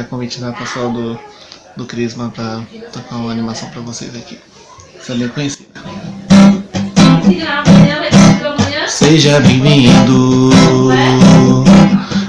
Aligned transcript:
a 0.00 0.04
convite 0.04 0.40
da 0.40 0.52
pessoal 0.52 0.90
do, 0.90 1.18
do 1.76 1.84
Crisma 1.84 2.32
para 2.34 2.62
tocar 2.92 3.16
uma 3.16 3.32
animação 3.32 3.68
para 3.70 3.80
vocês 3.80 4.14
aqui. 4.14 4.38
Essa 4.98 5.14
linha 5.14 5.28
conhecida. 5.28 5.66
Seja 8.86 9.40
bem-vindo, 9.40 10.50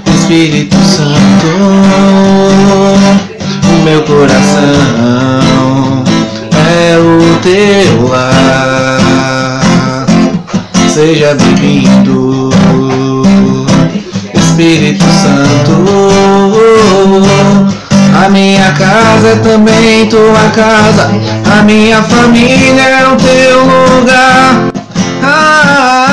Espírito 0.06 0.76
Santo, 0.76 1.46
o 3.64 3.84
meu 3.84 4.02
coração 4.04 5.40
é 6.54 6.96
o 6.98 7.38
teu 7.42 8.08
lar. 8.08 10.06
Seja 10.88 11.34
bem-vindo, 11.34 12.50
Espírito 14.34 15.04
Santo. 15.04 15.70
Minha 18.30 18.72
casa 18.72 19.28
é 19.28 19.36
também 19.36 20.08
tua 20.08 20.50
casa, 20.54 21.10
a 21.58 21.62
minha 21.64 22.00
família 22.00 22.80
é 22.80 23.08
o 23.08 23.16
teu 23.16 23.64
lugar. 23.64 24.70
Ah, 25.20 26.09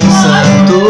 Espírito 0.00 0.10
Santo. 0.10 0.80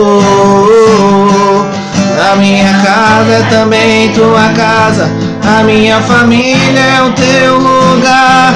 A 2.31 2.37
minha 2.37 2.73
casa 2.83 3.33
é 3.33 3.43
também 3.51 4.13
tua 4.13 4.49
casa, 4.55 5.11
a 5.43 5.63
minha 5.65 6.01
família 6.01 6.81
é 6.81 7.03
o 7.03 7.13
teu 7.13 7.59
lugar. 7.59 8.55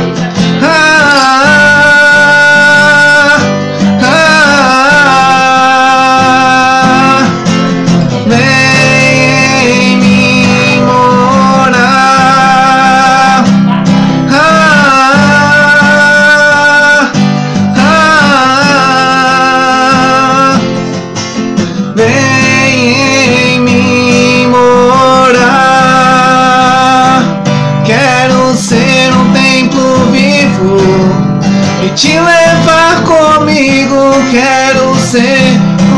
Te 31.95 32.09
levar 32.09 33.03
comigo. 33.05 34.11
Quero 34.31 34.95
ser 34.97 35.39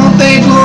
um 0.04 0.16
templo 0.18 0.55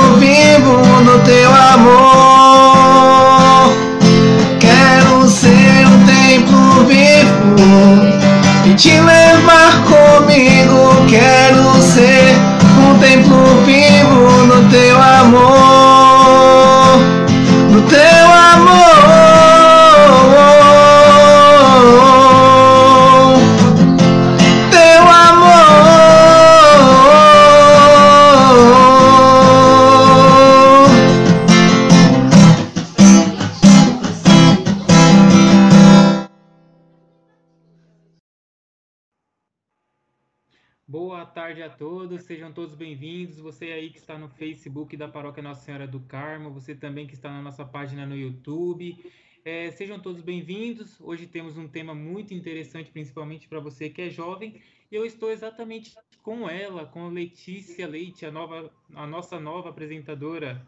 bem-vindos. 42.82 43.38
Você 43.38 43.66
aí 43.66 43.90
que 43.90 43.98
está 43.98 44.18
no 44.18 44.28
Facebook 44.28 44.96
da 44.96 45.06
Paróquia 45.06 45.40
Nossa 45.40 45.60
Senhora 45.60 45.86
do 45.86 46.00
Carmo, 46.00 46.50
você 46.50 46.74
também 46.74 47.06
que 47.06 47.14
está 47.14 47.30
na 47.30 47.40
nossa 47.40 47.64
página 47.64 48.04
no 48.04 48.16
YouTube. 48.16 48.98
É, 49.44 49.70
sejam 49.70 50.00
todos 50.00 50.20
bem-vindos. 50.20 51.00
Hoje 51.00 51.28
temos 51.28 51.56
um 51.56 51.68
tema 51.68 51.94
muito 51.94 52.34
interessante, 52.34 52.90
principalmente 52.90 53.46
para 53.46 53.60
você 53.60 53.88
que 53.88 54.02
é 54.02 54.10
jovem. 54.10 54.60
E 54.90 54.96
eu 54.96 55.06
estou 55.06 55.30
exatamente 55.30 55.96
com 56.24 56.50
ela, 56.50 56.84
com 56.84 57.08
Letícia 57.08 57.86
Leite, 57.86 58.26
a, 58.26 58.32
nova, 58.32 58.68
a 58.96 59.06
nossa 59.06 59.38
nova 59.38 59.68
apresentadora. 59.68 60.66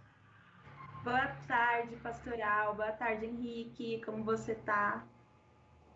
Boa 1.03 1.27
tarde, 1.49 1.97
pastoral. 1.97 2.77
Boa 2.77 2.93
tarde, 2.93 3.27
Henrique. 3.27 4.01
Como 4.05 4.23
você 4.23 4.55
tá? 4.55 5.05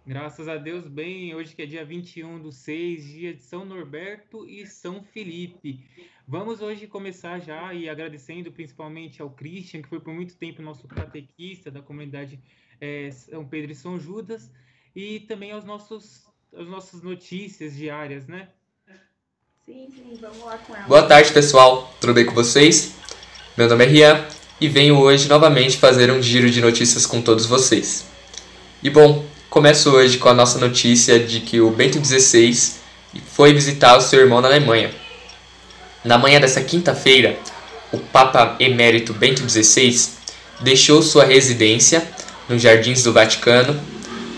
Graças 0.09 0.49
a 0.49 0.57
Deus, 0.57 0.89
bem, 0.89 1.35
hoje 1.35 1.55
que 1.55 1.61
é 1.61 1.67
dia 1.67 1.85
21 1.85 2.41
do 2.41 2.51
6, 2.51 3.05
dia 3.05 3.35
de 3.35 3.43
São 3.43 3.67
Norberto 3.67 4.49
e 4.49 4.67
São 4.67 5.05
Felipe. 5.13 5.85
Vamos 6.27 6.63
hoje 6.63 6.87
começar 6.87 7.41
já 7.41 7.75
e 7.75 7.91
agradecendo 7.91 8.51
principalmente 8.51 9.21
ao 9.21 9.29
Christian, 9.29 9.83
que 9.83 9.89
foi 9.91 10.01
por 10.01 10.15
muito 10.15 10.35
tempo 10.37 10.63
nosso 10.63 10.89
catequista 10.89 11.71
da 11.71 11.83
comunidade 11.83 12.41
eh, 12.81 13.11
São 13.11 13.45
Pedro 13.45 13.73
e 13.73 13.75
São 13.75 14.01
Judas, 14.01 14.51
e 14.97 15.21
também 15.21 15.53
aos 15.53 15.67
nossos, 15.67 16.23
as 16.57 16.67
nossas 16.67 17.03
notícias 17.03 17.77
diárias, 17.77 18.27
né? 18.27 18.49
Sim, 19.67 19.89
sim, 19.95 20.19
vamos 20.19 20.43
lá 20.43 20.57
com 20.57 20.75
ela. 20.75 20.87
Boa 20.87 21.07
tarde, 21.07 21.31
pessoal. 21.35 21.95
Tudo 22.01 22.15
bem 22.15 22.25
com 22.25 22.33
vocês? 22.33 22.95
Meu 23.59 23.69
nome 23.69 23.85
é 23.85 23.87
Rian 23.87 24.27
e 24.59 24.69
venho 24.69 24.99
hoje 24.99 25.29
novamente 25.29 25.77
fazer 25.77 26.11
um 26.11 26.23
giro 26.23 26.51
de 26.51 26.63
notícias 26.63 27.05
com 27.05 27.21
todos 27.21 27.45
vocês. 27.45 28.07
E 28.83 28.89
bom, 28.89 29.28
começo 29.51 29.91
hoje 29.91 30.19
com 30.19 30.29
a 30.29 30.35
nossa 30.35 30.59
notícia 30.59 31.19
de 31.19 31.41
que 31.41 31.59
o 31.59 31.71
Bento 31.71 31.99
XVI 32.05 32.55
foi 33.33 33.55
visitar 33.55 33.97
o 33.97 34.01
seu 34.01 34.21
irmão 34.21 34.43
na 34.43 34.49
Alemanha. 34.49 34.91
Na 36.05 36.19
manhã 36.19 36.39
dessa 36.39 36.61
quinta-feira, 36.61 37.35
o 37.91 37.99
Papa 37.99 38.57
Emérito 38.61 39.15
Bento 39.15 39.49
XVI 39.49 40.11
deixou 40.61 41.01
sua 41.01 41.25
residência 41.25 42.07
nos 42.47 42.61
Jardins 42.61 43.03
do 43.03 43.13
Vaticano 43.13 43.81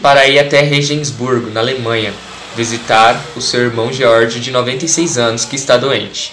para 0.01 0.29
ir 0.29 0.39
até 0.39 0.61
Regensburgo, 0.63 1.51
na 1.51 1.61
Alemanha, 1.61 2.15
visitar 2.57 3.21
o 3.35 3.41
seu 3.41 3.63
irmão 3.63 3.93
George, 3.93 4.39
de 4.39 4.53
96 4.53 5.19
anos, 5.19 5.45
que 5.45 5.57
está 5.57 5.77
doente. 5.77 6.33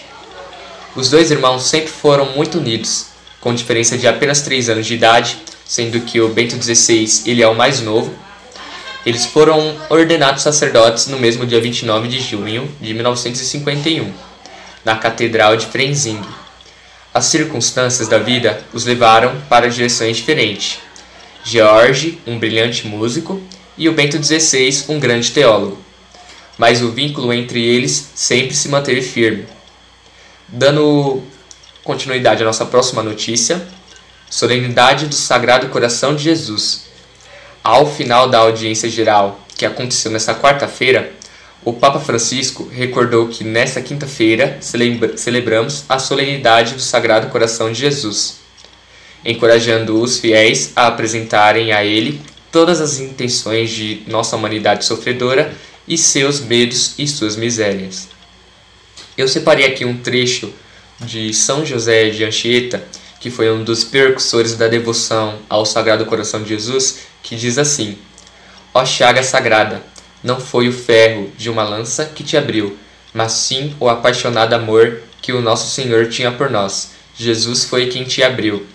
Os 0.95 1.09
dois 1.09 1.31
irmãos 1.31 1.63
sempre 1.63 1.89
foram 1.89 2.27
muito 2.27 2.59
unidos, 2.59 3.07
com 3.41 3.55
diferença 3.55 3.97
de 3.97 4.07
apenas 4.07 4.41
3 4.41 4.69
anos 4.69 4.85
de 4.85 4.93
idade, 4.93 5.37
sendo 5.65 5.99
que 6.01 6.21
o 6.21 6.29
Bento 6.29 6.55
XVI 6.61 7.23
ele 7.25 7.41
é 7.41 7.47
o 7.47 7.55
mais 7.55 7.81
novo. 7.81 8.26
Eles 9.07 9.25
foram 9.25 9.73
ordenados 9.89 10.43
sacerdotes 10.43 11.07
no 11.07 11.17
mesmo 11.17 11.45
dia 11.45 11.61
29 11.61 12.09
de 12.09 12.19
junho 12.19 12.69
de 12.81 12.93
1951, 12.93 14.11
na 14.83 14.97
Catedral 14.97 15.55
de 15.55 15.65
Frenzing. 15.65 16.19
As 17.13 17.23
circunstâncias 17.27 18.09
da 18.09 18.17
vida 18.17 18.61
os 18.73 18.83
levaram 18.83 19.39
para 19.47 19.69
direções 19.69 20.17
diferentes. 20.17 20.79
George, 21.41 22.19
um 22.27 22.37
brilhante 22.37 22.85
músico, 22.85 23.41
e 23.77 23.87
o 23.87 23.93
Bento 23.93 24.21
XVI, 24.21 24.83
um 24.89 24.99
grande 24.99 25.31
teólogo. 25.31 25.77
Mas 26.57 26.81
o 26.81 26.91
vínculo 26.91 27.31
entre 27.31 27.63
eles 27.63 28.09
sempre 28.13 28.53
se 28.53 28.67
manteve 28.67 29.01
firme. 29.01 29.45
Dando 30.49 31.23
continuidade 31.81 32.43
à 32.43 32.45
nossa 32.45 32.65
próxima 32.65 33.01
notícia, 33.01 33.65
Solenidade 34.29 35.05
do 35.05 35.15
Sagrado 35.15 35.69
Coração 35.69 36.13
de 36.13 36.23
Jesus. 36.23 36.86
Ao 37.63 37.91
final 37.91 38.29
da 38.29 38.39
audiência 38.39 38.89
geral, 38.89 39.39
que 39.57 39.65
aconteceu 39.65 40.11
nesta 40.11 40.33
quarta-feira, 40.33 41.11
o 41.65 41.73
Papa 41.73 41.99
Francisco 41.99 42.69
recordou 42.71 43.27
que 43.27 43.43
nesta 43.43 43.81
quinta-feira 43.81 44.57
celebra- 44.61 45.17
celebramos 45.17 45.83
a 45.89 45.99
solenidade 45.99 46.75
do 46.75 46.81
Sagrado 46.81 47.27
Coração 47.27 47.71
de 47.71 47.79
Jesus. 47.79 48.37
encorajando 49.25 49.99
os 49.99 50.19
fiéis 50.19 50.71
a 50.75 50.87
apresentarem 50.87 51.73
a 51.73 51.83
Ele 51.83 52.21
todas 52.51 52.79
as 52.79 52.99
intenções 52.99 53.71
de 53.71 54.03
nossa 54.07 54.35
humanidade 54.37 54.85
sofredora 54.85 55.53
e 55.87 55.97
seus 55.97 56.39
medos 56.39 56.93
e 56.97 57.07
suas 57.07 57.35
misérias. 57.35 58.07
Eu 59.17 59.27
separei 59.27 59.65
aqui 59.65 59.83
um 59.83 59.97
trecho 59.97 60.53
de 61.01 61.33
São 61.33 61.65
José 61.65 62.09
de 62.09 62.23
Anchieta, 62.23 62.83
que 63.19 63.29
foi 63.29 63.51
um 63.51 63.63
dos 63.63 63.83
percussores 63.83 64.55
da 64.55 64.67
devoção 64.67 65.39
ao 65.49 65.65
Sagrado 65.65 66.05
Coração 66.05 66.43
de 66.43 66.49
Jesus, 66.49 66.99
que 67.27 67.35
diz 67.35 67.57
assim: 67.57 67.97
Ó 68.73 68.85
chaga 68.85 69.21
sagrada, 69.21 69.83
não 70.23 70.39
foi 70.39 70.69
o 70.69 70.73
ferro 70.73 71.29
de 71.37 71.49
uma 71.49 71.63
lança 71.63 72.05
que 72.05 72.23
te 72.23 72.37
abriu, 72.37 72.77
mas 73.13 73.33
sim 73.33 73.75
o 73.79 73.89
apaixonado 73.89 74.53
amor 74.53 75.01
que 75.21 75.33
o 75.33 75.41
nosso 75.41 75.69
Senhor 75.69 76.07
tinha 76.07 76.31
por 76.31 76.49
nós. 76.49 76.91
Jesus 77.17 77.65
foi 77.65 77.87
quem 77.87 78.05
te 78.05 78.23
abriu. 78.23 78.65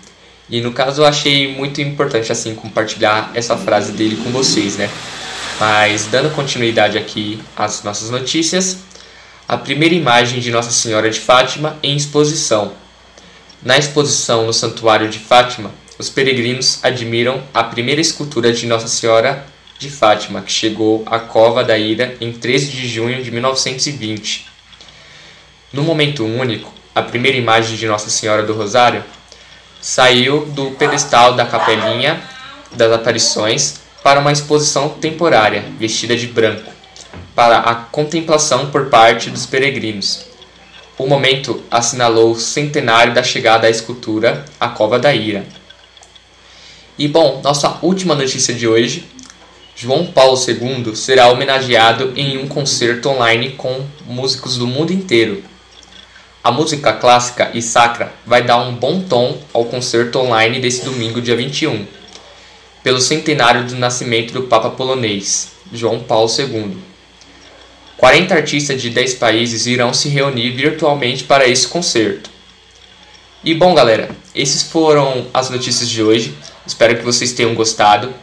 E 0.49 0.61
no 0.61 0.71
caso 0.71 1.01
eu 1.01 1.05
achei 1.05 1.55
muito 1.55 1.81
importante 1.81 2.31
assim 2.31 2.53
compartilhar 2.53 3.31
essa 3.33 3.57
frase 3.57 3.93
dele 3.93 4.17
com 4.23 4.29
vocês, 4.29 4.77
né? 4.77 4.89
Mas 5.59 6.05
dando 6.05 6.33
continuidade 6.35 6.97
aqui 6.97 7.41
às 7.55 7.81
nossas 7.83 8.09
notícias, 8.09 8.79
a 9.47 9.57
primeira 9.57 9.95
imagem 9.95 10.39
de 10.39 10.51
Nossa 10.51 10.71
Senhora 10.71 11.09
de 11.09 11.19
Fátima 11.19 11.77
em 11.81 11.95
exposição. 11.95 12.73
Na 13.63 13.77
exposição 13.77 14.45
no 14.45 14.53
Santuário 14.53 15.09
de 15.09 15.19
Fátima, 15.19 15.71
os 15.97 16.09
peregrinos 16.09 16.79
admiram 16.83 17.43
a 17.53 17.63
primeira 17.63 18.01
escultura 18.01 18.51
de 18.51 18.65
Nossa 18.65 18.87
Senhora 18.87 19.45
de 19.77 19.89
Fátima, 19.89 20.41
que 20.41 20.51
chegou 20.51 21.03
à 21.05 21.19
Cova 21.19 21.63
da 21.63 21.77
Ira 21.77 22.15
em 22.19 22.31
13 22.31 22.67
de 22.67 22.87
junho 22.87 23.23
de 23.23 23.31
1920. 23.31 24.47
No 25.71 25.83
momento 25.83 26.25
único, 26.25 26.73
a 26.95 27.01
primeira 27.01 27.37
imagem 27.37 27.75
de 27.75 27.87
Nossa 27.87 28.09
Senhora 28.09 28.43
do 28.43 28.53
Rosário 28.53 29.03
saiu 29.81 30.45
do 30.45 30.71
pedestal 30.71 31.35
da 31.35 31.45
Capelinha 31.45 32.21
das 32.71 32.91
Aparições 32.91 33.81
para 34.03 34.19
uma 34.19 34.31
exposição 34.31 34.89
temporária, 34.89 35.65
vestida 35.79 36.15
de 36.15 36.27
branco, 36.27 36.71
para 37.35 37.59
a 37.59 37.75
contemplação 37.75 38.69
por 38.69 38.89
parte 38.89 39.29
dos 39.29 39.45
peregrinos. 39.45 40.25
O 40.97 41.07
momento 41.07 41.63
assinalou 41.71 42.31
o 42.31 42.39
centenário 42.39 43.13
da 43.13 43.23
chegada 43.23 43.67
à 43.67 43.69
escultura 43.69 44.45
à 44.59 44.67
Cova 44.67 44.99
da 44.99 45.13
Ira. 45.13 45.45
E 46.97 47.07
bom, 47.07 47.41
nossa 47.43 47.79
última 47.81 48.13
notícia 48.13 48.53
de 48.53 48.67
hoje 48.67 49.05
João 49.75 50.05
Paulo 50.05 50.37
II 50.37 50.95
será 50.95 51.27
homenageado 51.29 52.13
em 52.15 52.37
um 52.37 52.47
concerto 52.47 53.09
online 53.09 53.53
com 53.57 53.83
músicos 54.05 54.57
do 54.57 54.67
mundo 54.67 54.93
inteiro. 54.93 55.43
A 56.43 56.51
música 56.51 56.93
clássica 56.93 57.49
e 57.51 57.63
sacra 57.63 58.13
vai 58.25 58.43
dar 58.43 58.57
um 58.57 58.75
bom 58.75 59.01
tom 59.01 59.39
ao 59.51 59.65
concerto 59.65 60.19
online 60.19 60.59
desse 60.59 60.85
domingo, 60.85 61.19
dia 61.19 61.35
21, 61.35 61.87
pelo 62.83 63.01
centenário 63.01 63.65
do 63.65 63.75
nascimento 63.75 64.31
do 64.31 64.43
Papa 64.43 64.69
polonês, 64.69 65.53
João 65.73 65.99
Paulo 65.99 66.29
II. 66.37 66.77
40 67.97 68.35
artistas 68.35 68.79
de 68.79 68.91
10 68.91 69.15
países 69.15 69.65
irão 69.65 69.93
se 69.93 70.09
reunir 70.09 70.51
virtualmente 70.51 71.23
para 71.23 71.47
esse 71.47 71.67
concerto. 71.67 72.29
E 73.43 73.53
bom, 73.53 73.73
galera, 73.73 74.09
esses 74.35 74.63
foram 74.63 75.27
as 75.33 75.49
notícias 75.49 75.89
de 75.89 76.03
hoje. 76.03 76.33
Espero 76.65 76.95
que 76.95 77.03
vocês 77.03 77.33
tenham 77.33 77.53
gostado. 77.53 78.13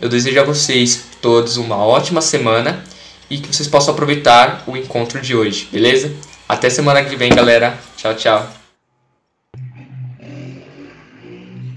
Eu 0.00 0.08
desejo 0.08 0.40
a 0.40 0.44
vocês 0.44 1.10
todos 1.20 1.58
uma 1.58 1.76
ótima 1.76 2.22
semana 2.22 2.82
e 3.28 3.38
que 3.38 3.48
vocês 3.48 3.68
possam 3.68 3.92
aproveitar 3.92 4.64
o 4.66 4.76
encontro 4.76 5.20
de 5.20 5.36
hoje, 5.36 5.68
beleza? 5.70 6.10
Até 6.48 6.70
semana 6.70 7.04
que 7.04 7.14
vem, 7.16 7.30
galera. 7.34 7.78
Tchau, 7.96 8.14
tchau. 8.16 8.50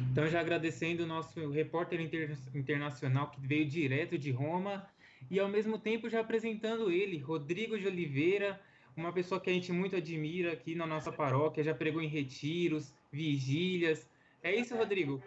Então, 0.09 0.25
já 0.29 0.39
agradecendo 0.39 1.03
o 1.03 1.05
nosso 1.05 1.49
repórter 1.49 1.99
inter 1.99 2.37
internacional 2.53 3.29
que 3.29 3.45
veio 3.45 3.65
direto 3.65 4.17
de 4.17 4.31
Roma 4.31 4.87
e, 5.29 5.37
ao 5.37 5.49
mesmo 5.49 5.77
tempo, 5.77 6.09
já 6.09 6.21
apresentando 6.21 6.89
ele, 6.89 7.17
Rodrigo 7.17 7.77
de 7.77 7.87
Oliveira, 7.87 8.59
uma 8.95 9.11
pessoa 9.11 9.41
que 9.41 9.49
a 9.49 9.53
gente 9.53 9.73
muito 9.73 9.97
admira 9.97 10.53
aqui 10.53 10.75
na 10.75 10.87
nossa 10.87 11.11
paróquia, 11.11 11.61
já 11.61 11.75
pregou 11.75 12.01
em 12.01 12.07
retiros, 12.07 12.93
vigílias. 13.11 14.07
É 14.41 14.55
isso, 14.55 14.75
Rodrigo? 14.75 15.21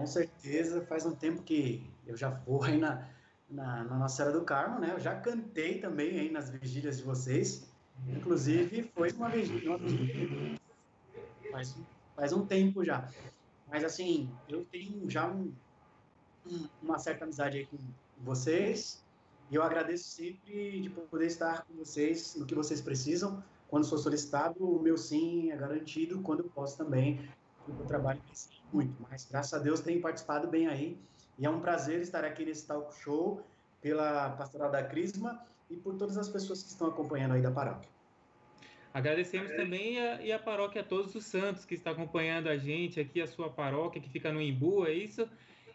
Com 0.00 0.06
certeza, 0.06 0.80
faz 0.86 1.04
um 1.04 1.14
tempo 1.14 1.42
que 1.42 1.86
eu 2.06 2.16
já 2.16 2.30
vou 2.30 2.64
aí 2.64 2.78
na, 2.78 3.06
na, 3.50 3.84
na 3.84 3.98
Nossa 3.98 4.16
Senhora 4.16 4.38
do 4.38 4.46
Carmo, 4.46 4.80
né? 4.80 4.94
Eu 4.94 4.98
já 4.98 5.14
cantei 5.14 5.78
também 5.78 6.18
aí 6.18 6.30
nas 6.30 6.48
vigílias 6.48 6.96
de 6.96 7.02
vocês. 7.02 7.70
Inclusive, 8.08 8.90
foi 8.94 9.12
uma 9.12 9.28
vigília, 9.28 9.78
faz, 11.52 11.76
faz 12.16 12.32
um 12.32 12.46
tempo 12.46 12.82
já. 12.82 13.06
Mas, 13.68 13.84
assim, 13.84 14.30
eu 14.48 14.64
tenho 14.64 15.08
já 15.10 15.30
um, 15.30 15.52
uma 16.82 16.98
certa 16.98 17.24
amizade 17.24 17.58
aí 17.58 17.66
com 17.66 17.76
vocês. 18.22 19.04
E 19.50 19.54
eu 19.54 19.62
agradeço 19.62 20.08
sempre 20.08 20.80
de 20.80 20.88
poder 20.88 21.26
estar 21.26 21.66
com 21.66 21.74
vocês 21.74 22.36
no 22.36 22.46
que 22.46 22.54
vocês 22.54 22.80
precisam. 22.80 23.44
Quando 23.68 23.84
sou 23.84 23.98
solicitado, 23.98 24.64
o 24.64 24.80
meu 24.80 24.96
sim 24.96 25.50
é 25.50 25.56
garantido. 25.56 26.22
Quando 26.22 26.40
eu 26.40 26.48
posso 26.48 26.78
também, 26.78 27.28
o 27.78 27.84
trabalho 27.86 28.20
muito. 28.72 28.94
Mas, 29.10 29.26
graças 29.30 29.52
a 29.54 29.58
Deus, 29.58 29.80
tenho 29.80 30.00
participado 30.00 30.48
bem 30.48 30.66
aí. 30.66 30.98
E 31.38 31.46
é 31.46 31.50
um 31.50 31.60
prazer 31.60 32.00
estar 32.00 32.24
aqui 32.24 32.44
nesse 32.44 32.66
talk 32.66 32.94
show 33.02 33.42
pela 33.80 34.30
Pastoral 34.30 34.70
da 34.70 34.82
Crisma 34.82 35.40
e 35.70 35.76
por 35.76 35.94
todas 35.94 36.18
as 36.18 36.28
pessoas 36.28 36.62
que 36.62 36.68
estão 36.70 36.88
acompanhando 36.88 37.32
aí 37.32 37.42
da 37.42 37.50
paróquia. 37.50 37.88
Agradecemos 38.92 39.52
também 39.52 40.00
a, 40.00 40.20
e 40.20 40.32
a 40.32 40.38
paróquia 40.38 40.82
Todos 40.82 41.14
os 41.14 41.24
Santos 41.24 41.64
que 41.64 41.74
está 41.74 41.92
acompanhando 41.92 42.48
a 42.48 42.56
gente 42.56 42.98
aqui, 42.98 43.20
a 43.20 43.26
sua 43.26 43.48
paróquia 43.48 44.00
que 44.00 44.10
fica 44.10 44.32
no 44.32 44.42
Imbu, 44.42 44.84
é 44.84 44.92
isso? 44.92 45.28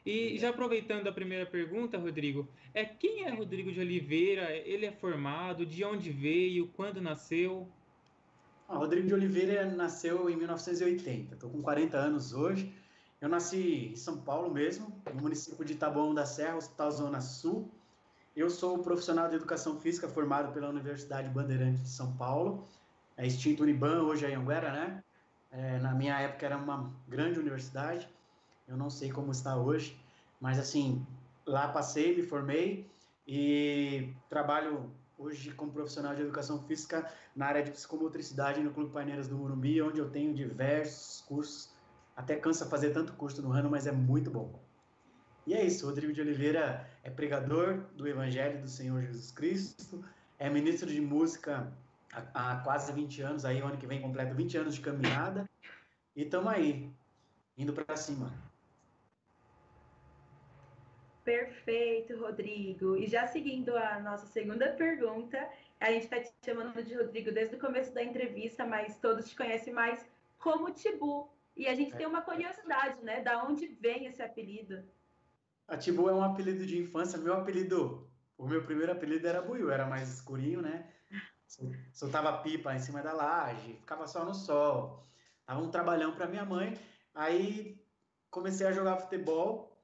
E 0.06 0.38
já 0.38 0.50
aproveitando 0.50 1.08
a 1.08 1.12
primeira 1.12 1.46
pergunta, 1.46 1.98
Rodrigo, 1.98 2.48
é 2.74 2.86
quem 2.86 3.24
é 3.24 3.30
Rodrigo 3.30 3.72
de 3.72 3.80
Oliveira? 3.80 4.52
Ele 4.52 4.86
é 4.86 4.92
formado? 4.92 5.66
De 5.66 5.84
onde 5.84 6.12
veio? 6.12 6.68
Quando 6.68 7.02
nasceu? 7.02 7.68
Ah, 8.68 8.78
Rodrigo 8.78 9.08
de 9.08 9.14
Oliveira 9.14 9.64
nasceu 9.66 10.28
em 10.28 10.36
1980. 10.36 11.36
Estou 11.36 11.52
com 11.52 11.62
40 11.62 11.98
anos 11.98 12.34
hoje. 12.34 12.74
Eu 13.22 13.30
nasci 13.30 13.92
em 13.92 13.96
São 13.96 14.18
Paulo 14.18 14.52
mesmo, 14.52 15.02
no 15.14 15.22
município 15.22 15.64
de 15.64 15.76
Taboão 15.76 16.16
da 16.16 16.26
Serra, 16.26 16.58
Hospital 16.58 16.92
Zona 16.92 17.22
Sul. 17.22 17.70
Eu 18.36 18.50
sou 18.50 18.80
profissional 18.80 19.30
de 19.30 19.36
educação 19.36 19.80
física 19.80 20.08
formado 20.08 20.52
pela 20.52 20.68
Universidade 20.68 21.30
Bandeirantes 21.30 21.84
de 21.84 21.90
São 21.90 22.18
Paulo, 22.18 22.68
é 23.16 23.26
extinto 23.26 23.64
Uniban, 23.64 24.02
hoje 24.02 24.26
é 24.26 24.36
Anguera, 24.36 24.72
né? 24.72 25.04
É, 25.52 25.80
na 25.80 25.94
minha 25.94 26.20
época 26.20 26.46
era 26.46 26.58
uma 26.58 26.92
grande 27.08 27.40
universidade, 27.40 28.10
eu 28.68 28.76
não 28.76 28.90
sei 28.90 29.10
como 29.10 29.32
está 29.32 29.56
hoje, 29.56 29.98
mas 30.42 30.60
assim, 30.60 31.06
lá 31.46 31.70
passei, 31.70 32.14
me 32.14 32.24
formei 32.24 32.90
e 33.26 34.14
trabalho 34.28 34.92
hoje 35.18 35.52
como 35.52 35.72
profissional 35.72 36.16
de 36.16 36.22
educação 36.22 36.62
física 36.64 37.10
na 37.36 37.48
área 37.48 37.64
de 37.64 37.72
psicomotricidade 37.72 38.62
no 38.62 38.72
Clube 38.72 38.92
Paineiras 38.92 39.28
do 39.28 39.38
Morumbi, 39.38 39.82
onde 39.82 40.00
eu 40.00 40.10
tenho 40.10 40.34
diversos 40.34 41.22
cursos. 41.22 41.74
Até 42.16 42.36
cansa 42.36 42.66
fazer 42.66 42.92
tanto 42.92 43.14
curso 43.14 43.42
no 43.42 43.52
ano, 43.52 43.70
mas 43.70 43.88
é 43.88 43.92
muito 43.92 44.32
bom. 44.32 44.60
E 45.48 45.54
é 45.54 45.64
isso, 45.64 45.86
Rodrigo 45.86 46.12
de 46.12 46.22
Oliveira 46.22 46.90
é 47.04 47.10
pregador 47.10 47.84
do 47.96 48.08
Evangelho 48.08 48.62
do 48.62 48.68
Senhor 48.68 49.02
Jesus 49.04 49.32
Cristo, 49.32 50.04
é 50.40 50.50
ministro 50.50 50.90
de 50.90 51.00
música 51.00 51.72
há, 52.12 52.52
há 52.52 52.56
quase 52.62 52.92
20 52.92 53.22
anos, 53.22 53.46
aí 53.46 53.60
ano 53.60 53.78
que 53.78 53.86
vem 53.86 54.02
completa 54.02 54.34
20 54.34 54.58
anos 54.58 54.76
de 54.76 54.82
caminhada, 54.82 55.48
e 56.16 56.24
estamos 56.24 56.52
aí, 56.52 56.90
indo 57.56 57.74
para 57.74 57.96
cima. 57.96 58.34
Perfeito, 61.26 62.16
Rodrigo. 62.20 62.96
E 62.96 63.08
já 63.08 63.26
seguindo 63.26 63.76
a 63.76 64.00
nossa 64.00 64.28
segunda 64.28 64.72
pergunta, 64.74 65.50
a 65.80 65.92
gente 65.92 66.04
está 66.04 66.20
te 66.20 66.32
chamando 66.46 66.84
de 66.84 66.94
Rodrigo 66.94 67.32
desde 67.32 67.56
o 67.56 67.60
começo 67.60 67.92
da 67.96 68.04
entrevista, 68.04 68.64
mas 68.64 69.00
todos 69.00 69.28
te 69.28 69.36
conhecem 69.36 69.74
mais 69.74 70.06
como 70.38 70.72
Tibu. 70.72 71.28
E 71.58 71.68
a 71.68 71.74
gente 71.74 71.96
tem 71.96 72.06
uma 72.06 72.22
curiosidade, 72.22 73.04
né? 73.04 73.24
Da 73.24 73.44
onde 73.44 73.66
vem 73.66 74.06
esse 74.06 74.22
apelido? 74.22 74.84
A 75.68 75.76
Tibu 75.76 76.08
é 76.08 76.14
um 76.14 76.24
apelido 76.24 76.64
de 76.64 76.78
infância. 76.78 77.18
Meu 77.18 77.34
apelido, 77.34 78.08
o 78.38 78.48
meu 78.48 78.64
primeiro 78.64 78.92
apelido 78.92 79.28
era 79.28 79.42
Buiu, 79.42 79.72
era 79.72 79.88
mais 79.88 80.08
escurinho, 80.08 80.62
né? 80.62 80.88
Soltava 81.92 82.38
pipa 82.44 82.76
em 82.76 82.80
cima 82.80 83.02
da 83.02 83.14
laje, 83.14 83.74
ficava 83.74 84.06
só 84.06 84.24
no 84.24 84.36
sol. 84.36 85.04
Tava 85.44 85.60
um 85.60 85.72
trabalhão 85.72 86.14
para 86.14 86.28
minha 86.28 86.46
mãe. 86.46 86.78
Aí 87.16 87.84
comecei 88.30 88.68
a 88.68 88.72
jogar 88.72 88.98
futebol 88.98 89.75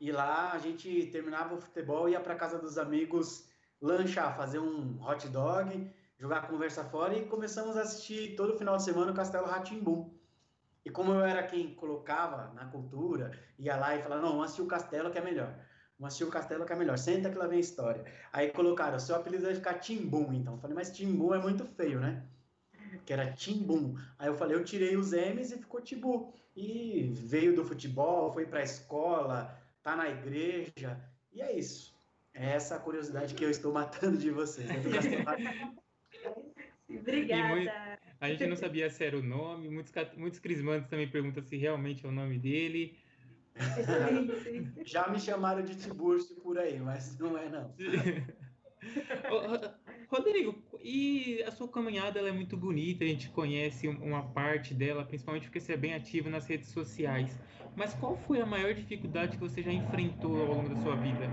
e 0.00 0.12
lá 0.12 0.52
a 0.52 0.58
gente 0.58 1.06
terminava 1.06 1.54
o 1.54 1.60
futebol, 1.60 2.08
ia 2.08 2.20
para 2.20 2.34
casa 2.34 2.58
dos 2.58 2.78
amigos 2.78 3.48
lanchar, 3.80 4.36
fazer 4.36 4.58
um 4.58 5.02
hot 5.02 5.28
dog, 5.28 5.90
jogar 6.18 6.48
conversa 6.48 6.84
fora 6.84 7.14
e 7.14 7.26
começamos 7.26 7.76
a 7.76 7.82
assistir 7.82 8.36
todo 8.36 8.58
final 8.58 8.76
de 8.76 8.84
semana 8.84 9.12
o 9.12 9.14
Castelo 9.14 9.46
Ratimbum. 9.46 10.10
E 10.84 10.90
como 10.90 11.12
eu 11.12 11.20
era 11.20 11.42
quem 11.42 11.74
colocava 11.74 12.52
na 12.54 12.64
cultura, 12.66 13.32
ia 13.58 13.76
lá 13.76 13.96
e 13.96 14.02
falava, 14.02 14.22
não, 14.22 14.30
vamos 14.30 14.44
assistir 14.46 14.62
o 14.62 14.66
Castelo 14.66 15.10
que 15.10 15.18
é 15.18 15.22
melhor. 15.22 15.54
Vamos 15.98 16.14
assistir 16.14 16.24
o 16.24 16.30
Castelo 16.30 16.64
que 16.64 16.72
é 16.72 16.76
melhor. 16.76 16.96
Senta 16.96 17.28
que 17.28 17.36
lá 17.36 17.46
vem 17.46 17.58
a 17.58 17.60
história. 17.60 18.04
Aí 18.32 18.50
colocaram, 18.50 18.98
seu 18.98 19.16
apelido 19.16 19.44
vai 19.44 19.54
ficar 19.54 19.74
Timbum, 19.74 20.32
então. 20.32 20.54
Eu 20.54 20.60
falei, 20.60 20.74
mas 20.74 20.90
Timbum 20.90 21.34
é 21.34 21.38
muito 21.38 21.64
feio, 21.64 22.00
né? 22.00 22.24
que 23.04 23.12
era 23.12 23.32
Timbum. 23.32 23.96
Aí 24.18 24.28
eu 24.28 24.34
falei, 24.34 24.56
eu 24.56 24.64
tirei 24.64 24.96
os 24.96 25.12
M's 25.12 25.52
e 25.52 25.58
ficou 25.58 25.80
Tibu. 25.80 26.32
E 26.56 27.10
veio 27.14 27.54
do 27.54 27.64
futebol, 27.64 28.32
foi 28.32 28.46
para 28.46 28.60
a 28.60 28.64
escola, 28.64 29.56
tá 29.88 29.96
na 29.96 30.10
igreja, 30.10 31.00
e 31.32 31.40
é 31.40 31.56
isso. 31.56 31.96
É 32.34 32.50
essa 32.50 32.78
curiosidade 32.78 33.34
que 33.34 33.42
eu 33.42 33.48
estou 33.50 33.72
matando 33.72 34.18
de 34.18 34.30
vocês. 34.30 34.68
Obrigada. 36.88 37.54
Muito, 37.54 37.72
a 38.20 38.28
gente 38.28 38.46
não 38.46 38.56
sabia 38.56 38.90
se 38.90 39.02
era 39.04 39.18
o 39.18 39.22
nome, 39.22 39.70
muitos, 39.70 39.92
muitos 40.16 40.38
crismantes 40.38 40.90
também 40.90 41.08
perguntam 41.08 41.42
se 41.42 41.56
realmente 41.56 42.04
é 42.04 42.08
o 42.08 42.12
nome 42.12 42.38
dele. 42.38 42.98
Já 44.84 45.08
me 45.08 45.18
chamaram 45.18 45.62
de 45.62 45.74
Tiburcio 45.74 46.36
por 46.36 46.58
aí, 46.58 46.78
mas 46.78 47.18
não 47.18 47.38
é 47.38 47.48
não. 47.48 47.74
Rodrigo, 50.08 50.62
e 50.82 51.42
a 51.46 51.50
sua 51.50 51.68
caminhada 51.68 52.20
é 52.20 52.32
muito 52.32 52.56
bonita, 52.56 53.04
a 53.04 53.06
gente 53.06 53.28
conhece 53.30 53.88
uma 53.88 54.22
parte 54.22 54.74
dela, 54.74 55.04
principalmente 55.04 55.44
porque 55.44 55.60
você 55.60 55.72
é 55.72 55.76
bem 55.76 55.94
ativo 55.94 56.30
nas 56.30 56.46
redes 56.46 56.68
sociais. 56.68 57.30
Mas 57.76 57.94
qual 57.94 58.16
foi 58.16 58.40
a 58.40 58.46
maior 58.46 58.74
dificuldade 58.74 59.36
que 59.36 59.42
você 59.42 59.62
já 59.62 59.72
enfrentou 59.72 60.40
ao 60.40 60.46
longo 60.46 60.68
da 60.68 60.82
sua 60.82 60.96
vida? 60.96 61.26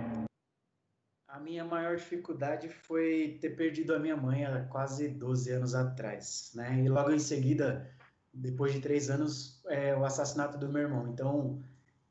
A 1.28 1.40
minha 1.40 1.66
maior 1.66 1.98
dificuldade 1.98 2.70
foi 2.70 3.38
ter 3.42 3.52
perdido 3.52 3.94
a 3.94 4.00
minha 4.00 4.16
mãe 4.16 4.46
há 4.46 4.64
quase 4.66 5.10
12 5.10 5.52
anos 5.52 5.76
atrás, 5.76 6.52
né? 6.56 6.84
E 6.84 6.88
logo 6.88 7.12
em 7.12 7.20
seguida, 7.20 7.92
depois 8.34 8.74
de 8.74 8.80
três 8.80 9.10
anos, 9.10 9.62
é, 9.68 9.96
o 9.96 10.06
assassinato 10.06 10.58
do 10.58 10.70
meu 10.70 10.84
irmão. 10.84 11.08
Então, 11.08 11.62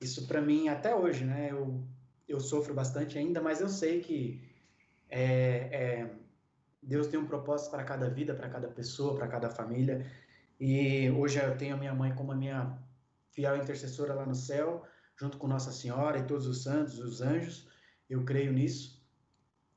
isso 0.01 0.27
para 0.27 0.41
mim, 0.41 0.69
até 0.69 0.95
hoje, 0.95 1.25
né? 1.25 1.49
Eu, 1.51 1.83
eu 2.29 2.39
sofro 2.41 2.75
bastante 2.75 3.17
ainda, 3.17 3.41
mas 3.41 3.61
eu 3.61 3.69
sei 3.69 4.01
que 4.01 4.43
é, 5.09 5.23
é, 5.73 6.11
Deus 6.87 7.07
tem 7.07 7.19
um 7.19 7.27
propósito 7.27 7.71
para 7.71 7.85
cada 7.85 8.09
vida, 8.09 8.35
para 8.35 8.49
cada 8.49 8.69
pessoa, 8.69 9.17
para 9.17 9.27
cada 9.27 9.49
família. 9.49 10.07
E 10.61 11.11
hoje 11.11 11.39
eu 11.39 11.57
tenho 11.57 11.75
a 11.75 11.79
minha 11.79 11.95
mãe 11.95 12.15
como 12.15 12.33
a 12.33 12.37
minha 12.37 12.79
fiel 13.31 13.57
intercessora 13.57 14.15
lá 14.15 14.27
no 14.27 14.35
céu, 14.35 14.85
junto 15.17 15.39
com 15.39 15.49
Nossa 15.49 15.73
Senhora 15.73 16.19
e 16.19 16.27
todos 16.27 16.47
os 16.47 16.63
santos, 16.63 16.99
os 16.99 17.21
anjos. 17.21 17.69
Eu 18.09 18.25
creio 18.25 18.53
nisso. 18.53 19.03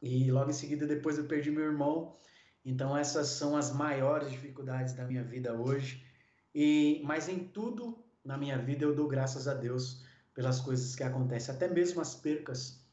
E 0.01 0.29
logo 0.31 0.49
em 0.49 0.53
seguida, 0.53 0.85
depois 0.85 1.17
eu 1.17 1.25
perdi 1.25 1.49
meu 1.49 1.63
irmão. 1.63 2.17
Então 2.63 2.95
essas 2.95 3.27
são 3.27 3.55
as 3.55 3.73
maiores 3.73 4.29
dificuldades 4.29 4.93
da 4.93 5.05
minha 5.05 5.23
vida 5.23 5.53
hoje. 5.53 6.05
E 6.53 7.01
mas 7.05 7.29
em 7.29 7.39
tudo 7.39 8.03
na 8.23 8.37
minha 8.37 8.57
vida 8.57 8.83
eu 8.83 8.93
dou 8.93 9.07
graças 9.07 9.47
a 9.47 9.53
Deus 9.53 10.05
pelas 10.33 10.59
coisas 10.59 10.95
que 10.95 11.03
acontecem, 11.03 11.55
até 11.55 11.67
mesmo 11.67 12.01
as 12.01 12.13
percas. 12.13 12.85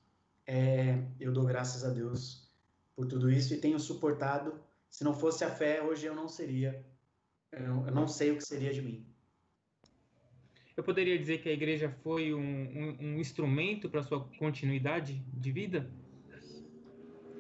É, 0.47 1.03
eu 1.19 1.33
dou 1.33 1.45
graças 1.45 1.85
a 1.85 1.91
Deus 1.91 2.44
por 2.97 3.07
tudo 3.07 3.31
isso 3.31 3.55
e 3.55 3.61
tenho 3.61 3.79
suportado. 3.79 4.61
Se 4.91 5.03
não 5.03 5.15
fosse 5.15 5.45
a 5.45 5.51
fé, 5.51 5.83
hoje 5.83 6.07
eu 6.07 6.15
não 6.15 6.29
seria. 6.29 6.85
Eu, 7.51 7.87
eu 7.87 7.95
não 7.95 8.07
sei 8.07 8.31
o 8.31 8.37
que 8.37 8.45
seria 8.45 8.73
de 8.73 8.81
mim. 8.81 9.07
Eu 10.77 10.83
poderia 10.83 11.17
dizer 11.19 11.39
que 11.39 11.49
a 11.49 11.53
igreja 11.53 11.89
foi 12.03 12.35
um, 12.35 12.41
um, 12.41 12.97
um 13.01 13.19
instrumento 13.19 13.89
para 13.89 14.03
sua 14.03 14.29
continuidade 14.39 15.25
de 15.33 15.53
vida? 15.53 15.91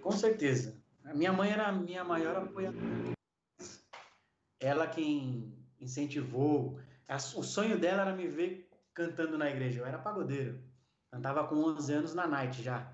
Com 0.00 0.12
certeza. 0.12 0.80
A 1.04 1.12
minha 1.12 1.32
mãe 1.32 1.50
era 1.50 1.66
a 1.66 1.72
minha 1.72 2.04
maior 2.04 2.36
apoiadora. 2.36 3.12
Ela 4.60 4.86
quem 4.86 5.52
incentivou. 5.80 6.78
O 7.36 7.42
sonho 7.42 7.78
dela 7.78 8.02
era 8.02 8.16
me 8.16 8.28
ver 8.28 8.70
cantando 8.92 9.36
na 9.36 9.50
igreja. 9.50 9.80
Eu 9.80 9.86
era 9.86 9.98
pagodeiro. 9.98 10.62
Cantava 11.10 11.46
com 11.46 11.56
11 11.56 11.92
anos 11.92 12.14
na 12.14 12.26
night 12.26 12.62
já. 12.62 12.93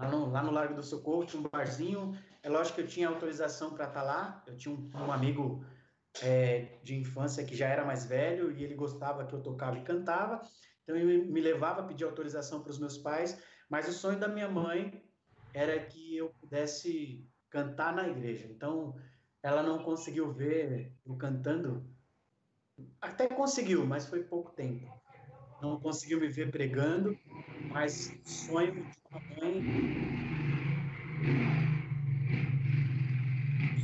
Lá 0.00 0.08
no, 0.08 0.30
lá 0.30 0.42
no 0.42 0.50
Largo 0.50 0.74
do 0.74 0.82
Socorro 0.82 1.26
tinha 1.26 1.42
um 1.42 1.46
barzinho. 1.46 2.16
É 2.42 2.48
lógico 2.48 2.76
que 2.76 2.80
eu 2.80 2.86
tinha 2.86 3.06
autorização 3.06 3.74
para 3.74 3.86
estar 3.86 4.00
tá 4.00 4.06
lá. 4.06 4.42
Eu 4.46 4.56
tinha 4.56 4.74
um, 4.74 4.90
um 4.94 5.12
amigo 5.12 5.62
é, 6.22 6.78
de 6.82 6.96
infância 6.96 7.44
que 7.44 7.54
já 7.54 7.68
era 7.68 7.84
mais 7.84 8.06
velho 8.06 8.50
e 8.50 8.64
ele 8.64 8.74
gostava 8.74 9.26
que 9.26 9.34
eu 9.34 9.42
tocava 9.42 9.76
e 9.76 9.82
cantava. 9.82 10.40
Então 10.82 10.96
ele 10.96 11.26
me 11.26 11.40
levava 11.42 11.82
a 11.82 11.84
pedir 11.84 12.04
autorização 12.04 12.62
para 12.62 12.70
os 12.70 12.78
meus 12.78 12.96
pais. 12.96 13.38
Mas 13.68 13.86
o 13.88 13.92
sonho 13.92 14.18
da 14.18 14.26
minha 14.26 14.48
mãe 14.48 15.04
era 15.52 15.78
que 15.78 16.16
eu 16.16 16.30
pudesse 16.40 17.28
cantar 17.50 17.94
na 17.94 18.08
igreja. 18.08 18.46
Então 18.48 18.96
ela 19.42 19.62
não 19.62 19.82
conseguiu 19.82 20.32
ver 20.32 20.94
eu 21.04 21.14
cantando. 21.16 21.86
Até 23.02 23.28
conseguiu, 23.28 23.84
mas 23.84 24.06
foi 24.06 24.22
pouco 24.24 24.52
tempo 24.52 24.90
não 25.60 25.78
conseguiu 25.78 26.20
me 26.20 26.28
ver 26.28 26.50
pregando, 26.50 27.16
mas 27.68 28.18
sonho 28.24 28.72
de 28.72 28.80
uma 29.10 29.20
mãe 29.36 29.62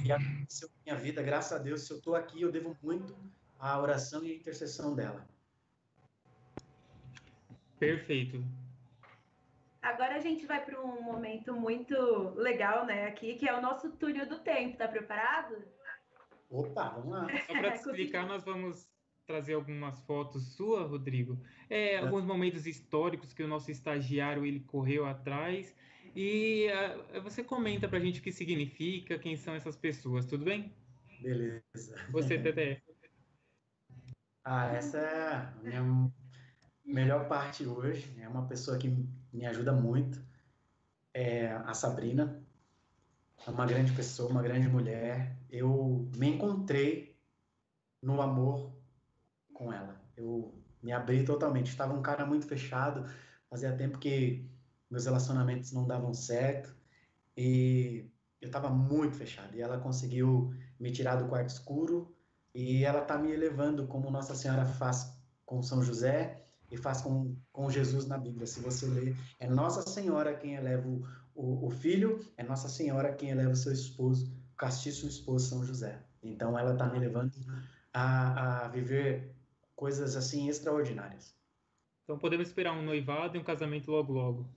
que 0.03 0.13
aconteceu 0.13 0.69
na 0.69 0.75
minha 0.85 0.97
vida, 0.97 1.23
graças 1.23 1.53
a 1.53 1.63
Deus, 1.63 1.87
se 1.87 1.93
eu 1.93 1.99
estou 1.99 2.15
aqui, 2.15 2.41
eu 2.41 2.53
devo 2.53 2.77
muito 2.83 3.17
à 3.59 3.81
oração 3.81 4.25
e 4.25 4.33
à 4.33 4.35
intercessão 4.37 4.95
dela. 4.95 5.27
Perfeito. 7.79 8.43
Agora 9.83 10.17
a 10.17 10.21
gente 10.21 10.47
vai 10.47 10.65
para 10.65 10.81
um 10.81 11.03
momento 11.03 11.55
muito 11.55 11.95
legal, 12.37 12.87
né, 12.87 13.07
aqui, 13.07 13.35
que 13.37 13.49
é 13.49 13.57
o 13.57 13.61
nosso 13.61 13.91
túnel 13.93 14.29
do 14.29 14.39
tempo. 14.41 14.77
Tá 14.77 14.89
preparado? 14.89 15.63
Opa, 16.51 16.89
vamos 16.89 17.11
lá. 17.13 17.27
Só 17.47 17.53
para 17.53 17.71
te 17.73 17.79
explicar, 17.79 18.27
nós 18.27 18.45
vamos 18.45 18.89
trazer 19.27 19.55
algumas 19.55 19.99
fotos 20.01 20.55
sua, 20.55 20.87
Rodrigo. 20.87 21.39
É, 21.69 21.95
é, 21.95 21.99
alguns 21.99 22.25
momentos 22.25 22.67
históricos 22.67 23.33
que 23.33 23.43
o 23.43 23.49
nosso 23.49 23.71
estagiário 23.71 24.47
ele 24.47 24.61
correu 24.61 25.05
atrás 25.05 25.75
e 26.15 26.69
uh, 27.15 27.21
você 27.21 27.43
comenta 27.43 27.89
para 27.89 27.99
a 27.99 28.01
gente 28.01 28.21
o 28.21 28.23
que 28.23 28.33
significa, 28.33 29.19
quem 29.19 29.37
são 29.37 29.55
essas 29.55 29.77
pessoas, 29.77 30.25
tudo 30.27 30.45
bem? 30.45 30.73
Beleza. 31.21 31.63
Você, 32.11 32.39
Tete. 32.41 32.83
ah, 34.45 34.73
essa 34.73 34.99
é 34.99 35.33
a 35.33 35.55
minha 35.63 36.13
melhor 36.85 37.27
parte 37.27 37.67
hoje. 37.67 38.09
É 38.21 38.29
uma 38.29 38.47
pessoa 38.47 38.79
que 38.79 38.89
me 39.33 39.45
ajuda 39.45 39.73
muito. 39.73 40.25
É 41.13 41.49
a 41.49 41.75
Sabrina. 41.75 42.43
É 43.47 43.51
uma 43.51 43.67
grande 43.67 43.93
pessoa, 43.93 44.31
uma 44.31 44.43
grande 44.43 44.69
mulher. 44.69 45.37
Eu 45.51 46.09
me 46.17 46.29
encontrei 46.29 47.17
no 48.03 48.21
amor 48.23 48.76
com 49.57 49.73
ela. 49.73 50.01
Eu 50.17 50.55
me 50.83 50.93
abri 50.93 51.25
totalmente. 51.25 51.71
Estava 51.71 51.95
um 51.95 52.03
cara 52.03 52.25
muito 52.25 52.47
fechado, 52.47 53.05
fazia 53.51 53.77
tempo 53.77 53.99
que 53.99 54.49
meus 54.91 55.07
relacionamentos 55.07 55.73
não 55.73 55.87
davam 55.87 56.15
certo 56.15 56.75
e 57.37 58.09
eu 58.41 58.47
estava 58.47 58.69
muito 58.69 59.17
fechado. 59.17 59.57
E 59.57 59.61
ela 59.61 59.79
conseguiu 59.79 60.55
me 60.79 60.93
tirar 60.93 61.17
do 61.17 61.29
quarto 61.29 61.49
escuro 61.49 62.15
e 62.55 62.85
ela 62.85 63.03
está 63.03 63.19
me 63.19 63.33
elevando 63.33 63.87
como 63.87 64.11
Nossa 64.11 64.35
Senhora 64.35 64.65
faz 64.65 65.13
com 65.45 65.63
São 65.63 65.83
José 65.83 66.43
e 66.71 66.77
faz 66.77 67.01
com, 67.01 67.37
com 67.53 67.71
Jesus 67.71 68.07
na 68.07 68.19
Bíblia. 68.19 68.47
Se 68.47 68.61
você 68.61 68.87
ler, 68.87 69.17
é 69.39 69.49
Nossa 69.49 69.83
Senhora 69.83 70.35
quem 70.35 70.55
eleva 70.55 70.87
o, 70.87 71.07
o, 71.35 71.67
o 71.67 71.71
filho, 71.71 72.21
é 72.37 72.43
Nossa 72.43 72.69
Senhora 72.69 73.13
quem 73.13 73.31
eleva 73.31 73.53
o 73.53 73.57
seu 73.57 73.73
esposo, 73.73 74.33
o 74.53 74.57
castiço 74.57 75.07
esposo 75.07 75.49
São 75.49 75.65
José. 75.65 76.03
Então 76.23 76.59
ela 76.59 76.73
está 76.73 76.89
me 76.89 76.99
levando 76.99 77.33
a, 77.93 78.65
a 78.65 78.69
viver 78.69 79.36
coisas 79.77 80.17
assim 80.17 80.49
extraordinárias. 80.49 81.37
Então 82.03 82.19
podemos 82.19 82.49
esperar 82.49 82.73
um 82.73 82.83
noivado 82.83 83.37
e 83.37 83.41
um 83.41 83.45
casamento 83.45 83.91
logo 83.91 84.13
logo. 84.13 84.49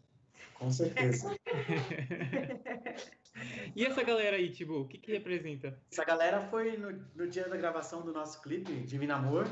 Com 0.54 0.72
certeza. 0.72 1.36
e 3.76 3.86
essa 3.86 4.04
galera 4.04 4.38
aí, 4.38 4.50
Tibu, 4.50 4.82
o 4.82 4.88
que, 4.88 4.98
que 4.98 5.12
representa? 5.12 5.78
Essa 5.92 6.06
galera 6.06 6.42
foi 6.42 6.78
no, 6.78 6.92
no 7.16 7.28
dia 7.28 7.48
da 7.48 7.58
gravação 7.58 8.02
do 8.02 8.14
nosso 8.14 8.42
clipe, 8.42 8.72
Divino 8.82 9.14
Amor. 9.14 9.48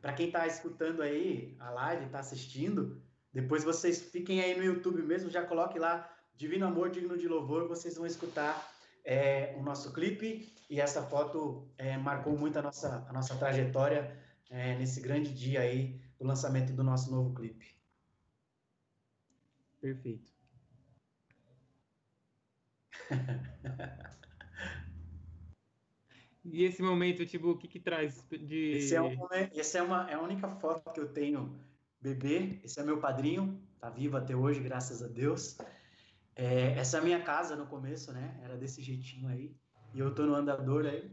Para 0.00 0.12
quem 0.12 0.26
está 0.26 0.46
escutando 0.46 1.02
aí 1.02 1.56
a 1.60 1.70
live, 1.70 2.06
está 2.06 2.18
assistindo, 2.18 3.00
depois 3.32 3.64
vocês 3.64 4.10
fiquem 4.10 4.40
aí 4.40 4.56
no 4.56 4.64
YouTube 4.64 5.00
mesmo, 5.02 5.30
já 5.30 5.44
coloque 5.44 5.78
lá 5.78 6.10
Divino 6.34 6.66
Amor, 6.66 6.90
Digno 6.90 7.16
de 7.16 7.28
Louvor, 7.28 7.68
vocês 7.68 7.96
vão 7.96 8.04
escutar 8.04 8.68
é, 9.04 9.54
o 9.58 9.62
nosso 9.62 9.92
clipe. 9.92 10.52
E 10.68 10.80
essa 10.80 11.02
foto 11.02 11.68
é, 11.76 11.96
marcou 11.96 12.36
muito 12.36 12.58
a 12.58 12.62
nossa, 12.62 13.06
a 13.08 13.12
nossa 13.12 13.36
trajetória 13.36 14.16
é, 14.52 14.76
nesse 14.76 15.00
grande 15.00 15.32
dia 15.32 15.62
aí 15.62 15.98
do 16.18 16.26
lançamento 16.26 16.74
do 16.74 16.84
nosso 16.84 17.10
novo 17.10 17.34
clipe. 17.34 17.74
Perfeito. 19.80 20.30
e 26.44 26.64
esse 26.64 26.82
momento, 26.82 27.24
tipo, 27.24 27.52
o 27.52 27.56
que 27.56 27.66
que 27.66 27.80
traz 27.80 28.22
de... 28.30 28.72
Esse 28.76 28.94
é, 28.94 29.00
um, 29.00 29.16
esse 29.54 29.78
é, 29.78 29.82
uma, 29.82 30.08
é 30.10 30.14
a 30.14 30.20
única 30.20 30.48
foto 30.56 30.92
que 30.92 31.00
eu 31.00 31.10
tenho 31.12 31.58
bebê. 31.98 32.60
Esse 32.62 32.78
é 32.78 32.84
meu 32.84 33.00
padrinho, 33.00 33.58
tá 33.80 33.88
vivo 33.88 34.18
até 34.18 34.36
hoje, 34.36 34.60
graças 34.60 35.02
a 35.02 35.08
Deus. 35.08 35.56
É, 36.36 36.78
essa 36.78 36.98
é 36.98 37.00
a 37.00 37.04
minha 37.04 37.22
casa 37.22 37.56
no 37.56 37.66
começo, 37.66 38.12
né? 38.12 38.38
Era 38.42 38.56
desse 38.56 38.82
jeitinho 38.82 39.28
aí. 39.28 39.56
E 39.94 39.98
eu 39.98 40.14
tô 40.14 40.26
no 40.26 40.34
andador 40.34 40.84
aí. 40.84 41.10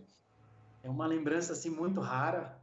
É 0.84 0.90
uma 0.90 1.08
lembrança, 1.08 1.54
assim, 1.54 1.70
muito 1.70 2.02
rara. 2.02 2.59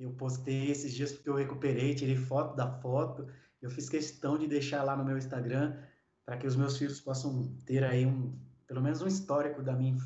Eu 0.00 0.12
postei 0.12 0.70
esses 0.70 0.94
dias 0.94 1.12
porque 1.12 1.28
eu 1.28 1.34
recuperei, 1.34 1.94
tirei 1.94 2.16
foto 2.16 2.56
da 2.56 2.66
foto. 2.80 3.28
Eu 3.60 3.68
fiz 3.68 3.86
questão 3.86 4.38
de 4.38 4.46
deixar 4.46 4.82
lá 4.82 4.96
no 4.96 5.04
meu 5.04 5.18
Instagram 5.18 5.76
para 6.24 6.38
que 6.38 6.46
os 6.46 6.56
meus 6.56 6.78
filhos 6.78 6.98
possam 7.02 7.54
ter 7.66 7.84
aí 7.84 8.06
um, 8.06 8.34
pelo 8.66 8.80
menos 8.80 9.02
um 9.02 9.06
histórico 9.06 9.62
da 9.62 9.74
minha, 9.74 9.98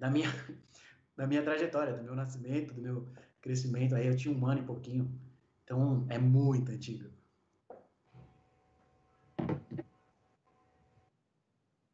da 0.00 0.10
minha, 0.10 0.28
da 1.16 1.28
minha 1.28 1.44
trajetória, 1.44 1.94
do 1.96 2.02
meu 2.02 2.16
nascimento, 2.16 2.74
do 2.74 2.82
meu 2.82 3.08
crescimento. 3.40 3.94
Aí 3.94 4.08
eu 4.08 4.16
tinha 4.16 4.36
um 4.36 4.44
ano 4.44 4.62
e 4.62 4.66
pouquinho. 4.66 5.16
Então 5.62 6.04
é 6.10 6.18
muito 6.18 6.72
antigo. 6.72 7.08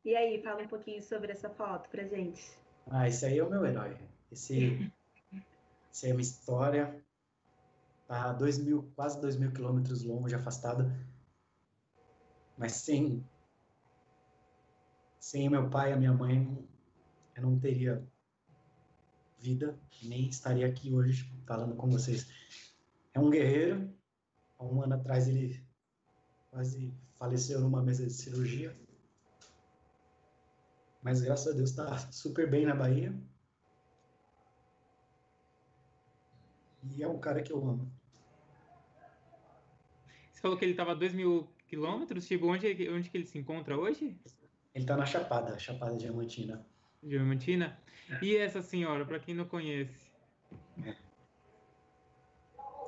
E 0.03 0.17
aí, 0.17 0.43
fala 0.43 0.63
um 0.63 0.69
pouquinho 0.69 1.03
sobre 1.03 1.33
essa 1.33 1.51
foto 1.51 1.91
pra 1.91 2.03
gente. 2.05 2.43
Ah, 2.91 3.07
esse 3.07 3.27
aí 3.27 3.39
é 3.39 3.45
o 3.45 3.51
meu 3.51 3.65
herói. 3.67 3.95
Esse, 4.33 4.91
esse 5.93 6.09
é 6.09 6.13
uma 6.13 6.23
história. 6.23 7.03
Tá 8.13 8.31
dois 8.31 8.59
mil, 8.59 8.93
quase 8.95 9.19
dois 9.23 9.39
mil 9.39 9.51
quilômetros 9.51 10.05
longe, 10.05 10.35
afastado. 10.35 10.85
Mas 12.59 12.73
sem, 12.73 13.27
sem 15.19 15.49
meu 15.49 15.71
pai 15.71 15.89
e 15.89 15.93
a 15.95 15.97
minha 15.97 16.13
mãe, 16.13 16.69
eu 17.35 17.43
não 17.43 17.59
teria 17.59 18.07
vida, 19.39 19.81
nem 20.03 20.29
estaria 20.29 20.67
aqui 20.67 20.93
hoje 20.93 21.27
falando 21.47 21.75
com 21.75 21.89
vocês. 21.89 22.31
É 23.15 23.19
um 23.19 23.31
guerreiro. 23.31 23.91
Há 24.59 24.65
um 24.67 24.83
ano 24.83 24.93
atrás 24.93 25.27
ele 25.27 25.67
quase 26.51 26.95
faleceu 27.15 27.63
numa 27.63 27.83
mesa 27.83 28.05
de 28.07 28.13
cirurgia. 28.13 28.77
Mas 31.03 31.23
graças 31.23 31.51
a 31.51 31.57
Deus 31.57 31.71
está 31.71 31.97
super 32.13 32.51
bem 32.51 32.67
na 32.67 32.77
Bahia. 32.77 33.19
E 36.95 37.03
é 37.03 37.09
um 37.09 37.19
cara 37.19 37.43
que 37.43 37.51
eu 37.51 37.67
amo. 37.67 38.02
Você 40.43 40.49
falou 40.49 40.59
que 40.59 40.65
ele 40.65 40.73
estava 40.73 40.91
a 40.91 40.95
2 40.95 41.15
mil 41.15 41.49
quilômetros? 41.69 42.27
Tipo, 42.27 42.49
onde, 42.49 42.67
onde 42.91 43.09
que 43.09 43.17
ele 43.17 43.27
se 43.27 43.39
encontra 43.39 43.79
hoje? 43.79 44.19
Ele 44.75 44.83
está 44.83 44.97
na 44.97 45.07
Chapada, 45.07 45.57
Chapada 45.57 45.97
Diamantina. 45.97 46.67
Diamantina? 47.01 47.79
E 48.21 48.35
essa 48.35 48.61
senhora, 48.61 49.07
para 49.07 49.21
quem 49.21 49.37
não 49.37 49.45
conhece? 49.45 50.11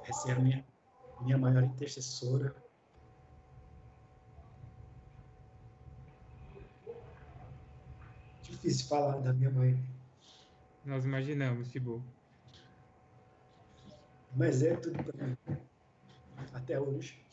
Essa 0.04 0.30
é 0.30 0.32
a 0.32 0.38
minha, 0.40 0.66
minha 1.20 1.38
maior 1.38 1.62
intercessora. 1.62 2.56
Difícil 8.42 8.88
falar 8.88 9.20
da 9.20 9.32
minha 9.32 9.52
mãe. 9.52 9.78
Nós 10.84 11.04
imaginamos, 11.04 11.70
Tibu. 11.70 12.02
Mas 14.34 14.60
é 14.60 14.74
tudo 14.74 15.04
para 15.04 15.24
mim. 15.24 15.36
Até 16.52 16.80
hoje. 16.80 17.24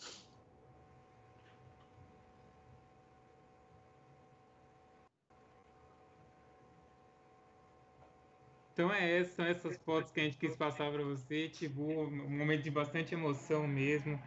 Então 8.73 8.91
é 8.91 9.23
são 9.23 9.45
essas 9.45 9.77
fotos 9.83 10.11
que 10.11 10.19
a 10.19 10.23
gente 10.23 10.37
quis 10.37 10.55
passar 10.55 10.91
para 10.91 11.03
você, 11.03 11.49
tipo, 11.49 11.81
um 11.83 12.37
momento 12.37 12.63
de 12.63 12.71
bastante 12.71 13.13
emoção 13.13 13.67
mesmo. 13.67 14.21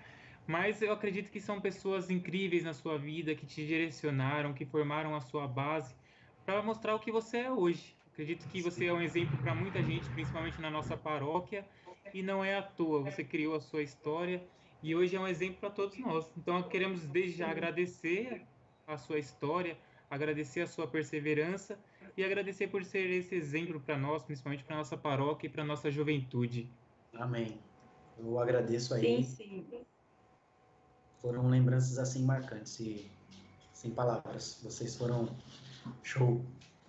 Mas 0.46 0.82
eu 0.82 0.92
acredito 0.92 1.30
que 1.30 1.40
são 1.40 1.60
pessoas 1.60 2.10
incríveis 2.10 2.62
na 2.62 2.74
sua 2.74 2.98
vida, 2.98 3.34
que 3.34 3.46
te 3.46 3.66
direcionaram, 3.66 4.52
que 4.54 4.66
formaram 4.66 5.14
a 5.14 5.20
sua 5.20 5.48
base 5.48 5.96
para 6.44 6.62
mostrar 6.62 6.94
o 6.94 7.00
que 7.00 7.10
você 7.10 7.38
é 7.38 7.52
hoje. 7.52 7.98
Acredito 8.12 8.46
que 8.46 8.60
você 8.62 8.86
é 8.86 8.92
um 8.92 9.00
exemplo 9.00 9.38
para 9.40 9.54
muita 9.54 9.82
gente, 9.82 10.10
principalmente 10.10 10.60
na 10.60 10.70
nossa 10.70 10.96
paróquia, 10.96 11.68
e 12.12 12.22
não 12.22 12.44
é 12.44 12.56
à 12.56 12.62
toa. 12.62 13.02
Você 13.02 13.24
criou 13.24 13.54
a 13.56 13.60
sua 13.60 13.82
história 13.82 14.52
e 14.84 14.94
hoje 14.94 15.16
é 15.16 15.20
um 15.20 15.26
exemplo 15.26 15.56
para 15.60 15.70
todos 15.70 15.98
nós. 15.98 16.30
Então 16.36 16.62
queremos 16.64 17.06
desde 17.06 17.38
já 17.38 17.50
agradecer 17.50 18.42
a 18.86 18.98
sua 18.98 19.18
história, 19.18 19.78
agradecer 20.10 20.60
a 20.60 20.66
sua 20.66 20.86
perseverança 20.86 21.78
e 22.14 22.22
agradecer 22.22 22.68
por 22.68 22.84
ser 22.84 23.08
esse 23.08 23.34
exemplo 23.34 23.80
para 23.80 23.96
nós, 23.96 24.22
principalmente 24.22 24.62
para 24.62 24.76
nossa 24.76 24.94
paróquia 24.94 25.46
e 25.46 25.50
para 25.50 25.64
nossa 25.64 25.90
juventude. 25.90 26.70
Amém. 27.14 27.58
Eu 28.18 28.38
agradeço 28.38 28.92
aí. 28.92 29.24
Sim, 29.24 29.66
sim. 29.70 29.86
Foram 31.22 31.48
lembranças 31.48 31.98
assim 31.98 32.22
marcantes 32.22 32.78
e 32.78 33.10
sem 33.72 33.90
palavras. 33.90 34.60
Vocês 34.62 34.94
foram 34.96 35.34
show. 36.02 36.44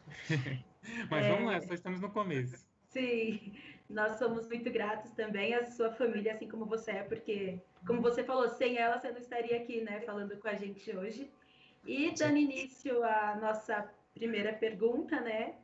Mas 1.09 1.23
É. 1.25 1.31
vamos 1.31 1.45
lá, 1.49 1.61
só 1.61 1.73
estamos 1.73 2.01
no 2.01 2.11
começo. 2.11 2.67
Sim, 2.89 3.53
nós 3.89 4.17
somos 4.17 4.47
muito 4.47 4.71
gratos 4.71 5.11
também 5.11 5.53
à 5.53 5.65
sua 5.65 5.91
família, 5.91 6.33
assim 6.33 6.47
como 6.47 6.65
você 6.65 6.91
é, 6.91 7.03
porque, 7.03 7.59
como 7.85 8.01
você 8.01 8.23
falou, 8.23 8.49
sem 8.49 8.77
ela 8.77 8.99
você 8.99 9.11
não 9.11 9.19
estaria 9.19 9.57
aqui, 9.57 9.81
né, 9.81 10.01
falando 10.01 10.35
com 10.37 10.47
a 10.47 10.55
gente 10.55 10.95
hoje. 10.95 11.31
E 11.85 12.11
dando 12.11 12.37
início 12.37 13.03
à 13.03 13.37
nossa 13.39 13.87
primeira 14.13 14.53
pergunta, 14.53 15.21
né, 15.21 15.55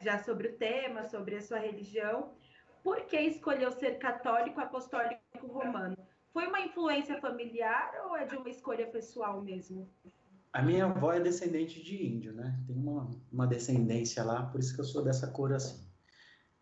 já 0.00 0.18
sobre 0.18 0.48
o 0.48 0.52
tema, 0.54 1.04
sobre 1.04 1.36
a 1.36 1.40
sua 1.40 1.58
religião, 1.58 2.32
por 2.82 3.02
que 3.02 3.20
escolheu 3.20 3.70
ser 3.72 3.98
católico 3.98 4.60
apostólico 4.60 5.46
romano? 5.46 5.96
Foi 6.32 6.46
uma 6.46 6.60
influência 6.60 7.20
familiar 7.20 7.92
ou 8.06 8.16
é 8.16 8.24
de 8.24 8.36
uma 8.36 8.48
escolha 8.48 8.86
pessoal 8.86 9.40
mesmo? 9.40 9.88
A 10.52 10.62
minha 10.62 10.86
avó 10.86 11.12
é 11.12 11.20
descendente 11.20 11.82
de 11.82 12.06
índio, 12.06 12.32
né? 12.32 12.58
Tem 12.66 12.76
uma, 12.76 13.10
uma 13.30 13.46
descendência 13.46 14.24
lá, 14.24 14.46
por 14.46 14.60
isso 14.60 14.74
que 14.74 14.80
eu 14.80 14.84
sou 14.84 15.02
dessa 15.02 15.30
cor 15.30 15.52
assim. 15.52 15.87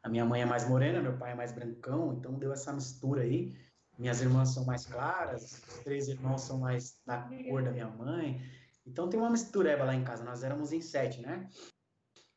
A 0.07 0.09
minha 0.09 0.25
mãe 0.25 0.40
é 0.40 0.47
mais 0.47 0.69
morena, 0.69 1.03
meu 1.03 1.19
pai 1.19 1.33
é 1.33 1.35
mais 1.35 1.51
brancão, 1.51 2.12
então 2.12 2.38
deu 2.38 2.53
essa 2.53 2.73
mistura 2.73 3.23
aí. 3.23 3.53
Minhas 3.99 4.21
irmãs 4.21 4.51
são 4.51 4.64
mais 4.64 4.87
claras, 4.87 5.64
os 5.66 5.81
três 5.81 6.07
irmãos 6.07 6.42
são 6.42 6.61
mais 6.61 7.03
da 7.05 7.29
cor 7.49 7.64
da 7.64 7.73
minha 7.73 7.88
mãe. 7.88 8.40
Então 8.87 9.09
tem 9.09 9.19
uma 9.19 9.29
mistureba 9.29 9.83
lá 9.83 9.97
em 9.97 10.05
casa, 10.05 10.23
nós 10.23 10.45
éramos 10.45 10.71
em 10.71 10.81
sete, 10.81 11.21
né? 11.21 11.51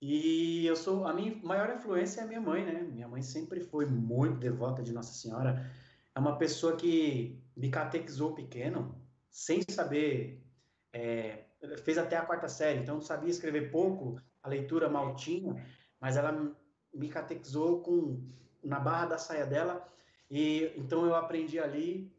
E 0.02 0.66
eu 0.66 0.76
sou, 0.76 1.06
a 1.06 1.14
minha 1.14 1.36
maior 1.44 1.70
influência 1.70 2.22
é 2.22 2.24
a 2.24 2.28
minha 2.28 2.42
mãe, 2.42 2.66
né? 2.66 2.82
Minha 2.82 3.08
mãe 3.08 3.22
sempre 3.22 3.60
foi 3.60 3.86
muito 3.86 4.40
devota 4.40 4.82
de 4.82 4.92
Nossa 4.92 5.14
Senhora. 5.14 5.72
É 6.16 6.20
uma 6.20 6.40
pessoa 6.40 6.76
que 6.76 7.40
me 7.56 7.70
catequizou 7.70 8.34
pequeno, 8.34 9.00
sem 9.30 9.62
saber 9.70 10.44
é, 10.92 11.46
fez 11.84 12.00
até 12.00 12.18
a 12.18 12.26
quarta 12.26 12.50
série, 12.50 12.80
então 12.80 13.00
sabia 13.00 13.30
escrever 13.30 13.70
pouco, 13.70 14.20
a 14.42 14.50
leitura 14.50 14.90
mal 14.90 15.16
tinha, 15.16 15.64
mas 16.02 16.18
ela 16.18 16.58
me 16.94 17.10
catequizou 17.10 17.82
com 17.82 18.22
na 18.64 18.80
barra 18.80 19.06
da 19.06 19.18
saia 19.18 19.46
dela 19.46 19.88
e 20.30 20.74
então 20.76 21.06
eu 21.06 21.16
aprendi 21.16 21.60
ali 21.60 22.12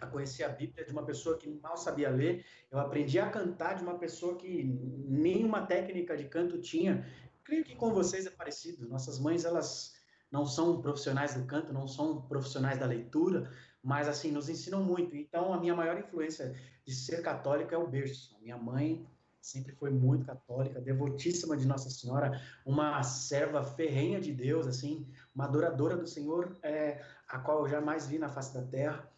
a 0.00 0.06
conhecer 0.06 0.42
a 0.42 0.48
Bíblia 0.48 0.84
de 0.84 0.92
uma 0.92 1.04
pessoa 1.04 1.38
que 1.38 1.48
mal 1.48 1.76
sabia 1.76 2.10
ler, 2.10 2.44
eu 2.70 2.78
aprendi 2.78 3.18
a 3.18 3.30
cantar 3.30 3.76
de 3.76 3.82
uma 3.82 3.98
pessoa 3.98 4.36
que 4.36 4.64
nenhuma 4.64 5.64
técnica 5.64 6.16
de 6.16 6.24
canto 6.24 6.60
tinha. 6.60 7.06
Creio 7.44 7.64
que 7.64 7.76
com 7.76 7.92
vocês 7.92 8.26
é 8.26 8.30
parecido. 8.30 8.88
Nossas 8.88 9.18
mães 9.18 9.44
elas 9.44 9.94
não 10.30 10.44
são 10.44 10.80
profissionais 10.80 11.34
do 11.34 11.44
canto, 11.44 11.72
não 11.72 11.86
são 11.86 12.22
profissionais 12.22 12.78
da 12.78 12.86
leitura, 12.86 13.52
mas 13.82 14.08
assim 14.08 14.32
nos 14.32 14.48
ensinam 14.48 14.82
muito. 14.82 15.14
Então 15.14 15.52
a 15.52 15.60
minha 15.60 15.74
maior 15.74 15.98
influência 15.98 16.52
de 16.84 16.94
ser 16.94 17.22
católico 17.22 17.74
é 17.74 17.78
o 17.78 17.86
berço. 17.86 18.36
Minha 18.40 18.58
mãe 18.58 19.06
sempre 19.42 19.74
foi 19.74 19.90
muito 19.90 20.24
católica, 20.24 20.80
devotíssima 20.80 21.56
de 21.56 21.66
Nossa 21.66 21.90
Senhora, 21.90 22.40
uma 22.64 23.02
serva 23.02 23.64
ferrenha 23.64 24.20
de 24.20 24.32
Deus, 24.32 24.68
assim, 24.68 25.04
uma 25.34 25.44
adoradora 25.46 25.96
do 25.96 26.06
Senhor, 26.06 26.56
é, 26.62 27.04
a 27.26 27.40
qual 27.40 27.58
eu 27.58 27.68
jamais 27.68 28.06
vi 28.06 28.20
na 28.20 28.28
face 28.28 28.54
da 28.54 28.62
terra, 28.62 29.10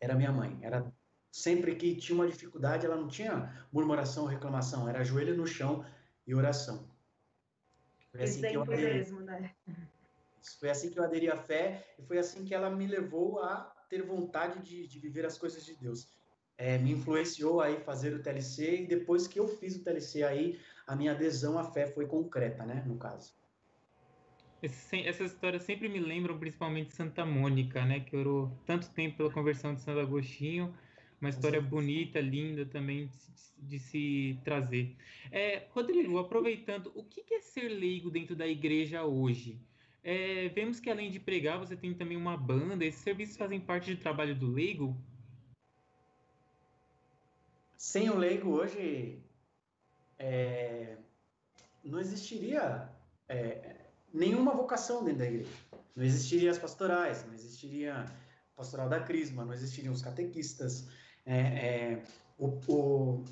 era 0.00 0.14
minha 0.14 0.30
mãe. 0.30 0.56
Era 0.62 0.86
sempre 1.32 1.74
que 1.74 1.96
tinha 1.96 2.14
uma 2.14 2.28
dificuldade, 2.28 2.86
ela 2.86 2.96
não 2.96 3.08
tinha 3.08 3.66
murmuração 3.72 4.22
ou 4.22 4.28
reclamação, 4.28 4.88
era 4.88 5.02
joelho 5.02 5.36
no 5.36 5.46
chão 5.48 5.84
e 6.24 6.32
oração. 6.32 6.88
Foi 8.12 8.22
assim, 8.22 8.40
que 8.40 8.54
eu 8.54 8.62
aderi, 8.62 8.82
mesmo, 8.82 9.20
né? 9.20 9.52
foi 10.60 10.70
assim 10.70 10.90
que 10.90 10.98
eu 10.98 11.02
aderi 11.02 11.28
à 11.28 11.36
fé 11.36 11.94
e 11.98 12.02
foi 12.02 12.18
assim 12.18 12.44
que 12.44 12.54
ela 12.54 12.70
me 12.70 12.86
levou 12.86 13.42
a 13.42 13.64
ter 13.88 14.02
vontade 14.02 14.60
de, 14.60 14.86
de 14.86 14.98
viver 15.00 15.26
as 15.26 15.36
coisas 15.36 15.64
de 15.64 15.74
Deus 15.74 16.21
é, 16.62 16.78
me 16.78 16.92
influenciou 16.92 17.60
aí 17.60 17.80
fazer 17.80 18.14
o 18.14 18.22
TLC 18.22 18.82
e 18.82 18.86
depois 18.86 19.26
que 19.26 19.40
eu 19.40 19.48
fiz 19.48 19.74
o 19.74 19.82
TLC 19.82 20.22
aí 20.22 20.60
a 20.86 20.94
minha 20.94 21.10
adesão 21.10 21.58
à 21.58 21.64
fé 21.64 21.88
foi 21.88 22.06
concreta, 22.06 22.64
né, 22.64 22.84
no 22.86 22.96
caso. 22.96 23.32
Esse- 24.62 25.02
essas 25.02 25.32
histórias 25.32 25.64
sempre 25.64 25.88
me 25.88 25.98
lembram 25.98 26.38
principalmente 26.38 26.94
Santa 26.94 27.26
Mônica, 27.26 27.84
né? 27.84 27.98
Que 27.98 28.16
orou 28.16 28.56
tanto 28.64 28.88
tempo 28.90 29.16
pela 29.16 29.30
conversão 29.32 29.74
de 29.74 29.80
Santo 29.80 29.98
Agostinho. 29.98 30.72
Uma 31.20 31.30
história 31.30 31.58
Exato. 31.58 31.68
bonita, 31.70 32.20
linda 32.20 32.64
também 32.64 33.06
de, 33.08 33.16
se- 33.16 33.54
de 33.58 33.78
se 33.80 34.38
trazer. 34.44 34.94
É, 35.32 35.64
Rodrigo, 35.70 36.16
aproveitando, 36.18 36.92
o 36.94 37.02
que 37.02 37.22
que 37.24 37.34
é 37.34 37.40
ser 37.40 37.68
leigo 37.70 38.08
dentro 38.08 38.36
da 38.36 38.46
igreja 38.46 39.02
hoje? 39.04 39.58
É, 40.04 40.48
vemos 40.50 40.78
que 40.78 40.88
além 40.90 41.10
de 41.10 41.18
pregar, 41.18 41.58
você 41.58 41.76
tem 41.76 41.92
também 41.92 42.16
uma 42.16 42.36
banda. 42.36 42.84
Esses 42.84 43.00
serviços 43.02 43.36
fazem 43.36 43.58
parte 43.60 43.92
do 43.94 44.00
trabalho 44.00 44.36
do 44.36 44.46
leigo? 44.46 44.96
Sem 47.82 48.08
o 48.10 48.16
leigo 48.16 48.48
hoje 48.50 49.20
é, 50.16 50.98
não 51.82 51.98
existiria 51.98 52.88
é, 53.28 53.86
nenhuma 54.14 54.54
vocação 54.54 55.02
dentro 55.02 55.18
da 55.18 55.26
igreja. 55.26 55.50
Não 55.96 56.04
existiria 56.04 56.52
as 56.52 56.58
pastorais, 56.58 57.26
não 57.26 57.34
existiria 57.34 58.02
a 58.02 58.06
pastoral 58.54 58.88
da 58.88 59.00
crisma, 59.00 59.44
não 59.44 59.52
existiriam 59.52 59.92
os 59.92 60.00
catequistas. 60.00 60.86
é, 61.26 61.40
é, 61.40 62.02
o- 62.38 62.60
o- 62.68 63.24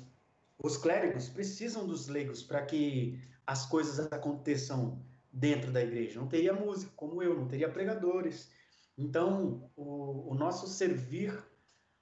os 0.61 0.75
clérigos 0.75 1.29
precisam 1.29 1.87
dos 1.87 2.09
leigos 2.09 2.43
para 2.43 2.65
que 2.65 3.21
as 3.47 3.65
coisas 3.65 3.99
aconteçam 4.11 5.01
dentro 5.31 5.71
da 5.71 5.81
igreja, 5.81 6.19
não 6.19 6.27
teria 6.27 6.51
músico 6.53 6.91
como 6.97 7.23
eu, 7.23 7.37
não 7.37 7.47
teria 7.47 7.69
pregadores. 7.69 8.51
Então, 8.97 9.71
o, 9.77 10.29
o 10.31 10.35
nosso 10.35 10.67
servir 10.67 11.41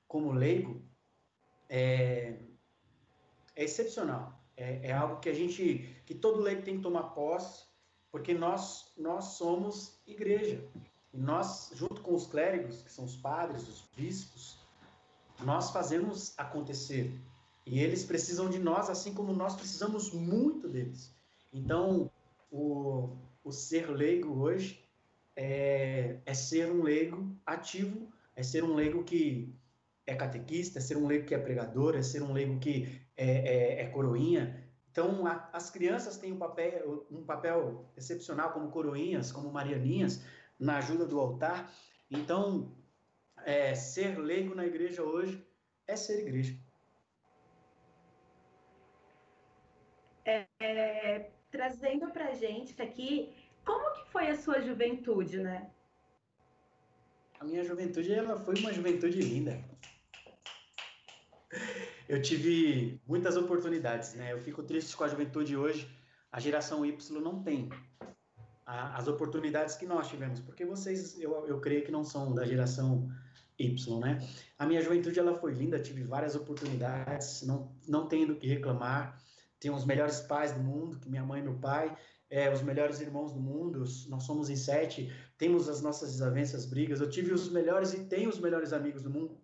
como 0.08 0.32
leigo 0.32 0.89
é, 1.70 2.36
é 3.56 3.64
excepcional. 3.64 4.38
É, 4.58 4.88
é, 4.90 4.92
algo 4.92 5.22
que 5.22 5.30
a 5.30 5.34
gente, 5.34 5.96
que 6.06 6.14
todo 6.14 6.42
leigo 6.42 6.64
tem 6.64 6.78
que 6.78 6.84
tomar 6.84 7.04
posse, 7.12 7.64
porque 8.12 8.34
nós, 8.34 8.92
nós 8.98 9.26
somos 9.38 10.02
igreja. 10.06 10.62
E 11.14 11.18
nós, 11.18 11.72
junto 11.74 12.02
com 12.02 12.14
os 12.14 12.28
clérigos, 12.28 12.82
que 12.82 12.92
são 12.92 13.06
os 13.06 13.16
padres, 13.16 13.68
os 13.68 13.90
bispos, 13.96 14.60
nós 15.44 15.72
fazemos 15.72 16.38
acontecer. 16.38 17.14
E 17.66 17.80
eles 17.80 18.04
precisam 18.04 18.50
de 18.50 18.60
nós, 18.60 18.90
assim 18.90 19.14
como 19.14 19.32
nós 19.32 19.56
precisamos 19.56 20.12
muito 20.12 20.68
deles. 20.68 21.16
Então, 21.54 22.12
o, 22.52 23.16
o 23.44 23.52
ser 23.52 23.90
leigo 23.90 24.42
hoje 24.42 24.84
é, 25.36 26.20
é 26.26 26.34
ser 26.34 26.72
um 26.72 26.82
leigo 26.82 27.36
ativo, 27.46 28.12
é 28.36 28.44
ser 28.44 28.64
um 28.64 28.74
leigo 28.74 29.04
que 29.04 29.54
é 30.10 30.16
catequista, 30.16 30.80
é 30.80 30.82
ser 30.82 30.98
um 30.98 31.06
leigo 31.06 31.26
que 31.26 31.36
é 31.36 31.38
pregador, 31.38 31.96
é 31.96 32.02
ser 32.02 32.24
um 32.24 32.34
leigo 32.34 32.60
que 32.60 33.00
é, 33.16 33.28
é, 33.28 33.82
é 33.84 33.86
coroinha. 33.88 34.68
Então, 34.92 35.26
a, 35.28 35.50
as 35.54 35.70
crianças 35.70 36.18
têm 36.18 36.32
um 36.32 36.38
papel, 36.38 37.06
um 37.12 37.24
papel 37.24 37.86
excepcional 37.96 38.52
como 38.52 38.72
coroinhas, 38.72 39.32
como 39.32 39.52
marianinhas, 39.52 40.26
na 40.60 40.78
ajuda 40.78 41.06
do 41.06 41.20
altar. 41.20 41.72
Então, 42.10 42.76
é, 43.46 43.76
ser 43.76 44.18
leigo 44.18 44.56
na 44.56 44.66
igreja 44.66 45.04
hoje 45.04 45.46
é 45.88 45.96
ser 45.96 46.22
igreja. 46.22 46.58
É, 50.26 50.48
é, 50.60 51.32
trazendo 51.52 52.12
para 52.12 52.34
gente 52.34 52.80
aqui, 52.82 53.32
como 53.64 53.94
que 53.94 54.12
foi 54.12 54.28
a 54.28 54.36
sua 54.36 54.60
juventude, 54.60 55.38
né? 55.38 55.70
A 57.40 57.46
minha 57.46 57.64
juventude, 57.64 58.12
ela 58.12 58.38
foi 58.38 58.56
uma 58.60 58.74
juventude 58.74 59.22
linda. 59.22 59.69
Eu 62.08 62.22
tive 62.22 63.02
muitas 63.08 63.38
oportunidades, 63.38 64.14
né? 64.16 64.34
Eu 64.34 64.40
fico 64.40 64.64
triste 64.64 64.96
com 64.96 65.04
a 65.04 65.08
juventude 65.08 65.56
hoje. 65.56 65.90
A 66.32 66.40
geração 66.40 66.86
Y 66.86 67.22
não 67.22 67.44
tem 67.44 67.70
as 68.66 69.08
oportunidades 69.08 69.76
que 69.76 69.86
nós 69.86 70.08
tivemos, 70.08 70.40
porque 70.40 70.64
vocês, 70.64 71.20
eu, 71.20 71.48
eu 71.48 71.60
creio 71.60 71.84
que 71.84 71.92
não 71.92 72.04
são 72.04 72.36
da 72.36 72.46
geração 72.46 73.10
Y, 73.58 74.00
né? 74.00 74.20
A 74.60 74.66
minha 74.66 74.82
juventude 74.82 75.20
ela 75.20 75.38
foi 75.40 75.54
linda, 75.54 75.80
tive 75.80 76.04
várias 76.04 76.36
oportunidades, 76.36 77.42
não 77.42 77.76
não 77.88 78.08
tenho 78.08 78.28
do 78.28 78.36
que 78.36 78.48
reclamar. 78.48 79.20
Tenho 79.60 79.76
os 79.76 79.86
melhores 79.86 80.22
pais 80.22 80.54
do 80.54 80.62
mundo, 80.62 81.00
que 81.00 81.10
minha 81.10 81.24
mãe 81.24 81.42
e 81.42 81.44
meu 81.44 81.56
pai, 81.56 81.96
é, 82.30 82.52
os 82.52 82.62
melhores 82.62 83.02
irmãos 83.02 83.34
do 83.34 83.40
mundo. 83.40 83.84
Nós 84.08 84.24
somos 84.24 84.50
em 84.50 84.56
sete, 84.56 85.12
temos 85.38 85.68
as 85.68 85.82
nossas 85.82 86.12
desavenças, 86.12 86.66
brigas. 86.66 87.02
Eu 87.02 87.10
tive 87.10 87.34
os 87.34 87.50
melhores 87.50 87.94
e 87.94 88.06
tenho 88.06 88.30
os 88.30 88.40
melhores 88.40 88.72
amigos 88.72 89.02
do 89.04 89.10
mundo, 89.10 89.38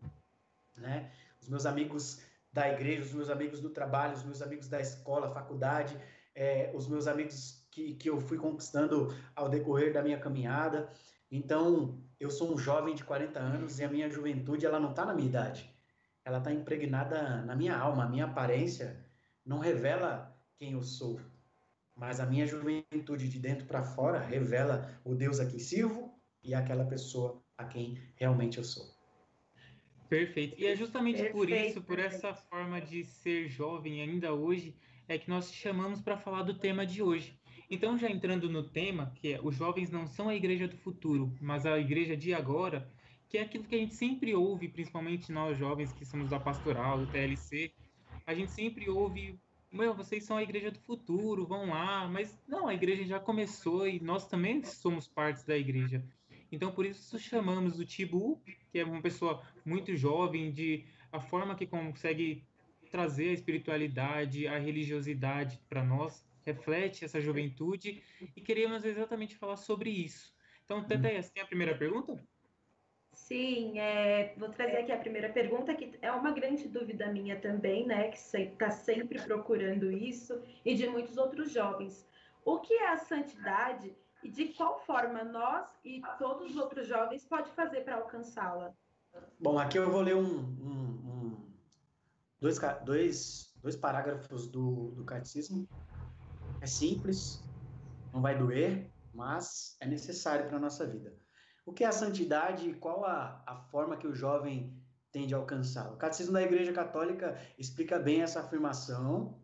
né? 0.77 1.11
Os 1.45 1.49
meus 1.49 1.65
amigos 1.67 2.21
da 2.51 2.67
igreja, 2.67 3.03
os 3.03 3.13
meus 3.13 3.29
amigos 3.29 3.59
do 3.59 3.69
trabalho, 3.69 4.15
os 4.15 4.23
meus 4.23 4.41
amigos 4.41 4.67
da 4.67 4.81
escola, 4.81 5.29
faculdade, 5.29 5.95
é, 6.33 6.71
os 6.73 6.87
meus 6.87 7.05
amigos 7.05 7.63
que, 7.69 7.93
que 7.93 8.09
eu 8.09 8.19
fui 8.19 8.39
conquistando 8.39 9.15
ao 9.35 9.47
decorrer 9.47 9.93
da 9.93 10.01
minha 10.01 10.17
caminhada. 10.17 10.89
Então, 11.29 12.01
eu 12.19 12.31
sou 12.31 12.51
um 12.51 12.57
jovem 12.57 12.95
de 12.95 13.03
40 13.03 13.39
anos 13.39 13.77
e 13.77 13.83
a 13.83 13.87
minha 13.87 14.09
juventude 14.09 14.65
ela 14.65 14.79
não 14.79 14.89
está 14.89 15.05
na 15.05 15.13
minha 15.13 15.27
idade. 15.27 15.69
Ela 16.23 16.39
está 16.39 16.51
impregnada 16.51 17.43
na 17.43 17.55
minha 17.55 17.77
alma. 17.77 18.05
A 18.05 18.09
minha 18.09 18.25
aparência 18.25 19.05
não 19.45 19.59
revela 19.59 20.35
quem 20.57 20.71
eu 20.71 20.81
sou, 20.81 21.21
mas 21.95 22.19
a 22.19 22.25
minha 22.25 22.47
juventude 22.47 23.29
de 23.29 23.37
dentro 23.37 23.67
para 23.67 23.83
fora 23.83 24.17
revela 24.17 24.99
o 25.03 25.13
Deus 25.13 25.39
a 25.39 25.45
quem 25.45 25.59
sirvo 25.59 26.11
e 26.41 26.55
aquela 26.55 26.85
pessoa 26.85 27.39
a 27.55 27.65
quem 27.65 28.01
realmente 28.15 28.57
eu 28.57 28.63
sou. 28.63 28.94
Perfeito. 30.09 30.55
E 30.57 30.67
é 30.67 30.75
justamente 30.75 31.17
Perfeito. 31.17 31.33
por 31.33 31.49
isso, 31.49 31.81
por 31.81 31.99
essa 31.99 32.33
forma 32.33 32.79
de 32.79 33.03
ser 33.03 33.49
jovem 33.49 34.01
ainda 34.01 34.33
hoje, 34.33 34.75
é 35.07 35.17
que 35.17 35.29
nós 35.29 35.51
te 35.51 35.57
chamamos 35.57 36.01
para 36.01 36.17
falar 36.17 36.43
do 36.43 36.53
tema 36.53 36.85
de 36.85 37.01
hoje. 37.01 37.37
Então, 37.69 37.97
já 37.97 38.09
entrando 38.09 38.49
no 38.49 38.63
tema, 38.63 39.11
que 39.15 39.33
é 39.33 39.39
os 39.41 39.55
jovens 39.55 39.89
não 39.89 40.05
são 40.05 40.29
a 40.29 40.35
igreja 40.35 40.67
do 40.67 40.77
futuro, 40.77 41.35
mas 41.41 41.65
a 41.65 41.79
igreja 41.79 42.15
de 42.15 42.33
agora, 42.33 42.87
que 43.27 43.37
é 43.37 43.41
aquilo 43.41 43.63
que 43.63 43.75
a 43.75 43.79
gente 43.79 43.95
sempre 43.95 44.35
ouve, 44.35 44.67
principalmente 44.67 45.31
nós 45.31 45.57
jovens 45.57 45.91
que 45.91 46.05
somos 46.05 46.29
da 46.29 46.39
pastoral, 46.39 46.99
do 46.99 47.07
TLC, 47.07 47.71
a 48.25 48.35
gente 48.35 48.51
sempre 48.51 48.87
ouve, 48.89 49.39
meu, 49.71 49.95
vocês 49.95 50.23
são 50.23 50.37
a 50.37 50.43
igreja 50.43 50.69
do 50.69 50.79
futuro, 50.79 51.45
vão 51.45 51.69
lá, 51.69 52.07
mas 52.07 52.37
não, 52.47 52.67
a 52.67 52.73
igreja 52.73 53.03
já 53.03 53.19
começou 53.19 53.87
e 53.87 53.99
nós 53.99 54.27
também 54.27 54.63
somos 54.63 55.07
partes 55.07 55.43
da 55.43 55.57
igreja. 55.57 56.03
Então, 56.51 56.71
por 56.71 56.85
isso 56.85 57.17
chamamos 57.17 57.79
o 57.79 57.85
Tibu, 57.85 58.41
que 58.75 58.79
é 58.81 58.83
uma 58.83 59.01
pessoa 59.01 59.41
muito 59.63 59.95
jovem, 59.95 60.51
de 60.51 60.83
a 61.09 61.17
forma 61.17 61.55
que 61.55 61.65
consegue 61.65 62.43
trazer 62.91 63.29
a 63.29 63.33
espiritualidade, 63.33 64.49
a 64.49 64.57
religiosidade 64.57 65.61
para 65.69 65.81
nós, 65.81 66.27
reflete 66.45 67.05
essa 67.05 67.21
juventude 67.21 68.03
e 68.35 68.41
queríamos 68.41 68.83
exatamente 68.83 69.37
falar 69.37 69.55
sobre 69.55 69.89
isso. 69.89 70.35
Então, 70.65 70.83
Teteia, 70.83 71.23
você 71.23 71.31
tem 71.31 71.41
a 71.41 71.45
primeira 71.47 71.77
pergunta? 71.77 72.21
Sim, 73.13 73.79
é, 73.79 74.35
vou 74.37 74.49
trazer 74.49 74.79
aqui 74.79 74.91
a 74.91 74.97
primeira 74.97 75.29
pergunta, 75.29 75.73
que 75.73 75.97
é 76.01 76.11
uma 76.11 76.31
grande 76.31 76.67
dúvida 76.67 77.07
minha 77.07 77.39
também, 77.39 77.87
né? 77.87 78.09
Que 78.09 78.17
está 78.17 78.71
sempre 78.71 79.21
procurando 79.21 79.89
isso, 79.89 80.43
e 80.65 80.75
de 80.75 80.85
muitos 80.89 81.15
outros 81.15 81.49
jovens. 81.49 82.05
O 82.43 82.59
que 82.59 82.73
é 82.73 82.89
a 82.89 82.97
santidade 82.97 83.95
e 84.23 84.29
de 84.29 84.53
qual 84.53 84.79
forma 84.79 85.23
nós 85.23 85.67
e 85.83 86.01
todos 86.17 86.51
os 86.51 86.57
outros 86.57 86.87
jovens 86.87 87.25
pode 87.25 87.51
fazer 87.51 87.81
para 87.81 87.95
alcançá-la? 87.95 88.73
Bom, 89.39 89.57
aqui 89.57 89.77
eu 89.77 89.89
vou 89.89 90.01
ler 90.01 90.15
um, 90.15 90.21
um, 90.21 90.71
um, 91.05 91.53
dois, 92.39 92.59
dois, 92.83 93.53
dois 93.61 93.75
parágrafos 93.75 94.47
do, 94.47 94.91
do 94.91 95.05
catecismo 95.05 95.67
é 96.61 96.67
simples, 96.67 97.43
não 98.13 98.21
vai 98.21 98.37
doer, 98.37 98.91
mas 99.13 99.77
é 99.79 99.87
necessário 99.87 100.47
para 100.47 100.57
a 100.57 100.59
nossa 100.59 100.85
vida. 100.85 101.15
O 101.65 101.73
que 101.73 101.83
é 101.83 101.87
a 101.87 101.91
santidade 101.91 102.69
e 102.69 102.73
qual 102.73 103.05
a, 103.05 103.43
a 103.45 103.55
forma 103.55 103.97
que 103.97 104.07
o 104.07 104.13
jovem 104.13 104.75
tem 105.11 105.27
de 105.27 105.33
alcançá-la? 105.33 105.93
O 105.93 105.97
Catecismo 105.97 106.33
da 106.33 106.41
Igreja 106.41 106.73
Católica 106.73 107.39
explica 107.57 107.99
bem 107.99 108.21
essa 108.21 108.41
afirmação 108.41 109.39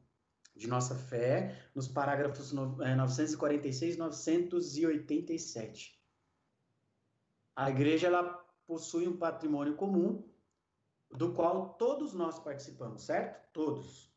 de 0.55 0.67
nossa 0.67 0.95
fé 0.95 1.69
nos 1.73 1.87
parágrafos 1.87 2.51
946 2.51 3.95
e 3.95 3.97
987. 3.97 5.99
A 7.55 7.69
igreja 7.69 8.07
ela 8.07 8.23
possui 8.65 9.07
um 9.07 9.17
patrimônio 9.17 9.75
comum 9.75 10.27
do 11.11 11.33
qual 11.33 11.73
todos 11.73 12.13
nós 12.13 12.39
participamos, 12.39 13.03
certo? 13.03 13.51
Todos. 13.51 14.11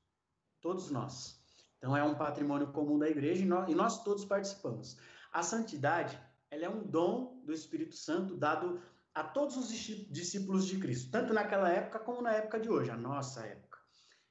Todos 0.61 0.91
nós. 0.91 1.43
Então, 1.79 1.97
é 1.97 2.03
um 2.03 2.15
patrimônio 2.15 2.73
comum 2.73 2.99
da 2.99 3.09
igreja 3.09 3.43
e 3.43 3.47
nós, 3.47 3.69
e 3.69 3.75
nós 3.75 4.03
todos 4.03 4.25
participamos. 4.25 4.97
A 5.33 5.43
santidade, 5.43 6.19
ela 6.51 6.65
é 6.65 6.69
um 6.69 6.83
dom 6.83 7.43
do 7.45 7.53
Espírito 7.53 7.95
Santo 7.95 8.37
dado 8.37 8.81
a 9.15 9.23
todos 9.23 9.57
os 9.57 9.69
discípulos 9.69 10.67
de 10.67 10.79
Cristo, 10.79 11.11
tanto 11.11 11.33
naquela 11.33 11.69
época 11.69 11.99
como 11.99 12.23
na 12.23 12.33
época 12.33 12.59
de 12.59 12.69
hoje, 12.69 12.91
a 12.91 12.97
nossa 12.97 13.47
época. 13.47 13.64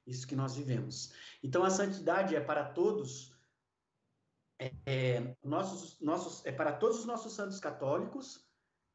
Isso 0.06 0.26
que 0.26 0.36
nós 0.36 0.54
vivemos. 0.56 1.12
Então, 1.42 1.64
a 1.64 1.70
santidade 1.70 2.36
é 2.36 2.40
para 2.40 2.64
todos, 2.64 3.34
é, 4.58 4.72
é, 4.86 5.36
nossos, 5.42 6.00
nossos, 6.00 6.44
é 6.44 6.52
para 6.52 6.72
todos 6.72 7.00
os 7.00 7.06
nossos 7.06 7.32
santos 7.32 7.58
católicos, 7.58 8.46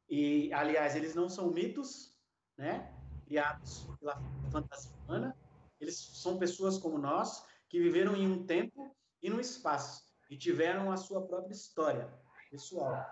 e, 0.08 0.52
aliás, 0.52 0.96
eles 0.96 1.14
não 1.14 1.28
são 1.28 1.50
mitos, 1.50 2.16
né, 2.56 2.92
criados 3.24 3.86
pela 3.98 4.20
fantasia 4.50 4.92
humana, 5.04 5.36
eles 5.80 5.96
são 5.96 6.38
pessoas 6.38 6.78
como 6.78 6.98
nós, 6.98 7.44
que 7.68 7.80
viveram 7.80 8.16
em 8.16 8.26
um 8.26 8.44
tempo 8.44 8.94
e 9.22 9.30
no 9.30 9.40
espaço 9.40 10.02
e 10.28 10.36
tiveram 10.36 10.90
a 10.92 10.96
sua 10.96 11.26
própria 11.26 11.52
história 11.52 12.08
pessoal. 12.50 13.04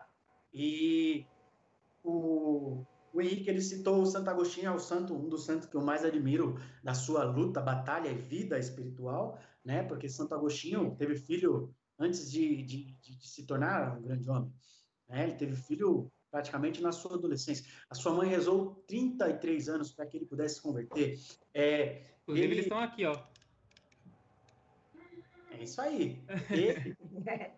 E 0.52 1.26
o, 2.02 2.84
o 3.12 3.20
Henrique 3.20 3.48
ele 3.48 3.60
citou 3.60 4.00
o 4.02 4.06
Santo 4.06 4.28
Agostinho, 4.30 4.68
é 4.68 4.70
o 4.70 4.78
santo, 4.78 5.14
um 5.14 5.28
dos 5.28 5.44
santos 5.44 5.66
que 5.68 5.76
eu 5.76 5.82
mais 5.82 6.04
admiro 6.04 6.60
da 6.82 6.94
sua 6.94 7.24
luta, 7.24 7.60
batalha 7.60 8.08
e 8.08 8.14
vida 8.14 8.58
espiritual, 8.58 9.38
né? 9.64 9.82
Porque 9.82 10.08
Santo 10.08 10.34
Agostinho 10.34 10.94
teve 10.96 11.16
filho 11.16 11.74
antes 11.98 12.30
de, 12.30 12.62
de, 12.62 12.84
de, 13.00 13.16
de 13.16 13.28
se 13.28 13.44
tornar 13.44 13.98
um 13.98 14.02
grande 14.02 14.28
homem. 14.28 14.52
Né? 15.08 15.24
Ele 15.24 15.34
teve 15.34 15.56
filho 15.56 16.10
praticamente 16.30 16.82
na 16.82 16.92
sua 16.92 17.14
adolescência. 17.14 17.64
A 17.88 17.94
sua 17.94 18.12
mãe 18.12 18.28
rezou 18.28 18.82
33 18.86 19.68
anos 19.68 19.92
para 19.92 20.06
que 20.06 20.16
ele 20.16 20.26
pudesse 20.26 20.56
se 20.56 20.62
converter. 20.62 21.18
É, 21.54 22.02
Inclusive, 22.22 22.46
ele... 22.46 22.54
eles 22.54 22.64
estão 22.66 22.78
aqui, 22.78 23.06
ó. 23.06 23.18
É 25.50 25.62
isso 25.64 25.80
aí. 25.80 26.22
Ele, 26.50 26.96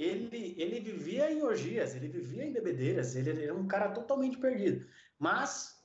ele, 0.00 0.54
ele 0.56 0.78
vivia 0.78 1.30
em 1.30 1.42
orgias, 1.42 1.94
ele 1.96 2.06
vivia 2.06 2.44
em 2.44 2.52
bebedeiras, 2.52 3.16
ele 3.16 3.42
era 3.42 3.54
um 3.54 3.66
cara 3.66 3.90
totalmente 3.90 4.38
perdido. 4.38 4.86
Mas, 5.18 5.84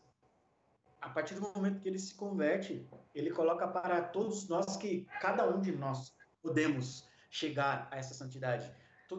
a 1.02 1.10
partir 1.10 1.34
do 1.34 1.42
momento 1.42 1.80
que 1.80 1.90
ele 1.90 1.98
se 1.98 2.14
converte, 2.14 2.88
ele 3.16 3.32
coloca 3.32 3.68
para 3.68 4.04
todos 4.04 4.48
nós 4.48 4.78
que 4.78 5.08
cada 5.20 5.50
um 5.50 5.60
de 5.60 5.72
nós 5.72 6.16
podemos 6.44 7.10
chegar 7.32 7.88
a 7.90 7.98
essa 7.98 8.14
santidade. 8.14 8.72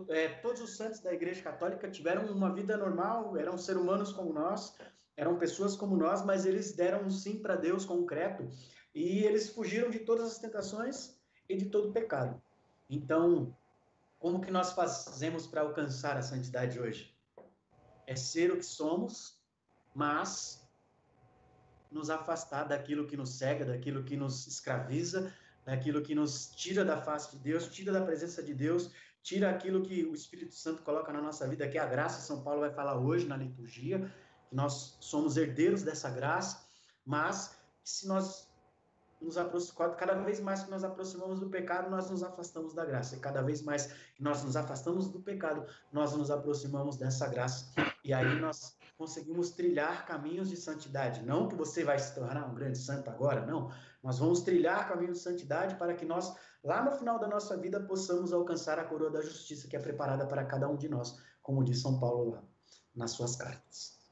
é, 0.09 0.29
todos 0.29 0.61
os 0.61 0.77
santos 0.77 1.01
da 1.01 1.13
Igreja 1.13 1.43
Católica 1.43 1.91
tiveram 1.91 2.27
uma 2.27 2.55
vida 2.55 2.77
normal, 2.77 3.37
eram 3.37 3.59
seres 3.59 3.81
humanos 3.81 4.13
como 4.13 4.33
nós, 4.33 4.77
eram 5.17 5.37
pessoas 5.39 5.75
como 5.75 5.97
nós, 5.97 6.25
mas 6.25 6.47
eles 6.47 6.73
deram 6.73 7.05
um 7.05 7.11
sim 7.11 7.41
para 7.41 7.57
Deus 7.57 7.85
concreto 7.85 8.49
e 8.95 9.25
eles 9.25 9.49
fugiram 9.49 9.91
de 9.91 9.99
todas 10.01 10.27
as 10.31 10.39
tentações 10.39 11.19
e 11.49 11.57
de 11.57 11.67
todo 11.67 11.93
pecado. 11.93 12.41
Então, 12.89 13.57
como 14.25 14.41
que 14.41 14.51
nós 14.51 14.73
fazemos 14.73 15.47
para 15.47 15.61
alcançar 15.61 16.17
a 16.17 16.23
santidade 16.23 16.81
hoje? 16.81 17.15
É 18.07 18.17
ser 18.17 18.51
o 18.51 18.57
que 18.57 18.65
somos, 18.65 19.39
mas 19.95 20.67
nos 21.91 22.09
afastar 22.09 22.65
daquilo 22.65 23.07
que 23.07 23.19
nos 23.19 23.37
cega, 23.37 23.67
daquilo 23.67 24.03
que 24.03 24.17
nos 24.17 24.47
escraviza, 24.47 25.31
daquilo 25.63 26.01
que 26.01 26.15
nos 26.15 26.47
tira 26.57 26.87
da 26.87 27.03
face 27.03 27.37
de 27.37 27.43
Deus, 27.43 27.69
tira 27.69 27.93
da 27.93 28.01
presença 28.01 28.43
de 28.43 28.55
Deus, 28.55 28.91
tira 29.23 29.51
aquilo 29.51 29.83
que 29.83 30.07
o 30.07 30.15
Espírito 30.15 30.55
Santo 30.55 30.83
coloca 30.83 31.13
na 31.13 31.21
nossa 31.21 31.47
vida, 31.47 31.69
que 31.69 31.77
é 31.77 31.83
a 31.83 31.87
graça. 31.87 32.23
São 32.23 32.43
Paulo 32.43 32.61
vai 32.61 32.73
falar 32.73 32.99
hoje 32.99 33.27
na 33.27 33.37
liturgia, 33.37 34.11
que 34.49 34.57
nós 34.57 34.97
somos 35.01 35.37
herdeiros 35.37 35.83
dessa 35.83 36.09
graça, 36.09 36.67
mas 37.05 37.59
se 37.85 38.09
nós 38.09 38.49
nos 39.25 39.39
aproximamos, 39.39 39.97
cada 39.97 40.15
vez 40.15 40.41
mais 40.41 40.63
que 40.63 40.71
nós 40.71 40.85
aproximamos 40.85 41.41
do 41.41 41.49
pecado, 41.49 41.91
nós 41.91 42.11
nos 42.11 42.23
afastamos 42.23 42.75
da 42.75 42.85
graça. 42.85 43.17
E 43.17 43.21
cada 43.21 43.43
vez 43.43 43.63
mais 43.63 43.87
que 44.15 44.23
nós 44.23 44.45
nos 44.45 44.57
afastamos 44.57 45.09
do 45.09 45.21
pecado, 45.21 45.67
nós 45.93 46.15
nos 46.15 46.31
aproximamos 46.31 46.97
dessa 46.97 47.27
graça. 47.27 47.73
E 48.05 48.13
aí 48.13 48.39
nós 48.39 48.77
conseguimos 48.99 49.51
trilhar 49.51 50.07
caminhos 50.07 50.49
de 50.49 50.57
santidade. 50.57 51.23
Não 51.23 51.49
que 51.49 51.55
você 51.55 51.83
vai 51.83 51.99
se 51.99 52.15
tornar 52.15 52.47
um 52.47 52.55
grande 52.55 52.79
santo 52.79 53.11
agora, 53.11 53.45
não. 53.45 53.73
Nós 54.03 54.19
vamos 54.19 54.43
trilhar 54.43 54.87
caminhos 54.87 55.19
de 55.19 55.25
santidade 55.25 55.75
para 55.77 55.95
que 55.95 56.05
nós, 56.05 56.37
lá 56.63 56.85
no 56.85 56.93
final 56.93 57.19
da 57.19 57.27
nossa 57.27 57.57
vida, 57.57 57.81
possamos 57.81 58.33
alcançar 58.33 58.79
a 58.79 58.85
coroa 58.85 59.11
da 59.11 59.23
justiça 59.23 59.67
que 59.67 59.77
é 59.77 59.81
preparada 59.81 60.27
para 60.27 60.45
cada 60.45 60.69
um 60.69 60.77
de 60.77 60.89
nós, 60.89 61.19
como 61.43 61.65
diz 61.65 61.81
São 61.81 61.99
Paulo 61.99 62.31
lá 62.33 62.45
nas 62.95 63.13
suas 63.13 63.35
cartas. 63.37 64.04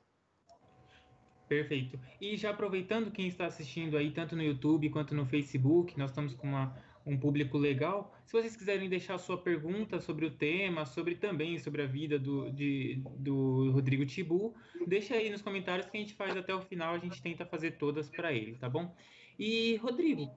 Perfeito. 1.53 2.01
E 2.19 2.35
já 2.35 2.49
aproveitando 2.49 3.11
quem 3.11 3.29
está 3.29 3.45
assistindo 3.45 3.99
aí, 3.99 4.11
tanto 4.11 4.35
no 4.35 4.43
YouTube 4.43 4.89
quanto 4.89 5.15
no 5.15 5.27
Facebook, 5.27 5.99
nós 5.99 6.11
estamos 6.11 6.35
com 6.35 6.47
uma, 6.47 6.75
um 7.05 7.15
público 7.15 7.59
legal. 7.59 8.17
Se 8.25 8.33
vocês 8.33 8.57
quiserem 8.57 8.89
deixar 8.89 9.19
sua 9.19 9.37
pergunta 9.37 10.01
sobre 10.01 10.25
o 10.25 10.31
tema, 10.31 10.87
sobre 10.87 11.15
também 11.15 11.59
sobre 11.59 11.83
a 11.83 11.87
vida 11.87 12.19
do, 12.19 12.51
de, 12.51 13.03
do 13.19 13.71
Rodrigo 13.71 14.07
Tibu, 14.07 14.55
deixa 14.87 15.15
aí 15.15 15.29
nos 15.29 15.43
comentários 15.43 15.91
que 15.91 15.99
a 15.99 16.01
gente 16.01 16.15
faz 16.15 16.35
até 16.35 16.55
o 16.55 16.63
final, 16.63 16.95
a 16.95 16.99
gente 16.99 17.21
tenta 17.21 17.45
fazer 17.45 17.73
todas 17.73 18.09
para 18.09 18.33
ele, 18.33 18.57
tá 18.57 18.71
bom? 18.71 18.97
E, 19.39 19.77
Rodrigo, 19.77 20.35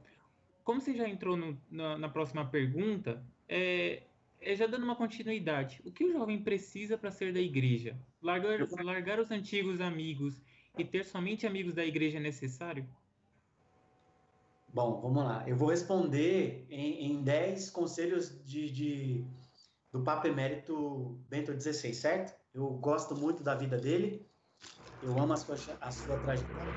como 0.66 0.82
você 0.82 0.94
já 0.94 1.08
entrou 1.08 1.38
no, 1.38 1.58
na, 1.72 1.98
na, 1.98 2.10
próxima 2.10 2.46
pergunta, 2.46 3.26
é, 3.48 4.04
é, 4.42 4.54
já 4.54 4.68
dando 4.68 4.84
uma 4.84 4.98
continuidade, 4.98 5.82
o 5.86 5.94
que 5.94 6.04
o 6.04 6.12
jovem 6.12 6.42
precisa 6.44 6.98
para 6.98 7.10
ser 7.10 7.32
da 7.32 7.40
igreja? 7.40 7.98
Largar, 8.22 8.68
largar 8.84 9.20
os 9.22 9.32
antigos 9.32 9.80
amigos 9.80 10.44
e 10.78 10.86
ter 10.86 11.06
somente 11.06 11.46
amigos 11.46 11.74
da 11.74 11.86
igreja 11.86 12.18
é 12.18 12.22
necessário? 12.22 12.88
Bom, 14.68 15.00
vamos 15.02 15.24
lá. 15.24 15.48
Eu 15.48 15.56
vou 15.56 15.70
responder 15.70 16.68
em, 16.70 17.12
em 17.12 17.24
10 17.24 17.70
conselhos 17.70 18.44
de, 18.46 18.70
de, 18.72 19.26
do 19.92 20.04
Papa 20.04 20.28
Emérito 20.28 21.24
Bento 21.30 21.54
XVI, 21.60 21.94
certo? 21.94 22.38
Eu 22.54 22.70
gosto 22.78 23.16
muito 23.16 23.44
da 23.44 23.56
vida 23.56 23.78
dele, 23.78 24.30
eu 25.02 25.18
amo 25.18 25.34
a 25.34 25.38
sua, 25.38 25.56
a 25.80 25.92
sua 25.92 26.20
trajetória, 26.20 26.74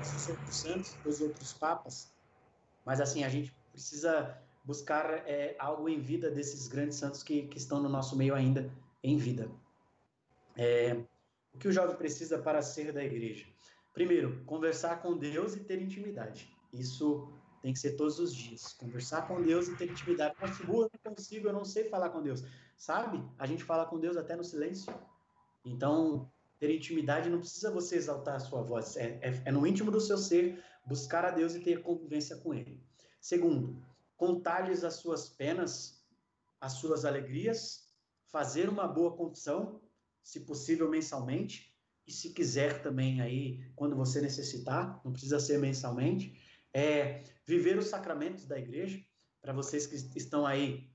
os 0.00 0.56
santos, 0.56 0.94
dos 1.02 1.20
outros 1.20 1.52
papas, 1.52 2.14
mas 2.84 3.00
assim, 3.00 3.24
a 3.24 3.28
gente 3.28 3.54
precisa 3.72 4.42
buscar 4.64 5.28
é, 5.28 5.56
algo 5.58 5.88
em 5.88 6.00
vida 6.00 6.30
desses 6.30 6.68
grandes 6.68 6.96
santos 6.96 7.22
que, 7.22 7.48
que 7.48 7.58
estão 7.58 7.82
no 7.82 7.88
nosso 7.88 8.16
meio 8.16 8.34
ainda 8.34 8.70
em 9.02 9.16
vida. 9.16 9.50
É, 10.56 11.04
o 11.58 11.60
que 11.60 11.66
o 11.66 11.72
jovem 11.72 11.96
precisa 11.96 12.38
para 12.38 12.62
ser 12.62 12.92
da 12.92 13.02
igreja? 13.02 13.44
Primeiro, 13.92 14.44
conversar 14.44 15.02
com 15.02 15.18
Deus 15.18 15.56
e 15.56 15.64
ter 15.64 15.82
intimidade. 15.82 16.48
Isso 16.72 17.32
tem 17.60 17.72
que 17.72 17.80
ser 17.80 17.96
todos 17.96 18.20
os 18.20 18.32
dias. 18.32 18.72
Conversar 18.74 19.26
com 19.26 19.42
Deus 19.42 19.66
e 19.66 19.76
ter 19.76 19.90
intimidade. 19.90 20.36
Mas, 20.40 20.60
eu 20.60 20.88
não 21.04 21.12
consigo, 21.12 21.48
eu 21.48 21.52
não 21.52 21.64
sei 21.64 21.88
falar 21.88 22.10
com 22.10 22.22
Deus. 22.22 22.44
Sabe? 22.76 23.20
A 23.36 23.44
gente 23.44 23.64
fala 23.64 23.86
com 23.86 23.98
Deus 23.98 24.16
até 24.16 24.36
no 24.36 24.44
silêncio. 24.44 24.94
Então, 25.64 26.30
ter 26.60 26.72
intimidade 26.72 27.28
não 27.28 27.40
precisa 27.40 27.72
você 27.72 27.96
exaltar 27.96 28.36
a 28.36 28.40
sua 28.40 28.62
voz. 28.62 28.96
É, 28.96 29.18
é, 29.20 29.42
é 29.46 29.50
no 29.50 29.66
íntimo 29.66 29.90
do 29.90 30.00
seu 30.00 30.16
ser 30.16 30.62
buscar 30.86 31.24
a 31.24 31.32
Deus 31.32 31.56
e 31.56 31.60
ter 31.60 31.82
convivência 31.82 32.36
com 32.36 32.54
Ele. 32.54 32.80
Segundo, 33.20 33.82
contar-lhes 34.16 34.84
as 34.84 34.94
suas 34.94 35.28
penas, 35.28 36.06
as 36.60 36.74
suas 36.74 37.04
alegrias, 37.04 37.92
fazer 38.28 38.68
uma 38.68 38.86
boa 38.86 39.16
confissão 39.16 39.80
se 40.28 40.40
possível 40.40 40.90
mensalmente, 40.90 41.74
e 42.06 42.12
se 42.12 42.34
quiser 42.34 42.82
também 42.82 43.22
aí, 43.22 43.64
quando 43.74 43.96
você 43.96 44.20
necessitar, 44.20 45.00
não 45.02 45.10
precisa 45.10 45.40
ser 45.40 45.58
mensalmente, 45.58 46.38
é 46.70 47.24
viver 47.46 47.78
os 47.78 47.86
sacramentos 47.86 48.44
da 48.44 48.58
igreja, 48.58 49.02
para 49.40 49.54
vocês 49.54 49.86
que 49.86 50.18
estão 50.18 50.44
aí 50.44 50.90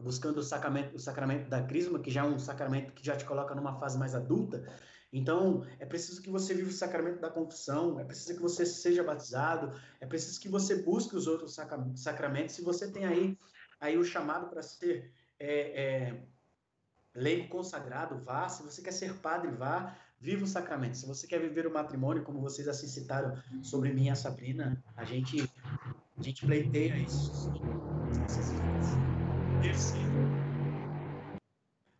buscando 0.00 0.38
o 0.38 0.42
sacramento, 0.42 0.96
o 0.96 0.98
sacramento 0.98 1.48
da 1.48 1.62
crisma, 1.62 2.00
que 2.00 2.10
já 2.10 2.22
é 2.22 2.24
um 2.24 2.40
sacramento 2.40 2.92
que 2.92 3.06
já 3.06 3.16
te 3.16 3.24
coloca 3.24 3.54
numa 3.54 3.78
fase 3.78 3.96
mais 3.96 4.16
adulta, 4.16 4.64
então, 5.12 5.64
é 5.78 5.86
preciso 5.86 6.20
que 6.20 6.30
você 6.30 6.52
viva 6.52 6.70
o 6.70 6.72
sacramento 6.72 7.20
da 7.20 7.30
confissão, 7.30 8.00
é 8.00 8.04
preciso 8.04 8.34
que 8.34 8.42
você 8.42 8.66
seja 8.66 9.04
batizado, 9.04 9.78
é 10.00 10.06
preciso 10.06 10.40
que 10.40 10.48
você 10.48 10.82
busque 10.82 11.14
os 11.14 11.28
outros 11.28 11.54
sacramentos. 11.94 12.54
Se 12.54 12.62
você 12.62 12.90
tem 12.90 13.04
aí, 13.04 13.38
aí 13.78 13.96
o 13.96 14.04
chamado 14.04 14.48
para 14.48 14.62
ser 14.62 15.12
é, 15.38 15.82
é, 15.82 16.26
leigo 17.14 17.48
consagrado, 17.48 18.18
vá. 18.18 18.48
Se 18.48 18.62
você 18.62 18.82
quer 18.82 18.92
ser 18.92 19.14
padre, 19.18 19.50
vá. 19.50 19.96
Viva 20.20 20.44
o 20.44 20.46
sacramento. 20.46 20.96
Se 20.96 21.06
você 21.06 21.26
quer 21.26 21.40
viver 21.40 21.66
o 21.66 21.72
matrimônio, 21.72 22.22
como 22.22 22.40
vocês 22.40 22.68
assim 22.68 22.86
citaram 22.86 23.36
sobre 23.60 23.92
mim 23.92 24.06
e 24.06 24.10
a 24.10 24.14
Sabrina, 24.14 24.82
a 24.96 25.04
gente, 25.04 25.50
a 26.16 26.22
gente 26.22 26.46
pleiteia 26.46 26.96
isso. 26.96 27.50
Terceiro, 29.60 30.06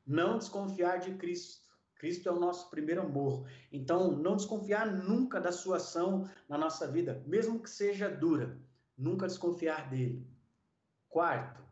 não 0.06 0.38
desconfiar 0.38 0.98
de 0.98 1.14
Cristo. 1.14 1.62
Cristo 1.96 2.28
é 2.28 2.32
o 2.32 2.38
nosso 2.38 2.70
primeiro 2.70 3.02
amor. 3.02 3.48
Então, 3.72 4.12
não 4.12 4.36
desconfiar 4.36 4.86
nunca 4.86 5.40
da 5.40 5.52
sua 5.52 5.76
ação 5.76 6.28
na 6.48 6.58
nossa 6.58 6.86
vida, 6.86 7.22
mesmo 7.26 7.60
que 7.60 7.70
seja 7.70 8.08
dura. 8.08 8.58
Nunca 8.96 9.26
desconfiar 9.26 9.88
dele. 9.88 10.26
Quarto, 11.08 11.62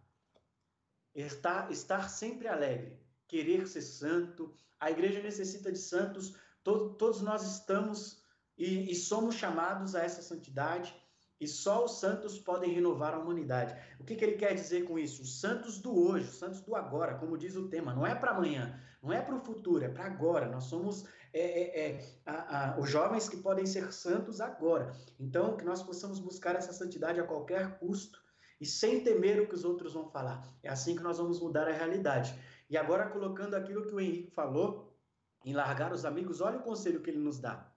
estar, 1.14 1.70
estar 1.70 2.08
sempre 2.08 2.46
alegre 2.46 2.99
querer 3.30 3.68
ser 3.68 3.82
santo. 3.82 4.52
A 4.78 4.90
igreja 4.90 5.22
necessita 5.22 5.70
de 5.70 5.78
santos. 5.78 6.34
Todo, 6.64 6.94
todos 6.94 7.22
nós 7.22 7.42
estamos 7.42 8.22
e, 8.58 8.90
e 8.90 8.94
somos 8.94 9.36
chamados 9.36 9.94
a 9.94 10.02
essa 10.02 10.20
santidade. 10.20 10.94
E 11.40 11.46
só 11.48 11.84
os 11.84 12.00
santos 12.00 12.38
podem 12.38 12.74
renovar 12.74 13.14
a 13.14 13.18
humanidade. 13.18 13.74
O 13.98 14.04
que, 14.04 14.14
que, 14.14 14.24
ele 14.24 14.36
quer 14.36 14.52
dizer 14.52 14.84
com 14.84 14.98
isso? 14.98 15.22
Os 15.22 15.40
santos 15.40 15.78
do 15.78 15.96
hoje, 15.98 16.28
os 16.28 16.38
santos 16.38 16.60
do 16.60 16.76
agora, 16.76 17.14
como 17.14 17.38
diz 17.38 17.56
o 17.56 17.68
tema, 17.68 17.94
não 17.94 18.06
é 18.06 18.14
para 18.14 18.32
amanhã, 18.32 18.78
não 19.02 19.10
é 19.10 19.22
para 19.22 19.34
o 19.34 19.40
futuro, 19.40 19.82
é 19.82 19.88
para 19.88 20.04
agora. 20.04 20.50
Nós 20.50 20.64
somos 20.64 21.06
é, 21.32 21.40
é, 21.40 21.88
é, 21.88 22.04
a, 22.26 22.74
a, 22.74 22.78
os 22.78 22.90
jovens 22.90 23.26
que 23.26 23.38
podem 23.38 23.64
ser 23.64 23.90
santos 23.90 24.38
agora. 24.38 24.92
Então, 25.18 25.56
que 25.56 25.64
nós 25.64 25.82
possamos 25.82 26.18
buscar 26.18 26.56
essa 26.56 26.74
santidade 26.74 27.18
a 27.18 27.24
qualquer 27.24 27.78
custo 27.78 28.20
e 28.60 28.66
sem 28.66 29.02
temer 29.02 29.40
o 29.40 29.48
que 29.48 29.54
os 29.54 29.64
outros 29.64 29.94
vão 29.94 30.10
falar. 30.10 30.46
É 30.62 30.68
assim 30.68 30.94
que 30.94 31.02
nós 31.02 31.16
vamos 31.16 31.40
mudar 31.40 31.66
a 31.66 31.72
realidade. 31.72 32.38
E 32.70 32.76
agora, 32.76 33.10
colocando 33.10 33.54
aquilo 33.54 33.84
que 33.84 33.94
o 33.94 34.00
Henrique 34.00 34.30
falou, 34.30 34.96
em 35.44 35.52
largar 35.52 35.92
os 35.92 36.04
amigos, 36.04 36.40
olha 36.40 36.58
o 36.58 36.62
conselho 36.62 37.02
que 37.02 37.10
ele 37.10 37.18
nos 37.18 37.40
dá. 37.40 37.68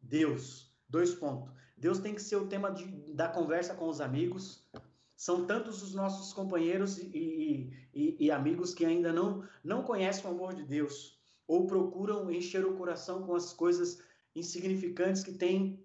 Deus, 0.00 0.70
dois 0.88 1.14
pontos. 1.14 1.50
Deus 1.76 1.98
tem 1.98 2.14
que 2.14 2.22
ser 2.22 2.36
o 2.36 2.46
tema 2.46 2.70
de, 2.70 2.84
da 3.14 3.28
conversa 3.28 3.74
com 3.74 3.88
os 3.88 4.00
amigos. 4.00 4.68
São 5.16 5.46
tantos 5.46 5.82
os 5.82 5.94
nossos 5.94 6.32
companheiros 6.34 6.98
e, 6.98 7.72
e, 7.94 8.26
e 8.26 8.30
amigos 8.30 8.74
que 8.74 8.84
ainda 8.84 9.12
não, 9.12 9.48
não 9.64 9.82
conhecem 9.82 10.26
o 10.26 10.34
amor 10.34 10.54
de 10.54 10.62
Deus 10.62 11.18
ou 11.46 11.66
procuram 11.66 12.30
encher 12.30 12.66
o 12.66 12.76
coração 12.76 13.24
com 13.24 13.34
as 13.34 13.52
coisas 13.52 14.02
insignificantes 14.34 15.22
que 15.22 15.32
tem, 15.32 15.82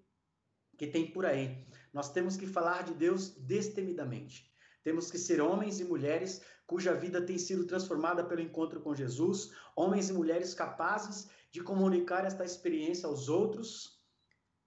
que 0.76 0.86
tem 0.86 1.10
por 1.10 1.24
aí. 1.24 1.64
Nós 1.92 2.12
temos 2.12 2.36
que 2.36 2.46
falar 2.46 2.82
de 2.82 2.94
Deus 2.94 3.30
destemidamente. 3.36 4.51
Temos 4.82 5.10
que 5.10 5.18
ser 5.18 5.40
homens 5.40 5.80
e 5.80 5.84
mulheres 5.84 6.42
cuja 6.66 6.94
vida 6.94 7.20
tem 7.20 7.38
sido 7.38 7.66
transformada 7.66 8.24
pelo 8.24 8.40
encontro 8.40 8.80
com 8.80 8.94
Jesus, 8.94 9.50
homens 9.76 10.08
e 10.08 10.12
mulheres 10.12 10.54
capazes 10.54 11.28
de 11.50 11.62
comunicar 11.62 12.24
esta 12.24 12.44
experiência 12.44 13.06
aos 13.06 13.28
outros. 13.28 14.00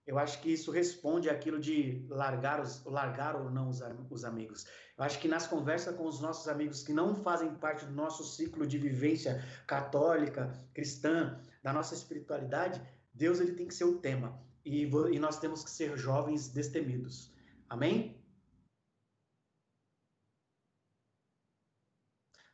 Eu 0.06 0.20
acho 0.20 0.40
que 0.40 0.54
isso 0.54 0.70
responde 0.70 1.30
àquilo 1.30 1.60
de 1.60 2.06
largar, 2.10 2.62
os, 2.62 2.84
largar 2.86 3.36
ou 3.36 3.50
não 3.50 3.70
os, 3.70 3.82
os 4.12 4.24
amigos. 4.24 4.66
Eu 4.96 5.04
acho 5.04 5.20
que 5.20 5.28
nas 5.28 5.48
conversas 5.48 5.96
com 5.96 6.06
os 6.06 6.22
nossos 6.22 6.48
amigos 6.48 6.84
que 6.84 6.94
não 6.94 7.16
fazem 7.16 7.56
parte 7.56 7.86
do 7.86 7.92
nosso 7.92 8.24
ciclo 8.24 8.68
de 8.68 8.78
vivência 8.78 9.44
católica, 9.66 10.54
cristã, 10.76 11.40
da 11.64 11.74
nossa 11.74 11.96
espiritualidade, 11.96 12.80
Deus 13.12 13.40
ele 13.40 13.54
tem 13.54 13.68
que 13.68 13.74
ser 13.74 13.86
o 13.86 13.98
tema. 13.98 14.40
E, 14.64 14.84
e 14.84 15.20
nós 15.20 15.40
temos 15.40 15.64
que 15.64 15.72
ser 15.72 15.98
jovens 15.98 16.50
destemidos. 16.50 17.34
Amém? 17.68 18.24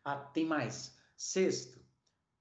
Ah, 0.03 0.15
tem 0.15 0.45
mais. 0.45 0.95
Sexto, 1.15 1.79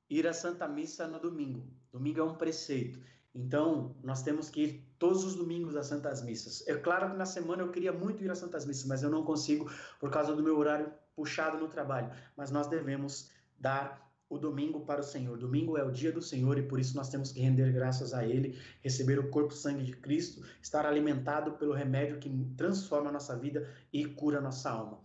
ir 0.08 0.26
à 0.26 0.32
Santa 0.32 0.66
Missa 0.66 1.06
no 1.06 1.18
domingo. 1.18 1.66
Domingo 1.92 2.20
é 2.20 2.24
um 2.24 2.34
preceito. 2.34 3.00
Então, 3.34 3.94
nós 4.02 4.22
temos 4.22 4.50
que 4.50 4.62
ir 4.62 4.94
todos 4.98 5.24
os 5.24 5.36
domingos 5.36 5.76
às 5.76 5.86
Santas 5.86 6.22
Missas. 6.22 6.66
É 6.66 6.74
claro 6.76 7.10
que 7.10 7.16
na 7.16 7.26
semana 7.26 7.62
eu 7.62 7.70
queria 7.70 7.92
muito 7.92 8.24
ir 8.24 8.30
às 8.30 8.38
Santas 8.38 8.66
Missas, 8.66 8.86
mas 8.86 9.02
eu 9.02 9.10
não 9.10 9.24
consigo 9.24 9.70
por 10.00 10.10
causa 10.10 10.34
do 10.34 10.42
meu 10.42 10.58
horário 10.58 10.92
puxado 11.14 11.58
no 11.58 11.68
trabalho. 11.68 12.10
Mas 12.36 12.50
nós 12.50 12.66
devemos 12.66 13.30
dar 13.58 14.10
o 14.28 14.38
domingo 14.38 14.80
para 14.80 15.00
o 15.00 15.04
Senhor. 15.04 15.36
Domingo 15.36 15.76
é 15.76 15.84
o 15.84 15.90
dia 15.90 16.12
do 16.12 16.22
Senhor 16.22 16.56
e 16.56 16.62
por 16.62 16.78
isso 16.78 16.96
nós 16.96 17.08
temos 17.08 17.32
que 17.32 17.40
render 17.40 17.72
graças 17.72 18.14
a 18.14 18.24
Ele, 18.24 18.56
receber 18.80 19.18
o 19.18 19.28
corpo 19.28 19.52
e 19.52 19.56
sangue 19.56 19.82
de 19.82 19.92
Cristo, 19.96 20.44
estar 20.62 20.86
alimentado 20.86 21.52
pelo 21.52 21.72
remédio 21.72 22.18
que 22.18 22.30
transforma 22.56 23.10
a 23.10 23.12
nossa 23.12 23.36
vida 23.36 23.68
e 23.92 24.06
cura 24.06 24.38
a 24.38 24.40
nossa 24.40 24.70
alma. 24.70 25.00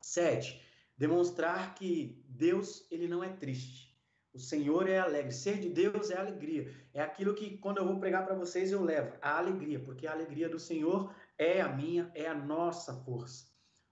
Sete, 0.00 0.60
demonstrar 1.00 1.74
que 1.74 2.22
Deus 2.28 2.86
ele 2.90 3.08
não 3.08 3.24
é 3.24 3.30
triste. 3.30 3.98
O 4.34 4.38
Senhor 4.38 4.86
é 4.86 4.98
alegre. 4.98 5.32
Ser 5.32 5.58
de 5.58 5.70
Deus 5.70 6.10
é 6.10 6.18
alegria. 6.18 6.70
É 6.92 7.00
aquilo 7.00 7.34
que, 7.34 7.56
quando 7.56 7.78
eu 7.78 7.86
vou 7.86 7.98
pregar 7.98 8.26
para 8.26 8.34
vocês, 8.34 8.70
eu 8.70 8.82
levo. 8.84 9.16
A 9.22 9.38
alegria, 9.38 9.80
porque 9.80 10.06
a 10.06 10.12
alegria 10.12 10.46
do 10.46 10.58
Senhor 10.58 11.12
é 11.38 11.62
a 11.62 11.68
minha, 11.70 12.12
é 12.14 12.26
a 12.28 12.34
nossa 12.34 12.92
força. 13.02 13.46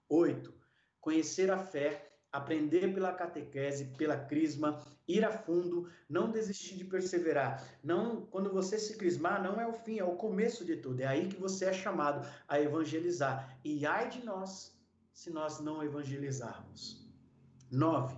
Oito, 0.07 0.53
conhecer 1.01 1.49
a 1.49 1.57
fé, 1.57 2.11
aprender 2.31 2.93
pela 2.93 3.11
catequese, 3.11 3.85
pela 3.97 4.15
crisma, 4.15 4.79
ir 5.07 5.25
a 5.25 5.31
fundo, 5.31 5.89
não 6.07 6.31
desistir 6.31 6.77
de 6.77 6.85
perseverar. 6.85 7.67
Não, 7.83 8.27
quando 8.27 8.53
você 8.53 8.77
se 8.77 8.95
crismar, 8.97 9.41
não 9.41 9.59
é 9.59 9.65
o 9.65 9.73
fim, 9.73 9.97
é 9.97 10.03
o 10.03 10.15
começo 10.15 10.63
de 10.63 10.75
tudo. 10.75 11.01
É 11.01 11.07
aí 11.07 11.27
que 11.27 11.41
você 11.41 11.65
é 11.65 11.73
chamado 11.73 12.25
a 12.47 12.61
evangelizar. 12.61 13.59
E 13.65 13.83
ai 13.83 14.09
de 14.09 14.23
nós 14.23 14.77
se 15.19 15.29
nós 15.29 15.59
não 15.59 15.83
evangelizarmos. 15.83 16.98
Nove, 17.71 18.15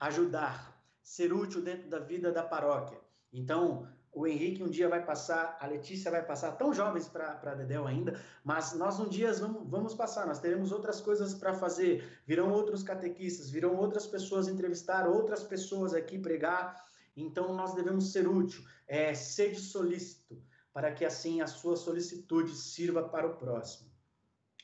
ajudar 0.00 0.76
ser 1.02 1.32
útil 1.32 1.62
dentro 1.62 1.88
da 1.88 2.00
vida 2.00 2.32
da 2.32 2.42
paróquia. 2.42 3.00
Então, 3.32 3.88
o 4.12 4.26
Henrique 4.26 4.62
um 4.62 4.68
dia 4.68 4.88
vai 4.88 5.04
passar, 5.04 5.56
a 5.60 5.66
Letícia 5.66 6.10
vai 6.10 6.24
passar, 6.24 6.52
tão 6.52 6.72
jovens 6.72 7.06
para 7.06 7.54
Dedéu 7.54 7.86
ainda, 7.86 8.20
mas 8.42 8.72
nós 8.72 8.98
um 8.98 9.08
dia 9.08 9.32
vamos, 9.34 9.70
vamos 9.70 9.94
passar, 9.94 10.26
nós 10.26 10.40
teremos 10.40 10.72
outras 10.72 11.00
coisas 11.00 11.34
para 11.34 11.52
fazer, 11.52 12.20
virão 12.26 12.50
outros 12.50 12.82
catequistas, 12.82 13.50
virão 13.50 13.76
outras 13.76 14.06
pessoas 14.06 14.48
entrevistar, 14.48 15.06
outras 15.06 15.44
pessoas 15.44 15.94
aqui 15.94 16.18
pregar, 16.18 16.82
então 17.14 17.54
nós 17.54 17.74
devemos 17.74 18.10
ser 18.10 18.26
útil, 18.26 18.64
é, 18.88 19.14
sede 19.14 19.60
solícito, 19.60 20.42
para 20.72 20.92
que 20.92 21.04
assim 21.04 21.40
a 21.40 21.46
sua 21.46 21.76
solicitude 21.76 22.54
sirva 22.56 23.02
para 23.08 23.26
o 23.26 23.36
próximo. 23.36 23.90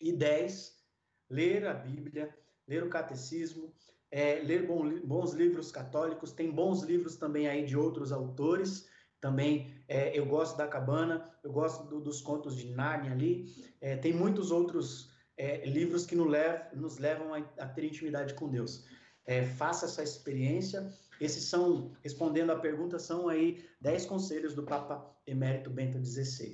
E 0.01 0.13
dez, 0.13 0.83
ler 1.29 1.67
a 1.67 1.75
Bíblia, 1.75 2.35
ler 2.67 2.83
o 2.83 2.91
catecismo, 2.91 3.73
é, 4.13 4.41
ler 4.45 4.67
bons 4.67 5.33
livros 5.33 5.73
católicos, 5.73 6.33
tem 6.33 6.51
bons 6.51 6.83
livros 6.83 7.17
também 7.17 7.49
aí 7.49 7.65
de 7.65 7.77
outros 7.77 8.13
autores, 8.13 8.87
também 9.19 9.75
é, 9.89 10.17
eu 10.17 10.27
gosto 10.27 10.57
da 10.59 10.69
Cabana, 10.69 11.33
eu 11.43 11.51
gosto 11.51 11.85
do, 11.89 11.99
dos 11.99 12.21
contos 12.21 12.55
de 12.55 12.69
Nárnia 12.69 13.13
ali, 13.13 13.47
é, 13.81 13.97
tem 13.97 14.13
muitos 14.13 14.51
outros 14.51 15.11
é, 15.37 15.65
livros 15.65 16.05
que 16.05 16.15
nos 16.15 16.29
levam, 16.29 16.67
nos 16.75 16.99
levam 16.99 17.35
a, 17.35 17.39
a, 17.39 17.67
ter 17.67 17.85
intimidade 17.85 18.35
com 18.35 18.51
Deus. 18.51 18.85
É, 19.25 19.47
faça 19.47 19.87
essa 19.87 20.03
experiência, 20.03 20.93
esses 21.19 21.45
são, 21.45 21.93
respondendo 22.03 22.51
à 22.51 22.57
pergunta, 22.57 22.99
são 22.99 23.29
aí 23.29 23.65
10 23.81 24.05
conselhos 24.07 24.55
do 24.55 24.65
Papa 24.65 25.11
Emérito 25.27 25.71
Bento 25.71 26.05
XVI. 26.05 26.53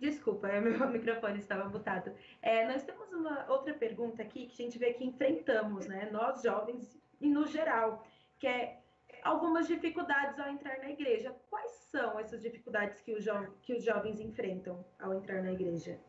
Desculpa, 0.00 0.48
meu 0.60 0.88
microfone 0.88 1.38
estava 1.38 1.68
mutado. 1.68 2.10
É, 2.40 2.66
nós 2.66 2.82
temos 2.82 3.12
uma 3.12 3.44
outra 3.52 3.74
pergunta 3.74 4.22
aqui 4.22 4.46
que 4.46 4.62
a 4.62 4.64
gente 4.64 4.78
vê 4.78 4.94
que 4.94 5.04
enfrentamos, 5.04 5.86
né? 5.86 6.08
Nós 6.10 6.42
jovens 6.42 6.98
e 7.20 7.28
no 7.28 7.46
geral, 7.46 8.02
que 8.38 8.46
é 8.46 8.80
algumas 9.22 9.66
dificuldades 9.66 10.38
ao 10.38 10.48
entrar 10.48 10.78
na 10.78 10.90
igreja. 10.90 11.36
Quais 11.50 11.72
são 11.90 12.18
essas 12.18 12.40
dificuldades 12.40 13.02
que, 13.02 13.20
jo 13.20 13.32
que 13.60 13.74
os 13.74 13.84
jovens 13.84 14.18
enfrentam 14.18 14.82
ao 14.98 15.12
entrar 15.12 15.42
na 15.42 15.52
igreja? 15.52 16.00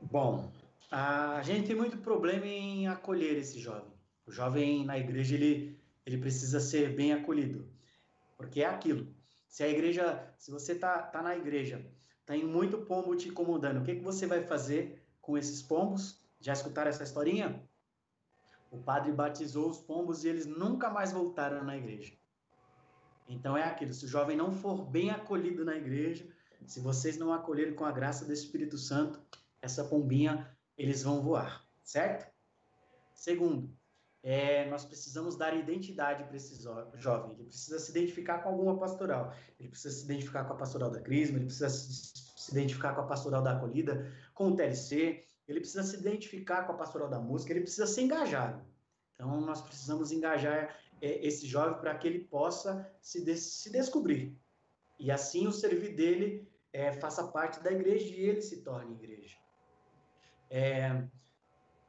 Bom, 0.00 0.50
a 0.90 1.40
gente 1.42 1.68
tem 1.68 1.76
muito 1.76 1.98
problema 1.98 2.46
em 2.46 2.88
acolher 2.88 3.36
esse 3.36 3.60
jovem. 3.60 3.92
O 4.26 4.32
jovem 4.32 4.84
na 4.84 4.98
igreja 4.98 5.36
ele, 5.36 5.80
ele 6.04 6.18
precisa 6.18 6.58
ser 6.58 6.96
bem 6.96 7.12
acolhido, 7.12 7.68
porque 8.36 8.62
é 8.62 8.66
aquilo. 8.66 9.06
Se 9.46 9.62
a 9.62 9.68
igreja, 9.68 10.34
se 10.36 10.50
você 10.50 10.74
tá, 10.74 11.00
tá 11.02 11.22
na 11.22 11.36
igreja 11.36 11.84
tem 12.28 12.44
muito 12.44 12.76
pombo 12.84 13.16
te 13.16 13.30
incomodando. 13.30 13.80
O 13.80 13.82
que, 13.82 13.96
que 13.96 14.02
você 14.02 14.26
vai 14.26 14.42
fazer 14.42 15.02
com 15.18 15.38
esses 15.38 15.62
pombos? 15.62 16.22
Já 16.38 16.52
escutaram 16.52 16.90
essa 16.90 17.02
historinha? 17.02 17.66
O 18.70 18.76
padre 18.76 19.10
batizou 19.12 19.70
os 19.70 19.78
pombos 19.78 20.24
e 20.24 20.28
eles 20.28 20.44
nunca 20.44 20.90
mais 20.90 21.10
voltaram 21.10 21.64
na 21.64 21.74
igreja. 21.74 22.12
Então 23.26 23.56
é 23.56 23.64
aquilo: 23.64 23.94
se 23.94 24.04
o 24.04 24.08
jovem 24.08 24.36
não 24.36 24.52
for 24.52 24.84
bem 24.84 25.08
acolhido 25.08 25.64
na 25.64 25.74
igreja, 25.74 26.28
se 26.66 26.80
vocês 26.80 27.16
não 27.16 27.32
acolherem 27.32 27.74
com 27.74 27.86
a 27.86 27.92
graça 27.92 28.26
do 28.26 28.32
Espírito 28.34 28.76
Santo, 28.76 29.18
essa 29.62 29.82
pombinha 29.84 30.54
eles 30.76 31.02
vão 31.02 31.22
voar, 31.22 31.66
certo? 31.82 32.30
Segundo, 33.14 33.74
é, 34.28 34.68
nós 34.68 34.84
precisamos 34.84 35.36
dar 35.36 35.56
identidade 35.56 36.22
para 36.24 36.36
esse 36.36 36.62
jovem. 36.96 37.32
Ele 37.32 37.44
precisa 37.44 37.78
se 37.78 37.90
identificar 37.90 38.40
com 38.40 38.50
alguma 38.50 38.78
pastoral. 38.78 39.34
Ele 39.58 39.70
precisa 39.70 39.94
se 39.94 40.04
identificar 40.04 40.44
com 40.44 40.52
a 40.52 40.56
pastoral 40.56 40.90
da 40.90 41.00
Crisma, 41.00 41.38
ele 41.38 41.46
precisa 41.46 41.70
se 41.70 42.52
identificar 42.52 42.94
com 42.94 43.00
a 43.00 43.06
pastoral 43.06 43.42
da 43.42 43.52
acolhida, 43.52 44.12
com 44.34 44.48
o 44.48 44.54
TLC, 44.54 45.24
ele 45.48 45.60
precisa 45.60 45.82
se 45.82 45.96
identificar 45.96 46.64
com 46.64 46.72
a 46.72 46.76
pastoral 46.76 47.08
da 47.08 47.18
música, 47.18 47.54
ele 47.54 47.62
precisa 47.62 47.86
ser 47.86 48.02
engajado. 48.02 48.62
Então, 49.14 49.40
nós 49.40 49.62
precisamos 49.62 50.12
engajar 50.12 50.76
é, 51.00 51.26
esse 51.26 51.46
jovem 51.46 51.80
para 51.80 51.94
que 51.94 52.06
ele 52.06 52.18
possa 52.24 52.86
se, 53.00 53.24
de 53.24 53.34
se 53.34 53.72
descobrir. 53.72 54.38
E 55.00 55.10
assim 55.10 55.46
o 55.46 55.52
servir 55.52 55.94
dele 55.96 56.46
é, 56.70 56.92
faça 56.92 57.28
parte 57.28 57.60
da 57.60 57.72
igreja 57.72 58.14
e 58.14 58.20
ele 58.20 58.42
se 58.42 58.60
torne 58.62 58.92
igreja. 58.92 59.38
É, 60.50 61.02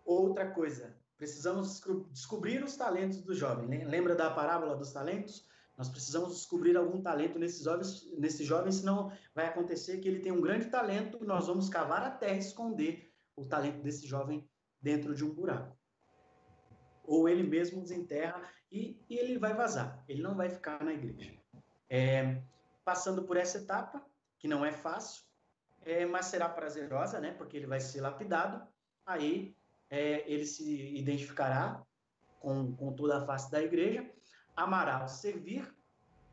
outra 0.05 0.49
coisa, 0.49 0.97
precisamos 1.19 1.81
descobrir 2.11 2.63
os 2.63 2.77
talentos 2.77 3.21
do 3.21 3.35
jovem. 3.35 3.83
Lembra 3.83 4.15
da 4.15 4.31
parábola 4.31 4.77
dos 4.77 4.93
talentos? 4.93 5.45
Nós 5.77 5.89
precisamos 5.89 6.33
descobrir 6.33 6.77
algum 6.77 7.01
talento 7.01 7.37
nesses 7.37 7.63
jovens, 7.63 8.09
nesse 8.17 8.43
jovem, 8.45 8.71
senão 8.71 9.11
vai 9.35 9.45
acontecer 9.45 9.99
que 9.99 10.07
ele 10.07 10.21
tem 10.21 10.31
um 10.31 10.41
grande 10.41 10.69
talento, 10.69 11.23
nós 11.23 11.47
vamos 11.47 11.67
cavar 11.69 12.03
a 12.03 12.11
terra 12.11 12.35
e 12.35 12.39
esconder 12.39 13.13
o 13.35 13.45
talento 13.45 13.81
desse 13.81 14.07
jovem 14.07 14.49
dentro 14.81 15.13
de 15.13 15.25
um 15.25 15.33
buraco. 15.33 15.77
Ou 17.03 17.27
ele 17.27 17.43
mesmo 17.43 17.81
desenterra 17.81 18.41
e, 18.71 18.97
e 19.09 19.17
ele 19.17 19.37
vai 19.37 19.53
vazar, 19.53 20.03
ele 20.07 20.21
não 20.21 20.35
vai 20.35 20.49
ficar 20.49 20.83
na 20.83 20.93
igreja. 20.93 21.33
É, 21.89 22.41
passando 22.85 23.23
por 23.23 23.35
essa 23.35 23.57
etapa, 23.57 24.05
que 24.37 24.47
não 24.47 24.63
é 24.63 24.71
fácil, 24.71 25.23
é, 25.81 26.05
mas 26.05 26.27
será 26.27 26.47
prazerosa, 26.47 27.19
né? 27.19 27.33
Porque 27.33 27.57
ele 27.57 27.67
vai 27.67 27.79
ser 27.79 27.99
lapidado. 27.99 28.65
Aí 29.05 29.55
é, 29.89 30.29
ele 30.31 30.45
se 30.45 30.95
identificará 30.95 31.83
com, 32.39 32.73
com 32.75 32.93
toda 32.93 33.17
a 33.17 33.25
face 33.25 33.49
da 33.51 33.61
igreja, 33.61 34.09
amará 34.55 35.03
o 35.03 35.07
servir 35.07 35.73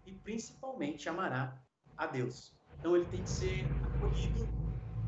e 0.04 0.12
principalmente 0.12 1.08
amará 1.08 1.60
a 1.96 2.06
Deus. 2.06 2.54
Então 2.78 2.94
ele 2.96 3.06
tem 3.06 3.22
que 3.22 3.30
ser 3.30 3.64
acolhido, 3.94 4.48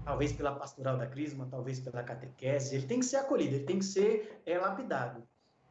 talvez 0.05 0.33
pela 0.33 0.55
pastoral 0.57 0.97
da 0.97 1.07
Crisma, 1.07 1.47
talvez 1.51 1.79
pela 1.81 2.03
catequese, 2.03 2.75
ele 2.75 2.87
tem 2.87 3.01
que 3.01 3.07
ser 3.07 3.17
acolhido, 3.17 3.57
ele 3.57 3.65
tem 3.65 3.79
que 3.79 3.85
ser 3.85 4.43
é, 4.47 4.59
lapidado. 4.59 5.27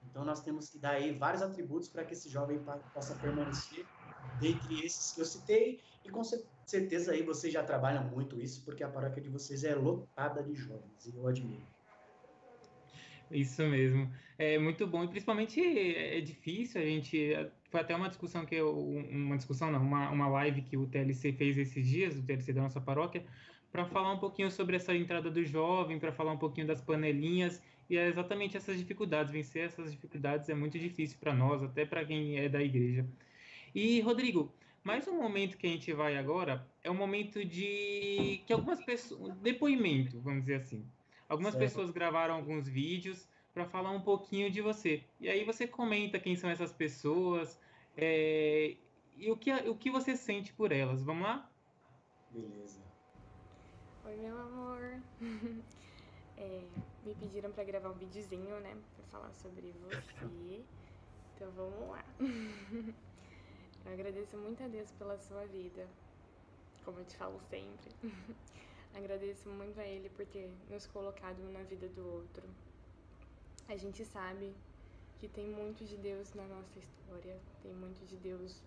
Então 0.09 0.23
nós 0.23 0.41
temos 0.41 0.69
que 0.69 0.80
dar 0.80 0.91
aí 0.91 1.17
vários 1.17 1.41
atributos 1.41 1.89
para 1.89 2.05
que 2.05 2.13
esse 2.13 2.30
jovem 2.30 2.59
possa 2.93 3.15
permanecer 3.15 3.86
dentre 4.39 4.86
esses 4.86 5.13
que 5.13 5.21
eu 5.21 5.25
citei 5.25 5.82
e 6.05 6.09
com 6.09 6.23
certeza 6.23 7.11
aí 7.11 7.21
vocês 7.21 7.51
já 7.51 7.63
trabalham 7.63 8.03
muito 8.05 8.39
isso, 8.39 8.63
porque 8.63 8.84
a 8.84 8.89
paróquia 8.89 9.21
de 9.21 9.30
vocês 9.30 9.63
é 9.63 9.75
lotada 9.75 10.41
de 10.41 10.55
jovens, 10.55 11.05
e 11.05 11.15
eu 11.15 11.28
admiro. 11.28 11.76
Isso 13.32 13.61
mesmo. 13.63 14.11
É 14.38 14.57
muito 14.57 14.86
bom 14.88 15.03
e 15.03 15.07
principalmente 15.07 15.59
é 15.61 16.21
difícil 16.21 16.82
a 16.82 16.86
gente. 16.86 17.34
Foi 17.69 17.82
até 17.82 17.95
uma 17.95 18.07
discussão 18.07 18.45
que 18.45 18.55
eu, 18.55 18.78
uma 18.78 19.36
discussão 19.36 19.71
não, 19.71 19.82
uma, 19.82 20.09
uma 20.09 20.28
live 20.30 20.61
que 20.61 20.78
o 20.78 20.88
TLC 20.88 21.34
fez 21.34 21.57
esses 21.57 21.86
dias, 21.88 22.17
o 22.17 22.23
TLC 22.23 22.53
da 22.53 22.61
nossa 22.61 22.80
paróquia, 22.80 23.25
para 23.71 23.86
falar 23.86 24.13
um 24.13 24.19
pouquinho 24.19 24.49
sobre 24.49 24.75
essa 24.78 24.95
entrada 24.95 25.30
do 25.30 25.43
jovem, 25.43 25.99
para 25.99 26.11
falar 26.11 26.32
um 26.32 26.38
pouquinho 26.38 26.67
das 26.67 26.82
panelinhas 26.82 27.61
e 27.89 27.97
é 27.97 28.07
exatamente 28.07 28.55
essas 28.57 28.78
dificuldades. 28.78 29.32
Vencer 29.32 29.65
essas 29.65 29.91
dificuldades 29.91 30.49
é 30.49 30.53
muito 30.53 30.78
difícil 30.80 31.17
para 31.19 31.34
nós, 31.34 31.63
até 31.63 31.86
para 31.86 32.05
quem 32.05 32.38
é 32.38 32.47
da 32.49 32.61
igreja. 32.61 33.05
E 33.73 33.99
Rodrigo, 34.01 34.53
mais 34.84 35.07
um 35.07 35.17
momento 35.17 35.57
que 35.57 35.67
a 35.67 35.69
gente 35.69 35.91
vai 35.93 36.17
agora 36.17 36.65
é 36.84 36.89
um 36.89 36.95
momento 36.95 37.43
de 37.43 38.43
que 38.45 38.53
algumas 38.53 38.82
pessoas 38.84 39.38
depoimento, 39.39 40.19
vamos 40.21 40.41
dizer 40.41 40.55
assim. 40.55 40.86
Algumas 41.28 41.53
certo. 41.53 41.63
pessoas 41.63 41.91
gravaram 41.91 42.36
alguns 42.36 42.67
vídeos 42.67 43.28
para 43.53 43.65
falar 43.65 43.91
um 43.91 44.01
pouquinho 44.01 44.49
de 44.49 44.61
você. 44.61 45.03
E 45.19 45.30
aí 45.30 45.43
você 45.43 45.67
comenta 45.67 46.19
quem 46.19 46.36
são 46.36 46.49
essas 46.49 46.71
pessoas, 46.71 47.59
é, 47.95 48.78
e 49.15 49.32
o 49.32 49.36
que, 49.36 49.51
o 49.51 49.75
que 49.75 49.89
você 49.89 50.15
sente 50.15 50.53
por 50.53 50.71
elas. 50.71 51.03
Vamos 51.03 51.23
lá? 51.23 51.51
Beleza. 52.30 52.80
Oi, 54.05 54.15
meu 54.17 54.38
amor. 54.38 55.01
É, 56.39 56.61
me 57.03 57.15
pediram 57.15 57.51
para 57.51 57.63
gravar 57.63 57.89
um 57.89 57.97
videozinho, 57.97 58.59
né? 58.59 58.78
Pra 58.95 59.05
falar 59.07 59.34
sobre 59.34 59.71
você. 59.71 60.63
Então 61.34 61.51
vamos 61.53 61.89
lá. 61.89 62.05
Eu 63.84 63.93
agradeço 63.93 64.38
muito 64.38 64.61
a 64.61 64.67
Deus 64.67 64.91
pela 64.91 65.17
sua 65.17 65.47
vida. 65.47 65.88
Como 66.86 66.99
eu 66.99 67.05
te 67.05 67.17
falo 67.17 67.39
sempre. 67.49 67.91
Agradeço 68.94 69.50
muito 69.50 69.80
a 69.80 69.86
Ele 69.86 70.10
por 70.10 70.26
ter 70.26 70.52
nos 70.70 70.88
colocado 70.88 71.40
na 71.52 71.64
vida 71.64 71.88
do 71.90 72.08
outro. 72.08 72.44
A 73.68 73.76
gente 73.76 74.04
sabe 74.06 74.54
que 75.20 75.28
tem 75.28 75.48
muito 75.48 75.86
de 75.86 75.98
Deus 75.98 76.34
na 76.34 76.46
nossa 76.48 76.80
história, 76.80 77.38
tem 77.62 77.74
muito 77.74 78.06
de 78.06 78.16
Deus 78.18 78.62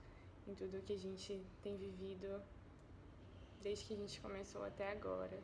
em 0.47 0.55
tudo 0.55 0.83
que 0.85 0.93
a 0.93 0.99
gente 0.99 1.41
tem 1.63 1.77
vivido 1.77 2.43
desde 3.63 3.85
que 3.85 3.95
a 3.95 3.97
gente 3.97 4.21
começou 4.21 4.65
até 4.65 4.91
agora. 4.93 5.39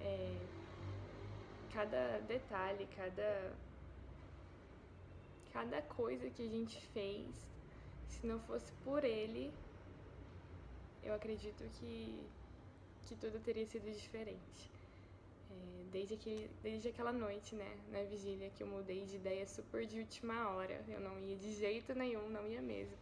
É, 0.00 0.36
cada 1.72 2.18
detalhe, 2.20 2.88
cada, 2.96 3.52
cada 5.52 5.82
coisa 5.82 6.28
que 6.30 6.42
a 6.42 6.48
gente 6.48 6.80
fez, 6.88 7.26
se 8.08 8.26
não 8.26 8.40
fosse 8.40 8.72
por 8.84 9.04
ele, 9.04 9.52
eu 11.02 11.14
acredito 11.14 11.64
que, 11.78 12.20
que 13.10 13.16
tudo 13.16 13.40
teria 13.40 13.66
sido 13.66 13.90
diferente. 13.90 14.70
É, 15.50 15.84
desde, 15.90 16.16
que, 16.16 16.48
desde 16.62 16.90
aquela 16.90 17.12
noite, 17.12 17.56
né, 17.56 17.76
na 17.90 18.04
vigília, 18.04 18.48
que 18.50 18.62
eu 18.62 18.68
mudei 18.68 19.04
de 19.04 19.16
ideia 19.16 19.44
super 19.48 19.84
de 19.84 19.98
última 19.98 20.48
hora. 20.50 20.84
Eu 20.86 21.00
não 21.00 21.18
ia 21.18 21.36
de 21.36 21.52
jeito 21.54 21.92
nenhum, 21.92 22.30
não 22.30 22.46
ia 22.46 22.62
mesmo. 22.62 22.96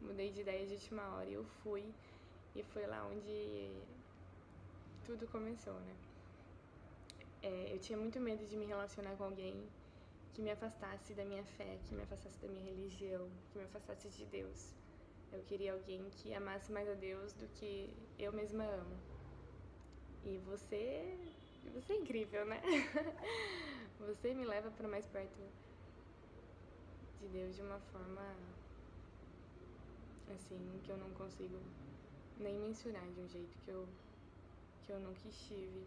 Mudei 0.00 0.30
de 0.30 0.42
ideia 0.42 0.64
de 0.64 0.74
última 0.74 1.02
hora 1.16 1.28
e 1.28 1.34
eu 1.34 1.44
fui. 1.64 1.84
E 2.54 2.62
foi 2.62 2.86
lá 2.86 3.04
onde 3.08 3.72
tudo 5.04 5.26
começou, 5.26 5.74
né? 5.74 5.96
É, 7.42 7.74
eu 7.74 7.80
tinha 7.80 7.98
muito 7.98 8.20
medo 8.20 8.46
de 8.46 8.56
me 8.56 8.66
relacionar 8.66 9.16
com 9.16 9.24
alguém 9.24 9.68
que 10.32 10.40
me 10.40 10.52
afastasse 10.52 11.12
da 11.12 11.24
minha 11.24 11.44
fé, 11.44 11.76
que 11.88 11.94
me 11.94 12.02
afastasse 12.02 12.38
da 12.38 12.46
minha 12.46 12.64
religião, 12.66 13.28
que 13.50 13.58
me 13.58 13.64
afastasse 13.64 14.08
de 14.10 14.24
Deus. 14.26 14.72
Eu 15.32 15.42
queria 15.42 15.72
alguém 15.72 16.08
que 16.10 16.32
amasse 16.34 16.70
mais 16.70 16.88
a 16.88 16.94
Deus 16.94 17.32
do 17.32 17.48
que 17.48 17.92
eu 18.16 18.32
mesma 18.32 18.64
amo. 18.64 19.09
E 20.24 20.38
você, 20.38 21.16
você 21.72 21.92
é 21.94 21.96
incrível, 21.96 22.44
né? 22.44 22.60
você 23.98 24.34
me 24.34 24.44
leva 24.44 24.70
para 24.70 24.86
mais 24.86 25.06
perto 25.06 25.40
de 27.20 27.28
Deus 27.28 27.56
de 27.56 27.62
uma 27.62 27.78
forma 27.78 28.22
assim 30.34 30.80
que 30.84 30.92
eu 30.92 30.96
não 30.98 31.10
consigo 31.14 31.58
nem 32.38 32.58
mencionar 32.58 33.06
de 33.12 33.20
um 33.20 33.28
jeito 33.28 33.56
que 33.64 33.70
eu 33.70 33.88
que 34.86 34.92
eu 34.92 35.00
nunca 35.00 35.28
estive. 35.28 35.86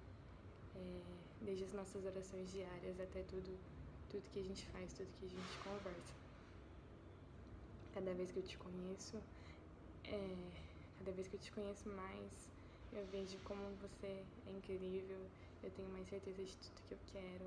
É, 0.75 1.45
desde 1.45 1.65
as 1.65 1.73
nossas 1.73 2.03
orações 2.05 2.51
diárias 2.51 2.99
até 2.99 3.21
tudo, 3.23 3.59
tudo 4.09 4.23
que 4.29 4.39
a 4.39 4.43
gente 4.43 4.65
faz, 4.69 4.93
tudo 4.93 5.07
que 5.19 5.25
a 5.25 5.29
gente 5.29 5.59
conversa. 5.59 6.13
Cada 7.93 8.13
vez 8.13 8.31
que 8.31 8.39
eu 8.39 8.43
te 8.43 8.57
conheço, 8.57 9.17
é, 10.03 10.35
cada 10.97 11.11
vez 11.11 11.27
que 11.27 11.35
eu 11.35 11.39
te 11.39 11.51
conheço 11.51 11.89
mais, 11.89 12.52
eu 12.93 13.05
vejo 13.07 13.39
como 13.43 13.75
você 13.77 14.07
é 14.45 14.51
incrível, 14.51 15.19
eu 15.61 15.71
tenho 15.71 15.89
mais 15.89 16.07
certeza 16.07 16.43
de 16.43 16.55
tudo 16.57 16.81
que 16.87 16.93
eu 16.93 16.99
quero, 17.07 17.45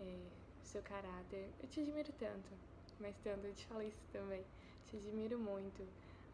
é, 0.00 0.30
seu 0.62 0.82
caráter. 0.82 1.54
Eu 1.60 1.68
te 1.68 1.80
admiro 1.80 2.12
tanto, 2.12 2.50
mas 2.98 3.16
tanto, 3.18 3.46
eu 3.46 3.54
te 3.54 3.66
falo 3.66 3.82
isso 3.82 4.02
também. 4.12 4.44
Te 4.86 4.96
admiro 4.96 5.38
muito, 5.38 5.82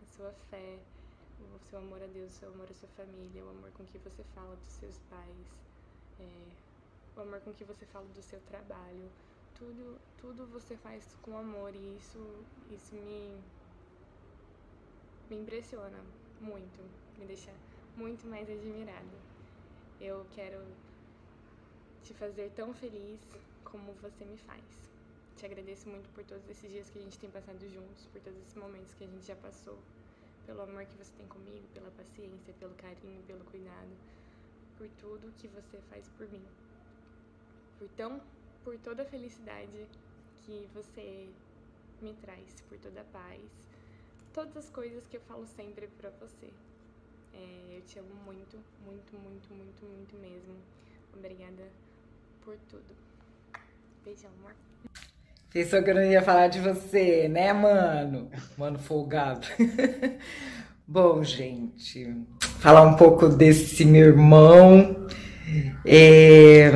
a 0.03 0.07
sua 0.07 0.33
fé, 0.33 0.79
o 1.39 1.59
seu 1.59 1.79
amor 1.79 2.03
a 2.03 2.07
Deus, 2.07 2.33
o 2.35 2.37
seu 2.39 2.49
amor 2.51 2.71
à 2.71 2.75
sua 2.75 2.89
família, 2.89 3.45
o 3.45 3.51
amor 3.51 3.71
com 3.73 3.85
que 3.87 3.99
você 3.99 4.23
fala 4.25 4.57
dos 4.57 4.69
seus 4.69 4.99
pais. 5.11 5.47
É, 6.19 6.57
o 7.17 7.21
amor 7.21 7.41
com 7.41 7.53
que 7.53 7.65
você 7.65 7.87
fala 7.87 8.07
do 8.09 8.23
seu 8.23 8.41
trabalho. 8.41 9.11
Tudo, 9.55 10.01
tudo 10.17 10.47
você 10.49 10.77
faz 10.77 11.15
com 11.17 11.37
amor 11.37 11.75
e 11.75 11.97
isso, 11.97 12.19
isso 12.71 12.95
me, 12.95 13.45
me 15.29 15.37
impressiona 15.37 16.05
muito, 16.41 16.83
me 17.17 17.27
deixa 17.27 17.53
muito 18.01 18.27
mais 18.27 18.49
admirada. 18.49 19.19
Eu 20.01 20.27
quero 20.35 20.59
te 22.03 22.15
fazer 22.15 22.51
tão 22.57 22.73
feliz 22.73 23.21
como 23.63 23.93
você 24.01 24.25
me 24.25 24.39
faz. 24.39 24.65
Te 25.37 25.45
agradeço 25.45 25.89
muito 25.89 26.09
por 26.15 26.25
todos 26.25 26.49
esses 26.49 26.71
dias 26.71 26.89
que 26.89 26.99
a 26.99 27.03
gente 27.03 27.19
tem 27.19 27.31
passado 27.31 27.61
juntos, 27.69 28.07
por 28.07 28.21
todos 28.21 28.41
esses 28.41 28.55
momentos 28.55 28.95
que 28.95 29.05
a 29.05 29.07
gente 29.07 29.27
já 29.27 29.37
passou, 29.37 29.79
pelo 30.47 30.63
amor 30.63 30.85
que 30.87 30.97
você 30.97 31.13
tem 31.19 31.27
comigo, 31.29 31.67
pela 31.75 31.91
paciência, 31.91 32.55
pelo 32.59 32.75
carinho, 32.75 33.23
pelo 33.27 33.45
cuidado, 33.45 33.95
por 34.79 34.89
tudo 34.99 35.33
que 35.37 35.49
você 35.49 35.79
faz 35.91 36.09
por 36.17 36.27
mim 36.33 36.45
por 37.81 37.89
tão 37.97 38.21
por 38.63 38.79
toda 38.79 39.03
a 39.03 39.07
felicidade 39.07 39.89
que 40.45 40.69
você 40.75 41.31
me 42.03 42.13
traz, 42.15 42.61
por 42.69 42.79
toda 42.79 43.01
a 43.01 43.05
paz, 43.05 43.41
todas 44.35 44.55
as 44.55 44.69
coisas 44.69 45.07
que 45.07 45.17
eu 45.17 45.21
falo 45.23 45.47
sempre 45.47 45.89
para 45.99 46.11
você. 46.11 46.51
É, 47.35 47.77
eu 47.77 47.83
te 47.83 47.99
amo 47.99 48.09
muito, 48.25 48.57
muito, 48.85 49.13
muito, 49.19 49.55
muito, 49.55 49.85
muito 49.87 50.17
mesmo. 50.17 50.55
Obrigada 51.17 51.63
por 52.45 52.57
tudo. 52.69 52.85
Beijão, 54.05 54.31
amor. 54.41 54.53
Pensou 55.53 55.83
que 55.83 55.91
eu 55.91 55.95
não 55.95 56.05
ia 56.05 56.23
falar 56.23 56.49
de 56.49 56.61
você, 56.61 57.29
né, 57.29 57.53
mano? 57.53 58.31
Mano 58.57 58.79
folgado. 58.79 59.47
Bom, 60.87 61.23
gente, 61.23 62.17
falar 62.59 62.83
um 62.83 62.95
pouco 62.95 63.29
desse 63.29 63.85
meu 63.85 64.07
irmão. 64.09 65.07
É 65.85 66.71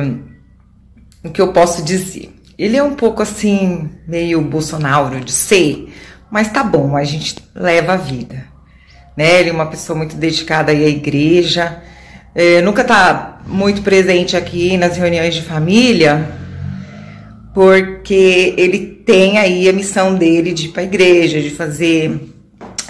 o 1.25 1.31
que 1.31 1.41
eu 1.41 1.51
posso 1.51 1.83
dizer? 1.83 2.31
Ele 2.57 2.77
é 2.77 2.83
um 2.83 2.93
pouco 2.95 3.21
assim, 3.23 3.89
meio 4.07 4.41
Bolsonaro 4.41 5.19
de 5.19 5.31
ser, 5.31 5.91
mas 6.29 6.51
tá 6.51 6.63
bom, 6.63 6.95
a 6.95 7.03
gente 7.03 7.35
leva 7.53 7.93
a 7.93 7.97
vida. 7.97 8.45
Né? 9.15 9.39
Ele 9.39 9.49
é 9.49 9.53
uma 9.53 9.67
pessoa 9.67 9.97
muito 9.97 10.15
dedicada 10.15 10.71
à 10.71 10.75
igreja, 10.75 11.81
é, 12.33 12.61
nunca 12.61 12.83
tá 12.83 13.41
muito 13.47 13.81
presente 13.81 14.35
aqui 14.35 14.75
nas 14.77 14.97
reuniões 14.97 15.33
de 15.33 15.41
família, 15.41 16.29
porque 17.53 18.53
ele 18.57 18.79
tem 19.05 19.37
aí 19.37 19.69
a 19.69 19.73
missão 19.73 20.15
dele 20.15 20.51
de 20.51 20.65
ir 20.65 20.69
para 20.69 20.81
a 20.81 20.85
igreja, 20.85 21.41
de 21.41 21.49
fazer 21.49 22.33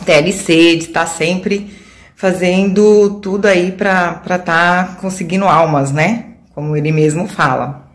TLC, 0.04 0.78
de 0.78 0.86
estar 0.86 1.02
tá 1.02 1.08
sempre 1.08 1.70
fazendo 2.16 3.20
tudo 3.22 3.46
aí 3.46 3.72
para 3.72 4.20
estar 4.24 4.40
tá 4.40 4.98
conseguindo 5.00 5.46
almas, 5.46 5.92
né? 5.92 6.26
Como 6.56 6.76
ele 6.76 6.92
mesmo 6.92 7.28
fala. 7.28 7.86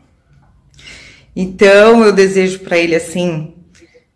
Então, 1.35 2.05
eu 2.05 2.13
desejo 2.13 2.61
para 2.61 2.77
ele 2.77 2.95
assim 2.95 3.55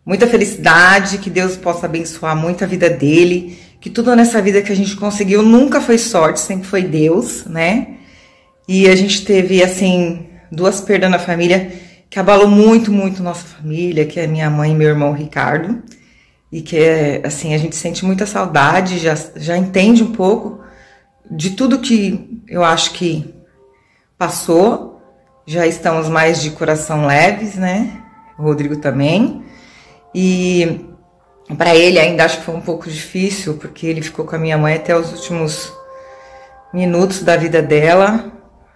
muita 0.05 0.27
felicidade, 0.27 1.17
que 1.17 1.29
Deus 1.29 1.57
possa 1.57 1.87
abençoar 1.87 2.35
muito 2.35 2.63
a 2.63 2.67
vida 2.67 2.89
dele, 2.89 3.57
que 3.85 3.89
tudo 3.91 4.15
nessa 4.15 4.41
vida 4.41 4.63
que 4.63 4.71
a 4.71 4.75
gente 4.75 4.95
conseguiu 4.95 5.43
nunca 5.43 5.79
foi 5.79 5.99
sorte, 5.99 6.39
sempre 6.39 6.67
foi 6.67 6.81
Deus, 6.81 7.45
né? 7.45 7.97
E 8.67 8.87
a 8.87 8.95
gente 8.95 9.23
teve 9.23 9.61
assim 9.61 10.25
duas 10.51 10.81
perdas 10.81 11.11
na 11.11 11.19
família 11.19 11.71
que 12.09 12.19
abalou 12.19 12.47
muito, 12.47 12.91
muito 12.91 13.21
nossa 13.21 13.45
família, 13.45 14.03
que 14.03 14.19
é 14.19 14.25
minha 14.25 14.49
mãe 14.49 14.71
e 14.71 14.73
meu 14.73 14.87
irmão 14.89 15.13
Ricardo. 15.13 15.83
E 16.51 16.63
que 16.63 16.77
é 16.77 17.21
assim, 17.23 17.53
a 17.53 17.59
gente 17.59 17.75
sente 17.75 18.03
muita 18.03 18.25
saudade, 18.25 18.97
já 18.97 19.13
já 19.35 19.55
entende 19.55 20.01
um 20.01 20.13
pouco 20.13 20.61
de 21.29 21.51
tudo 21.51 21.77
que 21.77 22.41
eu 22.47 22.63
acho 22.63 22.89
que 22.93 23.35
passou 24.17 24.99
já 25.45 25.67
estamos 25.67 26.09
mais 26.09 26.41
de 26.41 26.49
coração 26.49 27.05
leves, 27.05 27.53
né? 27.53 28.01
O 28.35 28.41
Rodrigo 28.41 28.77
também. 28.77 29.43
E 30.11 30.94
para 31.53 31.75
ele 31.75 31.99
ainda 31.99 32.25
acho 32.25 32.39
que 32.39 32.45
foi 32.45 32.55
um 32.55 32.61
pouco 32.61 32.89
difícil, 32.89 33.55
porque 33.57 33.85
ele 33.85 34.01
ficou 34.01 34.25
com 34.25 34.35
a 34.35 34.39
minha 34.39 34.57
mãe 34.57 34.75
até 34.75 34.97
os 34.97 35.11
últimos 35.11 35.71
minutos 36.73 37.21
da 37.21 37.37
vida 37.37 37.61
dela, 37.61 38.31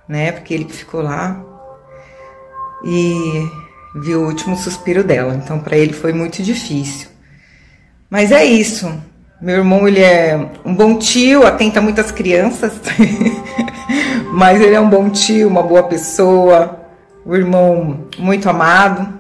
né? 0.08 0.32
Porque 0.32 0.54
ele 0.54 0.66
ficou 0.66 1.02
lá 1.02 1.44
e 2.84 3.50
viu 3.96 4.22
o 4.22 4.28
último 4.28 4.56
suspiro 4.56 5.04
dela. 5.04 5.34
Então 5.34 5.60
para 5.60 5.78
ele 5.78 5.94
foi 5.94 6.14
muito 6.14 6.44
difícil. 6.44 7.10
Mas 8.10 8.32
é 8.32 8.46
isso. 8.46 8.92
Meu 9.42 9.58
irmão, 9.58 9.88
ele 9.88 10.02
é 10.02 10.38
um 10.66 10.76
bom 10.76 10.98
tio, 10.98 11.48
atenta 11.48 11.80
muitas 11.80 12.12
crianças, 12.12 12.74
mas 14.34 14.60
ele 14.60 14.76
é 14.76 14.80
um 14.82 14.90
bom 14.90 15.10
tio, 15.10 15.48
uma 15.48 15.64
boa 15.64 15.84
pessoa, 15.84 16.82
um 17.26 17.34
irmão 17.34 18.06
muito 18.18 18.50
amado. 18.50 19.18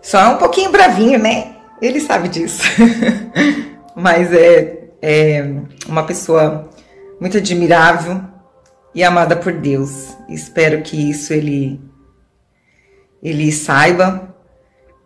Só 0.00 0.20
é 0.20 0.28
um 0.28 0.36
pouquinho 0.38 0.70
bravinho, 0.70 1.18
né? 1.18 1.55
Ele 1.80 2.00
sabe 2.00 2.28
disso. 2.28 2.62
mas 3.96 4.32
é, 4.32 4.90
é 5.00 5.44
uma 5.88 6.04
pessoa 6.04 6.70
muito 7.20 7.38
admirável 7.38 8.20
e 8.94 9.02
amada 9.02 9.34
por 9.34 9.52
Deus. 9.52 10.16
Espero 10.28 10.82
que 10.82 11.10
isso 11.10 11.32
ele, 11.32 11.80
ele 13.22 13.50
saiba 13.50 14.34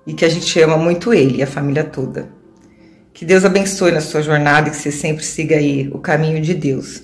e 0.06 0.12
que 0.12 0.24
a 0.24 0.28
gente 0.28 0.60
ama 0.60 0.76
muito 0.76 1.14
ele, 1.14 1.42
a 1.42 1.46
família 1.46 1.84
toda. 1.84 2.28
Que 3.12 3.24
Deus 3.24 3.44
abençoe 3.44 3.92
na 3.92 4.00
sua 4.00 4.22
jornada 4.22 4.68
e 4.68 4.70
que 4.70 4.76
você 4.76 4.90
sempre 4.90 5.24
siga 5.24 5.56
aí 5.56 5.88
o 5.92 5.98
caminho 5.98 6.40
de 6.40 6.54
Deus. 6.54 7.02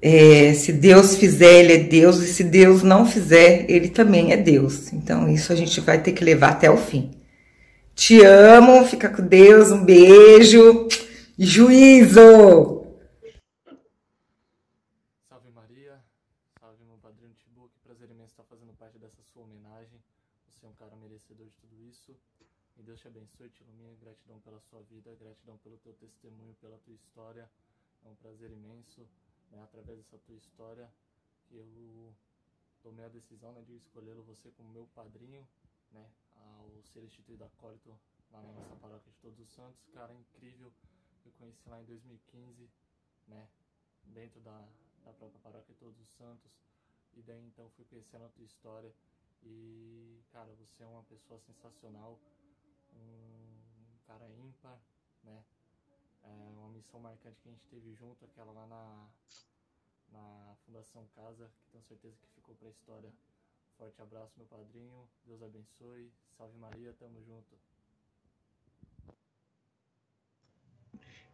É, 0.00 0.54
se 0.54 0.72
Deus 0.72 1.16
fizer, 1.16 1.60
Ele 1.60 1.72
é 1.72 1.78
Deus, 1.78 2.18
e 2.18 2.32
se 2.32 2.44
Deus 2.44 2.84
não 2.84 3.04
fizer, 3.04 3.66
Ele 3.68 3.88
também 3.88 4.32
é 4.32 4.36
Deus. 4.36 4.92
Então, 4.92 5.28
isso 5.28 5.52
a 5.52 5.56
gente 5.56 5.80
vai 5.80 6.00
ter 6.00 6.12
que 6.12 6.22
levar 6.22 6.50
até 6.50 6.70
o 6.70 6.76
fim. 6.76 7.17
Te 7.98 8.24
amo, 8.24 8.86
fica 8.86 9.10
com 9.10 9.26
Deus, 9.26 9.72
um 9.72 9.84
beijo. 9.84 10.86
Juízo! 11.36 12.86
Salve 15.28 15.50
Maria, 15.50 16.00
salve 16.60 16.84
meu 16.84 16.96
padrinho 16.98 17.34
Tibu, 17.34 17.68
que 17.68 17.80
prazer 17.80 18.08
imenso 18.08 18.30
estar 18.30 18.44
fazendo 18.44 18.72
parte 18.74 19.00
dessa 19.00 19.20
sua 19.24 19.42
homenagem. 19.42 20.00
Você 20.46 20.64
é 20.64 20.68
um 20.68 20.74
cara 20.74 20.94
merecedor 20.94 21.44
de 21.44 21.52
tudo 21.54 21.74
isso. 21.90 22.14
E 22.76 22.82
Deus 22.84 23.00
te 23.00 23.08
abençoe, 23.08 23.50
te 23.50 23.64
ilumine, 23.64 23.96
gratidão 23.96 24.38
pela 24.42 24.60
sua 24.60 24.80
vida, 24.82 25.12
gratidão 25.18 25.58
pelo 25.58 25.76
teu 25.78 25.92
testemunho, 25.94 26.54
pela 26.60 26.78
tua 26.78 26.94
história. 26.94 27.50
É 28.04 28.08
um 28.08 28.14
prazer 28.14 28.52
imenso, 28.52 29.08
né, 29.50 29.60
através 29.64 29.98
dessa 29.98 30.18
tua 30.18 30.36
história, 30.36 30.88
eu 31.50 32.14
tomei 32.80 33.04
a 33.04 33.08
decisão 33.08 33.52
né, 33.54 33.62
de 33.66 33.74
escolhê-lo 33.74 34.22
você 34.22 34.52
como 34.52 34.70
meu 34.70 34.86
padrinho, 34.94 35.44
né, 35.90 36.06
ao 36.76 36.82
ser 36.84 37.04
instituído 37.04 37.44
acólito 37.44 37.98
lá 38.30 38.42
na 38.42 38.52
nossa 38.52 38.76
paróquia 38.76 39.12
de 39.12 39.18
Todos 39.18 39.38
os 39.40 39.48
Santos. 39.48 39.84
Cara, 39.92 40.12
incrível. 40.14 40.72
Eu 41.24 41.32
conheci 41.32 41.68
lá 41.68 41.80
em 41.80 41.84
2015, 41.84 42.70
né, 43.26 43.48
dentro 44.04 44.40
da, 44.40 44.66
da 45.04 45.12
própria 45.12 45.40
paróquia 45.40 45.74
de 45.74 45.80
Todos 45.80 46.00
os 46.00 46.08
Santos. 46.16 46.50
E 47.14 47.22
daí 47.22 47.44
então 47.46 47.68
fui 47.70 47.84
conhecendo 47.86 48.24
a 48.24 48.28
tua 48.28 48.44
história. 48.44 48.92
E, 49.42 50.20
cara, 50.32 50.52
você 50.54 50.82
é 50.82 50.86
uma 50.86 51.02
pessoa 51.04 51.38
sensacional, 51.40 52.18
um 52.94 53.98
cara 54.06 54.28
ímpar, 54.30 54.78
né? 55.22 55.44
É 56.22 56.58
uma 56.58 56.68
missão 56.70 57.00
marcante 57.00 57.40
que 57.40 57.48
a 57.48 57.52
gente 57.52 57.66
teve 57.66 57.94
junto, 57.94 58.24
aquela 58.24 58.52
lá 58.52 58.66
na, 58.66 59.08
na 60.10 60.56
Fundação 60.64 61.06
Casa, 61.14 61.50
que 61.60 61.70
tenho 61.70 61.84
certeza 61.84 62.16
que 62.16 62.28
ficou 62.34 62.54
para 62.56 62.68
a 62.68 62.70
história. 62.70 63.12
Forte 63.78 64.02
abraço, 64.02 64.32
meu 64.36 64.46
padrinho. 64.46 65.08
Deus 65.24 65.40
abençoe. 65.40 66.10
Salve 66.36 66.58
Maria, 66.58 66.92
tamo 66.98 67.22
junto. 67.22 67.56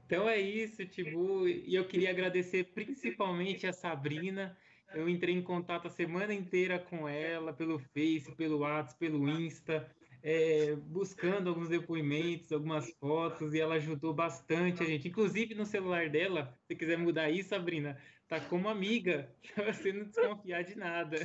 Então 0.04 0.28
é 0.28 0.38
isso, 0.38 0.84
Tibu. 0.84 1.48
E 1.48 1.74
eu 1.74 1.88
queria 1.88 2.10
agradecer 2.10 2.64
principalmente 2.74 3.66
a 3.66 3.72
Sabrina. 3.72 4.56
Eu 4.92 5.08
entrei 5.08 5.34
em 5.34 5.42
contato 5.42 5.86
a 5.86 5.90
semana 5.90 6.34
inteira 6.34 6.78
com 6.78 7.08
ela, 7.08 7.54
pelo 7.54 7.78
Face, 7.78 8.30
pelo 8.36 8.58
WhatsApp, 8.58 8.98
pelo 8.98 9.26
Insta, 9.26 9.90
é, 10.22 10.76
buscando 10.76 11.48
alguns 11.48 11.70
depoimentos, 11.70 12.52
algumas 12.52 12.90
fotos, 13.00 13.54
e 13.54 13.60
ela 13.60 13.76
ajudou 13.76 14.12
bastante 14.12 14.82
a 14.82 14.86
gente. 14.86 15.08
Inclusive 15.08 15.54
no 15.54 15.64
celular 15.64 16.10
dela, 16.10 16.54
se 16.66 16.76
quiser 16.76 16.98
mudar 16.98 17.30
isso, 17.30 17.48
Sabrina, 17.48 17.98
tá 18.28 18.38
como 18.38 18.68
amiga, 18.68 19.34
pra 19.54 19.72
você 19.72 19.94
não 19.94 20.04
desconfiar 20.04 20.62
de 20.62 20.76
nada. 20.76 21.16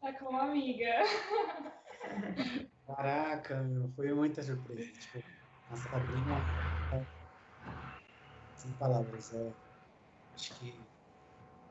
Tá 0.00 0.12
como 0.14 0.38
amiga. 0.38 1.02
Caraca, 2.86 3.62
meu, 3.62 3.88
foi 3.90 4.12
muita 4.14 4.42
surpresa. 4.42 4.92
Tipo, 4.92 5.22
a 5.70 5.76
Sabrina. 5.76 6.36
é, 6.94 7.06
Sem 8.56 8.70
palavras. 8.72 9.34
É, 9.34 9.52
acho 10.34 10.54
que. 10.54 10.80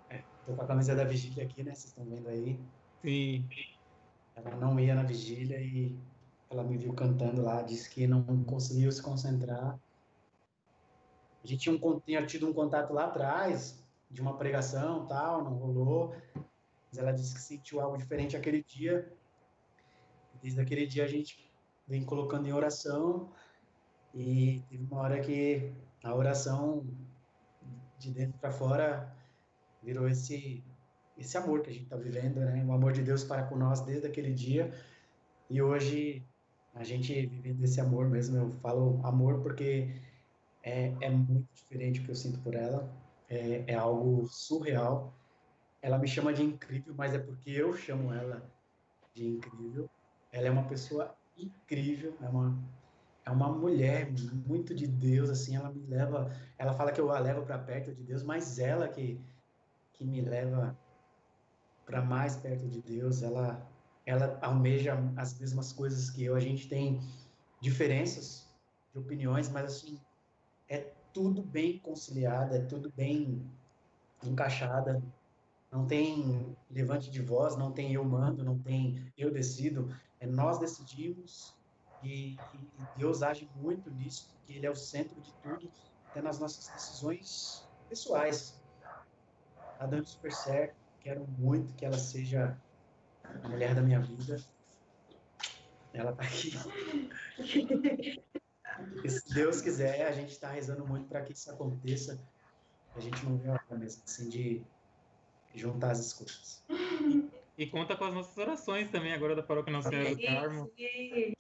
É, 0.10 0.22
tô 0.46 0.54
com 0.54 0.62
a 0.62 0.68
camisa 0.68 0.96
da 0.96 1.06
vigília 1.06 1.46
aqui, 1.46 1.64
né? 1.64 1.74
Vocês 1.74 1.86
estão 1.86 2.06
vendo 2.06 2.28
aí. 2.28 2.60
Sim. 3.02 3.48
Ela 4.36 4.56
não 4.56 4.80
ia 4.80 4.94
na 4.94 5.04
vigília 5.04 5.60
e 5.60 5.98
ela 6.50 6.64
me 6.64 6.78
viu 6.78 6.94
cantando 6.94 7.42
lá, 7.42 7.62
disse 7.62 7.90
que 7.90 8.08
não 8.08 8.24
conseguiu 8.44 8.92
se 8.92 9.02
concentrar. 9.02 9.80
A 11.44 11.48
gente 11.48 11.62
tinha, 11.62 11.76
um, 11.76 12.00
tinha 12.00 12.26
tido 12.26 12.48
um 12.50 12.54
contato 12.54 12.94
lá 12.94 13.06
atrás, 13.06 13.84
de 14.12 14.22
uma 14.22 14.38
pregação 14.38 15.08
tal, 15.08 15.44
não 15.44 15.54
rolou. 15.54 16.16
Mas 16.90 16.98
ela 17.00 17.12
disse 17.12 17.34
que 17.34 17.42
sentiu 17.42 17.82
algo 17.82 17.98
diferente 17.98 18.36
aquele 18.36 18.64
dia. 18.64 19.12
Desde 20.42 20.60
aquele 20.62 20.86
dia 20.86 21.04
a 21.04 21.08
gente 21.08 21.52
vem 21.88 22.04
colocando 22.04 22.48
em 22.48 22.54
oração. 22.54 23.32
E 24.14 24.64
teve 24.70 24.84
uma 24.84 25.02
hora 25.02 25.20
que 25.20 25.74
a 26.04 26.16
oração, 26.16 26.86
de 28.00 28.12
dentro 28.12 28.40
para 28.40 28.52
fora, 28.52 29.16
virou 29.84 30.08
esse 30.08 30.64
esse 31.18 31.36
amor 31.36 31.62
que 31.62 31.70
a 31.72 31.74
gente 31.74 31.86
está 31.86 31.98
vivendo, 31.98 32.40
né? 32.40 32.64
O 32.64 32.72
amor 32.72 32.94
de 32.94 33.02
Deus 33.02 33.24
para 33.24 33.44
com 33.44 33.56
nós 33.56 33.82
desde 33.82 34.06
aquele 34.06 34.34
dia. 34.34 34.72
E 35.50 35.62
hoje 35.62 36.24
a 36.76 36.84
gente 36.84 37.26
vivendo 37.26 37.64
esse 37.64 37.82
amor 37.82 38.08
mesmo. 38.08 38.38
Eu 38.38 38.52
falo 38.52 39.00
amor 39.04 39.42
porque 39.42 39.96
é, 40.62 40.94
é 41.02 41.10
muito 41.10 41.48
diferente 41.54 42.00
o 42.00 42.04
que 42.04 42.12
eu 42.12 42.16
sinto 42.16 42.40
por 42.40 42.54
ela. 42.54 42.88
É, 43.30 43.64
é 43.68 43.74
algo 43.74 44.28
surreal. 44.28 45.17
Ela 45.82 45.98
me 45.98 46.08
chama 46.08 46.34
de 46.34 46.44
incrível, 46.44 46.94
mas 46.96 47.14
é 47.14 47.20
porque 47.20 47.52
eu 47.52 47.74
chamo 47.76 48.14
ela 48.14 48.52
de 49.14 49.28
incrível. 49.28 49.90
Ela 50.32 50.48
é 50.48 50.52
uma 50.52 50.68
pessoa 50.68 51.16
incrível, 51.38 52.18
é 52.22 52.30
uma 52.30 52.58
é 53.26 53.30
uma 53.30 53.52
mulher 53.52 54.10
muito 54.48 54.74
de 54.74 54.88
Deus, 54.88 55.30
assim, 55.30 55.58
ela 55.58 55.70
me 55.70 55.86
leva, 55.86 56.32
ela 56.58 56.74
fala 56.74 56.94
que 56.94 57.02
eu 57.02 57.12
a 57.12 57.20
levo 57.20 57.46
para 57.46 57.60
perto 57.60 57.94
de 57.94 58.02
Deus, 58.02 58.24
mas 58.24 58.58
ela 58.58 58.88
que 58.88 59.20
que 59.94 60.06
me 60.06 60.22
leva 60.22 60.78
para 61.86 62.02
mais 62.02 62.36
perto 62.36 62.68
de 62.68 62.82
Deus, 62.82 63.22
ela 63.24 63.68
ela 64.06 64.40
almeja 64.42 64.94
as 65.18 65.38
mesmas 65.38 65.74
coisas 65.74 66.10
que 66.10 66.24
eu. 66.24 66.36
A 66.36 66.40
gente 66.40 66.70
tem 66.70 67.02
diferenças 67.62 68.48
de 68.94 69.00
opiniões, 69.00 69.50
mas 69.50 69.66
assim, 69.66 70.00
é 70.70 70.78
tudo 71.14 71.42
bem 71.44 71.80
conciliado, 71.80 72.56
é 72.56 72.60
tudo 72.66 72.92
bem 72.96 73.46
encaixada. 74.24 75.02
Não 75.72 75.86
tem 75.86 76.56
levante 76.70 77.10
de 77.12 77.22
voz, 77.22 77.58
não 77.58 77.72
tem 77.72 77.94
eu 77.94 78.04
mando, 78.04 78.44
não 78.44 78.58
tem 78.58 79.12
eu 79.18 79.32
decido. 79.32 79.94
É 80.20 80.26
nós 80.26 80.60
decidimos 80.60 81.54
e, 82.04 82.36
e 82.36 82.38
Deus 82.98 83.22
age 83.22 83.50
muito 83.56 83.90
nisso, 83.92 84.30
porque 84.30 84.54
Ele 84.54 84.66
é 84.66 84.72
o 84.72 84.76
centro 84.76 85.20
de 85.22 85.34
tudo, 85.36 85.72
até 86.10 86.22
nas 86.22 86.40
nossas 86.40 86.68
decisões 86.68 87.68
pessoais. 87.90 88.62
Tá 89.78 89.86
dando 89.86 90.06
super 90.06 90.32
certo. 90.32 90.76
Quero 91.02 91.28
muito 91.28 91.74
que 91.76 91.86
ela 91.86 91.98
seja 91.98 92.60
a 93.24 93.50
mulher 93.50 93.76
da 93.76 93.82
minha 93.82 94.00
vida. 94.00 94.38
Ela 95.94 96.14
tá 96.14 96.24
aqui. 96.24 96.52
E 99.04 99.10
se 99.10 99.34
Deus 99.34 99.62
quiser, 99.62 100.06
a 100.06 100.12
gente 100.12 100.32
está 100.32 100.52
rezando 100.52 100.86
muito 100.86 101.08
para 101.08 101.24
que 101.24 101.34
isso 101.34 101.50
aconteça. 101.50 102.24
A 102.96 103.00
gente 103.00 103.26
não 103.26 103.38
vê 103.38 103.50
a 103.50 103.54
hora 103.54 103.78
mesmo, 103.78 104.04
assim, 104.06 104.30
de 104.30 104.64
juntar 105.54 105.92
as 105.92 106.00
escolhas. 106.00 106.64
E 107.58 107.66
conta 107.66 107.96
com 107.96 108.06
as 108.06 108.14
nossas 108.14 108.38
orações 108.38 108.90
também, 108.92 109.14
agora 109.14 109.36
da 109.36 109.42
Paróquia 109.42 109.74
Nossa 109.74 109.90
Senhora 109.90 110.16
do 110.16 110.22
Carmo. 110.22 110.72
Sim. 110.78 111.34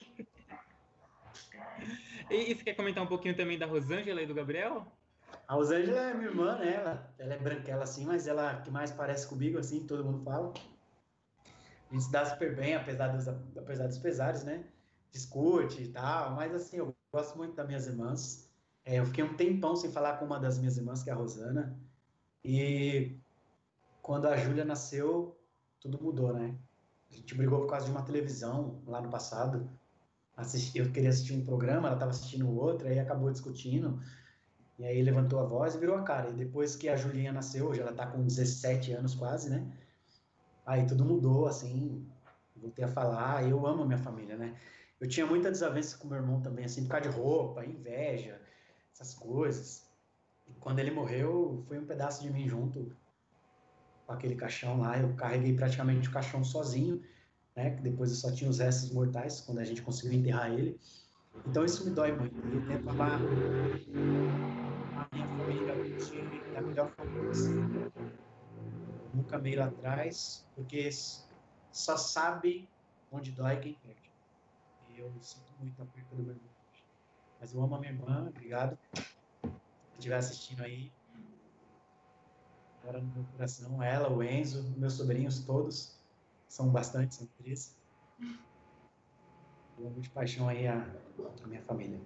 E, 2.29 2.51
e 2.51 2.55
você 2.55 2.63
quer 2.63 2.73
comentar 2.73 3.03
um 3.03 3.07
pouquinho 3.07 3.35
também 3.35 3.57
da 3.57 3.65
Rosângela 3.65 4.21
e 4.21 4.25
do 4.25 4.33
Gabriel? 4.33 4.85
A 5.47 5.53
Rosângela 5.53 6.09
é 6.09 6.13
minha 6.13 6.29
irmã, 6.29 6.57
né? 6.57 6.73
Ela, 6.73 7.13
ela 7.17 7.33
é 7.33 7.37
branquela 7.37 7.83
assim, 7.83 8.05
mas 8.05 8.27
ela 8.27 8.61
que 8.61 8.71
mais 8.71 8.91
parece 8.91 9.27
comigo, 9.27 9.57
assim, 9.57 9.85
todo 9.85 10.03
mundo 10.03 10.23
fala. 10.23 10.53
A 11.89 11.93
gente 11.93 12.03
se 12.03 12.11
dá 12.11 12.25
super 12.25 12.55
bem, 12.55 12.75
apesar 12.75 13.07
dos, 13.09 13.27
apesar 13.57 13.87
dos 13.87 13.97
pesares, 13.97 14.43
né? 14.43 14.65
Discute 15.11 15.83
e 15.83 15.87
tal, 15.87 16.35
mas 16.35 16.53
assim, 16.53 16.77
eu 16.77 16.93
gosto 17.13 17.37
muito 17.37 17.55
das 17.55 17.65
minhas 17.65 17.87
irmãs. 17.87 18.49
É, 18.83 18.99
eu 18.99 19.05
fiquei 19.05 19.23
um 19.23 19.35
tempão 19.35 19.75
sem 19.75 19.91
falar 19.91 20.17
com 20.17 20.25
uma 20.25 20.39
das 20.39 20.59
minhas 20.59 20.77
irmãs, 20.77 21.03
que 21.03 21.09
é 21.09 21.13
a 21.13 21.15
Rosana. 21.15 21.79
E 22.43 23.17
quando 24.07 24.25
a 24.27 24.37
Júlia 24.37 24.63
nasceu, 24.63 25.37
tudo 25.81 26.01
mudou, 26.01 26.33
né? 26.33 26.57
A 27.11 27.13
gente 27.13 27.35
brigou 27.35 27.59
por 27.59 27.67
causa 27.67 27.87
de 27.87 27.91
uma 27.91 28.03
televisão 28.03 28.81
lá 28.87 29.01
no 29.01 29.09
passado. 29.09 29.69
Eu 30.73 30.89
queria 30.93 31.09
assistir 31.09 31.33
um 31.33 31.43
programa, 31.43 31.87
ela 31.87 31.97
estava 31.97 32.11
assistindo 32.11 32.49
outro, 32.49 32.87
aí 32.87 32.99
acabou 32.99 33.29
discutindo. 33.29 34.01
E 34.79 34.85
aí 34.85 35.01
levantou 35.01 35.41
a 35.41 35.43
voz 35.43 35.75
e 35.75 35.77
virou 35.77 35.97
a 35.97 36.03
cara. 36.03 36.29
E 36.29 36.33
depois 36.33 36.73
que 36.73 36.87
a 36.87 36.95
Julinha 36.95 37.33
nasceu, 37.33 37.67
hoje 37.67 37.81
ela 37.81 37.91
tá 37.91 38.07
com 38.07 38.25
17 38.25 38.93
anos 38.93 39.13
quase, 39.13 39.49
né? 39.49 39.69
Aí 40.65 40.87
tudo 40.87 41.03
mudou, 41.03 41.45
assim, 41.45 42.07
voltei 42.55 42.85
a 42.85 42.87
falar. 42.87 43.45
Eu 43.45 43.67
amo 43.67 43.83
a 43.83 43.85
minha 43.85 43.97
família, 43.97 44.37
né? 44.37 44.55
Eu 45.01 45.09
tinha 45.09 45.25
muita 45.25 45.51
desavença 45.51 45.97
com 45.97 46.07
meu 46.07 46.17
irmão 46.17 46.39
também, 46.39 46.63
assim, 46.63 46.83
por 46.83 46.91
causa 46.91 47.09
de 47.09 47.13
roupa, 47.13 47.65
inveja, 47.65 48.39
essas 48.93 49.13
coisas. 49.13 49.85
E 50.47 50.53
quando 50.53 50.79
ele 50.79 50.91
morreu, 50.91 51.61
foi 51.67 51.77
um 51.77 51.85
pedaço 51.85 52.21
de 52.21 52.31
mim 52.31 52.47
junto 52.47 52.95
com 54.07 54.13
aquele 54.13 54.35
caixão 54.35 54.79
lá. 54.79 54.97
Eu 54.97 55.13
carreguei 55.15 55.53
praticamente 55.53 56.07
o 56.07 56.11
caixão 56.11 56.43
sozinho, 56.43 57.03
né? 57.55 57.71
Que 57.71 57.81
depois 57.83 58.09
eu 58.09 58.15
só 58.15 58.33
tinha 58.33 58.49
os 58.49 58.59
restos 58.59 58.91
mortais, 58.91 59.41
quando 59.41 59.59
a 59.59 59.65
gente 59.65 59.81
conseguiu 59.81 60.17
enterrar 60.17 60.51
ele. 60.51 60.79
Então 61.45 61.63
isso 61.65 61.85
me 61.85 61.91
dói 61.91 62.13
muito. 62.13 62.35
Eu 62.47 62.65
tento 62.67 62.89
amar 62.89 63.19
a 64.95 65.07
minha 65.13 65.27
família 65.27 65.73
hoje 65.73 65.97
da 66.53 66.61
melhor 66.61 66.89
forma 66.91 67.27
possível. 67.27 67.91
Nunca 69.13 69.37
meio 69.37 69.61
atrás, 69.61 70.47
porque 70.55 70.89
só 71.71 71.97
sabe 71.97 72.67
onde 73.11 73.31
dói 73.31 73.57
quem 73.59 73.73
perde. 73.73 74.11
E 74.89 74.99
eu 74.99 75.11
sinto 75.21 75.51
muito 75.59 75.81
a 75.81 75.85
perda 75.85 76.15
do 76.15 76.23
meu 76.23 76.33
irmão. 76.33 76.49
Mas 77.39 77.53
eu 77.53 77.61
amo 77.61 77.75
a 77.75 77.79
minha 77.79 77.91
irmã, 77.91 78.27
obrigado. 78.29 78.77
Se 78.93 79.99
estiver 79.99 80.15
assistindo 80.15 80.63
aí, 80.63 80.91
agora 82.87 83.01
no 83.01 83.13
meu 83.13 83.25
coração, 83.33 83.83
ela, 83.83 84.09
o 84.09 84.23
Enzo, 84.23 84.63
meus 84.77 84.93
sobrinhos 84.93 85.43
todos, 85.43 85.99
são 86.47 86.69
bastante, 86.69 87.15
são 87.15 87.27
três. 87.37 87.75
Eu 89.77 89.87
amo 89.87 89.99
de 89.99 90.09
paixão 90.09 90.47
aí 90.47 90.65
a, 90.67 90.87
a 91.43 91.47
minha 91.47 91.61
família. 91.61 91.99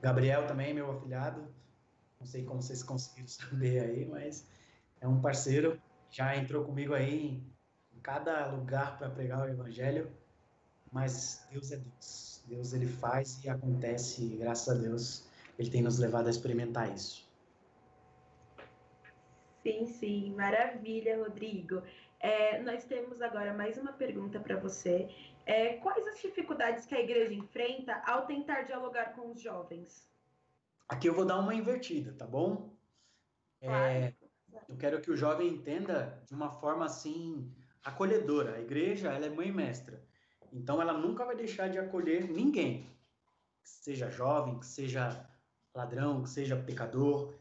Gabriel 0.00 0.46
também, 0.46 0.72
meu 0.72 0.88
afilhado. 0.92 1.42
Não 2.20 2.26
sei 2.26 2.44
como 2.44 2.62
vocês 2.62 2.84
conseguiram 2.84 3.26
saber 3.28 3.80
aí, 3.80 4.06
mas 4.06 4.46
é 5.00 5.08
um 5.08 5.20
parceiro. 5.20 5.80
Já 6.10 6.36
entrou 6.36 6.64
comigo 6.64 6.94
aí 6.94 7.42
em 7.92 8.00
cada 8.00 8.46
lugar 8.52 8.98
para 8.98 9.10
pregar 9.10 9.40
o 9.40 9.48
evangelho. 9.48 10.12
Mas 10.92 11.44
Deus 11.50 11.72
é 11.72 11.76
Deus. 11.76 12.44
Deus 12.46 12.72
ele 12.72 12.86
faz 12.86 13.42
e 13.44 13.48
acontece, 13.48 14.24
e 14.24 14.36
graças 14.36 14.68
a 14.68 14.80
Deus, 14.80 15.24
ele 15.58 15.70
tem 15.70 15.82
nos 15.82 15.98
levado 15.98 16.26
a 16.26 16.30
experimentar 16.30 16.92
isso. 16.92 17.29
Sim, 19.62 19.86
sim, 19.86 20.34
maravilha, 20.34 21.18
Rodrigo. 21.18 21.82
É, 22.18 22.60
nós 22.62 22.84
temos 22.84 23.20
agora 23.20 23.52
mais 23.52 23.76
uma 23.78 23.92
pergunta 23.92 24.40
para 24.40 24.56
você. 24.56 25.08
É, 25.46 25.74
quais 25.78 26.06
as 26.06 26.20
dificuldades 26.20 26.86
que 26.86 26.94
a 26.94 27.00
igreja 27.00 27.34
enfrenta 27.34 27.94
ao 28.06 28.26
tentar 28.26 28.62
dialogar 28.62 29.14
com 29.14 29.30
os 29.30 29.40
jovens? 29.40 30.08
Aqui 30.88 31.08
eu 31.08 31.14
vou 31.14 31.24
dar 31.24 31.38
uma 31.38 31.54
invertida, 31.54 32.12
tá 32.12 32.26
bom? 32.26 32.74
É, 33.60 34.12
eu 34.68 34.76
quero 34.76 35.00
que 35.00 35.10
o 35.10 35.16
jovem 35.16 35.48
entenda 35.48 36.22
de 36.26 36.34
uma 36.34 36.50
forma 36.50 36.84
assim 36.84 37.54
acolhedora. 37.84 38.56
A 38.56 38.60
igreja, 38.60 39.12
ela 39.12 39.26
é 39.26 39.30
mãe 39.30 39.52
mestra. 39.52 40.02
Então 40.52 40.80
ela 40.80 40.92
nunca 40.92 41.24
vai 41.24 41.36
deixar 41.36 41.68
de 41.68 41.78
acolher 41.78 42.28
ninguém, 42.28 42.84
que 43.62 43.68
seja 43.68 44.10
jovem, 44.10 44.58
que 44.58 44.66
seja 44.66 45.28
ladrão, 45.74 46.22
que 46.22 46.28
seja 46.30 46.56
pecador. 46.56 47.34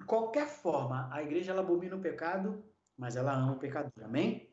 De 0.00 0.06
qualquer 0.06 0.48
forma, 0.48 1.10
a 1.12 1.22
igreja 1.22 1.52
ela 1.52 1.60
abomina 1.60 1.94
o 1.94 2.00
pecado, 2.00 2.64
mas 2.96 3.16
ela 3.16 3.34
ama 3.34 3.52
o 3.52 3.58
pecador. 3.58 3.92
Amém? 4.02 4.50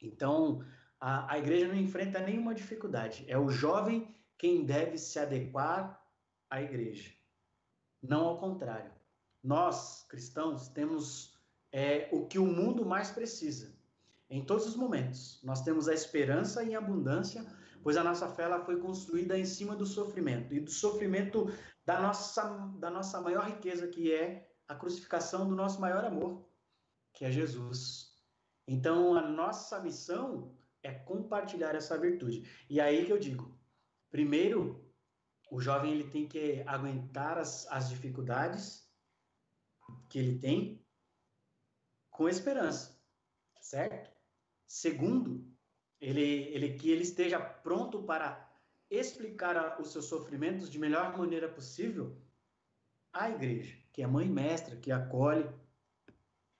Então, 0.00 0.64
a, 0.98 1.34
a 1.34 1.38
igreja 1.38 1.68
não 1.68 1.76
enfrenta 1.76 2.18
nenhuma 2.18 2.54
dificuldade. 2.54 3.26
É 3.28 3.38
o 3.38 3.50
jovem 3.50 4.16
quem 4.38 4.64
deve 4.64 4.96
se 4.96 5.18
adequar 5.18 6.02
à 6.48 6.62
igreja. 6.62 7.12
Não 8.02 8.24
ao 8.24 8.38
contrário. 8.38 8.90
Nós, 9.44 10.06
cristãos, 10.08 10.68
temos 10.68 11.38
é, 11.70 12.08
o 12.10 12.26
que 12.26 12.38
o 12.38 12.46
mundo 12.46 12.86
mais 12.86 13.10
precisa. 13.10 13.76
Em 14.30 14.42
todos 14.42 14.66
os 14.66 14.76
momentos, 14.76 15.40
nós 15.44 15.62
temos 15.62 15.88
a 15.88 15.94
esperança 15.94 16.64
em 16.64 16.74
abundância, 16.74 17.44
pois 17.82 17.98
a 17.98 18.02
nossa 18.02 18.28
fé 18.28 18.44
ela 18.44 18.64
foi 18.64 18.80
construída 18.80 19.38
em 19.38 19.44
cima 19.44 19.76
do 19.76 19.84
sofrimento 19.84 20.54
e 20.54 20.60
do 20.60 20.70
sofrimento 20.70 21.52
da 21.84 22.00
nossa, 22.00 22.42
da 22.78 22.90
nossa 22.90 23.20
maior 23.20 23.44
riqueza, 23.44 23.88
que 23.88 24.12
é 24.12 24.50
a 24.68 24.74
crucificação 24.74 25.48
do 25.48 25.54
nosso 25.54 25.80
maior 25.80 26.04
amor, 26.04 26.48
que 27.12 27.24
é 27.24 27.30
Jesus. 27.30 28.16
Então, 28.66 29.14
a 29.14 29.22
nossa 29.22 29.80
missão 29.80 30.56
é 30.82 30.92
compartilhar 30.92 31.74
essa 31.74 31.98
virtude. 31.98 32.48
E 32.68 32.80
aí 32.80 33.04
que 33.06 33.12
eu 33.12 33.18
digo, 33.18 33.58
primeiro, 34.10 34.84
o 35.50 35.60
jovem 35.60 35.92
ele 35.92 36.10
tem 36.10 36.26
que 36.26 36.62
aguentar 36.66 37.38
as, 37.38 37.66
as 37.66 37.88
dificuldades 37.88 38.88
que 40.08 40.18
ele 40.18 40.38
tem 40.38 40.84
com 42.10 42.28
esperança, 42.28 42.98
certo? 43.60 44.10
Segundo, 44.66 45.46
ele, 46.00 46.20
ele 46.20 46.74
que 46.74 46.90
ele 46.90 47.02
esteja 47.02 47.38
pronto 47.40 48.02
para 48.02 48.51
explicar 48.94 49.80
os 49.80 49.90
seus 49.90 50.04
sofrimentos 50.04 50.70
de 50.70 50.78
melhor 50.78 51.16
maneira 51.16 51.48
possível 51.48 52.16
à 53.12 53.30
igreja, 53.30 53.76
que 53.92 54.02
é 54.02 54.06
mãe 54.06 54.28
mestra, 54.28 54.76
que 54.76 54.92
acolhe. 54.92 55.48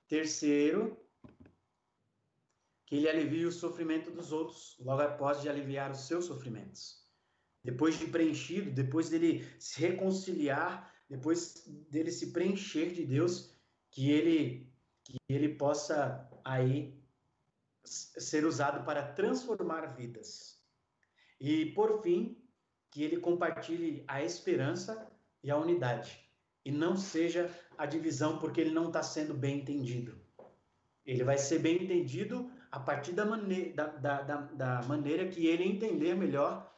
Terceiro, 0.09 0.99
que 2.87 2.97
ele 2.97 3.09
alivie 3.09 3.47
o 3.47 3.53
sofrimento 3.53 4.11
dos 4.11 4.33
outros, 4.33 4.77
logo 4.81 5.03
após 5.03 5.41
de 5.41 5.49
aliviar 5.49 5.91
os 5.91 6.07
seus 6.07 6.25
sofrimentos. 6.25 7.07
Depois 7.63 7.99
de 7.99 8.07
preenchido, 8.07 8.71
depois 8.71 9.09
dele 9.09 9.47
se 9.59 9.81
reconciliar, 9.81 10.93
depois 11.09 11.65
dele 11.91 12.11
se 12.11 12.33
preencher 12.33 12.93
de 12.93 13.05
Deus, 13.05 13.55
que 13.91 14.11
ele 14.11 14.73
que 15.05 15.19
ele 15.29 15.57
possa 15.57 16.31
aí 16.45 17.03
ser 17.85 18.45
usado 18.47 18.85
para 18.85 19.13
transformar 19.13 19.87
vidas. 19.97 20.62
E 21.45 21.67
por 21.73 22.01
fim, 22.01 22.41
que 22.89 23.03
ele 23.03 23.17
compartilhe 23.17 24.05
a 24.07 24.23
esperança 24.23 25.11
e 25.43 25.51
a 25.51 25.57
unidade, 25.57 26.25
e 26.65 26.71
não 26.71 26.97
seja 26.97 27.51
a 27.77 27.85
divisão 27.85 28.39
porque 28.39 28.61
ele 28.61 28.71
não 28.71 28.87
está 28.87 29.03
sendo 29.03 29.35
bem 29.35 29.59
entendido. 29.59 30.17
Ele 31.05 31.25
vai 31.25 31.37
ser 31.37 31.59
bem 31.59 31.83
entendido 31.83 32.49
a 32.71 32.79
partir 32.79 33.13
da, 33.13 33.25
maneira, 33.25 33.75
da, 33.75 33.87
da, 33.87 34.23
da, 34.23 34.37
da 34.37 34.83
maneira 34.83 35.27
que 35.27 35.49
ele 35.49 35.65
entender 35.65 36.15
melhor 36.15 36.73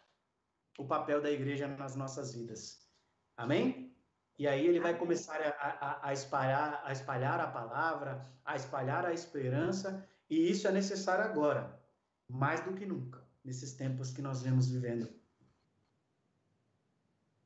o 0.78 0.86
papel 0.86 1.20
da 1.20 1.30
igreja 1.30 1.68
nas 1.68 1.94
nossas 1.94 2.32
vidas. 2.32 2.88
Amém? 3.36 3.94
E 4.38 4.48
aí 4.48 4.66
ele 4.66 4.80
vai 4.80 4.96
começar 4.96 5.42
a, 5.42 5.48
a, 5.50 6.08
a, 6.08 6.12
espalhar, 6.14 6.82
a 6.86 6.90
espalhar 6.90 7.38
a 7.38 7.48
palavra, 7.48 8.26
a 8.42 8.56
espalhar 8.56 9.04
a 9.04 9.12
esperança, 9.12 10.08
e 10.30 10.50
isso 10.50 10.66
é 10.66 10.72
necessário 10.72 11.22
agora, 11.22 11.78
mais 12.26 12.62
do 12.62 12.72
que 12.72 12.86
nunca, 12.86 13.23
nesses 13.44 13.74
tempos 13.74 14.10
que 14.10 14.22
nós 14.22 14.42
vemos 14.42 14.70
vivendo. 14.70 15.08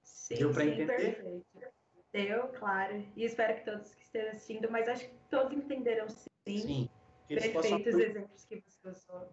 Sim, 0.03 0.37
Deu 0.37 0.53
para 0.53 0.65
entender? 0.65 0.87
Perfeito. 0.87 1.45
Deu, 2.13 2.49
claro. 2.49 3.05
E 3.17 3.25
espero 3.25 3.57
que 3.57 3.71
todos 3.71 3.95
que 3.95 4.03
estejam 4.03 4.31
assistindo, 4.31 4.71
mas 4.71 4.89
acho 4.89 5.09
que 5.09 5.15
todos 5.31 5.53
entenderam 5.53 6.09
sim. 6.09 6.29
Sim. 6.47 6.91
Perfeitos 7.27 7.95
exemplos 7.95 8.45
que 8.45 8.63
você 8.67 8.89
usou. 8.89 9.29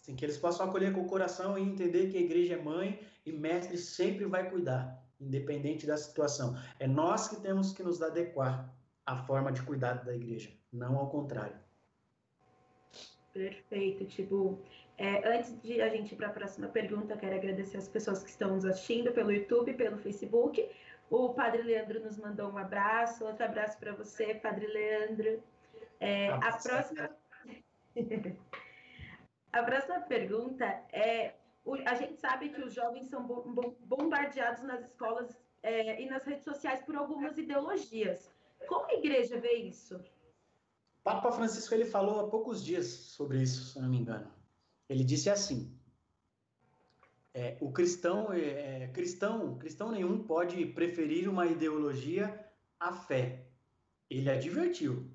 Sim, 0.00 0.16
que 0.16 0.24
eles 0.24 0.38
possam 0.38 0.68
acolher 0.68 0.92
com 0.92 1.02
o 1.02 1.06
coração 1.06 1.58
e 1.58 1.62
entender 1.62 2.10
que 2.10 2.16
a 2.16 2.20
igreja 2.20 2.54
é 2.54 2.62
mãe 2.62 3.06
e 3.24 3.32
mestre 3.32 3.76
sempre 3.78 4.24
vai 4.24 4.50
cuidar, 4.50 5.00
independente 5.20 5.86
da 5.86 5.96
situação. 5.96 6.56
É 6.78 6.88
nós 6.88 7.28
que 7.28 7.36
temos 7.36 7.72
que 7.72 7.82
nos 7.82 8.02
adequar 8.02 8.74
à 9.06 9.16
forma 9.24 9.52
de 9.52 9.62
cuidado 9.62 10.04
da 10.04 10.14
igreja, 10.14 10.50
não 10.72 10.96
ao 10.96 11.08
contrário. 11.08 11.56
Perfeito, 13.32 14.04
tipo, 14.04 14.58
é, 14.98 15.26
antes 15.26 15.58
de 15.62 15.80
a 15.80 15.88
gente 15.88 16.12
ir 16.12 16.16
para 16.16 16.28
a 16.28 16.32
próxima 16.32 16.68
pergunta, 16.68 17.16
quero 17.16 17.34
agradecer 17.34 17.78
as 17.78 17.88
pessoas 17.88 18.22
que 18.22 18.28
estão 18.28 18.54
nos 18.54 18.64
assistindo 18.64 19.10
pelo 19.12 19.32
YouTube, 19.32 19.72
pelo 19.72 19.96
Facebook. 19.96 20.68
O 21.08 21.30
Padre 21.32 21.62
Leandro 21.62 22.00
nos 22.00 22.18
mandou 22.18 22.50
um 22.50 22.58
abraço, 22.58 23.24
outro 23.24 23.44
abraço 23.44 23.78
para 23.78 23.92
você, 23.92 24.34
Padre 24.34 24.66
Leandro. 24.66 25.42
É, 25.98 26.28
a, 26.28 26.52
próxima... 26.52 27.10
a 29.52 29.62
próxima 29.62 30.00
pergunta 30.00 30.64
é: 30.92 31.34
a 31.86 31.94
gente 31.94 32.16
sabe 32.16 32.50
que 32.50 32.60
os 32.60 32.74
jovens 32.74 33.08
são 33.08 33.22
bombardeados 33.80 34.62
nas 34.62 34.84
escolas 34.84 35.42
é, 35.62 36.02
e 36.02 36.06
nas 36.06 36.24
redes 36.24 36.44
sociais 36.44 36.82
por 36.82 36.96
algumas 36.96 37.38
ideologias. 37.38 38.30
Como 38.66 38.86
a 38.86 38.94
igreja 38.94 39.38
vê 39.38 39.54
isso? 39.54 39.98
Papa 41.04 41.32
Francisco 41.32 41.74
ele 41.74 41.84
falou 41.84 42.20
há 42.20 42.28
poucos 42.28 42.64
dias 42.64 42.86
sobre 42.86 43.42
isso, 43.42 43.72
se 43.72 43.80
não 43.80 43.88
me 43.88 43.98
engano. 43.98 44.30
Ele 44.88 45.04
disse 45.04 45.28
assim: 45.30 45.76
é, 47.34 47.56
o 47.60 47.72
cristão, 47.72 48.32
é, 48.32 48.84
é 48.84 48.88
cristão, 48.88 49.58
cristão 49.58 49.90
nenhum 49.90 50.22
pode 50.22 50.64
preferir 50.66 51.28
uma 51.28 51.46
ideologia 51.46 52.46
à 52.78 52.92
fé. 52.92 53.46
Ele 54.08 54.30
advertiu 54.30 55.10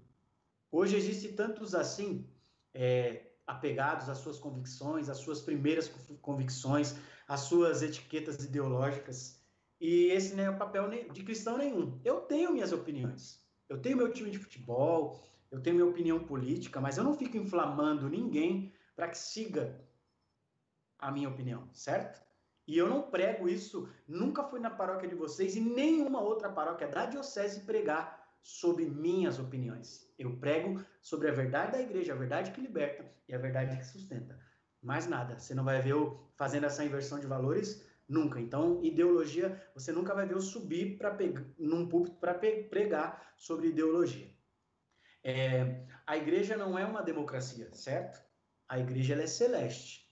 Hoje 0.72 0.98
existe 0.98 1.30
tantos 1.30 1.74
assim, 1.74 2.28
é, 2.74 3.32
apegados 3.46 4.10
às 4.10 4.18
suas 4.18 4.38
convicções, 4.38 5.10
às 5.10 5.18
suas 5.18 5.42
primeiras 5.42 5.90
convicções, 6.22 6.96
às 7.28 7.42
suas 7.42 7.82
etiquetas 7.82 8.44
ideológicas. 8.44 9.42
E 9.80 10.08
esse 10.08 10.36
não 10.36 10.44
é 10.44 10.50
o 10.50 10.58
papel 10.58 10.90
de 11.12 11.24
cristão 11.24 11.58
nenhum. 11.58 12.00
Eu 12.04 12.22
tenho 12.22 12.52
minhas 12.52 12.74
opiniões. 12.74 13.40
Eu 13.70 13.82
tenho 13.82 13.98
meu 13.98 14.12
time 14.12 14.30
de 14.30 14.40
futebol, 14.40 15.24
eu 15.52 15.62
tenho 15.62 15.78
minha 15.78 15.88
opinião 15.88 16.20
política, 16.20 16.82
mas 16.82 16.98
eu 16.98 17.04
não 17.04 17.14
fico 17.14 17.38
inflamando 17.38 18.10
ninguém 18.10 18.74
para 18.96 19.08
que 19.08 19.18
siga 19.18 19.80
a 21.00 21.12
minha 21.12 21.30
opinião, 21.30 21.70
certo? 21.74 22.22
E 22.68 22.78
eu 22.78 22.90
não 22.90 23.04
prego 23.04 23.48
isso, 23.48 23.90
nunca 24.08 24.44
fui 24.44 24.60
na 24.60 24.70
paróquia 24.70 25.08
de 25.08 25.16
vocês 25.16 25.56
e 25.56 25.62
nenhuma 25.62 26.20
outra 26.20 26.50
paróquia 26.50 26.88
da 26.88 27.06
diocese 27.06 27.62
pregar 27.62 28.28
sobre 28.42 28.86
minhas 28.86 29.40
opiniões. 29.40 30.10
Eu 30.18 30.38
prego 30.38 30.82
sobre 31.02 31.30
a 31.30 31.34
verdade 31.34 31.74
da 31.74 31.82
igreja, 31.82 32.14
a 32.14 32.18
verdade 32.18 32.52
que 32.52 32.62
liberta 32.62 33.06
e 33.28 33.34
a 33.34 33.38
verdade 33.38 33.78
que 33.78 33.86
sustenta. 33.86 34.38
Mais 34.82 35.08
nada. 35.08 35.40
Você 35.40 35.56
não 35.56 35.64
vai 35.64 35.82
ver 35.82 35.92
eu 35.92 36.30
fazendo 36.36 36.66
essa 36.66 36.84
inversão 36.84 37.20
de 37.20 37.28
valores 37.28 37.86
nunca. 38.08 38.40
Então, 38.40 38.82
ideologia, 38.84 39.62
você 39.74 39.92
nunca 39.92 40.14
vai 40.14 40.26
ver 40.26 40.36
eu 40.36 40.42
subir 40.42 40.98
para 40.98 41.18
num 41.58 41.88
púlpito 41.88 42.18
para 42.18 42.34
pregar 42.34 43.34
sobre 43.38 43.70
ideologia. 43.70 44.37
É, 45.28 45.86
a 46.06 46.16
igreja 46.16 46.56
não 46.56 46.80
é 46.80 46.86
uma 46.86 47.04
democracia, 47.04 47.70
certo? 47.74 48.26
A 48.70 48.80
igreja 48.80 49.14
é 49.22 49.28
celeste. 49.28 50.10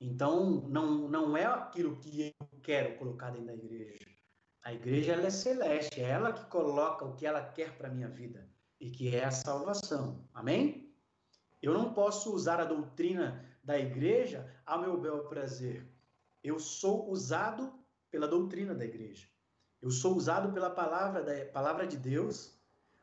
Então, 0.00 0.62
não, 0.68 1.06
não 1.06 1.36
é 1.36 1.44
aquilo 1.44 2.00
que 2.00 2.34
eu 2.40 2.60
quero 2.60 2.98
colocar 2.98 3.30
dentro 3.30 3.46
da 3.46 3.54
igreja. 3.54 4.08
A 4.64 4.74
igreja 4.74 5.12
é 5.12 5.30
celeste, 5.30 6.00
é 6.00 6.08
ela 6.08 6.32
que 6.32 6.44
coloca 6.46 7.04
o 7.04 7.14
que 7.14 7.24
ela 7.24 7.44
quer 7.44 7.78
para 7.78 7.86
a 7.86 7.92
minha 7.92 8.08
vida 8.08 8.50
e 8.80 8.90
que 8.90 9.14
é 9.14 9.24
a 9.24 9.30
salvação. 9.30 10.28
Amém? 10.34 10.92
Eu 11.62 11.72
não 11.72 11.94
posso 11.94 12.34
usar 12.34 12.58
a 12.58 12.64
doutrina 12.64 13.46
da 13.62 13.78
igreja 13.78 14.52
a 14.66 14.76
meu 14.76 15.00
bel 15.00 15.28
prazer. 15.28 15.88
Eu 16.42 16.58
sou 16.58 17.08
usado 17.08 17.72
pela 18.10 18.26
doutrina 18.26 18.74
da 18.74 18.84
igreja. 18.84 19.28
Eu 19.80 19.92
sou 19.92 20.16
usado 20.16 20.52
pela 20.52 20.70
palavra, 20.70 21.22
da, 21.22 21.46
palavra 21.52 21.86
de 21.86 21.96
Deus. 21.96 22.59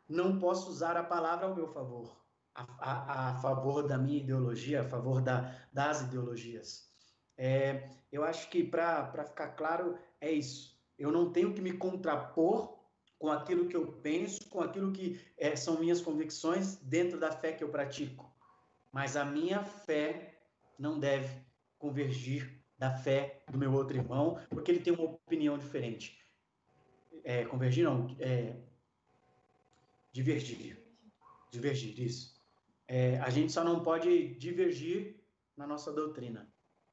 Não 0.07 0.39
posso 0.39 0.69
usar 0.69 0.95
a 0.95 1.03
palavra 1.03 1.47
ao 1.47 1.55
meu 1.55 1.67
favor, 1.67 2.17
a, 2.55 2.63
a, 2.79 3.29
a 3.29 3.35
favor 3.35 3.87
da 3.87 3.97
minha 3.97 4.19
ideologia, 4.19 4.81
a 4.81 4.85
favor 4.85 5.21
da, 5.21 5.53
das 5.73 6.01
ideologias. 6.01 6.87
É, 7.37 7.89
eu 8.11 8.23
acho 8.23 8.49
que, 8.49 8.63
para 8.63 9.25
ficar 9.25 9.49
claro, 9.49 9.97
é 10.19 10.31
isso. 10.31 10.77
Eu 10.97 11.11
não 11.11 11.31
tenho 11.31 11.53
que 11.53 11.61
me 11.61 11.73
contrapor 11.73 12.77
com 13.19 13.31
aquilo 13.31 13.67
que 13.67 13.75
eu 13.75 13.91
penso, 14.01 14.47
com 14.49 14.61
aquilo 14.61 14.91
que 14.91 15.19
é, 15.37 15.55
são 15.55 15.79
minhas 15.79 16.01
convicções 16.01 16.77
dentro 16.77 17.19
da 17.19 17.31
fé 17.31 17.51
que 17.51 17.63
eu 17.63 17.69
pratico. 17.69 18.31
Mas 18.91 19.15
a 19.15 19.25
minha 19.25 19.63
fé 19.63 20.39
não 20.77 20.99
deve 20.99 21.45
convergir 21.77 22.63
da 22.77 22.91
fé 22.91 23.43
do 23.49 23.57
meu 23.57 23.73
outro 23.73 23.97
irmão, 23.97 24.39
porque 24.49 24.71
ele 24.71 24.79
tem 24.79 24.93
uma 24.93 25.03
opinião 25.03 25.57
diferente. 25.57 26.17
É, 27.23 27.43
convergir 27.45 27.83
não, 27.83 28.15
é, 28.19 28.55
divergir. 30.11 30.77
Divergir, 31.51 31.99
isso. 31.99 32.37
É, 32.87 33.19
a 33.19 33.29
gente 33.29 33.51
só 33.51 33.63
não 33.63 33.83
pode 33.83 34.35
divergir 34.35 35.19
na 35.55 35.67
nossa 35.67 35.91
doutrina. 35.91 36.47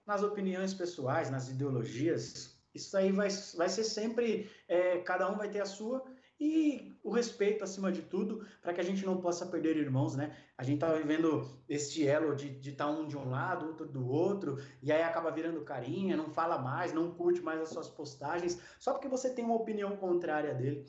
Nas 0.06 0.22
opiniões 0.22 0.74
pessoais, 0.74 1.30
nas 1.30 1.48
ideologias, 1.48 2.58
isso 2.74 2.96
aí 2.96 3.12
vai, 3.12 3.28
vai 3.56 3.68
ser 3.68 3.84
sempre, 3.84 4.50
é, 4.68 4.98
cada 4.98 5.30
um 5.30 5.36
vai 5.36 5.48
ter 5.48 5.60
a 5.60 5.66
sua, 5.66 6.04
e 6.38 6.92
o 7.02 7.12
respeito 7.12 7.62
acima 7.62 7.92
de 7.92 8.02
tudo, 8.02 8.44
para 8.60 8.74
que 8.74 8.80
a 8.80 8.84
gente 8.84 9.06
não 9.06 9.20
possa 9.20 9.46
perder 9.46 9.76
irmãos, 9.76 10.16
né? 10.16 10.36
A 10.58 10.64
gente 10.64 10.80
tá 10.80 10.92
vivendo 10.92 11.48
este 11.68 12.06
elo 12.06 12.34
de 12.34 12.58
estar 12.68 12.86
tá 12.86 12.90
um 12.90 13.06
de 13.06 13.16
um 13.16 13.30
lado, 13.30 13.66
outro 13.66 13.86
do 13.86 14.06
outro, 14.08 14.58
e 14.82 14.90
aí 14.90 15.02
acaba 15.02 15.30
virando 15.30 15.62
carinha, 15.62 16.16
não 16.16 16.28
fala 16.30 16.58
mais, 16.58 16.92
não 16.92 17.14
curte 17.14 17.40
mais 17.40 17.60
as 17.60 17.68
suas 17.68 17.88
postagens, 17.88 18.60
só 18.80 18.92
porque 18.92 19.08
você 19.08 19.32
tem 19.32 19.44
uma 19.44 19.54
opinião 19.54 19.96
contrária 19.96 20.52
dele. 20.52 20.84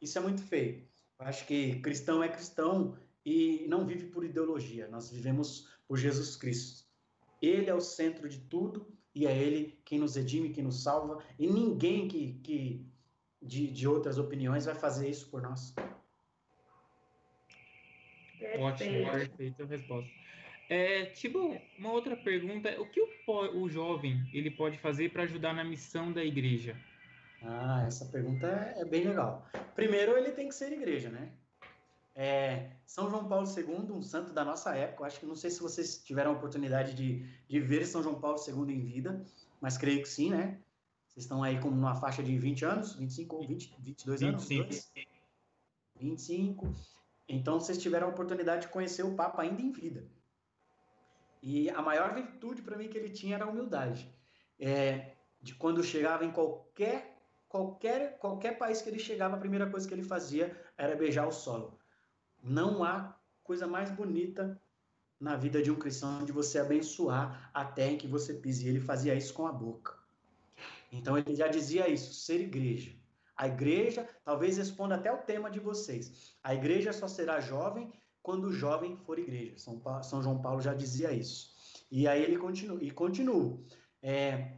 Isso 0.00 0.18
é 0.18 0.20
muito 0.20 0.42
feio. 0.42 0.86
Acho 1.24 1.46
que 1.46 1.80
cristão 1.80 2.22
é 2.22 2.28
cristão 2.28 2.96
e 3.24 3.66
não 3.68 3.86
vive 3.86 4.06
por 4.06 4.24
ideologia, 4.24 4.88
nós 4.88 5.10
vivemos 5.10 5.68
por 5.86 5.96
Jesus 5.96 6.36
Cristo. 6.36 6.84
Ele 7.40 7.68
é 7.68 7.74
o 7.74 7.80
centro 7.80 8.28
de 8.28 8.40
tudo 8.40 8.86
e 9.14 9.26
é 9.26 9.36
Ele 9.36 9.78
quem 9.84 9.98
nos 9.98 10.16
redime, 10.16 10.50
quem 10.50 10.64
nos 10.64 10.82
salva, 10.82 11.22
e 11.38 11.46
ninguém 11.46 12.08
que, 12.08 12.34
que 12.42 12.86
de, 13.40 13.66
de 13.68 13.88
outras 13.88 14.18
opiniões 14.18 14.64
vai 14.64 14.74
fazer 14.74 15.08
isso 15.08 15.28
por 15.30 15.42
nós. 15.42 15.74
Ótimo, 18.58 19.10
perfeita 19.10 19.64
resposta. 19.66 20.10
É, 20.68 21.06
tipo, 21.06 21.60
uma 21.78 21.92
outra 21.92 22.16
pergunta, 22.16 22.80
o 22.80 22.88
que 22.88 23.00
o, 23.00 23.62
o 23.62 23.68
jovem 23.68 24.26
ele 24.32 24.50
pode 24.50 24.78
fazer 24.78 25.10
para 25.12 25.24
ajudar 25.24 25.52
na 25.52 25.64
missão 25.64 26.12
da 26.12 26.24
igreja? 26.24 26.76
Ah, 27.44 27.84
essa 27.86 28.04
pergunta 28.06 28.46
é 28.46 28.84
bem 28.84 29.04
legal. 29.04 29.46
Primeiro, 29.74 30.16
ele 30.16 30.32
tem 30.32 30.48
que 30.48 30.54
ser 30.54 30.72
igreja, 30.72 31.10
né? 31.10 31.32
É, 32.14 32.70
São 32.86 33.08
João 33.08 33.26
Paulo 33.26 33.46
II, 33.46 33.90
um 33.90 34.02
santo 34.02 34.32
da 34.32 34.44
nossa 34.44 34.76
época, 34.76 35.06
acho 35.06 35.18
que 35.18 35.26
não 35.26 35.34
sei 35.34 35.50
se 35.50 35.60
vocês 35.60 35.98
tiveram 36.04 36.32
a 36.32 36.34
oportunidade 36.34 36.94
de, 36.94 37.26
de 37.48 37.60
ver 37.60 37.86
São 37.86 38.02
João 38.02 38.20
Paulo 38.20 38.38
II 38.46 38.74
em 38.74 38.84
vida, 38.84 39.24
mas 39.60 39.78
creio 39.78 40.02
que 40.02 40.08
sim, 40.08 40.30
né? 40.30 40.60
Vocês 41.06 41.24
estão 41.24 41.42
aí 41.42 41.58
como 41.60 41.76
numa 41.76 41.94
faixa 41.94 42.22
de 42.22 42.36
20 42.38 42.64
anos, 42.64 42.94
25 42.94 43.36
ou 43.36 43.46
20, 43.46 43.76
22 43.80 44.20
25. 44.20 44.62
anos? 44.62 44.92
25. 45.98 46.74
Então, 47.28 47.60
vocês 47.60 47.78
tiveram 47.78 48.08
a 48.08 48.10
oportunidade 48.10 48.62
de 48.62 48.68
conhecer 48.68 49.02
o 49.02 49.14
Papa 49.14 49.42
ainda 49.42 49.62
em 49.62 49.70
vida. 49.70 50.06
E 51.42 51.68
a 51.70 51.82
maior 51.82 52.14
virtude 52.14 52.62
para 52.62 52.76
mim 52.76 52.88
que 52.88 52.96
ele 52.96 53.10
tinha 53.10 53.34
era 53.34 53.44
a 53.44 53.48
humildade. 53.48 54.10
É, 54.58 55.16
de 55.40 55.54
quando 55.54 55.82
chegava 55.82 56.24
em 56.24 56.30
qualquer, 56.30 57.11
qualquer, 57.52 58.18
qualquer 58.18 58.56
país 58.56 58.80
que 58.80 58.88
ele 58.88 58.98
chegava, 58.98 59.36
a 59.36 59.38
primeira 59.38 59.68
coisa 59.68 59.86
que 59.86 59.92
ele 59.92 60.02
fazia 60.02 60.58
era 60.76 60.96
beijar 60.96 61.28
o 61.28 61.32
solo. 61.32 61.78
Não 62.42 62.82
há 62.82 63.14
coisa 63.44 63.66
mais 63.66 63.90
bonita 63.90 64.58
na 65.20 65.36
vida 65.36 65.62
de 65.62 65.70
um 65.70 65.76
cristão 65.76 66.24
de 66.24 66.32
você 66.32 66.58
abençoar 66.58 67.50
a 67.52 67.62
terra 67.62 67.92
em 67.92 67.98
que 67.98 68.08
você 68.08 68.32
pisa. 68.32 68.64
E 68.64 68.68
ele 68.68 68.80
fazia 68.80 69.14
isso 69.14 69.34
com 69.34 69.46
a 69.46 69.52
boca. 69.52 69.94
Então 70.90 71.16
ele 71.16 71.34
já 71.34 71.46
dizia 71.46 71.88
isso, 71.88 72.14
ser 72.14 72.40
igreja. 72.40 72.96
A 73.36 73.46
igreja, 73.46 74.08
talvez 74.24 74.56
responda 74.56 74.94
até 74.94 75.12
o 75.12 75.18
tema 75.18 75.50
de 75.50 75.60
vocês. 75.60 76.34
A 76.42 76.54
igreja 76.54 76.90
só 76.92 77.06
será 77.06 77.38
jovem 77.38 77.92
quando 78.22 78.44
o 78.44 78.52
jovem 78.52 78.96
for 78.96 79.18
igreja. 79.18 79.58
São, 79.58 79.78
Paulo, 79.78 80.02
São 80.02 80.22
João 80.22 80.40
Paulo 80.40 80.62
já 80.62 80.72
dizia 80.72 81.12
isso. 81.12 81.52
E 81.90 82.08
aí 82.08 82.22
ele 82.22 82.38
continua, 82.38 82.82
e 82.82 82.90
continua. 82.90 83.58
É, 84.02 84.56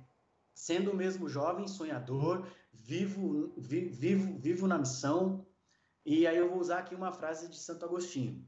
sendo 0.55 0.92
o 0.92 0.97
mesmo 0.97 1.28
jovem, 1.28 1.66
sonhador, 1.66 2.47
vivo, 2.85 3.53
vi, 3.57 3.89
vivo, 3.89 4.39
vivo 4.39 4.66
na 4.66 4.78
missão. 4.78 5.47
E 6.05 6.26
aí 6.26 6.37
eu 6.37 6.51
vou 6.51 6.59
usar 6.59 6.78
aqui 6.80 6.95
uma 6.95 7.12
frase 7.12 7.49
de 7.49 7.57
Santo 7.57 7.85
Agostinho. 7.85 8.47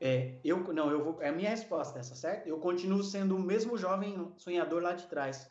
É, 0.00 0.40
eu 0.42 0.58
não, 0.72 0.90
eu 0.90 1.04
vou, 1.04 1.22
é 1.22 1.28
a 1.28 1.32
minha 1.32 1.50
resposta 1.50 1.98
essa, 1.98 2.16
certo? 2.16 2.48
Eu 2.48 2.58
continuo 2.58 3.04
sendo 3.04 3.36
o 3.36 3.38
mesmo 3.38 3.76
jovem 3.76 4.32
sonhador 4.36 4.82
lá 4.82 4.94
de 4.94 5.06
trás, 5.06 5.48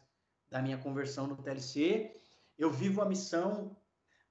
da 0.49 0.61
minha 0.61 0.77
conversão 0.77 1.27
no 1.27 1.37
TLC. 1.37 2.11
Eu 2.57 2.69
vivo 2.69 3.01
a 3.01 3.05
missão 3.05 3.77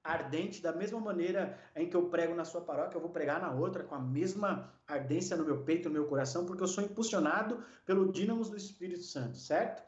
ardente 0.03 0.61
da 0.61 0.73
mesma 0.73 0.99
maneira 0.99 1.57
em 1.75 1.89
que 1.89 1.95
eu 1.95 2.09
prego 2.09 2.35
na 2.35 2.43
sua 2.43 2.61
paróquia, 2.61 2.97
eu 2.97 3.01
vou 3.01 3.11
pregar 3.11 3.39
na 3.39 3.51
outra 3.51 3.83
com 3.83 3.95
a 3.95 3.99
mesma 3.99 4.71
ardência 4.87 5.37
no 5.37 5.45
meu 5.45 5.63
peito, 5.63 5.89
no 5.89 5.93
meu 5.93 6.07
coração, 6.07 6.45
porque 6.45 6.61
eu 6.61 6.67
sou 6.67 6.83
impulsionado 6.83 7.63
pelo 7.85 8.11
dínamo 8.11 8.43
do 8.43 8.57
Espírito 8.57 9.03
Santo, 9.03 9.37
certo? 9.37 9.83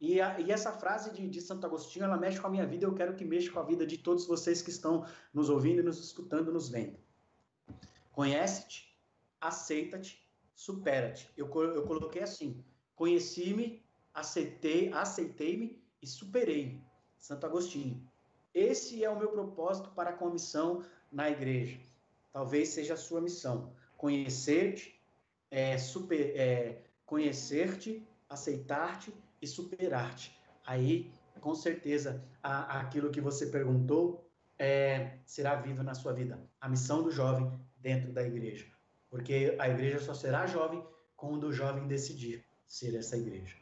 E, 0.00 0.20
a, 0.20 0.38
e 0.40 0.50
essa 0.50 0.72
frase 0.72 1.12
de, 1.12 1.28
de, 1.28 1.40
Santo 1.40 1.66
Agostinho, 1.66 2.04
ela 2.04 2.16
mexe 2.16 2.40
com 2.40 2.46
a 2.46 2.50
minha 2.50 2.66
vida, 2.66 2.84
eu 2.84 2.94
quero 2.94 3.14
que 3.14 3.24
mexa 3.24 3.50
com 3.50 3.60
a 3.60 3.62
vida 3.62 3.86
de 3.86 3.98
todos 3.98 4.26
vocês 4.26 4.60
que 4.60 4.70
estão 4.70 5.06
nos 5.32 5.48
ouvindo, 5.48 5.82
nos 5.82 5.98
escutando, 5.98 6.52
nos 6.52 6.68
vendo. 6.68 6.98
Conhece-te, 8.12 8.94
aceita-te, 9.40 10.24
supera-te. 10.54 11.30
Eu, 11.36 11.50
eu 11.72 11.82
coloquei 11.84 12.22
assim, 12.22 12.62
conheci-me, 12.94 13.82
aceitei, 14.12 14.92
aceitei-me 14.92 15.82
e 16.02 16.06
superei. 16.06 16.80
Santo 17.18 17.46
Agostinho. 17.46 18.06
Esse 18.52 19.02
é 19.02 19.10
o 19.10 19.18
meu 19.18 19.30
propósito 19.30 19.90
para 19.90 20.10
a 20.10 20.16
comissão 20.16 20.84
na 21.10 21.30
igreja. 21.30 21.78
Talvez 22.32 22.68
seja 22.68 22.94
a 22.94 22.96
sua 22.96 23.20
missão. 23.20 23.72
Conhecer-te, 23.96 25.00
é, 25.50 25.78
super, 25.78 26.36
é, 26.36 26.82
conhecer-te, 27.06 28.06
aceitar-te 28.28 29.12
e 29.44 29.46
superar-te. 29.46 30.36
Aí, 30.66 31.12
com 31.40 31.54
certeza, 31.54 32.24
a, 32.42 32.80
aquilo 32.80 33.10
que 33.10 33.20
você 33.20 33.46
perguntou 33.46 34.28
é, 34.58 35.18
será 35.24 35.54
vivo 35.56 35.82
na 35.82 35.94
sua 35.94 36.12
vida. 36.12 36.40
A 36.60 36.68
missão 36.68 37.02
do 37.02 37.10
jovem 37.10 37.50
dentro 37.78 38.12
da 38.12 38.22
igreja. 38.22 38.66
Porque 39.08 39.54
a 39.58 39.68
igreja 39.68 40.00
só 40.00 40.14
será 40.14 40.46
jovem 40.46 40.84
quando 41.16 41.44
o 41.44 41.52
jovem 41.52 41.86
decidir 41.86 42.44
ser 42.66 42.94
essa 42.96 43.16
igreja. 43.16 43.56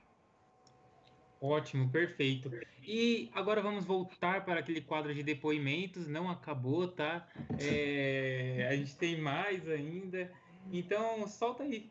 Ótimo, 1.40 1.90
perfeito. 1.90 2.50
E 2.86 3.28
agora 3.34 3.60
vamos 3.60 3.84
voltar 3.84 4.44
para 4.44 4.60
aquele 4.60 4.80
quadro 4.80 5.12
de 5.12 5.24
depoimentos. 5.24 6.06
Não 6.06 6.30
acabou, 6.30 6.86
tá? 6.86 7.28
É, 7.58 8.68
a 8.70 8.76
gente 8.76 8.96
tem 8.96 9.20
mais 9.20 9.68
ainda. 9.68 10.30
Então, 10.70 11.26
solta 11.26 11.64
aí. 11.64 11.90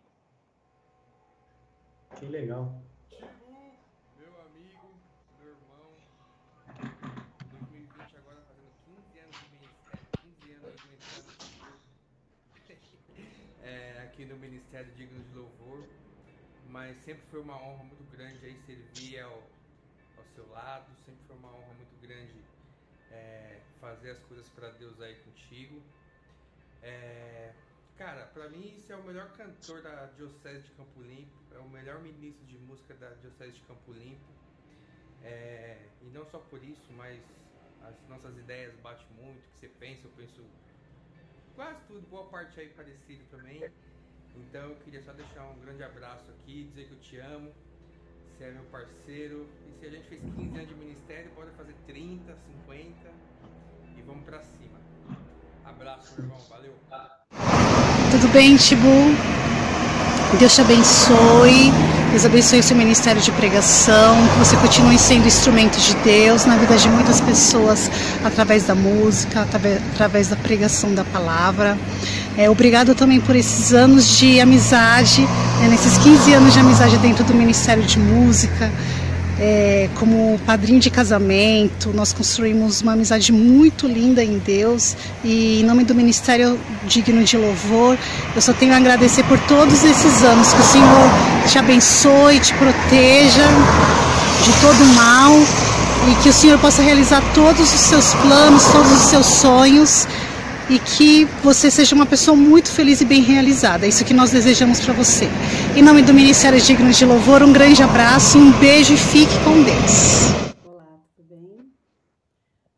Que 2.18 2.26
legal. 2.28 2.82
Meu 4.18 4.42
amigo, 4.42 4.94
meu 5.40 5.50
irmão. 5.50 5.88
2020 7.52 8.18
agora 8.18 8.42
fazendo 8.48 8.72
15 8.86 9.20
anos 9.20 9.36
de 9.38 9.50
ministério. 9.52 10.08
15 10.22 10.54
anos 10.54 10.76
de 10.76 10.88
ministério. 10.88 11.32
É, 13.64 14.00
aqui 14.22 14.26
no 14.26 14.38
Ministério 14.38 14.92
Digno 14.94 15.24
de 15.24 15.36
Louvor 15.36 15.84
mas 16.70 16.96
sempre 17.00 17.24
foi 17.32 17.42
uma 17.42 17.56
honra 17.56 17.84
muito 17.84 18.04
grande 18.12 18.46
aí 18.46 18.56
servir 18.66 19.20
ao, 19.20 19.44
ao 20.16 20.24
seu 20.36 20.48
lado, 20.50 20.86
sempre 21.06 21.20
foi 21.26 21.36
uma 21.36 21.50
honra 21.50 21.74
muito 21.74 22.00
grande 22.02 22.40
é, 23.10 23.60
fazer 23.80 24.12
as 24.12 24.20
coisas 24.24 24.48
para 24.50 24.70
Deus 24.70 25.02
aí 25.02 25.16
contigo. 25.16 25.82
É, 26.84 27.52
cara, 27.98 28.28
para 28.28 28.48
mim 28.50 28.76
isso 28.78 28.94
é 28.94 28.96
o 28.96 29.04
melhor 29.04 29.34
cantor 29.34 29.82
da 29.82 30.06
Diocese 30.06 30.68
de 30.68 30.72
Campo 30.76 31.02
Limpo, 31.02 31.36
é 31.54 31.58
o 31.58 31.68
melhor 31.68 32.00
ministro 32.00 32.46
de 32.46 32.58
música 32.60 32.94
da 32.94 33.10
Diocese 33.16 33.54
de 33.54 33.62
Campo 33.62 33.92
Limpo. 33.92 34.32
É, 35.24 35.78
e 36.02 36.06
não 36.06 36.26
só 36.26 36.38
por 36.40 36.64
isso, 36.64 36.94
mas 36.94 37.20
as 37.84 38.08
nossas 38.08 38.38
ideias 38.38 38.74
batem 38.78 39.08
muito, 39.18 39.40
o 39.40 39.52
que 39.54 39.60
você 39.60 39.68
pensa, 39.68 40.08
eu 40.08 40.12
penso 40.16 40.46
quase 41.56 41.80
tudo, 41.88 42.08
boa 42.08 42.28
parte 42.30 42.60
aí 42.60 42.70
parecido 42.70 43.24
também. 43.30 43.62
Então 44.36 44.62
eu 44.62 44.76
queria 44.84 45.02
só 45.04 45.12
deixar 45.14 45.44
um 45.44 45.60
grande 45.60 45.84
abraço 45.84 46.32
aqui, 46.32 46.64
dizer 46.70 46.88
que 46.88 46.94
eu 46.94 47.00
te 47.00 47.18
amo. 47.18 47.52
Você 48.38 48.44
é 48.46 48.52
meu 48.52 48.64
parceiro. 48.66 49.48
E 49.68 49.80
se 49.80 49.86
a 49.86 49.90
gente 49.90 50.08
fez 50.08 50.22
15 50.22 50.58
anos 50.58 50.70
de 50.70 50.76
ministério, 50.76 51.32
pode 51.36 51.52
fazer 51.52 51.76
30, 51.86 52.36
50 52.66 53.10
e 53.98 54.02
vamos 54.02 54.24
pra 54.26 54.40
cima. 54.42 54.80
Abraço, 55.64 56.14
meu 56.18 56.26
irmão. 56.26 56.40
Valeu. 56.50 56.74
Tudo 58.12 58.28
bem, 58.34 58.56
Tibu? 58.58 58.88
Deus 60.40 60.56
te 60.56 60.62
abençoe. 60.62 61.72
Deus 62.10 62.26
abençoe 62.26 62.60
o 62.60 62.64
seu 62.64 62.76
ministério 62.76 63.22
de 63.22 63.32
pregação. 63.32 64.16
Que 64.34 64.40
você 64.40 64.58
continue 64.58 64.98
sendo 64.98 65.28
instrumento 65.28 65.78
de 65.78 65.94
Deus 65.98 66.46
na 66.46 66.58
vida 66.58 66.78
de 66.78 66.90
muitas 66.90 67.22
pessoas 67.22 67.90
através 68.24 68.66
da 68.66 68.76
música, 68.76 69.48
através 69.94 70.30
da 70.30 70.36
pregação 70.36 70.94
da 70.94 71.04
palavra. 71.06 71.78
É, 72.38 72.50
obrigado 72.50 72.96
também 72.96 73.20
por 73.20 73.36
esses 73.36 73.74
anos 73.74 74.18
de 74.18 74.40
amizade, 74.40 75.22
né, 75.60 75.68
nesses 75.70 75.98
15 75.98 76.34
anos 76.34 76.54
de 76.54 76.60
amizade 76.60 76.98
dentro 76.98 77.24
do 77.26 77.34
Ministério 77.34 77.84
de 77.84 78.00
Música. 78.00 78.72
É, 79.44 79.90
como 79.96 80.40
padrinho 80.46 80.80
de 80.80 80.90
casamento, 80.92 81.92
nós 81.94 82.14
construímos 82.14 82.82
uma 82.82 82.94
amizade 82.94 83.32
muito 83.32 83.88
linda 83.88 84.24
em 84.24 84.38
Deus. 84.38 84.96
E 85.24 85.62
em 85.62 85.64
nome 85.64 85.84
do 85.84 85.96
Ministério 85.96 86.60
Digno 86.88 87.24
de 87.24 87.38
Louvor, 87.38 87.98
eu 88.36 88.42
só 88.42 88.54
tenho 88.54 88.74
a 88.74 88.78
agradecer 88.78 89.24
por 89.24 89.40
todos 89.40 89.84
esses 89.84 90.24
anos, 90.24 90.54
que 90.54 90.62
o 90.62 90.66
Senhor 90.66 91.10
te 91.48 91.58
abençoe, 91.58 92.40
te 92.40 92.54
proteja 92.54 93.48
de 94.46 94.52
todo 94.62 94.86
mal. 94.96 95.34
E 96.10 96.24
que 96.24 96.30
o 96.30 96.34
Senhor 96.34 96.58
possa 96.60 96.82
realizar 96.82 97.22
todos 97.34 97.62
os 97.62 97.80
seus 97.80 98.14
planos, 98.16 98.66
todos 98.66 98.92
os 98.92 99.10
seus 99.10 99.26
sonhos 99.26 100.08
e 100.72 100.80
que 100.80 101.26
você 101.44 101.70
seja 101.70 101.94
uma 101.94 102.06
pessoa 102.06 102.36
muito 102.36 102.72
feliz 102.72 103.02
e 103.02 103.06
bem 103.06 103.22
realizada. 103.22 103.86
É 103.86 103.90
isso 103.90 104.06
que 104.06 104.14
nós 104.14 104.32
desejamos 104.32 104.80
para 104.80 104.94
você. 104.94 105.26
Em 105.76 105.84
nome 105.84 106.02
do 106.02 106.14
Ministério 106.14 106.62
Digno 106.62 106.90
de 106.94 107.06
Louvor, 107.06 107.44
um 107.44 107.52
grande 107.52 107.84
abraço, 107.84 108.38
um 108.38 108.58
beijo 108.58 108.94
e 108.94 108.98
fique 108.98 109.34
com 109.44 109.62
Deus. 109.64 110.32
Olá, 110.64 110.98
tudo 111.14 111.36
bem? 111.36 111.74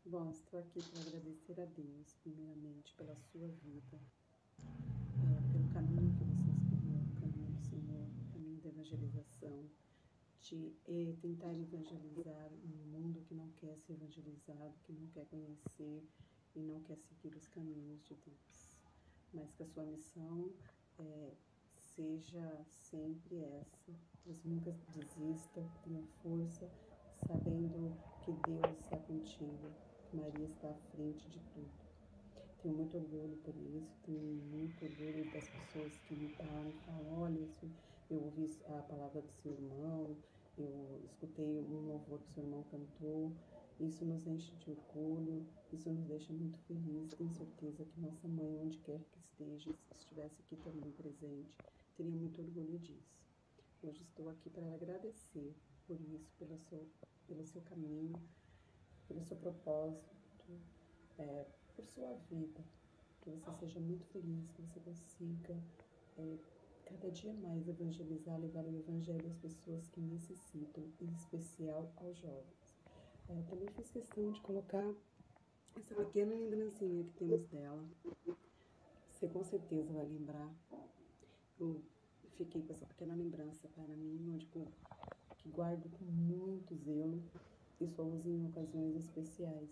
Bom, 0.08 0.28
estou 0.32 0.60
aqui 0.60 0.82
para 0.90 1.02
agradecer 1.02 1.54
a 1.62 1.66
Deus, 1.78 2.18
primeiramente, 2.24 2.96
pela 2.98 3.14
sua 3.32 3.46
vida, 3.62 4.02
é, 5.22 5.54
pelo 5.54 5.68
caminho 5.70 6.10
que 6.18 6.26
você 6.26 6.50
escolheu, 6.50 6.98
o 6.98 7.22
caminho 7.22 7.52
do 7.54 7.62
Senhor, 7.62 8.06
o 8.10 8.34
caminho 8.34 8.58
da 8.64 8.70
evangelização, 8.74 9.70
de 10.42 10.74
é, 10.90 11.14
tentar 11.22 11.54
evangelizar 11.54 12.50
um 12.66 12.74
mundo 12.90 13.22
que 13.30 13.36
não 13.36 13.50
quer 13.62 13.78
ser 13.86 13.94
evangelizado, 13.94 14.74
que 14.82 14.94
não 14.94 15.06
quer 15.14 15.26
conhecer 15.30 16.02
e 16.56 16.60
não 16.60 16.80
quer 16.82 16.98
seguir 16.98 17.36
os 17.36 17.48
caminhos 17.48 18.04
de 18.04 18.16
Deus, 18.26 18.78
mas 19.34 19.52
que 19.56 19.63
a 19.63 19.63
sua 19.74 19.84
missão 19.86 20.52
é, 21.00 21.32
seja 21.76 22.66
sempre 22.68 23.44
essa. 23.44 23.92
Você 24.26 24.48
nunca 24.48 24.72
desista, 24.90 25.66
tenha 25.84 26.04
força, 26.22 26.70
sabendo 27.28 27.98
que 28.22 28.32
Deus 28.32 28.80
está 28.80 28.98
contigo, 28.98 29.72
que 30.10 30.16
Maria 30.16 30.46
está 30.46 30.70
à 30.70 30.76
frente 30.92 31.28
de 31.30 31.40
tudo. 31.40 31.72
Tenho 32.62 32.76
muito 32.76 32.98
orgulho 32.98 33.36
por 33.38 33.56
isso, 33.56 33.98
tenho 34.06 34.22
muito 34.22 34.86
orgulho 34.86 35.34
das 35.34 35.50
pessoas 35.50 35.98
que 36.08 36.16
me 36.16 36.30
param 36.36 36.70
e 36.70 36.86
falam, 36.86 37.22
olha, 37.22 37.50
eu 38.10 38.24
ouvi 38.24 38.56
a 38.68 38.82
palavra 38.84 39.22
do 39.22 39.32
seu 39.32 39.52
irmão, 39.52 40.16
eu 40.58 41.02
escutei 41.04 41.60
um 41.60 41.88
louvor 41.88 42.20
que 42.20 42.34
seu 42.34 42.44
irmão 42.44 42.64
cantou, 42.72 43.34
isso 43.80 44.06
nos 44.06 44.26
enche 44.28 44.56
de 44.56 44.72
orgulho, 44.72 45.46
isso 45.72 45.90
nos 45.90 46.06
deixa 46.06 46.32
muito 46.32 46.58
felizes. 46.60 47.14
Tenho 47.14 47.32
certeza 47.32 47.86
que 47.86 48.00
nossa 48.00 48.28
mãe, 48.28 48.60
onde 48.60 48.78
quer 48.80 49.00
que 49.00 49.20
esteja, 49.20 49.72
se 49.72 49.98
estivesse 49.98 50.42
aqui 50.42 50.56
também 50.58 50.92
presente, 50.92 51.52
teria 51.96 52.16
muito 52.16 52.42
orgulho 52.42 52.78
disso. 52.80 53.24
Hoje 53.82 54.02
estou 54.04 54.30
aqui 54.30 54.50
para 54.50 54.74
agradecer 54.74 55.54
por 55.88 56.00
isso, 56.00 56.32
pelo 56.40 56.58
seu, 56.58 56.88
pelo 57.28 57.46
seu 57.46 57.62
caminho, 57.62 58.14
pelo 59.08 59.22
seu 59.22 59.38
propósito, 59.38 60.14
é, 61.18 61.46
por 61.76 61.84
sua 61.86 62.14
vida. 62.30 62.64
Que 63.22 63.30
você 63.30 63.52
seja 63.60 63.80
muito 63.80 64.06
feliz, 64.06 64.50
que 64.52 64.62
você 64.62 64.80
consiga 64.80 65.58
é, 66.18 66.38
cada 66.86 67.10
dia 67.12 67.34
mais 67.34 67.68
evangelizar, 67.68 68.40
levar 68.40 68.66
o 68.66 68.78
evangelho 68.78 69.28
às 69.28 69.38
pessoas 69.38 69.88
que 69.90 70.00
necessitam, 70.02 70.84
em 71.02 71.12
especial 71.14 71.92
aos 71.98 72.18
jovens. 72.18 72.63
É, 73.30 73.42
também 73.50 73.68
fiz 73.70 73.90
questão 73.90 74.32
de 74.32 74.42
colocar 74.42 74.94
essa 75.78 75.96
pequena 75.96 76.36
lembrancinha 76.36 77.04
que 77.04 77.14
temos 77.14 77.46
dela. 77.48 77.84
Você 79.12 79.28
com 79.28 79.44
certeza 79.44 79.94
vai 79.94 80.06
lembrar. 80.06 80.54
Eu 81.60 81.82
fiquei 82.38 82.62
com 82.62 82.74
essa 82.74 82.86
pequena 82.86 83.16
lembrança 83.16 83.68
para 83.70 83.96
mim, 83.96 84.34
onde 84.34 84.46
que 84.48 84.68
guardo 85.50 85.90
com 85.98 86.06
muito 86.06 86.76
zelo 86.76 87.22
e 87.80 87.88
só 87.88 88.04
uso 88.04 88.30
em 88.30 88.48
ocasiões 88.48 88.96
especiais. 88.96 89.70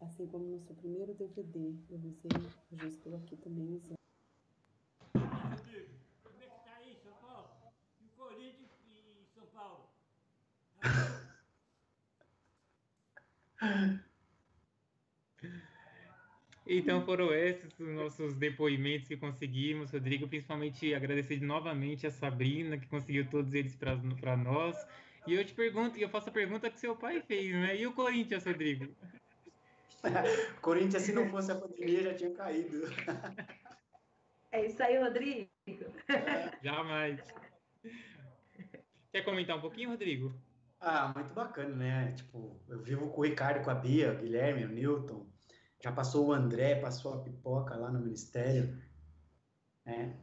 Assim 0.00 0.26
como 0.26 0.44
no 0.44 0.58
seu 0.60 0.74
primeiro 0.74 1.14
DVD, 1.14 1.74
eu 1.88 1.98
usei, 1.98 2.30
eu 2.72 2.78
já 2.78 2.86
estou 2.88 3.16
aqui 3.16 3.36
também 3.36 3.74
usando. 3.74 3.96
Como 5.12 6.42
é 6.42 6.46
que 6.46 6.64
tá 6.64 6.76
aí, 6.76 6.96
São 7.02 7.12
Paulo? 7.20 7.50
E 8.00 8.06
o 8.06 8.10
Corinthians 8.10 8.70
e 8.84 9.24
São 9.32 9.46
Paulo? 9.46 9.88
Então 16.66 17.04
foram 17.04 17.34
esses 17.34 17.78
os 17.78 17.88
nossos 17.88 18.34
depoimentos 18.34 19.08
que 19.08 19.16
conseguimos, 19.16 19.90
Rodrigo. 19.90 20.28
Principalmente 20.28 20.94
agradecer 20.94 21.40
novamente 21.40 22.06
a 22.06 22.10
Sabrina, 22.10 22.78
que 22.78 22.86
conseguiu 22.86 23.28
todos 23.28 23.52
eles 23.52 23.76
para 23.76 24.36
nós. 24.36 24.76
E 25.26 25.34
eu 25.34 25.44
te 25.44 25.54
pergunto, 25.54 25.98
e 25.98 26.02
eu 26.02 26.08
faço 26.08 26.28
a 26.28 26.32
pergunta 26.32 26.70
que 26.70 26.78
seu 26.78 26.96
pai 26.96 27.20
fez, 27.20 27.52
né? 27.52 27.76
E 27.76 27.86
o 27.86 27.92
Corinthians, 27.92 28.44
Rodrigo? 28.44 28.88
Corinthians, 30.60 31.02
se 31.02 31.12
não 31.12 31.28
fosse 31.28 31.52
a 31.52 31.56
pandemia, 31.56 32.02
já 32.02 32.14
tinha 32.14 32.30
caído. 32.32 32.82
É 34.50 34.66
isso 34.66 34.82
aí, 34.82 34.98
Rodrigo. 34.98 35.48
Jamais. 36.62 37.20
Quer 39.12 39.22
comentar 39.22 39.56
um 39.56 39.60
pouquinho, 39.60 39.90
Rodrigo? 39.90 40.34
Ah, 40.84 41.12
muito 41.14 41.32
bacana, 41.32 41.76
né? 41.76 42.12
Tipo, 42.12 42.60
eu 42.68 42.82
vivo 42.82 43.08
com 43.10 43.20
o 43.20 43.24
Ricardo, 43.24 43.64
com 43.64 43.70
a 43.70 43.74
Bia, 43.74 44.12
o 44.12 44.18
Guilherme, 44.18 44.64
o 44.64 44.68
Newton. 44.68 45.24
Já 45.80 45.92
passou 45.92 46.26
o 46.26 46.32
André, 46.32 46.80
passou 46.80 47.14
a 47.14 47.22
pipoca 47.22 47.76
lá 47.76 47.88
no 47.88 48.00
ministério. 48.00 48.82
Né? 49.86 50.20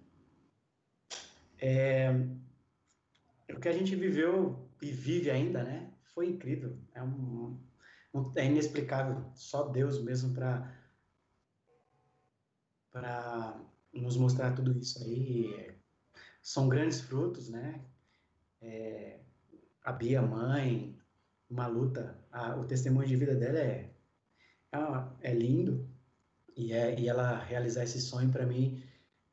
É, 1.57 2.11
o 3.53 3.59
que 3.61 3.69
a 3.69 3.71
gente 3.71 3.95
viveu 3.95 4.69
e 4.81 4.91
vive 4.91 5.31
ainda, 5.31 5.63
né? 5.63 5.93
Foi 6.13 6.27
incrível. 6.27 6.77
É, 6.93 7.01
um, 7.01 7.57
é 8.35 8.45
inexplicável. 8.45 9.31
Só 9.35 9.63
Deus 9.69 10.03
mesmo 10.03 10.33
para 10.33 10.77
para 12.91 13.57
nos 13.93 14.17
mostrar 14.17 14.53
tudo 14.53 14.77
isso 14.77 15.01
aí. 15.01 15.73
São 16.41 16.67
grandes 16.67 16.99
frutos, 16.99 17.47
né? 17.49 17.85
É, 18.61 19.21
a 19.83 19.91
Bia, 19.91 20.21
mãe, 20.21 20.95
uma 21.49 21.67
luta. 21.67 22.17
A, 22.31 22.55
o 22.55 22.65
testemunho 22.65 23.07
de 23.07 23.15
vida 23.15 23.35
dela 23.35 23.59
é, 23.59 23.89
é, 24.71 25.31
é 25.31 25.33
lindo 25.33 25.87
e, 26.55 26.73
é, 26.73 26.99
e 26.99 27.07
ela 27.07 27.37
realizar 27.43 27.83
esse 27.83 28.01
sonho 28.01 28.29
para 28.29 28.45
mim, 28.45 28.83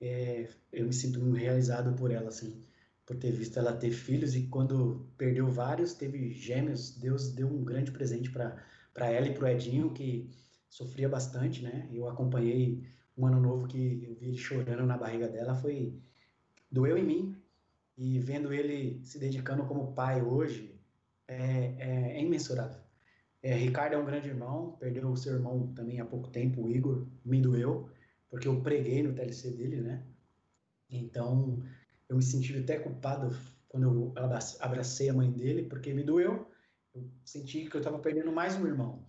é, 0.00 0.48
eu 0.72 0.86
me 0.86 0.92
sinto 0.92 1.32
realizado 1.32 1.94
por 1.96 2.10
ela, 2.10 2.28
assim, 2.28 2.64
por 3.04 3.16
ter 3.16 3.32
visto 3.32 3.58
ela 3.58 3.72
ter 3.72 3.90
filhos 3.90 4.34
e 4.36 4.46
quando 4.46 5.06
perdeu 5.18 5.48
vários, 5.50 5.94
teve 5.94 6.32
gêmeos, 6.32 6.96
Deus 6.96 7.32
deu 7.32 7.48
um 7.48 7.64
grande 7.64 7.90
presente 7.90 8.30
para 8.30 9.10
ela 9.10 9.26
e 9.26 9.34
para 9.34 9.44
o 9.44 9.48
Edinho, 9.48 9.92
que 9.92 10.30
sofria 10.68 11.08
bastante, 11.08 11.62
né? 11.62 11.88
Eu 11.92 12.08
acompanhei 12.08 12.86
um 13.16 13.26
ano 13.26 13.40
novo 13.40 13.66
que 13.66 14.04
eu 14.04 14.14
vi 14.14 14.28
ele 14.28 14.38
chorando 14.38 14.86
na 14.86 14.96
barriga 14.96 15.28
dela, 15.28 15.54
foi 15.54 15.98
doeu 16.70 16.98
em 16.98 17.04
mim, 17.04 17.36
e 17.96 18.18
vendo 18.20 18.52
ele 18.52 19.00
se 19.04 19.18
dedicando 19.18 19.64
como 19.66 19.94
pai 19.94 20.22
hoje, 20.22 20.78
é, 21.26 21.74
é, 21.78 22.18
é 22.18 22.22
imensurável. 22.22 22.80
É, 23.42 23.54
Ricardo 23.54 23.94
é 23.94 23.98
um 23.98 24.04
grande 24.04 24.28
irmão, 24.28 24.76
perdeu 24.78 25.08
o 25.08 25.16
seu 25.16 25.34
irmão 25.34 25.72
também 25.74 26.00
há 26.00 26.04
pouco 26.04 26.28
tempo, 26.28 26.62
o 26.62 26.70
Igor, 26.70 27.06
me 27.24 27.40
doeu, 27.40 27.88
porque 28.28 28.48
eu 28.48 28.60
preguei 28.60 29.02
no 29.02 29.14
TLC 29.14 29.52
dele, 29.52 29.80
né? 29.80 30.04
Então, 30.90 31.62
eu 32.08 32.16
me 32.16 32.22
senti 32.22 32.56
até 32.56 32.78
culpado 32.78 33.36
quando 33.68 33.84
eu 33.84 34.14
abracei 34.60 35.08
a 35.08 35.14
mãe 35.14 35.30
dele, 35.30 35.64
porque 35.64 35.92
me 35.92 36.02
doeu. 36.02 36.50
Eu 36.94 37.10
senti 37.24 37.66
que 37.66 37.76
eu 37.76 37.80
estava 37.80 37.98
perdendo 37.98 38.32
mais 38.32 38.56
um 38.56 38.66
irmão, 38.66 39.04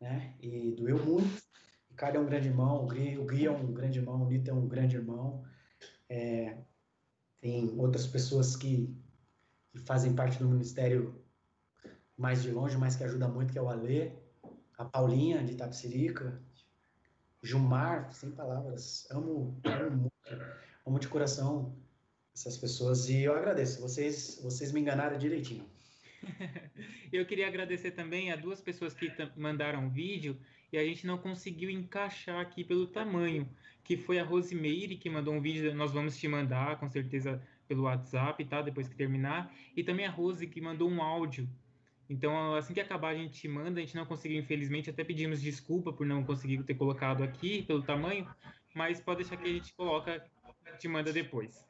né? 0.00 0.34
E 0.40 0.72
doeu 0.72 1.04
muito. 1.04 1.42
Ricardo 1.90 2.16
é 2.16 2.20
um 2.20 2.26
grande 2.26 2.48
irmão, 2.48 2.84
o 2.84 2.86
Gui, 2.86 3.46
é 3.46 3.50
um 3.50 3.72
grande 3.72 3.98
irmão, 3.98 4.22
o 4.22 4.28
Nito 4.28 4.50
é 4.50 4.54
um 4.54 4.66
grande 4.66 4.96
irmão. 4.96 5.44
É, 6.08 6.56
tem 7.42 7.74
outras 7.76 8.06
pessoas 8.06 8.56
que, 8.56 8.88
que 9.72 9.78
fazem 9.80 10.14
parte 10.14 10.38
do 10.38 10.48
ministério 10.48 11.20
mais 12.16 12.40
de 12.42 12.52
longe, 12.52 12.78
mas 12.78 12.94
que 12.94 13.02
ajuda 13.02 13.26
muito, 13.26 13.52
que 13.52 13.58
é 13.58 13.62
o 13.62 13.68
Alê, 13.68 14.12
a 14.78 14.84
Paulinha 14.84 15.42
de 15.42 15.56
Tapsirica, 15.56 16.40
Jumar, 17.42 18.12
sem 18.12 18.30
palavras, 18.30 19.08
amo, 19.10 19.60
amo 19.64 19.96
muito, 19.96 20.12
amo 20.86 20.98
de 21.00 21.08
coração 21.08 21.76
essas 22.32 22.56
pessoas 22.56 23.08
e 23.08 23.22
eu 23.22 23.34
agradeço. 23.34 23.80
Vocês, 23.80 24.38
vocês 24.40 24.70
me 24.70 24.80
enganaram 24.80 25.18
direitinho. 25.18 25.68
eu 27.12 27.26
queria 27.26 27.48
agradecer 27.48 27.90
também 27.90 28.30
a 28.30 28.36
duas 28.36 28.60
pessoas 28.60 28.94
que 28.94 29.10
mandaram 29.36 29.90
vídeo 29.90 30.38
e 30.72 30.78
a 30.78 30.84
gente 30.84 31.06
não 31.06 31.18
conseguiu 31.18 31.68
encaixar 31.68 32.40
aqui 32.40 32.64
pelo 32.64 32.86
tamanho, 32.86 33.48
que 33.84 33.96
foi 33.96 34.18
a 34.18 34.24
Rosimeire 34.24 34.96
que 34.96 35.10
mandou 35.10 35.34
um 35.34 35.40
vídeo, 35.40 35.74
nós 35.74 35.92
vamos 35.92 36.16
te 36.16 36.26
mandar 36.26 36.78
com 36.80 36.88
certeza 36.88 37.42
pelo 37.68 37.82
WhatsApp, 37.82 38.44
tá? 38.46 38.62
Depois 38.62 38.88
que 38.88 38.96
terminar, 38.96 39.54
e 39.76 39.84
também 39.84 40.06
a 40.06 40.10
Rose 40.10 40.46
que 40.46 40.60
mandou 40.60 40.88
um 40.88 41.02
áudio. 41.02 41.48
Então, 42.08 42.54
assim 42.54 42.74
que 42.74 42.80
acabar 42.80 43.10
a 43.10 43.14
gente 43.14 43.46
manda, 43.48 43.80
a 43.80 43.82
gente 43.82 43.94
não 43.94 44.06
conseguiu, 44.06 44.38
infelizmente, 44.38 44.90
até 44.90 45.04
pedimos 45.04 45.40
desculpa 45.40 45.92
por 45.92 46.06
não 46.06 46.24
conseguir 46.24 46.62
ter 46.64 46.74
colocado 46.74 47.22
aqui 47.22 47.62
pelo 47.62 47.82
tamanho, 47.82 48.28
mas 48.74 49.00
pode 49.00 49.22
deixar 49.22 49.36
que 49.36 49.48
a 49.48 49.52
gente 49.52 49.74
coloca, 49.74 50.24
te 50.78 50.88
manda 50.88 51.12
depois. 51.12 51.66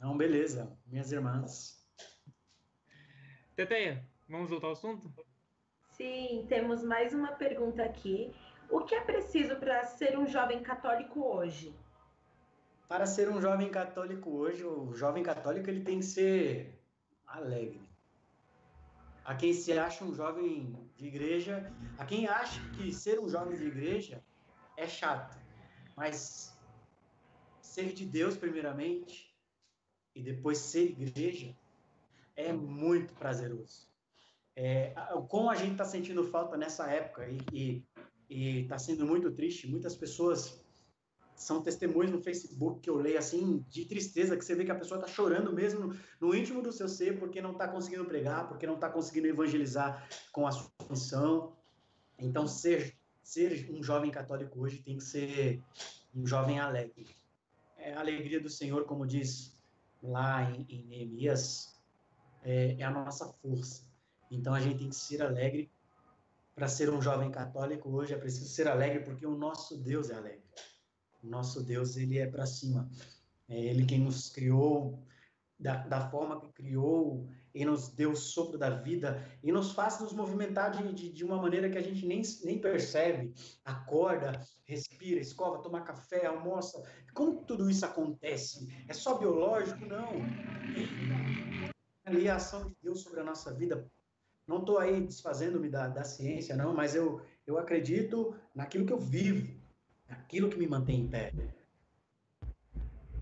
Não, 0.00 0.16
beleza, 0.16 0.76
minhas 0.86 1.10
irmãs. 1.12 1.84
Teteia, 3.56 4.08
vamos 4.28 4.50
voltar 4.50 4.68
ao 4.68 4.72
assunto? 4.72 5.12
Sim, 5.98 6.46
temos 6.48 6.84
mais 6.84 7.12
uma 7.12 7.32
pergunta 7.32 7.82
aqui. 7.82 8.32
O 8.70 8.84
que 8.84 8.94
é 8.94 9.00
preciso 9.00 9.56
para 9.56 9.82
ser 9.82 10.16
um 10.16 10.28
jovem 10.28 10.62
católico 10.62 11.20
hoje? 11.20 11.74
Para 12.86 13.04
ser 13.04 13.28
um 13.28 13.40
jovem 13.40 13.68
católico 13.68 14.30
hoje, 14.30 14.64
o 14.64 14.94
jovem 14.94 15.24
católico 15.24 15.68
ele 15.68 15.82
tem 15.82 15.98
que 15.98 16.04
ser 16.04 16.80
alegre. 17.26 17.82
A 19.24 19.34
quem 19.34 19.52
se 19.52 19.76
acha 19.76 20.04
um 20.04 20.14
jovem 20.14 20.72
de 20.94 21.08
igreja, 21.08 21.68
a 21.98 22.04
quem 22.04 22.28
acha 22.28 22.60
que 22.76 22.92
ser 22.92 23.18
um 23.18 23.28
jovem 23.28 23.58
de 23.58 23.66
igreja 23.66 24.24
é 24.76 24.86
chato, 24.86 25.36
mas 25.96 26.56
ser 27.60 27.92
de 27.92 28.06
Deus 28.06 28.36
primeiramente 28.36 29.36
e 30.14 30.22
depois 30.22 30.58
ser 30.58 30.92
igreja 30.92 31.56
é 32.36 32.52
muito 32.52 33.12
prazeroso. 33.14 33.88
É, 34.60 34.92
como 35.28 35.48
a 35.48 35.54
gente 35.54 35.72
está 35.72 35.84
sentindo 35.84 36.24
falta 36.24 36.56
nessa 36.56 36.90
época 36.90 37.24
e 37.52 37.84
está 38.28 38.76
sendo 38.76 39.06
muito 39.06 39.30
triste, 39.30 39.68
muitas 39.68 39.94
pessoas 39.94 40.60
são 41.36 41.62
testemunhos 41.62 42.10
no 42.10 42.20
Facebook 42.20 42.80
que 42.80 42.90
eu 42.90 42.96
leio 42.96 43.20
assim 43.20 43.64
de 43.68 43.84
tristeza 43.84 44.36
que 44.36 44.44
você 44.44 44.56
vê 44.56 44.64
que 44.64 44.72
a 44.72 44.74
pessoa 44.74 44.98
está 44.98 45.08
chorando 45.08 45.52
mesmo 45.52 45.86
no, 45.86 45.96
no, 46.20 46.34
íntimo 46.34 46.60
do 46.60 46.72
seu 46.72 46.88
ser 46.88 47.20
porque 47.20 47.40
não 47.40 47.52
está 47.52 47.68
conseguindo 47.68 48.04
pregar, 48.04 48.48
porque 48.48 48.66
não 48.66 48.74
está 48.74 48.90
conseguindo 48.90 49.28
evangelizar 49.28 50.08
com 50.32 50.44
a 50.44 50.50
sua 50.50 50.68
missão. 50.90 51.56
Então 52.18 52.44
ser 52.48 52.98
ser 53.22 53.70
um 53.70 53.80
jovem 53.80 54.10
católico 54.10 54.60
hoje 54.60 54.82
tem 54.82 54.96
que 54.96 55.04
ser 55.04 55.62
um 56.12 56.26
jovem 56.26 56.58
alegre. 56.58 57.06
É 57.76 57.94
a 57.94 58.00
alegria 58.00 58.40
do 58.40 58.50
Senhor, 58.50 58.86
como 58.86 59.06
diz 59.06 59.56
lá 60.02 60.50
em, 60.50 60.66
em 60.68 60.84
Neemias, 60.84 61.80
é, 62.42 62.74
é 62.80 62.82
a 62.82 62.90
nossa 62.90 63.32
força. 63.34 63.87
Então 64.30 64.54
a 64.54 64.60
gente 64.60 64.78
tem 64.78 64.88
que 64.88 64.96
ser 64.96 65.22
alegre. 65.22 65.70
Para 66.54 66.68
ser 66.68 66.90
um 66.90 67.00
jovem 67.00 67.30
católico 67.30 67.88
hoje 67.90 68.14
é 68.14 68.18
preciso 68.18 68.48
ser 68.48 68.66
alegre 68.66 69.04
porque 69.04 69.24
o 69.24 69.36
nosso 69.36 69.78
Deus 69.78 70.10
é 70.10 70.14
alegre. 70.14 70.42
O 71.22 71.28
nosso 71.28 71.62
Deus 71.62 71.96
ele 71.96 72.18
é 72.18 72.26
para 72.26 72.46
cima. 72.46 72.88
É 73.48 73.58
ele 73.58 73.86
quem 73.86 74.00
nos 74.00 74.28
criou 74.28 75.02
da, 75.58 75.76
da 75.86 76.10
forma 76.10 76.40
que 76.40 76.52
criou 76.52 77.28
e 77.54 77.64
nos 77.64 77.88
deu 77.88 78.12
o 78.12 78.16
sopro 78.16 78.56
da 78.58 78.70
vida 78.70 79.20
e 79.42 79.50
nos 79.50 79.72
faz 79.72 79.98
nos 80.00 80.12
movimentar 80.12 80.70
de, 80.70 80.92
de, 80.92 81.12
de, 81.12 81.24
uma 81.24 81.40
maneira 81.40 81.68
que 81.68 81.78
a 81.78 81.82
gente 81.82 82.06
nem, 82.06 82.22
nem 82.44 82.60
percebe. 82.60 83.34
Acorda, 83.64 84.40
respira, 84.64 85.20
escova, 85.20 85.62
toma 85.62 85.80
café, 85.80 86.26
almoça. 86.26 86.82
Como 87.12 87.42
tudo 87.44 87.68
isso 87.68 87.84
acontece? 87.84 88.68
É 88.86 88.92
só 88.92 89.18
biológico? 89.18 89.84
Não. 89.86 90.08
Ali 92.04 92.28
a 92.28 92.36
ação 92.36 92.68
de 92.68 92.76
Deus 92.82 93.02
sobre 93.02 93.20
a 93.20 93.24
nossa 93.24 93.52
vida 93.52 93.90
não 94.48 94.60
estou 94.60 94.78
aí 94.78 95.00
desfazendo-me 95.02 95.68
da, 95.68 95.86
da 95.88 96.02
ciência, 96.02 96.56
não, 96.56 96.74
mas 96.74 96.94
eu, 96.94 97.20
eu 97.46 97.58
acredito 97.58 98.34
naquilo 98.54 98.86
que 98.86 98.92
eu 98.92 98.98
vivo, 98.98 99.54
naquilo 100.08 100.48
que 100.48 100.58
me 100.58 100.66
mantém 100.66 101.00
em 101.00 101.08
pé. 101.08 101.32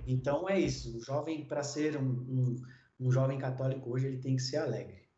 Então 0.06 0.48
é 0.48 0.58
isso. 0.58 0.96
O 0.96 1.00
jovem, 1.00 1.44
para 1.44 1.64
ser 1.64 1.96
um, 1.96 2.08
um, 2.08 2.56
um, 3.00 3.10
jovem 3.10 3.38
católico 3.38 3.90
hoje, 3.90 4.06
ele 4.06 4.18
tem 4.18 4.36
que 4.36 4.42
ser 4.42 4.58
alegre. 4.58 5.08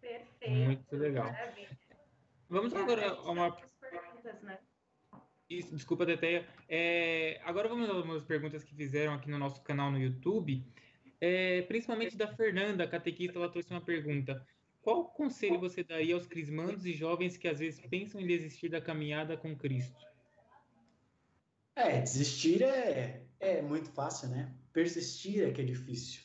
Perfeito. 0.00 0.64
Muito 0.64 0.96
legal. 0.96 1.24
Maravilha. 1.24 1.78
Vamos 2.48 2.72
agora 2.72 3.10
a 3.10 3.30
uma. 3.30 3.50
Perguntas, 3.80 4.42
né? 4.42 4.58
Isso, 5.50 5.74
desculpa, 5.74 6.06
Teteia. 6.06 6.46
É, 6.68 7.40
agora 7.44 7.68
vamos 7.68 7.90
a 7.90 7.92
algumas 7.92 8.22
perguntas 8.22 8.62
que 8.62 8.76
fizeram 8.76 9.14
aqui 9.14 9.28
no 9.28 9.38
nosso 9.38 9.60
canal 9.62 9.90
no 9.90 9.98
YouTube. 9.98 10.64
É, 11.20 11.62
principalmente 11.62 12.16
da 12.16 12.28
Fernanda, 12.28 12.86
catequista, 12.86 13.38
ela 13.38 13.50
trouxe 13.50 13.70
uma 13.70 13.80
pergunta. 13.80 14.46
Qual 14.82 15.06
conselho 15.06 15.58
você 15.58 15.82
daria 15.82 16.14
aos 16.14 16.26
crismandos 16.26 16.86
e 16.86 16.92
jovens 16.92 17.36
que 17.36 17.48
às 17.48 17.58
vezes 17.58 17.80
pensam 17.88 18.20
em 18.20 18.26
desistir 18.26 18.68
da 18.68 18.80
caminhada 18.80 19.36
com 19.36 19.56
Cristo? 19.56 19.96
É, 21.74 22.00
desistir 22.00 22.62
é, 22.62 23.24
é 23.38 23.62
muito 23.62 23.90
fácil, 23.90 24.28
né? 24.28 24.52
Persistir 24.72 25.48
é 25.48 25.52
que 25.52 25.60
é 25.60 25.64
difícil. 25.64 26.22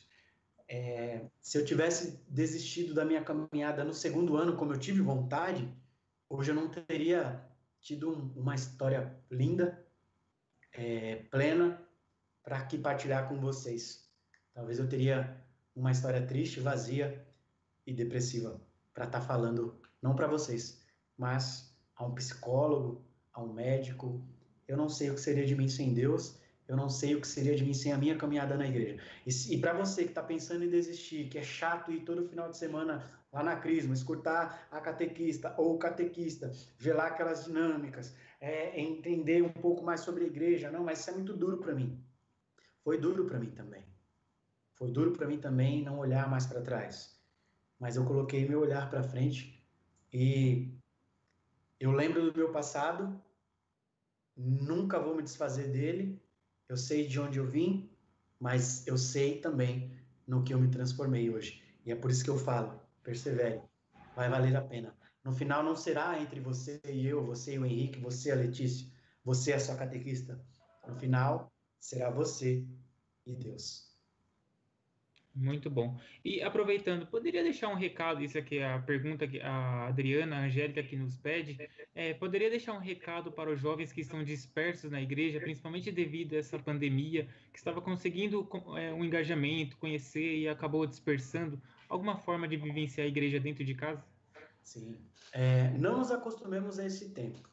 É, 0.66 1.26
se 1.40 1.58
eu 1.58 1.64
tivesse 1.64 2.20
desistido 2.28 2.94
da 2.94 3.04
minha 3.04 3.22
caminhada 3.22 3.84
no 3.84 3.92
segundo 3.92 4.36
ano, 4.36 4.56
como 4.56 4.72
eu 4.72 4.78
tive 4.78 5.00
vontade, 5.00 5.68
hoje 6.28 6.50
eu 6.50 6.54
não 6.54 6.68
teria 6.68 7.44
tido 7.80 8.10
um, 8.10 8.32
uma 8.34 8.54
história 8.54 9.14
linda, 9.30 9.86
é, 10.72 11.16
plena, 11.30 11.80
para 12.42 12.58
aqui 12.58 12.78
partilhar 12.78 13.28
com 13.28 13.38
vocês. 13.38 14.10
Talvez 14.52 14.78
eu 14.78 14.88
teria 14.88 15.40
uma 15.74 15.90
história 15.90 16.24
triste, 16.26 16.60
vazia, 16.60 17.23
e 17.86 17.92
depressiva 17.92 18.60
para 18.92 19.04
estar 19.04 19.20
tá 19.20 19.26
falando 19.26 19.80
não 20.00 20.14
para 20.14 20.26
vocês, 20.26 20.82
mas 21.16 21.74
a 21.96 22.04
um 22.04 22.14
psicólogo, 22.14 23.04
a 23.32 23.42
um 23.42 23.52
médico. 23.52 24.22
Eu 24.66 24.76
não 24.76 24.88
sei 24.88 25.10
o 25.10 25.14
que 25.14 25.20
seria 25.20 25.46
de 25.46 25.54
mim 25.54 25.68
sem 25.68 25.92
Deus, 25.92 26.38
eu 26.66 26.76
não 26.76 26.88
sei 26.88 27.14
o 27.14 27.20
que 27.20 27.26
seria 27.26 27.54
de 27.54 27.64
mim 27.64 27.74
sem 27.74 27.92
a 27.92 27.98
minha 27.98 28.16
caminhada 28.16 28.56
na 28.56 28.66
igreja. 28.66 29.02
E, 29.26 29.54
e 29.54 29.58
para 29.58 29.72
você 29.72 30.04
que 30.04 30.10
está 30.10 30.22
pensando 30.22 30.64
em 30.64 30.70
desistir, 30.70 31.28
que 31.28 31.38
é 31.38 31.42
chato 31.42 31.92
ir 31.92 32.00
todo 32.00 32.28
final 32.28 32.50
de 32.50 32.56
semana 32.56 33.04
lá 33.32 33.42
na 33.42 33.56
Crisma, 33.56 33.92
escutar 33.92 34.68
a 34.70 34.80
catequista 34.80 35.54
ou 35.58 35.74
o 35.74 35.78
catequista, 35.78 36.52
ver 36.78 36.94
lá 36.94 37.06
aquelas 37.06 37.44
dinâmicas, 37.44 38.14
é, 38.40 38.80
entender 38.80 39.42
um 39.42 39.52
pouco 39.52 39.84
mais 39.84 40.00
sobre 40.00 40.24
a 40.24 40.26
igreja, 40.26 40.70
não, 40.70 40.84
mas 40.84 41.00
isso 41.00 41.10
é 41.10 41.14
muito 41.14 41.34
duro 41.34 41.58
para 41.58 41.74
mim. 41.74 42.02
Foi 42.82 42.98
duro 42.98 43.24
para 43.24 43.38
mim 43.38 43.50
também. 43.50 43.84
Foi 44.74 44.90
duro 44.90 45.12
para 45.12 45.26
mim 45.26 45.38
também 45.38 45.82
não 45.82 45.98
olhar 45.98 46.28
mais 46.28 46.46
para 46.46 46.60
trás 46.60 47.13
mas 47.78 47.96
eu 47.96 48.04
coloquei 48.04 48.48
meu 48.48 48.60
olhar 48.60 48.88
para 48.88 49.02
frente 49.02 49.62
e 50.12 50.72
eu 51.80 51.90
lembro 51.90 52.30
do 52.30 52.38
meu 52.38 52.52
passado, 52.52 53.20
nunca 54.36 54.98
vou 54.98 55.16
me 55.16 55.22
desfazer 55.22 55.70
dele. 55.70 56.22
Eu 56.68 56.76
sei 56.76 57.06
de 57.06 57.20
onde 57.20 57.38
eu 57.38 57.46
vim, 57.46 57.90
mas 58.38 58.86
eu 58.86 58.96
sei 58.96 59.40
também 59.40 59.92
no 60.26 60.42
que 60.42 60.54
eu 60.54 60.58
me 60.58 60.70
transformei 60.70 61.28
hoje. 61.30 61.62
E 61.84 61.92
é 61.92 61.96
por 61.96 62.10
isso 62.10 62.24
que 62.24 62.30
eu 62.30 62.38
falo, 62.38 62.80
persevere, 63.02 63.60
vai 64.14 64.30
valer 64.30 64.56
a 64.56 64.62
pena. 64.62 64.96
No 65.22 65.32
final 65.32 65.62
não 65.62 65.76
será 65.76 66.20
entre 66.20 66.40
você 66.40 66.80
e 66.84 67.06
eu, 67.06 67.24
você 67.24 67.54
e 67.54 67.58
o 67.58 67.66
Henrique, 67.66 67.98
você 67.98 68.28
e 68.28 68.32
a 68.32 68.36
Letícia, 68.36 68.86
você 69.24 69.50
e 69.50 69.54
a 69.54 69.60
sua 69.60 69.76
catequista. 69.76 70.40
No 70.86 70.94
final 70.96 71.52
será 71.80 72.10
você 72.10 72.64
e 73.26 73.34
Deus. 73.34 73.93
Muito 75.34 75.68
bom. 75.68 75.98
E 76.24 76.40
aproveitando, 76.42 77.06
poderia 77.06 77.42
deixar 77.42 77.68
um 77.68 77.74
recado, 77.74 78.22
isso 78.22 78.38
aqui 78.38 78.58
é 78.58 78.72
a 78.72 78.78
pergunta 78.78 79.26
que 79.26 79.40
a 79.40 79.88
Adriana 79.88 80.36
a 80.36 80.44
Angélica 80.44 80.80
que 80.80 80.94
nos 80.94 81.16
pede, 81.16 81.68
é, 81.92 82.14
poderia 82.14 82.48
deixar 82.48 82.72
um 82.72 82.78
recado 82.78 83.32
para 83.32 83.50
os 83.50 83.60
jovens 83.60 83.92
que 83.92 84.00
estão 84.00 84.22
dispersos 84.22 84.92
na 84.92 85.02
igreja, 85.02 85.40
principalmente 85.40 85.90
devido 85.90 86.34
a 86.34 86.38
essa 86.38 86.56
pandemia, 86.56 87.28
que 87.52 87.58
estava 87.58 87.80
conseguindo 87.80 88.48
é, 88.78 88.92
um 88.92 89.04
engajamento, 89.04 89.76
conhecer 89.78 90.38
e 90.38 90.48
acabou 90.48 90.86
dispersando, 90.86 91.60
alguma 91.88 92.16
forma 92.16 92.46
de 92.46 92.56
vivenciar 92.56 93.04
a 93.04 93.08
igreja 93.08 93.40
dentro 93.40 93.64
de 93.64 93.74
casa? 93.74 94.04
Sim. 94.62 94.96
É, 95.32 95.68
não 95.70 95.98
nos 95.98 96.12
acostumemos 96.12 96.78
a 96.78 96.86
esse 96.86 97.10
tempo, 97.10 97.48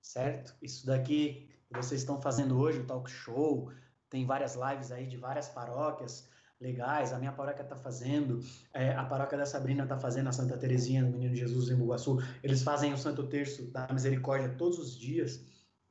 certo? 0.00 0.56
Isso 0.60 0.84
daqui 0.84 1.48
que 1.68 1.76
vocês 1.76 2.00
estão 2.00 2.20
fazendo 2.20 2.58
hoje, 2.58 2.80
o 2.80 2.86
talk 2.86 3.08
show, 3.08 3.72
tem 4.10 4.26
várias 4.26 4.56
lives 4.56 4.90
aí 4.90 5.06
de 5.06 5.16
várias 5.16 5.48
paróquias, 5.48 6.28
legais, 6.60 7.12
a 7.12 7.18
minha 7.18 7.32
paróquia 7.32 7.62
está 7.62 7.76
fazendo, 7.76 8.40
é, 8.72 8.94
a 8.94 9.04
paróquia 9.04 9.36
da 9.36 9.46
Sabrina 9.46 9.82
está 9.82 9.98
fazendo, 9.98 10.28
a 10.28 10.32
Santa 10.32 10.56
Terezinha 10.56 11.04
do 11.04 11.10
Menino 11.10 11.34
Jesus 11.34 11.70
em 11.70 11.76
Bugaçu, 11.76 12.18
eles 12.42 12.62
fazem 12.62 12.92
o 12.92 12.98
Santo 12.98 13.26
Terço 13.26 13.70
da 13.70 13.86
Misericórdia 13.92 14.54
todos 14.56 14.78
os 14.78 14.96
dias, 14.96 15.44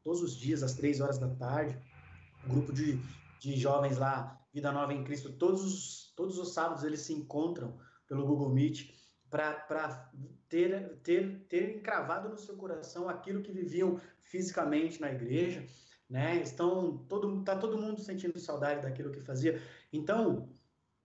todos 0.04 0.22
os 0.22 0.36
dias, 0.36 0.64
às 0.64 0.74
três 0.74 1.00
horas 1.00 1.18
da 1.20 1.30
tarde, 1.30 1.78
um 2.46 2.50
grupo 2.50 2.74
de, 2.74 3.00
de 3.40 3.56
jovens 3.58 3.98
lá, 3.98 4.40
Vida 4.54 4.72
Nova 4.72 4.94
em 4.94 5.04
Cristo, 5.04 5.34
todos 5.34 5.64
os, 5.64 6.14
todos 6.16 6.38
os 6.38 6.54
sábados 6.54 6.84
eles 6.84 7.02
se 7.02 7.14
encontram 7.14 7.78
pelo 8.08 8.26
Google 8.26 8.50
Meet 8.50 8.94
para 9.30 10.12
ter, 10.48 11.00
ter, 11.02 11.40
ter 11.50 11.78
encravado 11.78 12.30
no 12.30 12.38
seu 12.38 12.56
coração 12.56 13.10
aquilo 13.10 13.42
que 13.42 13.52
viviam 13.52 14.00
fisicamente 14.20 15.02
na 15.02 15.12
igreja, 15.12 15.66
né? 16.08 16.36
Estão 16.38 16.98
todo 17.10 17.44
tá 17.44 17.56
todo 17.58 17.82
mundo 17.82 18.00
sentindo 18.00 18.40
saudade 18.40 18.84
daquilo 18.84 19.12
que 19.12 19.22
fazia. 19.22 19.60
Então, 19.94 20.50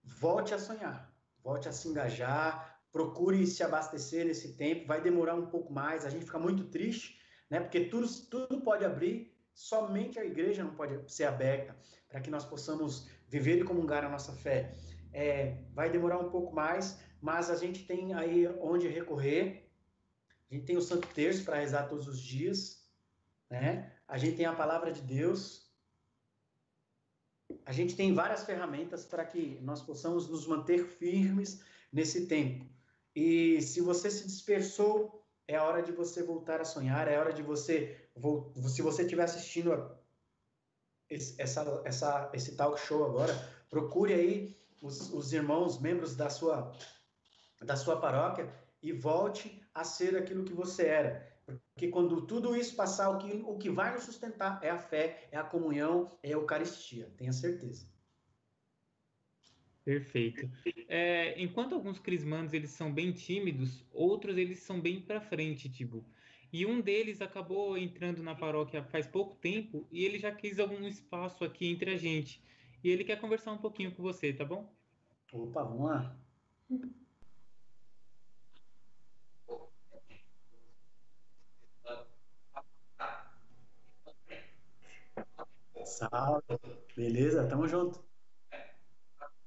volte 0.03 0.55
a 0.55 0.59
sonhar, 0.59 1.15
volte 1.45 1.69
a 1.69 1.73
se 1.73 1.87
engajar, 1.87 2.81
procure 2.91 3.47
se 3.47 3.63
abastecer 3.63 4.25
nesse 4.25 4.57
tempo. 4.57 4.87
Vai 4.87 5.01
demorar 5.01 5.35
um 5.35 5.47
pouco 5.47 5.73
mais. 5.73 6.07
A 6.07 6.11
gente 6.11 6.25
fica 6.25 6.39
muito 6.39 6.65
triste, 6.65 7.21
né? 7.51 7.61
Porque 7.61 7.85
tudo 7.85 8.09
tudo 8.31 8.61
pode 8.63 8.85
abrir, 8.85 9.37
somente 9.53 10.19
a 10.19 10.25
igreja 10.25 10.65
não 10.65 10.75
pode 10.75 11.13
ser 11.13 11.25
aberta 11.25 11.77
para 12.09 12.21
que 12.21 12.31
nós 12.31 12.45
possamos 12.45 13.09
viver 13.29 13.59
e 13.59 13.65
comungar 13.65 14.05
a 14.05 14.09
nossa 14.09 14.33
fé. 14.33 14.75
É, 15.13 15.59
vai 15.75 15.91
demorar 15.91 16.19
um 16.19 16.31
pouco 16.31 16.55
mais, 16.55 16.99
mas 17.21 17.51
a 17.51 17.57
gente 17.57 17.85
tem 17.87 18.15
aí 18.15 18.47
onde 18.61 18.89
recorrer. 18.89 19.71
A 20.51 20.55
gente 20.55 20.65
tem 20.65 20.77
o 20.77 20.83
Santo 20.83 21.07
Terço 21.09 21.45
para 21.45 21.59
rezar 21.59 21.89
todos 21.89 22.09
os 22.09 22.19
dias, 22.19 22.89
né? 23.51 23.93
A 24.07 24.17
gente 24.17 24.37
tem 24.37 24.47
a 24.47 24.55
palavra 24.55 24.91
de 24.91 25.03
Deus. 25.03 25.68
A 27.65 27.73
gente 27.73 27.97
tem 27.97 28.15
várias 28.15 28.45
ferramentas 28.45 29.05
para 29.05 29.25
que 29.25 29.59
nós 29.63 29.83
possamos 29.83 30.29
nos 30.29 30.47
manter 30.47 30.85
firmes 30.85 31.63
nesse 31.93 32.27
tempo. 32.27 32.67
E 33.15 33.61
se 33.63 33.81
você 33.81 34.11
se 34.11 34.27
dispersou, 34.27 35.25
é 35.47 35.57
a 35.57 35.65
hora 35.65 35.83
de 35.83 35.93
você 35.93 36.23
voltar 36.23 36.61
a 36.61 36.65
sonhar, 36.65 37.09
é 37.09 37.17
a 37.17 37.21
hora 37.21 37.33
de 37.33 37.43
você, 37.43 38.09
se 38.67 38.83
você 38.83 39.03
estiver 39.03 39.25
assistindo 39.25 39.99
esse, 41.09 41.41
essa, 41.41 41.83
essa, 41.85 42.31
esse 42.35 42.55
talk 42.55 42.79
show 42.79 43.05
agora, 43.05 43.35
procure 43.71 44.13
aí 44.13 44.57
os, 44.83 45.13
os 45.13 45.33
irmãos, 45.33 45.81
membros 45.81 46.15
da 46.15 46.29
sua, 46.29 46.73
da 47.63 47.77
sua 47.77 47.99
paróquia 47.99 48.53
e 48.83 48.93
volte 48.93 49.63
a 49.75 49.85
ser 49.85 50.17
aquilo 50.17 50.45
que 50.45 50.53
você 50.53 50.87
era. 50.87 51.38
Porque 51.75 51.89
quando 51.89 52.27
tudo 52.27 52.57
isso 52.57 52.77
passar, 52.77 53.11
o 53.11 53.19
que, 53.19 53.33
o 53.45 53.57
que 53.57 53.71
vai 53.71 53.93
nos 53.95 54.05
sustentar 54.05 54.61
é 54.63 54.71
a 54.71 54.79
fé, 54.79 55.29
é 55.31 55.37
a 55.37 55.45
comunhão, 55.45 56.11
é 56.23 56.29
a 56.29 56.33
Eucaristia, 56.33 57.11
tenha 57.17 57.33
certeza. 57.33 57.87
Perfeito. 59.85 60.51
É, 60.87 61.41
enquanto 61.41 61.75
alguns 61.75 61.99
crismandos 61.99 62.53
eles 62.53 62.71
são 62.71 62.93
bem 62.93 63.11
tímidos, 63.11 63.83
outros 63.91 64.37
eles 64.37 64.59
são 64.59 64.79
bem 64.79 65.01
para 65.01 65.21
frente, 65.21 65.71
tipo. 65.71 66.05
E 66.53 66.67
um 66.67 66.81
deles 66.81 67.23
acabou 67.23 67.77
entrando 67.77 68.23
na 68.23 68.35
paróquia 68.35 68.83
faz 68.83 69.07
pouco 69.07 69.37
tempo 69.37 69.87
e 69.91 70.05
ele 70.05 70.19
já 70.19 70.31
quis 70.31 70.59
algum 70.59 70.87
espaço 70.87 71.45
aqui 71.45 71.67
entre 71.67 71.91
a 71.91 71.97
gente. 71.97 72.43
E 72.85 72.91
ele 72.91 73.05
quer 73.05 73.21
conversar 73.21 73.53
um 73.53 73.59
pouquinho 73.59 73.95
com 73.95 74.03
você, 74.03 74.33
tá 74.33 74.45
bom? 74.45 74.71
Opa, 75.33 75.63
vamos 75.63 75.87
lá. 75.87 76.19
Salve. 85.89 86.61
Beleza? 86.95 87.49
Tamo 87.49 87.67
junto. 87.67 88.05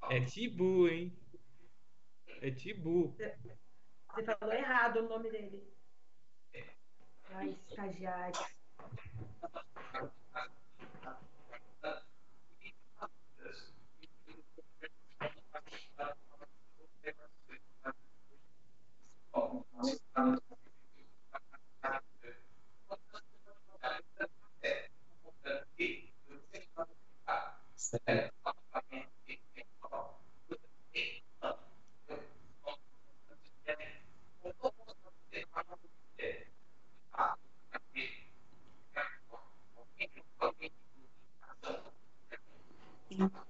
É 0.09 0.19
Tibu, 0.25 0.87
hein? 0.87 1.15
É 2.41 2.51
Tibu. 2.51 3.15
Você 4.15 4.23
falou 4.23 4.53
errado 4.53 4.97
o 4.97 5.07
nome 5.07 5.29
dele. 5.29 5.63
Ai, 7.33 7.57
estagiário. 7.69 8.41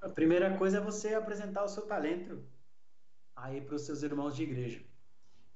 A 0.01 0.09
primeira 0.09 0.57
coisa 0.57 0.79
é 0.79 0.81
você 0.81 1.13
apresentar 1.13 1.63
o 1.63 1.67
seu 1.67 1.85
talento 1.85 2.43
aí 3.35 3.61
para 3.61 3.75
os 3.75 3.83
seus 3.83 4.01
irmãos 4.01 4.35
de 4.35 4.41
igreja. 4.43 4.83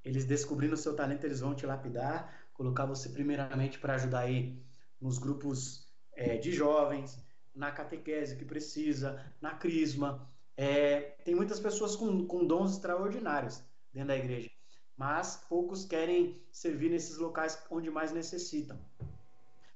Eles 0.03 0.25
descobrindo 0.25 0.75
o 0.75 0.77
seu 0.77 0.95
talento, 0.95 1.23
eles 1.23 1.39
vão 1.39 1.55
te 1.55 1.65
lapidar, 1.65 2.47
colocar 2.53 2.85
você 2.85 3.09
primeiramente 3.09 3.79
para 3.79 3.95
ajudar 3.95 4.19
aí 4.19 4.63
nos 5.01 5.17
grupos 5.17 5.91
é, 6.13 6.37
de 6.37 6.51
jovens, 6.51 7.19
na 7.55 7.71
catequese 7.71 8.35
que 8.35 8.45
precisa, 8.45 9.23
na 9.41 9.55
crisma. 9.55 10.29
É, 10.57 11.15
tem 11.23 11.33
muitas 11.33 11.59
pessoas 11.59 11.95
com, 11.95 12.25
com 12.27 12.45
dons 12.45 12.73
extraordinários 12.73 13.63
dentro 13.93 14.09
da 14.09 14.17
igreja, 14.17 14.49
mas 14.97 15.37
poucos 15.49 15.85
querem 15.85 16.41
servir 16.51 16.89
nesses 16.89 17.17
locais 17.17 17.61
onde 17.69 17.89
mais 17.89 18.11
necessitam. 18.11 18.79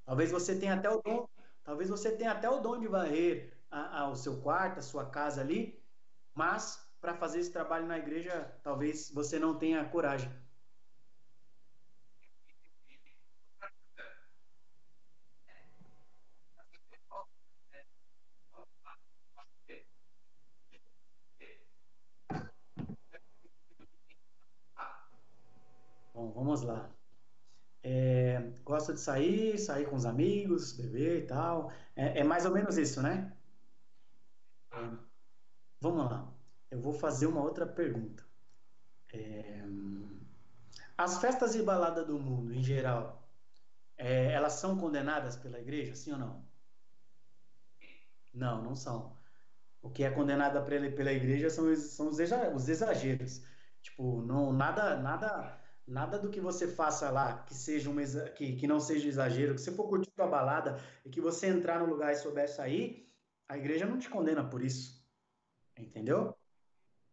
Talvez 0.05 0.31
você 0.31 0.55
tenha 0.55 0.73
até 0.73 0.89
o 0.89 1.01
dom, 1.01 1.27
talvez 1.63 1.89
você 1.89 2.11
tenha 2.11 2.31
até 2.31 2.49
o 2.49 2.59
dom 2.59 2.79
de 2.79 2.87
varrer 2.87 3.53
a, 3.71 4.01
a, 4.01 4.09
o 4.09 4.15
seu 4.15 4.37
quarto, 4.41 4.79
a 4.79 4.81
sua 4.81 5.05
casa 5.05 5.41
ali, 5.41 5.81
mas 6.33 6.87
para 6.99 7.13
fazer 7.13 7.39
esse 7.39 7.51
trabalho 7.51 7.87
na 7.87 7.97
igreja, 7.97 8.53
talvez 8.63 9.09
você 9.11 9.39
não 9.39 9.57
tenha 9.57 9.83
coragem. 9.85 10.29
Bom, 26.19 26.33
vamos 26.33 26.63
lá. 26.63 26.93
É, 27.81 28.41
gosta 28.65 28.93
de 28.93 28.99
sair, 28.99 29.57
sair 29.57 29.89
com 29.89 29.95
os 29.95 30.05
amigos, 30.05 30.73
beber 30.73 31.23
e 31.23 31.27
tal. 31.27 31.71
É, 31.95 32.19
é 32.19 32.23
mais 32.25 32.45
ou 32.45 32.51
menos 32.51 32.77
isso, 32.77 33.01
né? 33.01 33.31
É, 34.73 34.97
vamos 35.81 36.11
lá. 36.11 36.33
Eu 36.69 36.81
vou 36.81 36.91
fazer 36.91 37.25
uma 37.27 37.41
outra 37.41 37.65
pergunta. 37.65 38.25
É, 39.13 39.63
as 40.97 41.19
festas 41.19 41.55
e 41.55 41.63
balada 41.63 42.03
do 42.03 42.19
mundo, 42.19 42.53
em 42.53 42.61
geral, 42.61 43.23
é, 43.97 44.33
elas 44.33 44.53
são 44.53 44.77
condenadas 44.77 45.37
pela 45.37 45.59
igreja, 45.59 45.95
sim 45.95 46.11
ou 46.11 46.17
não? 46.19 46.45
Não, 48.33 48.61
não 48.61 48.75
são. 48.75 49.17
O 49.81 49.89
que 49.89 50.03
é 50.03 50.11
condenado 50.11 50.63
pela, 50.65 50.91
pela 50.91 51.13
igreja 51.13 51.49
são, 51.49 51.73
são 51.77 52.09
os 52.09 52.19
exageros. 52.69 53.41
Tipo, 53.81 54.21
não, 54.21 54.51
nada, 54.51 54.97
nada 54.97 55.59
Nada 55.89 56.19
do 56.19 56.29
que 56.29 56.39
você 56.39 56.67
faça 56.67 57.09
lá 57.09 57.41
que 57.41 57.55
seja 57.55 57.89
um 57.89 57.95
que, 58.35 58.55
que 58.55 58.67
não 58.67 58.79
seja 58.79 59.07
exagero, 59.07 59.55
que 59.55 59.61
você 59.61 59.71
for 59.71 59.89
curtir 59.89 60.13
a 60.19 60.27
balada 60.27 60.79
e 61.03 61.09
que 61.09 61.19
você 61.19 61.47
entrar 61.47 61.79
no 61.79 61.87
lugar 61.87 62.13
e 62.13 62.15
souber 62.15 62.47
sair, 62.47 63.11
a 63.47 63.57
igreja 63.57 63.87
não 63.87 63.97
te 63.97 64.07
condena 64.07 64.47
por 64.47 64.61
isso. 64.61 65.03
Entendeu? 65.75 66.37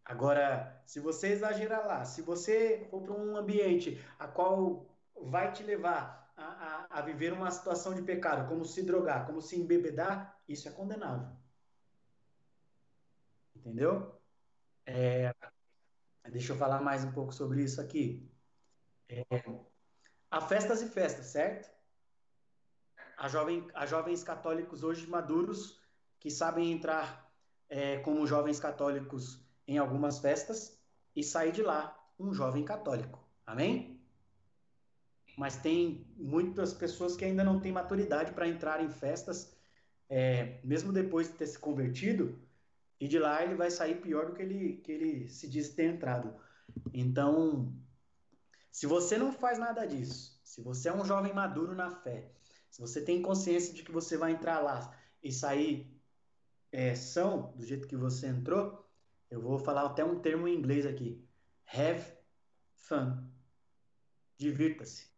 Agora, 0.04 0.82
se 0.84 1.00
você 1.00 1.28
exagerar 1.28 1.86
lá, 1.86 2.04
se 2.04 2.20
você 2.20 2.86
for 2.90 3.00
para 3.00 3.14
um 3.14 3.34
ambiente 3.34 3.98
a 4.18 4.28
qual 4.28 4.86
vai 5.22 5.50
te 5.54 5.62
levar 5.62 6.30
a, 6.36 6.44
a, 6.44 6.98
a, 6.98 7.00
viver 7.00 7.32
uma 7.32 7.50
situação 7.50 7.94
de 7.94 8.02
pecado, 8.02 8.46
como 8.46 8.62
se 8.62 8.82
drogar, 8.82 9.24
como 9.24 9.40
se 9.40 9.56
embebedar, 9.56 10.38
isso 10.46 10.68
é 10.68 10.70
condenável. 10.70 11.34
Entendeu? 13.54 14.20
É, 14.84 15.34
deixa 16.30 16.52
eu 16.52 16.58
falar 16.58 16.82
mais 16.82 17.04
um 17.04 17.12
pouco 17.12 17.32
sobre 17.32 17.62
isso 17.62 17.80
aqui. 17.80 18.35
Há 20.30 20.40
festas 20.40 20.82
e 20.82 20.88
festas, 20.88 21.26
certo? 21.26 21.70
Há, 23.16 23.28
jovem, 23.28 23.66
há 23.74 23.86
jovens 23.86 24.22
católicos 24.22 24.82
hoje 24.82 25.06
maduros 25.06 25.80
que 26.18 26.30
sabem 26.30 26.72
entrar 26.72 27.32
é, 27.68 27.98
como 27.98 28.26
jovens 28.26 28.60
católicos 28.60 29.44
em 29.66 29.78
algumas 29.78 30.18
festas 30.18 30.80
e 31.14 31.22
sair 31.22 31.52
de 31.52 31.62
lá 31.62 31.96
um 32.18 32.32
jovem 32.32 32.64
católico. 32.64 33.24
Amém? 33.44 34.00
Mas 35.36 35.56
tem 35.56 36.06
muitas 36.16 36.72
pessoas 36.72 37.16
que 37.16 37.24
ainda 37.24 37.44
não 37.44 37.60
têm 37.60 37.72
maturidade 37.72 38.32
para 38.32 38.48
entrar 38.48 38.82
em 38.82 38.90
festas, 38.90 39.56
é, 40.08 40.60
mesmo 40.64 40.92
depois 40.92 41.28
de 41.28 41.34
ter 41.34 41.46
se 41.46 41.58
convertido, 41.58 42.38
e 42.98 43.06
de 43.06 43.18
lá 43.18 43.42
ele 43.42 43.54
vai 43.54 43.70
sair 43.70 44.00
pior 44.00 44.26
do 44.26 44.32
que 44.32 44.42
ele, 44.42 44.76
que 44.78 44.92
ele 44.92 45.28
se 45.28 45.48
diz 45.48 45.70
ter 45.70 45.84
entrado. 45.84 46.34
Então, 46.92 47.74
se 48.76 48.86
você 48.86 49.16
não 49.16 49.32
faz 49.32 49.58
nada 49.58 49.86
disso, 49.86 50.38
se 50.44 50.60
você 50.60 50.90
é 50.90 50.92
um 50.92 51.02
jovem 51.02 51.32
maduro 51.32 51.74
na 51.74 51.90
fé, 51.90 52.30
se 52.70 52.78
você 52.78 53.00
tem 53.00 53.22
consciência 53.22 53.72
de 53.72 53.82
que 53.82 53.90
você 53.90 54.18
vai 54.18 54.32
entrar 54.32 54.60
lá 54.60 54.94
e 55.22 55.32
sair 55.32 55.98
é, 56.70 56.94
são 56.94 57.52
do 57.56 57.64
jeito 57.64 57.88
que 57.88 57.96
você 57.96 58.26
entrou, 58.26 58.86
eu 59.30 59.40
vou 59.40 59.58
falar 59.58 59.86
até 59.86 60.04
um 60.04 60.20
termo 60.20 60.46
em 60.46 60.54
inglês 60.54 60.84
aqui. 60.84 61.26
Have 61.72 62.04
fun. 62.74 63.26
Divirta-se. 64.36 65.08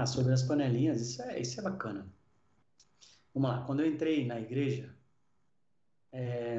Ah, 0.00 0.06
sobre 0.06 0.32
as 0.32 0.42
panelinhas, 0.42 0.98
isso 0.98 1.20
é, 1.20 1.38
isso 1.38 1.60
é 1.60 1.62
bacana. 1.62 2.10
Vamos 3.34 3.50
lá, 3.50 3.66
quando 3.66 3.80
eu 3.80 3.86
entrei 3.86 4.26
na 4.26 4.40
igreja, 4.40 4.96
é, 6.10 6.58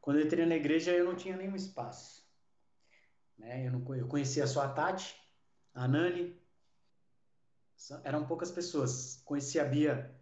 quando 0.00 0.20
eu 0.20 0.24
entrei 0.24 0.46
na 0.46 0.54
igreja 0.54 0.92
eu 0.92 1.04
não 1.04 1.16
tinha 1.16 1.36
nenhum 1.36 1.56
espaço. 1.56 2.24
Né? 3.36 3.66
Eu, 3.66 3.72
não, 3.72 3.94
eu 3.96 4.06
conhecia 4.06 4.46
só 4.46 4.62
a 4.62 4.68
Tati, 4.68 5.16
a 5.74 5.88
Nani, 5.88 6.40
eram 8.04 8.24
poucas 8.24 8.52
pessoas. 8.52 9.20
Conheci 9.24 9.58
a 9.58 9.64
Bia 9.64 10.14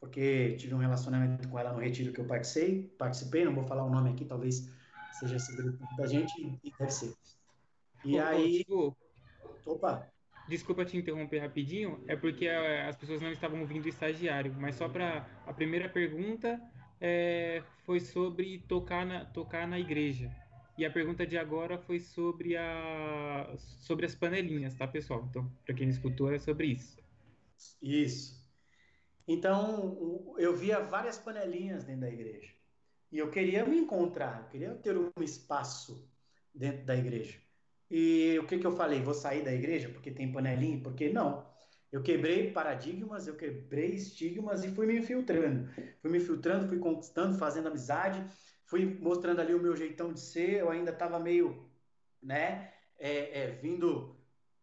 porque 0.00 0.56
tive 0.56 0.74
um 0.74 0.78
relacionamento 0.78 1.48
com 1.48 1.56
ela 1.56 1.72
no 1.72 1.78
retiro 1.78 2.12
que 2.12 2.20
eu 2.20 2.26
participei, 2.26 2.88
participei, 2.98 3.44
não 3.44 3.54
vou 3.54 3.62
falar 3.62 3.84
o 3.84 3.90
nome 3.90 4.10
aqui, 4.10 4.24
talvez 4.24 4.68
seja 5.20 5.38
segredo 5.38 5.78
da 5.96 6.08
gente, 6.08 6.32
e 6.64 6.72
deve 6.76 6.90
ser. 6.90 7.14
E 8.04 8.18
ô, 8.18 8.24
aí, 8.24 8.56
Chico, 8.56 8.96
opa, 9.64 10.12
Desculpa 10.48 10.84
te 10.84 10.96
interromper 10.96 11.38
rapidinho, 11.38 12.02
é 12.06 12.16
porque 12.16 12.46
eh, 12.46 12.86
as 12.86 12.96
pessoas 12.96 13.20
não 13.20 13.30
estavam 13.30 13.60
ouvindo 13.60 13.86
o 13.86 13.88
estagiário, 13.88 14.54
mas 14.58 14.74
só 14.74 14.88
para 14.88 15.26
a 15.46 15.52
primeira 15.52 15.88
pergunta 15.88 16.60
eh, 17.00 17.62
foi 17.84 18.00
sobre 18.00 18.58
tocar 18.68 19.06
na, 19.06 19.24
tocar 19.24 19.66
na 19.66 19.78
igreja. 19.78 20.30
E 20.76 20.84
a 20.84 20.90
pergunta 20.90 21.26
de 21.26 21.36
agora 21.36 21.78
foi 21.78 22.00
sobre 22.00 22.56
a 22.56 23.54
sobre 23.56 24.06
as 24.06 24.14
panelinhas, 24.14 24.74
tá, 24.74 24.86
pessoal? 24.86 25.26
Então, 25.28 25.50
para 25.64 25.74
quem 25.74 25.88
escutou, 25.88 26.32
é 26.32 26.38
sobre 26.38 26.68
isso. 26.68 26.98
Isso. 27.80 28.42
Então, 29.26 30.34
eu 30.38 30.56
via 30.56 30.80
várias 30.80 31.18
panelinhas 31.18 31.84
dentro 31.84 32.02
da 32.02 32.10
igreja. 32.10 32.52
E 33.10 33.18
eu 33.18 33.30
queria 33.30 33.64
me 33.66 33.76
encontrar, 33.76 34.42
eu 34.44 34.48
queria 34.48 34.74
ter 34.74 34.96
um 34.96 35.10
espaço 35.20 36.08
dentro 36.54 36.84
da 36.84 36.96
igreja. 36.96 37.41
E 37.94 38.38
o 38.38 38.46
que 38.46 38.58
que 38.58 38.66
eu 38.66 38.74
falei? 38.74 39.02
Vou 39.02 39.12
sair 39.12 39.44
da 39.44 39.52
igreja 39.52 39.90
porque 39.90 40.10
tem 40.10 40.32
panelinha? 40.32 40.80
Porque 40.82 41.10
não. 41.10 41.44
Eu 41.92 42.02
quebrei 42.02 42.50
paradigmas, 42.50 43.26
eu 43.26 43.36
quebrei 43.36 43.90
estigmas 43.90 44.64
e 44.64 44.68
fui 44.70 44.86
me 44.86 44.98
infiltrando. 44.98 45.68
Fui 46.00 46.10
me 46.10 46.18
filtrando, 46.18 46.66
fui 46.66 46.78
conquistando, 46.78 47.36
fazendo 47.36 47.68
amizade, 47.68 48.24
fui 48.64 48.98
mostrando 48.98 49.42
ali 49.42 49.54
o 49.54 49.60
meu 49.60 49.76
jeitão 49.76 50.10
de 50.10 50.20
ser. 50.20 50.60
Eu 50.60 50.70
ainda 50.70 50.90
estava 50.90 51.18
meio, 51.18 51.70
né, 52.22 52.72
é, 52.98 53.42
é, 53.42 53.50
vindo 53.50 54.16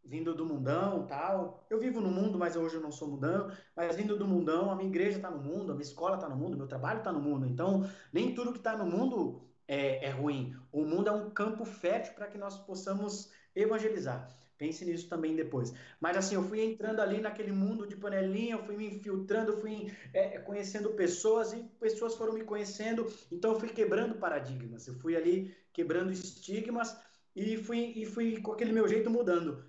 vindo 0.04 0.34
do 0.34 0.44
mundão, 0.44 1.06
tal. 1.06 1.68
Eu 1.70 1.80
vivo 1.80 2.02
no 2.02 2.10
mundo, 2.10 2.40
mas 2.40 2.56
hoje 2.56 2.76
eu 2.76 2.82
não 2.82 2.92
sou 2.92 3.10
mundão, 3.10 3.52
mas 3.76 3.96
vindo 3.96 4.18
do 4.18 4.28
mundão, 4.28 4.72
a 4.72 4.76
minha 4.76 4.90
igreja 4.90 5.18
está 5.18 5.30
no 5.30 5.38
mundo, 5.38 5.72
a 5.72 5.76
minha 5.76 5.86
escola 5.86 6.16
está 6.16 6.28
no 6.28 6.36
mundo, 6.36 6.58
meu 6.58 6.68
trabalho 6.68 7.00
está 7.00 7.12
no 7.12 7.22
mundo. 7.22 7.46
Então, 7.46 7.88
nem 8.12 8.34
tudo 8.34 8.52
que 8.52 8.58
está 8.58 8.76
no 8.76 8.88
mundo 8.88 9.49
é, 9.70 10.04
é 10.08 10.10
ruim. 10.10 10.56
O 10.72 10.84
mundo 10.84 11.10
é 11.10 11.12
um 11.12 11.30
campo 11.30 11.64
fértil 11.64 12.14
para 12.16 12.26
que 12.26 12.40
nós 12.40 12.58
possamos 12.58 13.32
evangelizar. 13.56 14.36
Pense 14.58 14.84
nisso 14.84 15.08
também 15.08 15.36
depois. 15.36 15.72
Mas 16.02 16.18
assim, 16.18 16.36
eu 16.36 16.44
fui 16.44 16.60
entrando 16.62 17.00
ali 17.00 17.22
naquele 17.22 17.52
mundo 17.52 17.88
de 17.88 17.96
panelinha, 17.96 18.56
eu 18.56 18.64
fui 18.64 18.76
me 18.76 18.88
infiltrando, 18.88 19.56
fui 19.62 19.94
é, 20.12 20.40
conhecendo 20.40 20.90
pessoas 20.90 21.54
e 21.54 21.64
pessoas 21.80 22.16
foram 22.16 22.34
me 22.34 22.44
conhecendo. 22.44 23.06
Então 23.32 23.54
eu 23.54 23.60
fui 23.60 23.70
quebrando 23.70 24.16
paradigmas, 24.16 24.88
eu 24.88 24.96
fui 24.96 25.16
ali 25.16 25.56
quebrando 25.72 26.12
estigmas 26.12 27.00
e 27.36 27.56
fui, 27.56 27.94
e 27.96 28.06
fui 28.06 28.42
com 28.42 28.52
aquele 28.52 28.74
meu 28.74 28.88
jeito 28.88 29.10
mudando. 29.10 29.64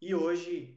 E 0.00 0.14
hoje, 0.14 0.76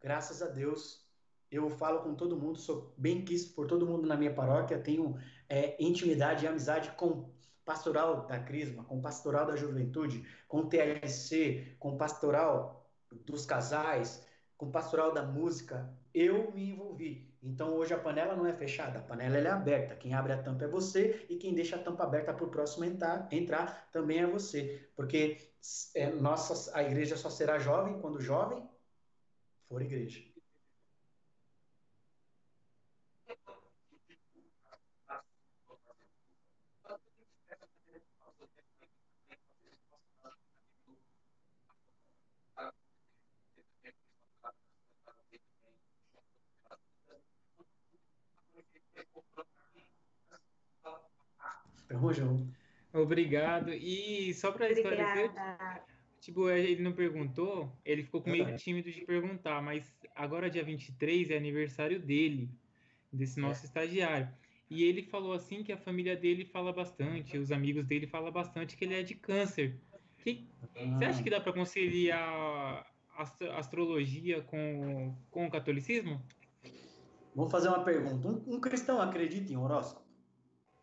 graças 0.00 0.40
a 0.40 0.46
Deus, 0.46 1.04
eu 1.50 1.68
falo 1.68 2.00
com 2.00 2.14
todo 2.14 2.38
mundo, 2.38 2.58
sou 2.58 2.94
bem 2.96 3.22
quisto 3.24 3.52
por 3.54 3.66
todo 3.66 3.86
mundo 3.86 4.06
na 4.06 4.16
minha 4.16 4.32
paróquia, 4.32 4.78
tenho 4.78 5.18
é, 5.48 5.76
intimidade 5.82 6.44
e 6.44 6.48
amizade 6.48 6.92
com 6.92 7.31
pastoral 7.64 8.26
da 8.26 8.38
Crisma, 8.38 8.84
com 8.84 9.00
pastoral 9.00 9.46
da 9.46 9.56
juventude, 9.56 10.26
com 10.48 10.68
TLC, 10.68 11.76
com 11.78 11.96
pastoral 11.96 12.86
dos 13.24 13.46
casais, 13.46 14.24
com 14.56 14.70
pastoral 14.70 15.12
da 15.12 15.22
música. 15.22 15.92
Eu 16.14 16.52
me 16.52 16.70
envolvi. 16.70 17.30
Então 17.42 17.74
hoje 17.74 17.92
a 17.92 17.98
panela 17.98 18.36
não 18.36 18.46
é 18.46 18.52
fechada, 18.52 19.00
a 19.00 19.02
panela 19.02 19.36
ela 19.36 19.48
é 19.48 19.50
aberta. 19.50 19.96
Quem 19.96 20.14
abre 20.14 20.32
a 20.32 20.42
tampa 20.42 20.64
é 20.64 20.68
você 20.68 21.26
e 21.28 21.36
quem 21.36 21.54
deixa 21.54 21.76
a 21.76 21.82
tampa 21.82 22.04
aberta 22.04 22.32
para 22.32 22.44
o 22.44 22.50
próximo 22.50 22.84
entrar, 22.84 23.26
entrar 23.32 23.88
também 23.90 24.20
é 24.20 24.26
você. 24.26 24.88
Porque 24.94 25.38
é, 25.94 26.10
nossa, 26.10 26.76
a 26.76 26.82
igreja 26.82 27.16
só 27.16 27.28
será 27.28 27.58
jovem 27.58 28.00
quando 28.00 28.20
jovem 28.20 28.62
for 29.64 29.82
igreja. 29.82 30.31
Tamo 52.02 52.12
junto. 52.12 52.52
Obrigado. 52.92 53.72
E 53.72 54.34
só 54.34 54.50
para 54.50 54.68
esclarecer, 54.70 55.30
tipo, 56.20 56.50
ele 56.50 56.82
não 56.82 56.92
perguntou, 56.92 57.80
ele 57.84 58.02
ficou 58.02 58.22
com 58.22 58.30
meio 58.30 58.44
Aham. 58.48 58.56
tímido 58.56 58.90
de 58.90 59.04
perguntar, 59.06 59.62
mas 59.62 59.96
agora 60.14 60.50
dia 60.50 60.64
23 60.64 61.30
é 61.30 61.36
aniversário 61.36 62.04
dele, 62.04 62.50
desse 63.12 63.40
nosso 63.40 63.64
estagiário. 63.64 64.36
E 64.68 64.82
ele 64.84 65.02
falou 65.02 65.32
assim 65.32 65.62
que 65.62 65.72
a 65.72 65.76
família 65.78 66.16
dele 66.16 66.44
fala 66.44 66.72
bastante, 66.72 67.38
os 67.38 67.52
amigos 67.52 67.86
dele 67.86 68.06
falam 68.06 68.32
bastante 68.32 68.76
que 68.76 68.84
ele 68.84 68.94
é 68.94 69.02
de 69.02 69.14
câncer. 69.14 69.80
Que, 70.18 70.48
você 70.98 71.04
acha 71.04 71.22
que 71.22 71.30
dá 71.30 71.40
para 71.40 71.52
conciliar 71.52 72.84
ast- 73.16 73.42
astrologia 73.44 74.42
com, 74.42 75.14
com 75.30 75.46
o 75.46 75.50
catolicismo? 75.50 76.20
Vou 77.34 77.48
fazer 77.48 77.68
uma 77.68 77.84
pergunta. 77.84 78.28
Um, 78.28 78.54
um 78.56 78.60
cristão 78.60 79.00
acredita 79.00 79.52
em 79.52 79.56
horóscopo? 79.56 80.06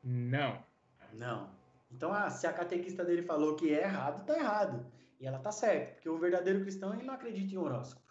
Não. 0.03 0.68
Não. 1.13 1.49
Então, 1.91 2.13
ah, 2.13 2.29
se 2.29 2.45
a 2.45 2.53
catequista 2.53 3.03
dele 3.03 3.23
falou 3.23 3.55
que 3.55 3.73
é 3.73 3.83
errado, 3.83 4.25
tá 4.25 4.37
errado. 4.37 4.85
E 5.19 5.25
ela 5.25 5.39
tá 5.39 5.51
certa, 5.51 5.93
porque 5.93 6.09
o 6.09 6.17
verdadeiro 6.17 6.61
cristão 6.61 6.93
ele 6.93 7.03
não 7.03 7.13
acredita 7.13 7.53
em 7.53 7.57
horóscopo. 7.57 8.01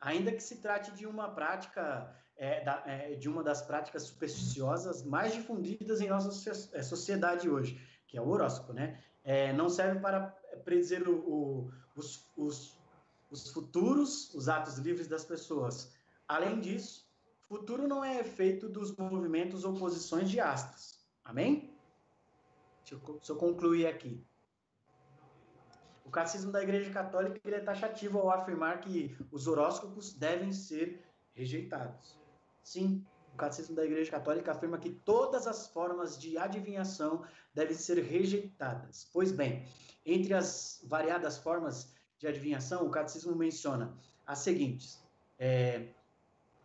Ainda 0.00 0.32
que 0.32 0.42
se 0.42 0.56
trate 0.60 0.90
de 0.92 1.06
uma 1.06 1.28
prática, 1.28 2.16
é, 2.36 2.64
da- 2.64 2.82
é, 2.86 3.14
de 3.14 3.28
uma 3.28 3.42
das 3.42 3.62
práticas 3.62 4.04
supersticiosas 4.04 5.02
mais 5.04 5.32
difundidas 5.34 6.00
em 6.00 6.08
nossa 6.08 6.50
é, 6.72 6.82
sociedade 6.82 7.48
hoje, 7.48 7.78
que 8.06 8.16
é 8.16 8.20
o 8.20 8.28
horóscopo, 8.28 8.72
né? 8.72 8.98
É, 9.22 9.52
não 9.52 9.68
serve 9.68 10.00
para 10.00 10.22
predizer 10.64 11.06
o- 11.08 11.18
o- 11.18 11.72
os, 11.94 12.26
os, 12.36 12.76
os 13.30 13.50
futuros, 13.52 14.34
os 14.34 14.48
atos 14.48 14.78
livres 14.78 15.06
das 15.06 15.24
pessoas. 15.24 15.92
Além 16.26 16.58
disso, 16.58 17.06
futuro 17.46 17.86
não 17.86 18.02
é 18.02 18.18
efeito 18.20 18.68
dos 18.68 18.96
movimentos 18.96 19.64
ou 19.64 19.74
posições 19.74 20.30
de 20.30 20.40
astros. 20.40 20.98
Amém? 21.24 21.78
Deixa 22.98 23.32
eu, 23.32 23.36
concluir 23.36 23.86
aqui. 23.86 24.24
O 26.04 26.10
catecismo 26.10 26.50
da 26.50 26.60
Igreja 26.62 26.90
Católica 26.90 27.40
ele 27.44 27.54
é 27.54 27.60
taxativo 27.60 28.18
ao 28.18 28.30
afirmar 28.30 28.80
que 28.80 29.16
os 29.30 29.46
horóscopos 29.46 30.12
devem 30.12 30.52
ser 30.52 31.04
rejeitados. 31.32 32.18
Sim, 32.64 33.06
o 33.32 33.36
catecismo 33.36 33.76
da 33.76 33.84
Igreja 33.84 34.10
Católica 34.10 34.50
afirma 34.50 34.76
que 34.76 34.90
todas 34.90 35.46
as 35.46 35.68
formas 35.68 36.18
de 36.18 36.36
adivinhação 36.36 37.24
devem 37.54 37.76
ser 37.76 38.02
rejeitadas. 38.02 39.08
Pois 39.12 39.30
bem, 39.30 39.64
entre 40.04 40.34
as 40.34 40.82
variadas 40.84 41.38
formas 41.38 41.94
de 42.18 42.26
adivinhação, 42.26 42.84
o 42.84 42.90
catecismo 42.90 43.36
menciona 43.36 43.96
as 44.26 44.40
seguintes: 44.40 45.00
é, 45.38 45.90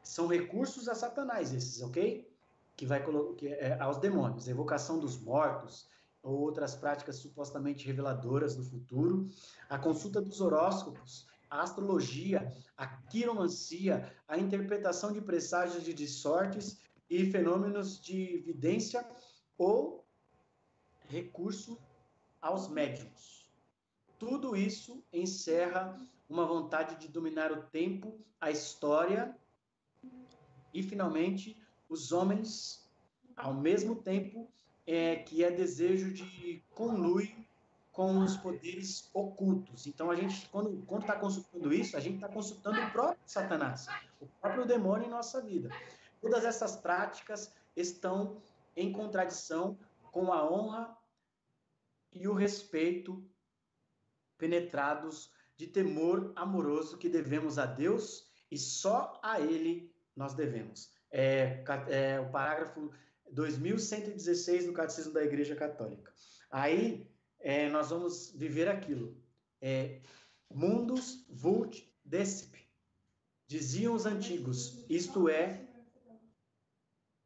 são 0.01 0.25
recursos 0.25 0.89
a 0.89 0.95
Satanás 0.95 1.53
esses, 1.53 1.83
ok? 1.83 2.27
Que 2.75 2.85
vai 2.85 3.03
colo- 3.03 3.35
que 3.35 3.47
é, 3.47 3.79
aos 3.79 3.99
demônios, 3.99 4.47
evocação 4.47 4.99
dos 4.99 5.19
mortos 5.19 5.87
ou 6.25 6.39
outras 6.39 6.75
práticas 6.75 7.17
supostamente 7.17 7.85
reveladoras 7.85 8.55
do 8.55 8.63
futuro, 8.63 9.29
a 9.69 9.77
consulta 9.77 10.19
dos 10.19 10.41
horóscopos, 10.41 11.27
a 11.47 11.61
astrologia, 11.61 12.51
a 12.75 12.87
quiromancia, 12.87 14.11
a 14.27 14.35
interpretação 14.35 15.13
de 15.13 15.21
presságios 15.21 15.83
de, 15.83 15.93
de 15.93 16.07
sortes 16.07 16.81
e 17.07 17.29
fenômenos 17.29 18.01
de 18.01 18.39
vidência 18.39 19.07
ou 19.55 20.03
recurso 21.07 21.77
aos 22.41 22.67
médiums. 22.67 23.47
Tudo 24.17 24.55
isso 24.55 25.03
encerra 25.13 26.01
uma 26.27 26.47
vontade 26.47 26.99
de 26.99 27.07
dominar 27.07 27.51
o 27.51 27.61
tempo, 27.67 28.19
a 28.41 28.49
história 28.49 29.37
e, 30.73 30.81
finalmente, 30.81 31.55
os 31.87 32.11
homens, 32.11 32.83
ao 33.35 33.53
mesmo 33.53 33.95
tempo 33.95 34.51
é, 34.85 35.17
que 35.17 35.43
é 35.43 35.51
desejo 35.51 36.13
de 36.13 36.63
conluir 36.71 37.45
com 37.91 38.19
os 38.19 38.35
poderes 38.35 39.09
ocultos. 39.13 39.87
Então, 39.87 40.11
a 40.11 40.15
gente, 40.15 40.49
quando 40.49 40.83
está 40.99 41.15
consultando 41.15 41.73
isso, 41.73 41.95
a 41.95 41.99
gente 41.99 42.15
está 42.15 42.27
consultando 42.27 42.81
o 42.81 42.91
próprio 42.91 43.21
Satanás, 43.25 43.87
o 44.19 44.27
próprio 44.41 44.65
demônio 44.65 45.07
em 45.07 45.09
nossa 45.09 45.41
vida. 45.41 45.69
Todas 46.21 46.43
essas 46.43 46.75
práticas 46.75 47.55
estão 47.75 48.41
em 48.75 48.91
contradição 48.91 49.77
com 50.11 50.33
a 50.33 50.49
honra 50.49 50.97
e 52.11 52.27
o 52.27 52.33
respeito 52.33 53.23
penetrados 54.37 55.31
de 55.55 55.67
temor 55.67 56.33
amoroso 56.35 56.97
que 56.97 57.07
devemos 57.07 57.57
a 57.57 57.65
Deus 57.65 58.29
e 58.51 58.57
só 58.57 59.19
a 59.23 59.39
Ele 59.39 59.89
nós 60.15 60.33
devemos. 60.33 60.93
É, 61.09 61.63
é 61.87 62.19
o 62.19 62.29
parágrafo 62.29 62.91
2116 63.31 64.65
do 64.65 64.73
Catecismo 64.73 65.13
da 65.13 65.23
Igreja 65.23 65.55
Católica. 65.55 66.13
Aí 66.49 67.09
é, 67.39 67.69
nós 67.69 67.89
vamos 67.89 68.31
viver 68.35 68.67
aquilo. 68.67 69.17
É, 69.61 70.01
mundus 70.51 71.25
vult 71.29 71.87
decip. 72.03 72.55
Diziam 73.47 73.93
os 73.93 74.05
antigos, 74.05 74.83
isto 74.89 75.29
é, 75.29 75.67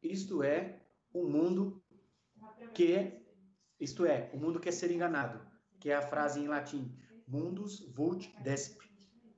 isto 0.04 0.44
é 0.44 0.82
o 1.14 1.24
mundo 1.24 1.82
que, 2.74 3.14
isto 3.80 4.06
é, 4.06 4.30
o 4.34 4.38
mundo 4.38 4.60
quer 4.60 4.74
ser 4.74 4.92
enganado, 4.92 5.40
que 5.80 5.90
é 5.90 5.96
a 5.96 6.02
frase 6.02 6.42
em 6.42 6.48
latim, 6.48 6.94
mundus 7.26 7.80
vult 7.96 8.30
decip. 8.44 8.78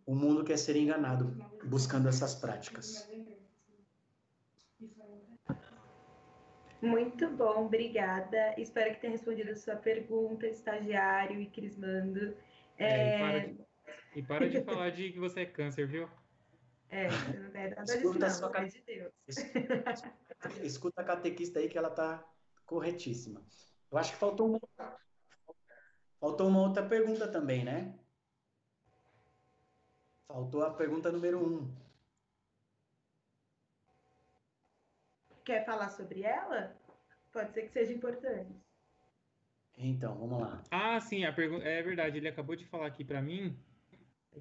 O 0.06 0.16
mundo 0.16 0.44
quer 0.44 0.58
ser 0.58 0.76
enganado, 0.76 1.38
buscando 1.66 2.10
essas 2.10 2.34
práticas. 2.34 3.08
Muito 6.82 7.30
bom, 7.30 7.66
obrigada. 7.66 8.56
Espero 8.58 8.94
que 8.96 9.02
tenha 9.02 9.12
respondido 9.12 9.52
a 9.52 9.56
sua 9.56 9.76
pergunta, 9.76 10.48
estagiário 10.48 11.40
e 11.40 11.46
Crismando. 11.46 12.36
É... 12.78 12.86
É, 12.86 13.16
e, 13.16 13.20
para 13.20 13.40
de, 13.40 13.58
e 14.16 14.24
para 14.24 14.50
de 14.50 14.62
falar 14.66 14.90
de 14.90 15.12
que 15.12 15.20
você 15.20 15.42
é 15.42 15.46
câncer, 15.46 15.88
viu? 15.88 16.10
É, 16.90 17.08
não 17.08 17.62
é 17.62 17.70
nada 17.70 17.84
disso, 17.84 18.20
não, 18.20 18.30
sua... 18.30 18.50
pelo 18.50 18.68
de 18.68 18.82
Deus. 18.82 19.14
Escuta 20.64 21.02
a 21.02 21.06
catequista 21.06 21.60
aí 21.60 21.70
que 21.70 21.78
ela 21.78 21.88
está 21.88 22.28
corretíssima. 22.66 23.42
Eu 23.92 23.98
acho 23.98 24.12
que 24.12 24.18
faltou 24.18 24.50
uma, 24.50 24.98
faltou 26.20 26.48
uma 26.48 26.62
outra 26.62 26.84
pergunta 26.84 27.28
também, 27.28 27.64
né? 27.64 27.98
Faltou 30.28 30.64
a 30.64 30.72
pergunta 30.74 31.12
número 31.12 31.40
um. 31.40 31.81
Quer 35.46 35.66
falar 35.66 35.90
sobre 35.90 36.24
ela? 36.24 36.76
Pode 37.32 37.54
ser 37.54 37.64
que 37.64 37.72
seja 37.72 37.94
importante. 37.94 38.54
Então, 39.78 40.16
vamos 40.16 40.42
lá. 40.42 40.64
Ah, 40.70 41.00
sim, 41.00 41.24
a 41.24 41.34
pergunta 41.34 41.66
é 41.66 41.82
verdade. 41.82 42.18
Ele 42.18 42.28
acabou 42.28 42.56
de 42.56 42.66
falar 42.66 42.88
aqui 42.88 43.04
para 43.04 43.22
mim, 43.22 43.58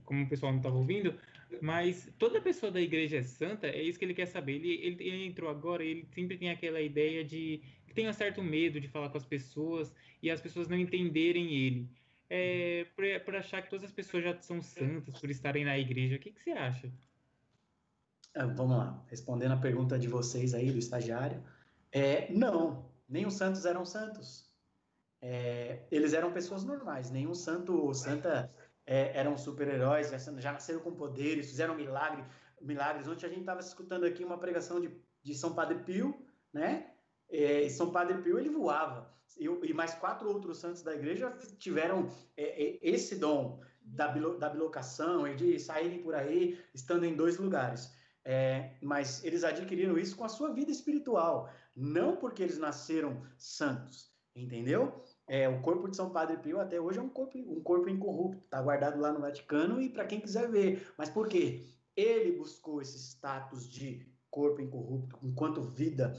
como 0.05 0.25
o 0.25 0.29
pessoal 0.29 0.53
não 0.53 0.59
estava 0.59 0.77
ouvindo, 0.77 1.19
mas 1.61 2.13
toda 2.19 2.41
pessoa 2.41 2.71
da 2.71 2.81
igreja 2.81 3.19
é 3.19 3.23
santa, 3.23 3.67
é 3.67 3.83
isso 3.83 3.99
que 3.99 4.05
ele 4.05 4.15
quer 4.15 4.27
saber. 4.27 4.57
Ele, 4.57 4.75
ele, 4.75 5.09
ele 5.09 5.27
entrou 5.27 5.49
agora, 5.49 5.83
ele 5.83 6.07
sempre 6.13 6.37
tem 6.37 6.51
aquela 6.51 6.81
ideia 6.81 7.25
de 7.25 7.63
que 7.87 7.95
tem 7.95 8.09
um 8.09 8.13
certo 8.13 8.43
medo 8.43 8.81
de 8.81 8.89
falar 8.89 9.09
com 9.09 9.17
as 9.17 9.27
pessoas 9.27 9.93
e 10.23 10.31
as 10.31 10.41
pessoas 10.41 10.69
não 10.69 10.79
entenderem 10.79 11.55
ele. 11.55 11.89
É, 12.29 12.87
por, 12.95 13.05
por 13.25 13.35
achar 13.35 13.61
que 13.61 13.71
todas 13.71 13.87
as 13.87 13.93
pessoas 13.93 14.23
já 14.23 14.41
são 14.41 14.63
santas 14.63 15.19
por 15.19 15.29
estarem 15.31 15.65
na 15.65 15.77
igreja. 15.77 16.15
O 16.17 16.19
que, 16.19 16.31
que 16.31 16.41
você 16.41 16.53
acha? 16.53 16.93
Ah, 18.35 18.47
vamos 18.47 18.77
lá, 18.77 19.05
respondendo 19.09 19.53
a 19.53 19.57
pergunta 19.57 19.99
de 19.99 20.07
vocês 20.07 20.55
aí, 20.55 20.71
do 20.71 20.79
estagiário. 20.79 21.43
É, 21.91 22.33
não, 22.33 22.89
os 23.27 23.35
santos 23.35 23.65
eram 23.65 23.85
santos. 23.85 24.49
É, 25.21 25.83
eles 25.91 26.13
eram 26.13 26.33
pessoas 26.33 26.65
normais, 26.65 27.11
nenhum 27.11 27.35
santo 27.35 27.77
ou 27.77 27.93
santa 27.93 28.51
é, 28.87 29.17
eram 29.19 29.37
super-heróis, 29.37 30.11
já 30.39 30.53
nasceram 30.53 30.81
com 30.81 30.95
poderes, 30.95 31.49
fizeram 31.49 31.75
milagre, 31.75 32.25
milagres. 32.61 33.07
Ontem 33.07 33.27
a 33.27 33.29
gente 33.29 33.41
estava 33.41 33.61
escutando 33.61 34.05
aqui 34.05 34.25
uma 34.25 34.39
pregação 34.39 34.81
de, 34.81 34.91
de 35.23 35.35
São 35.35 35.55
Padre 35.55 35.81
Pio, 35.81 36.15
né? 36.53 36.91
É, 37.29 37.69
São 37.69 37.91
Padre 37.91 38.19
Pio 38.23 38.39
ele 38.39 38.49
voava. 38.49 39.13
E, 39.39 39.45
e, 39.45 39.73
mais 39.73 39.95
quatro 39.95 40.29
outros 40.29 40.59
santos 40.59 40.83
da 40.83 40.95
igreja 40.95 41.31
tiveram 41.59 42.11
é, 42.37 42.63
é, 42.63 42.79
esse 42.83 43.17
dom 43.17 43.61
da, 43.81 44.09
da 44.09 44.49
bilocação 44.49 45.27
e 45.27 45.37
de 45.37 45.59
saírem 45.59 46.03
por 46.03 46.15
aí 46.15 46.59
estando 46.75 47.05
em 47.05 47.15
dois 47.15 47.39
lugares. 47.39 47.93
É, 48.25 48.77
mas 48.83 49.25
eles 49.25 49.45
adquiriram 49.45 49.99
isso 49.99 50.17
com 50.17 50.25
a 50.25 50.29
sua 50.29 50.53
vida 50.53 50.71
espiritual, 50.71 51.51
não 51.75 52.17
porque 52.17 52.43
eles 52.43 52.59
nasceram 52.59 53.23
santos, 53.39 54.13
entendeu? 54.35 54.95
É, 55.27 55.49
o 55.49 55.63
corpo 55.63 55.89
de 55.89 55.97
São 55.97 56.11
Padre 56.11 56.37
Pio 56.39 56.61
até 56.61 56.81
hoje 56.81 56.99
é 56.99 57.03
um 57.03 57.09
corpo, 57.09 57.39
um 57.39 57.63
corpo 57.63 57.89
incorrupto, 57.89 58.45
está 58.45 58.61
guardado 58.61 59.01
lá 59.01 59.13
no 59.13 59.21
Vaticano 59.21 59.81
e 59.81 59.89
para 59.89 60.05
quem 60.05 60.21
quiser 60.21 60.51
ver. 60.51 60.93
Mas 60.99 61.09
por 61.09 61.29
quê? 61.29 61.67
Ele 61.97 62.33
buscou 62.33 62.83
esse 62.83 62.99
status 62.99 63.69
de 63.71 64.07
corpo 64.31 64.61
incorrupto 64.61 65.19
enquanto 65.23 65.63
vida. 65.63 66.13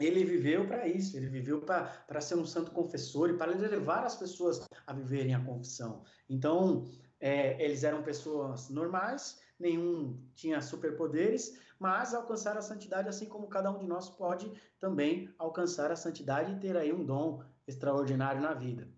Ele 0.00 0.24
viveu 0.24 0.66
para 0.66 0.86
isso, 0.86 1.16
ele 1.16 1.26
viveu 1.26 1.60
para 1.60 2.20
ser 2.20 2.36
um 2.36 2.46
santo 2.46 2.70
confessor 2.70 3.30
e 3.30 3.36
para 3.36 3.52
levar 3.52 4.04
as 4.04 4.16
pessoas 4.16 4.66
a 4.86 4.92
viverem 4.92 5.34
a 5.34 5.44
confissão. 5.44 6.04
Então, 6.28 6.84
é, 7.20 7.62
eles 7.62 7.82
eram 7.82 8.02
pessoas 8.02 8.70
normais, 8.70 9.40
nenhum 9.58 10.22
tinha 10.34 10.60
superpoderes, 10.60 11.58
mas 11.78 12.14
alcançaram 12.14 12.58
a 12.58 12.62
santidade 12.62 13.08
assim 13.08 13.26
como 13.26 13.48
cada 13.48 13.70
um 13.70 13.78
de 13.78 13.86
nós 13.86 14.08
pode 14.08 14.50
também 14.78 15.34
alcançar 15.38 15.90
a 15.90 15.96
santidade 15.96 16.52
e 16.52 16.58
ter 16.58 16.76
aí 16.76 16.92
um 16.92 17.04
dom 17.04 17.42
extraordinário 17.66 18.40
na 18.40 18.54
vida. 18.54 18.88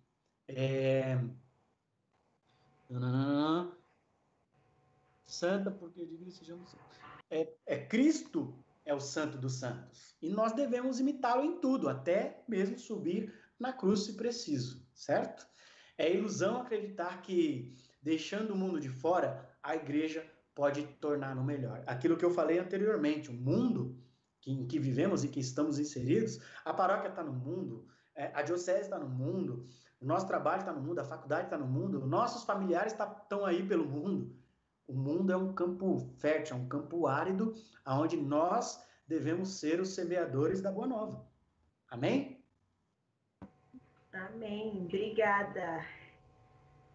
É... 0.49 1.19
Santa, 5.25 5.71
porque 5.71 6.05
digno 6.05 6.31
sejamos 6.31 6.75
é, 7.31 7.49
é 7.65 7.87
Cristo 7.87 8.53
é 8.85 8.93
o 8.93 9.01
santo 9.01 9.39
dos 9.39 9.55
santos. 9.55 10.17
E 10.21 10.29
nós 10.29 10.53
devemos 10.53 10.99
imitá-lo 10.99 11.45
em 11.45 11.61
tudo, 11.61 11.89
até 11.89 12.43
mesmo 12.49 12.77
subir 12.77 13.33
na 13.59 13.73
cruz 13.73 14.05
se 14.05 14.15
preciso, 14.15 14.85
certo? 14.93 15.47
É 15.97 16.13
ilusão 16.13 16.61
acreditar 16.61 17.23
que, 17.23 17.77
deixando 18.03 18.53
o 18.53 18.57
mundo 18.57 18.81
de 18.81 18.89
fora, 18.89 19.49
a 19.63 19.77
igreja 19.77 20.29
pode 20.61 20.83
tornar 21.01 21.35
no 21.35 21.43
melhor. 21.43 21.83
Aquilo 21.87 22.19
que 22.19 22.25
eu 22.25 22.31
falei 22.31 22.59
anteriormente, 22.59 23.31
o 23.31 23.33
mundo 23.33 23.99
que, 24.43 24.53
em 24.53 24.67
que 24.67 24.79
vivemos 24.79 25.25
e 25.25 25.29
que 25.29 25.41
estamos 25.41 25.79
inseridos, 25.79 26.39
a 26.67 26.75
paróquia 26.75 27.09
está 27.09 27.25
no 27.25 27.33
mundo, 27.33 27.87
é, 28.15 28.31
a 28.35 28.43
diocese 28.43 28.83
está 28.83 28.99
no 28.99 29.09
mundo, 29.09 29.67
o 29.99 30.05
nosso 30.05 30.27
trabalho 30.27 30.61
está 30.61 30.71
no 30.71 30.83
mundo, 30.83 30.99
a 30.99 31.05
faculdade 31.05 31.45
está 31.45 31.57
no 31.57 31.67
mundo, 31.67 32.07
nossos 32.07 32.45
familiares 32.45 32.93
estão 32.93 33.41
tá, 33.41 33.49
aí 33.49 33.67
pelo 33.67 33.87
mundo. 33.87 34.37
O 34.87 34.93
mundo 34.93 35.33
é 35.33 35.37
um 35.37 35.55
campo 35.55 35.97
fértil, 36.19 36.57
é 36.57 36.59
um 36.59 36.69
campo 36.69 37.07
árido, 37.07 37.55
onde 37.87 38.19
nós 38.19 38.87
devemos 39.09 39.59
ser 39.61 39.81
os 39.81 39.95
semeadores 39.95 40.61
da 40.61 40.71
Boa 40.71 40.87
Nova. 40.87 41.27
Amém? 41.89 42.45
Amém. 44.13 44.83
Obrigada. 44.85 45.87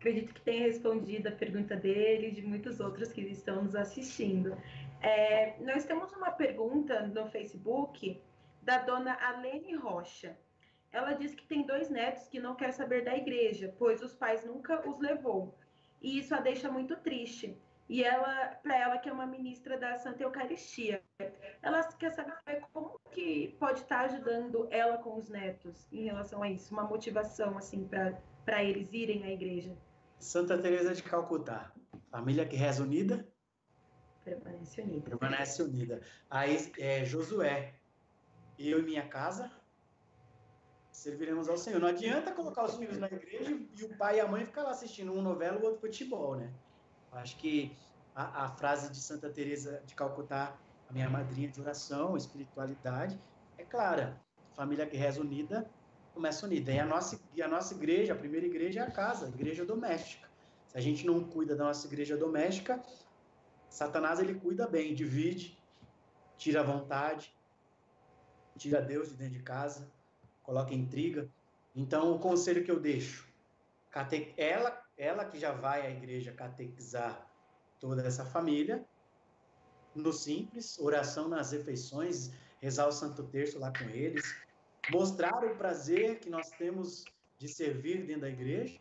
Acredito 0.05 0.35
que 0.35 0.41
tenha 0.41 0.67
respondido 0.67 1.29
a 1.29 1.31
pergunta 1.31 1.75
dele 1.75 2.27
e 2.27 2.31
de 2.31 2.43
muitos 2.43 2.79
outros 2.79 3.11
que 3.11 3.21
estão 3.21 3.63
nos 3.63 3.75
assistindo. 3.75 4.55
É, 5.01 5.55
nós 5.61 5.83
temos 5.83 6.13
uma 6.13 6.29
pergunta 6.29 7.07
no 7.07 7.25
Facebook 7.25 8.21
da 8.61 8.77
dona 8.77 9.17
Alene 9.19 9.73
Rocha. 9.73 10.37
Ela 10.91 11.13
diz 11.13 11.33
que 11.33 11.47
tem 11.47 11.63
dois 11.63 11.89
netos 11.89 12.27
que 12.27 12.39
não 12.39 12.53
quer 12.53 12.71
saber 12.71 13.03
da 13.03 13.17
igreja, 13.17 13.73
pois 13.79 13.99
os 14.03 14.13
pais 14.13 14.45
nunca 14.45 14.87
os 14.87 14.99
levou. 14.99 15.57
E 15.99 16.19
isso 16.19 16.35
a 16.35 16.39
deixa 16.39 16.69
muito 16.69 16.95
triste. 16.97 17.57
E 17.89 18.03
ela, 18.03 18.59
para 18.61 18.77
ela 18.77 18.97
que 18.99 19.09
é 19.09 19.11
uma 19.11 19.25
ministra 19.25 19.75
da 19.75 19.97
Santa 19.97 20.21
Eucaristia, 20.21 21.01
ela 21.63 21.81
quer 21.81 22.11
saber 22.11 22.61
como 22.71 22.99
que 23.09 23.55
pode 23.59 23.79
estar 23.79 24.01
ajudando 24.01 24.67
ela 24.69 24.99
com 24.99 25.15
os 25.17 25.29
netos 25.29 25.91
em 25.91 26.03
relação 26.03 26.43
a 26.43 26.49
isso, 26.51 26.71
uma 26.71 26.83
motivação 26.83 27.57
assim 27.57 27.89
para 28.45 28.63
eles 28.63 28.93
irem 28.93 29.23
à 29.23 29.31
igreja. 29.31 29.75
Santa 30.19 30.57
Teresa 30.57 30.93
de 30.93 31.03
Calcutá. 31.03 31.71
Família 32.09 32.45
que 32.45 32.55
reza 32.55 32.83
unida. 32.83 33.27
Permanece 34.23 34.81
unida. 34.81 35.09
Permanece 35.09 35.63
unida. 35.63 36.01
Aí, 36.29 36.71
é, 36.79 37.05
Josué. 37.05 37.75
Eu 38.57 38.79
e 38.79 38.83
minha 38.83 39.07
casa 39.07 39.51
serviremos 40.91 41.49
ao 41.49 41.57
Senhor. 41.57 41.79
Não 41.79 41.89
adianta 41.89 42.31
colocar 42.31 42.63
os 42.63 42.75
filhos 42.75 42.97
na 42.97 43.07
igreja 43.07 43.51
e 43.51 43.83
o 43.83 43.97
pai 43.97 44.17
e 44.17 44.19
a 44.21 44.27
mãe 44.27 44.45
ficar 44.45 44.63
lá 44.63 44.71
assistindo 44.71 45.11
um 45.11 45.21
novela, 45.21 45.59
o 45.59 45.63
outro 45.63 45.81
futebol, 45.81 46.35
né? 46.35 46.51
Acho 47.11 47.37
que 47.37 47.77
a, 48.15 48.45
a 48.45 48.49
frase 48.49 48.89
de 48.89 48.97
Santa 48.97 49.29
Teresa 49.29 49.83
de 49.85 49.93
Calcutá, 49.93 50.57
a 50.89 50.93
minha 50.93 51.09
madrinha 51.09 51.49
de 51.49 51.59
oração, 51.61 52.15
espiritualidade, 52.15 53.19
é 53.57 53.63
clara. 53.63 54.19
Família 54.55 54.87
que 54.87 54.95
reza 54.95 55.19
unida 55.19 55.69
começa 56.15 56.45
unida. 56.45 56.71
E 56.71 56.79
a 56.79 56.85
nossa, 56.85 57.19
e 57.35 57.41
a 57.41 57.47
nossa 57.47 57.73
igreja, 57.73 58.13
a 58.13 58.15
primeira 58.15 58.45
igreja 58.45 58.79
é 58.79 58.83
a 58.83 58.89
casa, 58.89 59.25
a 59.25 59.29
igreja 59.29 59.65
doméstica. 59.65 60.27
Se 60.67 60.77
a 60.77 60.81
gente 60.81 61.05
não 61.05 61.23
cuida 61.25 61.55
da 61.55 61.65
nossa 61.65 61.85
igreja 61.85 62.15
doméstica, 62.15 62.81
Satanás 63.69 64.19
ele 64.19 64.35
cuida 64.35 64.65
bem, 64.65 64.95
divide, 64.95 65.59
tira 66.37 66.61
a 66.61 66.63
vontade, 66.63 67.35
tira 68.57 68.81
Deus 68.81 69.09
de 69.09 69.15
dentro 69.15 69.33
de 69.33 69.43
casa, 69.43 69.91
coloca 70.41 70.73
intriga. 70.73 71.29
Então, 71.75 72.15
o 72.15 72.19
conselho 72.19 72.63
que 72.63 72.71
eu 72.71 72.79
deixo: 72.79 73.27
cate... 73.91 74.33
ela, 74.37 74.81
ela 74.97 75.25
que 75.25 75.37
já 75.37 75.51
vai 75.51 75.85
à 75.85 75.91
igreja 75.91 76.31
catequizar 76.31 77.29
toda 77.77 78.07
essa 78.07 78.25
família, 78.25 78.85
no 79.93 80.13
simples, 80.13 80.79
oração 80.79 81.27
nas 81.27 81.51
refeições, 81.51 82.31
rezar 82.61 82.87
o 82.87 82.91
Santo 82.91 83.23
Terço 83.23 83.59
lá 83.59 83.71
com 83.71 83.85
eles, 83.89 84.44
mostrar 84.91 85.43
o 85.43 85.55
prazer 85.55 86.19
que 86.19 86.29
nós 86.29 86.49
temos 86.51 87.05
de 87.37 87.47
servir 87.47 88.05
dentro 88.05 88.21
da 88.21 88.29
igreja 88.29 88.79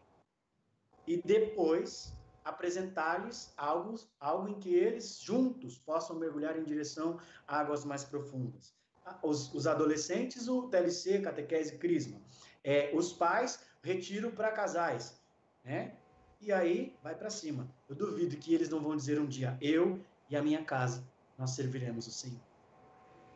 e 1.07 1.21
depois 1.23 2.13
apresentar-lhes 2.45 3.53
algo, 3.57 3.95
algo 4.21 4.49
em 4.49 4.59
que 4.59 4.75
eles 4.75 5.21
juntos 5.21 5.79
possam 5.79 6.17
mergulhar 6.17 6.59
em 6.59 6.65
direção 6.65 7.19
a 7.47 7.59
águas 7.61 7.85
mais 7.85 8.05
profundas. 8.05 8.75
Os, 9.23 9.53
os 9.55 9.67
adolescentes, 9.67 10.49
o 10.49 10.69
TLC, 10.69 11.21
catequese, 11.21 11.79
crisma. 11.79 12.21
É, 12.63 12.91
os 12.95 13.13
pais, 13.13 13.61
retiro 13.83 14.31
para 14.31 14.51
casais, 14.53 15.21
né? 15.63 15.97
E 16.41 16.53
aí 16.53 16.95
vai 17.03 17.15
para 17.15 17.31
cima. 17.31 17.69
Eu 17.89 17.95
duvido 17.95 18.37
que 18.37 18.55
eles 18.55 18.69
não 18.69 18.81
vão 18.81 18.97
dizer 18.97 19.19
um 19.19 19.27
dia, 19.27 19.57
eu 19.61 20.01
e 20.29 20.37
a 20.37 20.43
minha 20.43 20.63
casa, 20.63 21.07
nós 21.39 21.51
serviremos 21.51 22.07
o 22.07 22.11
Senhor. 22.11 22.41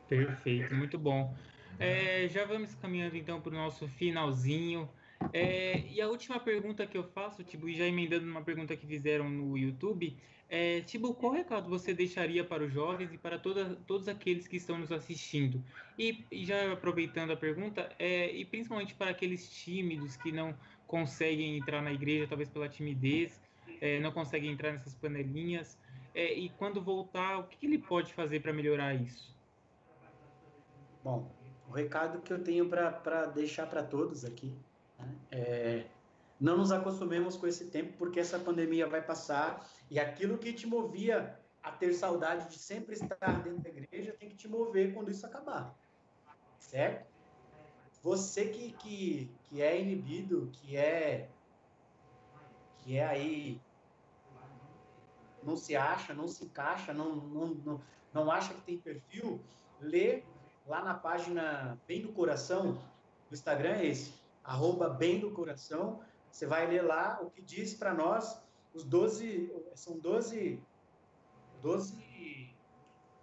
Perfeito, 0.08 0.74
muito 0.74 0.98
bom. 0.98 1.34
É, 1.78 2.28
já 2.28 2.44
vamos 2.44 2.74
caminhando 2.74 3.16
então 3.16 3.40
para 3.40 3.50
o 3.50 3.56
nosso 3.56 3.88
finalzinho. 3.88 4.88
É, 5.32 5.80
e 5.88 6.00
a 6.00 6.08
última 6.08 6.38
pergunta 6.38 6.86
que 6.86 6.96
eu 6.96 7.04
faço, 7.04 7.42
Tibu, 7.42 7.68
e 7.68 7.74
já 7.74 7.86
emendando 7.86 8.26
uma 8.26 8.42
pergunta 8.42 8.76
que 8.76 8.86
fizeram 8.86 9.28
no 9.28 9.56
YouTube, 9.56 10.16
é, 10.48 10.82
qual 11.18 11.32
recado 11.32 11.68
você 11.68 11.92
deixaria 11.92 12.42
para 12.42 12.64
os 12.64 12.72
jovens 12.72 13.12
e 13.12 13.18
para 13.18 13.38
toda, 13.38 13.76
todos 13.86 14.08
aqueles 14.08 14.48
que 14.48 14.56
estão 14.56 14.78
nos 14.78 14.90
assistindo? 14.90 15.62
E, 15.98 16.24
e 16.30 16.44
já 16.44 16.72
aproveitando 16.72 17.32
a 17.32 17.36
pergunta, 17.36 17.90
é, 17.98 18.32
e 18.32 18.44
principalmente 18.44 18.94
para 18.94 19.10
aqueles 19.10 19.50
tímidos 19.50 20.16
que 20.16 20.32
não 20.32 20.56
conseguem 20.86 21.58
entrar 21.58 21.82
na 21.82 21.92
igreja, 21.92 22.26
talvez 22.26 22.48
pela 22.48 22.68
timidez, 22.68 23.40
é, 23.80 24.00
não 24.00 24.10
conseguem 24.10 24.50
entrar 24.50 24.72
nessas 24.72 24.94
panelinhas, 24.94 25.78
é, 26.14 26.32
e 26.32 26.48
quando 26.48 26.80
voltar, 26.80 27.38
o 27.38 27.44
que, 27.44 27.58
que 27.58 27.66
ele 27.66 27.78
pode 27.78 28.14
fazer 28.14 28.40
para 28.40 28.52
melhorar 28.52 28.94
isso? 28.94 29.36
Bom, 31.04 31.30
o 31.68 31.72
recado 31.72 32.20
que 32.20 32.32
eu 32.32 32.42
tenho 32.42 32.68
para 32.68 33.26
deixar 33.26 33.66
para 33.66 33.82
todos 33.82 34.24
aqui 34.24 34.56
né? 34.98 35.14
É, 35.30 35.86
não 36.40 36.56
nos 36.56 36.70
acostumemos 36.70 37.36
com 37.36 37.46
esse 37.46 37.66
tempo, 37.66 37.94
porque 37.98 38.20
essa 38.20 38.38
pandemia 38.38 38.86
vai 38.86 39.02
passar 39.02 39.68
e 39.90 39.98
aquilo 39.98 40.38
que 40.38 40.52
te 40.52 40.66
movia 40.66 41.38
a 41.62 41.72
ter 41.72 41.92
saudade 41.92 42.48
de 42.48 42.58
sempre 42.58 42.94
estar 42.94 43.42
dentro 43.42 43.60
da 43.60 43.68
igreja 43.68 44.14
tem 44.18 44.28
que 44.28 44.36
te 44.36 44.48
mover 44.48 44.94
quando 44.94 45.10
isso 45.10 45.26
acabar. 45.26 45.76
Certo? 46.58 47.06
Você 48.02 48.46
que, 48.46 48.72
que, 48.72 49.30
que 49.44 49.60
é 49.60 49.80
inibido, 49.80 50.48
que 50.52 50.76
é 50.76 51.28
que 52.78 52.96
é 52.96 53.04
aí 53.04 53.60
não 55.42 55.56
se 55.56 55.74
acha, 55.76 56.14
não 56.14 56.28
se 56.28 56.44
encaixa, 56.44 56.92
não, 56.94 57.16
não, 57.16 57.46
não, 57.48 57.80
não 58.12 58.30
acha 58.30 58.54
que 58.54 58.62
tem 58.62 58.78
perfil, 58.78 59.40
lê 59.80 60.22
lá 60.68 60.82
na 60.82 60.94
página 60.94 61.80
Bem 61.88 62.02
do 62.02 62.12
Coração, 62.12 62.78
o 63.30 63.34
Instagram 63.34 63.76
é 63.76 63.86
esse, 63.86 64.12
arroba 64.44 64.90
bem 64.90 65.18
do 65.18 65.30
coração, 65.32 66.00
você 66.30 66.46
vai 66.46 66.66
ler 66.66 66.82
lá 66.82 67.18
o 67.22 67.30
que 67.30 67.40
diz 67.40 67.74
para 67.74 67.94
nós 67.94 68.40
os 68.74 68.84
12, 68.84 69.50
são 69.74 69.98
12, 69.98 70.62
12, 71.62 72.56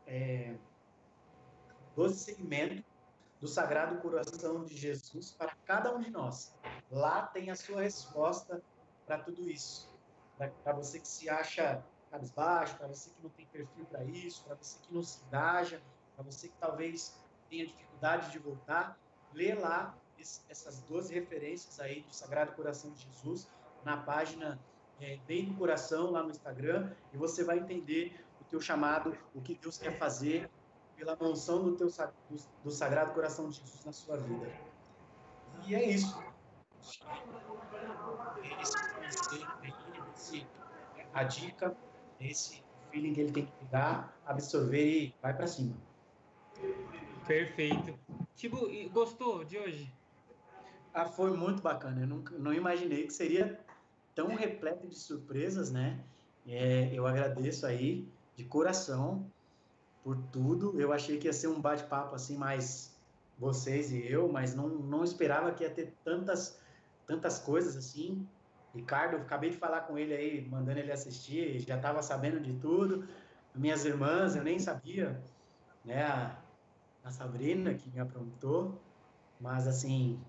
é, 0.07 0.55
12 1.95 2.19
segmentos 2.19 2.83
do 3.39 3.47
Sagrado 3.47 4.01
Coração 4.01 4.63
de 4.65 4.75
Jesus 4.75 5.31
para 5.31 5.55
cada 5.65 5.95
um 5.95 5.99
de 5.99 6.09
nós. 6.09 6.55
Lá 6.91 7.27
tem 7.27 7.51
a 7.51 7.55
sua 7.55 7.81
resposta 7.81 8.61
para 9.05 9.19
tudo 9.19 9.47
isso. 9.47 9.93
Para 10.37 10.73
você 10.73 10.99
que 10.99 11.07
se 11.07 11.29
acha 11.29 11.83
cabisbaixo, 12.09 12.75
para 12.75 12.87
você 12.87 13.11
que 13.11 13.21
não 13.21 13.29
tem 13.29 13.45
perfil 13.45 13.85
para 13.85 14.03
isso, 14.03 14.43
para 14.43 14.55
você 14.55 14.79
que 14.79 14.93
não 14.93 15.03
se 15.03 15.23
engaja, 15.25 15.81
para 16.15 16.23
você 16.23 16.47
que 16.47 16.55
talvez 16.59 17.19
tenha 17.49 17.65
dificuldade 17.65 18.31
de 18.31 18.39
voltar, 18.39 18.97
lê 19.33 19.53
lá 19.53 19.95
essas 20.49 20.79
12 20.81 21.13
referências 21.13 21.79
aí 21.79 22.01
do 22.01 22.13
Sagrado 22.13 22.53
Coração 22.53 22.91
de 22.91 23.03
Jesus 23.03 23.47
na 23.83 23.97
página 23.97 24.59
é, 24.99 25.17
Bem 25.27 25.45
do 25.45 25.53
Coração, 25.55 26.11
lá 26.11 26.23
no 26.23 26.31
Instagram, 26.31 26.91
e 27.13 27.17
você 27.17 27.43
vai 27.43 27.59
entender 27.59 28.25
o 28.41 28.43
teu 28.45 28.59
chamado, 28.59 29.15
o 29.33 29.41
que 29.41 29.55
Deus 29.55 29.77
quer 29.77 29.97
fazer 29.97 30.49
pela 30.95 31.15
mansão 31.15 31.63
do, 31.63 31.75
teu, 31.75 31.87
do, 31.87 32.37
do 32.63 32.71
Sagrado 32.71 33.13
Coração 33.13 33.49
de 33.49 33.57
Jesus 33.59 33.85
na 33.85 33.91
sua 33.91 34.17
vida. 34.17 34.51
E 35.67 35.75
é 35.75 35.83
isso. 35.89 36.17
Esse, 38.61 39.45
esse, 40.15 40.47
a 41.13 41.23
dica, 41.23 41.75
esse 42.19 42.63
feeling 42.89 43.13
que 43.13 43.21
ele 43.21 43.31
tem 43.31 43.45
que 43.45 43.51
pegar, 43.53 44.15
absorver 44.25 44.99
e 44.99 45.15
vai 45.21 45.33
para 45.33 45.47
cima. 45.47 45.75
Perfeito. 47.27 47.97
Tipo, 48.35 48.67
gostou 48.91 49.43
de 49.43 49.57
hoje? 49.57 49.91
Ah, 50.93 51.05
foi 51.05 51.35
muito 51.35 51.61
bacana. 51.61 52.01
Eu 52.01 52.07
nunca, 52.07 52.37
não 52.37 52.53
imaginei 52.53 53.05
que 53.05 53.13
seria 53.13 53.59
tão 54.13 54.35
repleto 54.35 54.87
de 54.87 54.95
surpresas, 54.95 55.71
né? 55.71 55.99
É, 56.47 56.89
eu 56.93 57.05
agradeço 57.05 57.65
aí 57.65 58.07
de 58.35 58.45
coração 58.45 59.29
por 60.03 60.17
tudo. 60.31 60.79
Eu 60.79 60.93
achei 60.93 61.17
que 61.17 61.27
ia 61.27 61.33
ser 61.33 61.47
um 61.47 61.59
bate-papo 61.59 62.15
assim 62.15 62.37
mais 62.37 62.95
vocês 63.37 63.91
e 63.91 64.09
eu, 64.09 64.31
mas 64.31 64.55
não, 64.55 64.69
não 64.69 65.03
esperava 65.03 65.51
que 65.51 65.63
ia 65.63 65.69
ter 65.69 65.93
tantas 66.03 66.59
tantas 67.05 67.39
coisas 67.39 67.75
assim. 67.75 68.27
Ricardo, 68.73 69.15
eu 69.15 69.21
acabei 69.21 69.49
de 69.49 69.57
falar 69.57 69.81
com 69.81 69.97
ele 69.97 70.13
aí, 70.13 70.47
mandando 70.49 70.79
ele 70.79 70.91
assistir, 70.91 71.59
já 71.59 71.77
estava 71.77 72.01
sabendo 72.01 72.39
de 72.39 72.53
tudo. 72.53 73.07
Minhas 73.53 73.85
irmãs, 73.85 74.35
eu 74.35 74.43
nem 74.43 74.59
sabia, 74.59 75.21
né? 75.83 76.35
A, 77.05 77.11
Sabrina 77.11 77.73
que 77.73 77.89
me 77.89 77.99
aprontou, 77.99 78.81
mas 79.39 79.67
assim, 79.67 80.19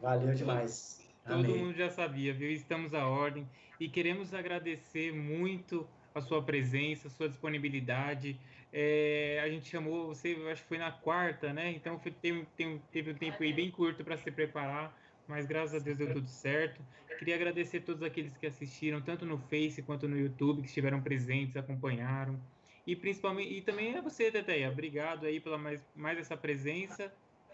Valeu 0.00 0.34
demais. 0.34 1.06
Todo 1.26 1.44
Amém. 1.44 1.58
mundo 1.58 1.76
já 1.76 1.90
sabia, 1.90 2.32
viu? 2.32 2.50
Estamos 2.50 2.94
à 2.94 3.06
ordem 3.06 3.48
e 3.78 3.88
queremos 3.88 4.32
agradecer 4.32 5.12
muito 5.12 5.86
a 6.14 6.20
sua 6.20 6.42
presença, 6.42 7.08
a 7.08 7.10
sua 7.10 7.28
disponibilidade. 7.28 8.38
É, 8.72 9.40
a 9.42 9.48
gente 9.48 9.68
chamou 9.68 10.06
você, 10.06 10.34
acho 10.50 10.62
que 10.62 10.68
foi 10.68 10.78
na 10.78 10.90
quarta, 10.90 11.52
né? 11.52 11.70
Então 11.72 11.98
foi, 11.98 12.12
tem, 12.12 12.46
tem, 12.56 12.80
teve 12.92 13.12
um 13.12 13.14
tempo 13.14 13.42
aí 13.42 13.52
bem 13.52 13.70
curto 13.70 14.04
para 14.04 14.16
se 14.16 14.30
preparar, 14.30 14.96
mas 15.26 15.46
graças 15.46 15.80
a 15.80 15.84
Deus 15.84 15.98
deu 15.98 16.12
tudo 16.12 16.28
certo. 16.28 16.80
Queria 17.18 17.34
agradecer 17.34 17.78
a 17.78 17.82
todos 17.82 18.02
aqueles 18.02 18.36
que 18.36 18.46
assistiram, 18.46 19.00
tanto 19.00 19.26
no 19.26 19.36
Face 19.36 19.82
quanto 19.82 20.06
no 20.08 20.18
YouTube, 20.18 20.62
que 20.62 20.68
estiveram 20.68 21.02
presentes, 21.02 21.56
acompanharam. 21.56 22.40
E 22.88 22.96
principalmente, 22.96 23.52
e 23.52 23.60
também 23.60 23.94
a 23.98 24.00
você, 24.00 24.32
Teteia. 24.32 24.70
Obrigado 24.70 25.26
aí 25.26 25.38
pela 25.38 25.58
mais, 25.58 25.86
mais 25.94 26.16
essa 26.16 26.38
presença. 26.38 27.12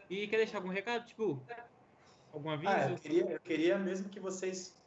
E 0.08 0.28
quer 0.28 0.36
deixar 0.36 0.58
algum 0.58 0.68
recado? 0.68 1.06
Tipo, 1.06 1.42
Algum 2.32 2.50
aviso? 2.50 2.72
Ah, 2.72 2.88
eu, 2.88 2.96
queria, 2.96 3.30
eu 3.32 3.40
queria 3.40 3.76
mesmo 3.76 4.08
que 4.08 4.20
vocês, 4.20 4.80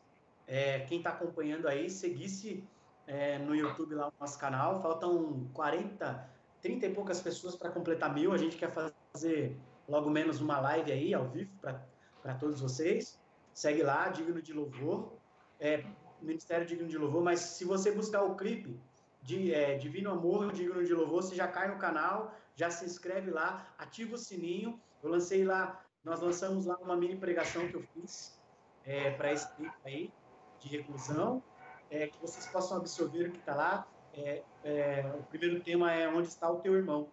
é, 0.48 0.80
quem 0.80 1.00
está 1.00 1.10
acompanhando 1.10 1.68
aí, 1.68 1.90
seguisse 1.90 2.64
é, 3.06 3.38
no 3.40 3.54
YouTube 3.54 3.94
lá 3.94 4.08
o 4.08 4.14
nosso 4.18 4.40
canal. 4.40 4.82
Faltam 4.82 5.50
40, 5.54 6.30
30 6.62 6.86
e 6.86 6.94
poucas 6.94 7.20
pessoas 7.20 7.58
para 7.58 7.70
completar 7.70 8.14
mil. 8.14 8.32
A 8.32 8.38
gente 8.38 8.56
quer 8.56 8.72
fazer 8.72 9.54
logo 9.86 10.10
menos 10.10 10.40
uma 10.40 10.62
live 10.62 10.94
aí, 10.94 11.14
ao 11.14 11.28
vivo, 11.28 11.52
para 11.60 12.34
todos 12.36 12.62
vocês. 12.62 13.20
Segue 13.54 13.84
lá, 13.84 14.08
Digno 14.08 14.42
de 14.42 14.54
Louvor. 14.54 15.12
É, 15.60 15.84
Ministério 16.22 16.66
Digno 16.66 16.88
de 16.88 16.98
Louvor, 16.98 17.22
mas 17.22 17.42
se 17.42 17.66
você 17.66 17.92
buscar 17.92 18.24
o 18.24 18.38
clipe 18.38 18.80
de 19.22 19.54
é, 19.54 19.76
Divino 19.76 20.12
Amor, 20.12 20.52
Digno 20.54 20.84
de 20.84 20.94
Louvor, 20.94 21.24
você 21.24 21.36
já 21.36 21.48
cai 21.48 21.68
no 21.68 21.78
canal, 21.78 22.34
já 22.56 22.70
se 22.70 22.86
inscreve 22.86 23.32
lá, 23.32 23.68
ativa 23.78 24.16
o 24.16 24.18
sininho. 24.18 24.80
Eu 25.04 25.10
lancei 25.10 25.44
lá 25.44 25.84
nós 26.08 26.22
lançamos 26.22 26.66
lá 26.66 26.78
uma 26.78 26.96
mini 26.96 27.18
pregação 27.18 27.68
que 27.68 27.76
eu 27.76 27.84
fiz 27.94 28.40
é, 28.86 29.12
para 29.12 29.34
esse 29.34 29.54
tempo 29.58 29.76
aí 29.84 30.10
de 30.58 30.70
reclusão, 30.70 31.44
é, 31.92 32.08
que 32.08 32.18
vocês 32.22 32.46
possam 32.48 32.78
absorver 32.78 33.28
o 33.28 33.32
que 33.34 33.40
está 33.40 33.54
lá. 33.54 33.88
É, 34.14 34.42
é, 34.64 35.14
o 35.20 35.24
primeiro 35.24 35.62
tema 35.62 35.92
é 35.92 36.08
Onde 36.08 36.30
está 36.30 36.50
o 36.50 36.62
teu 36.62 36.76
irmão? 36.76 37.10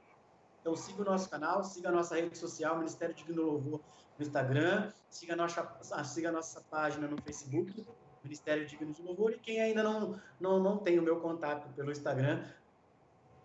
Então 0.61 0.77
siga 0.77 1.03
o 1.03 1.05
nosso 1.05 1.29
canal, 1.29 1.65
siga 1.65 1.89
a 1.89 1.93
nossa 1.93 2.15
rede 2.15 2.39
social, 2.39 2.79
Ministério 2.79 3.15
Divino 3.17 3.43
Louvor 3.43 3.81
no 4.17 4.25
Instagram, 4.25 4.93
siga 5.11 5.33
a 5.33 5.37
nossa, 5.37 6.05
siga 6.05 6.29
a 6.29 6.33
nossa 6.33 6.61
página 6.71 7.09
no 7.09 7.21
Facebook, 7.21 7.85
Ministério 8.25 8.67
Divino 8.67 8.93
de 8.93 9.03
Louvor, 9.03 9.33
e 9.33 9.39
quem 9.39 9.61
ainda 9.61 9.83
não, 9.83 10.21
não, 10.41 10.63
não 10.63 10.79
tem 10.79 10.99
o 10.99 11.03
meu 11.03 11.21
contato 11.21 11.69
pelo 11.75 11.93
Instagram, 11.93 12.43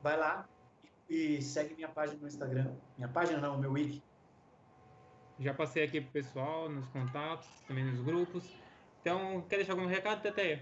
vai 0.01 0.17
lá 0.17 0.47
e, 1.09 1.37
e 1.37 1.41
segue 1.41 1.75
minha 1.75 1.89
página 1.89 2.19
no 2.19 2.27
Instagram. 2.27 2.73
Minha 2.97 3.09
página 3.09 3.39
não, 3.39 3.55
o 3.55 3.59
meu 3.59 3.71
wiki, 3.71 4.01
já 5.39 5.53
passei 5.53 5.83
aqui 5.83 6.01
pro 6.01 6.11
pessoal, 6.11 6.69
nos 6.69 6.87
contatos, 6.89 7.47
também 7.65 7.85
nos 7.85 8.01
grupos. 8.01 8.43
Então, 9.01 9.41
quer 9.47 9.57
deixar 9.57 9.71
algum 9.71 9.85
recado, 9.85 10.21
Teteia? 10.21 10.61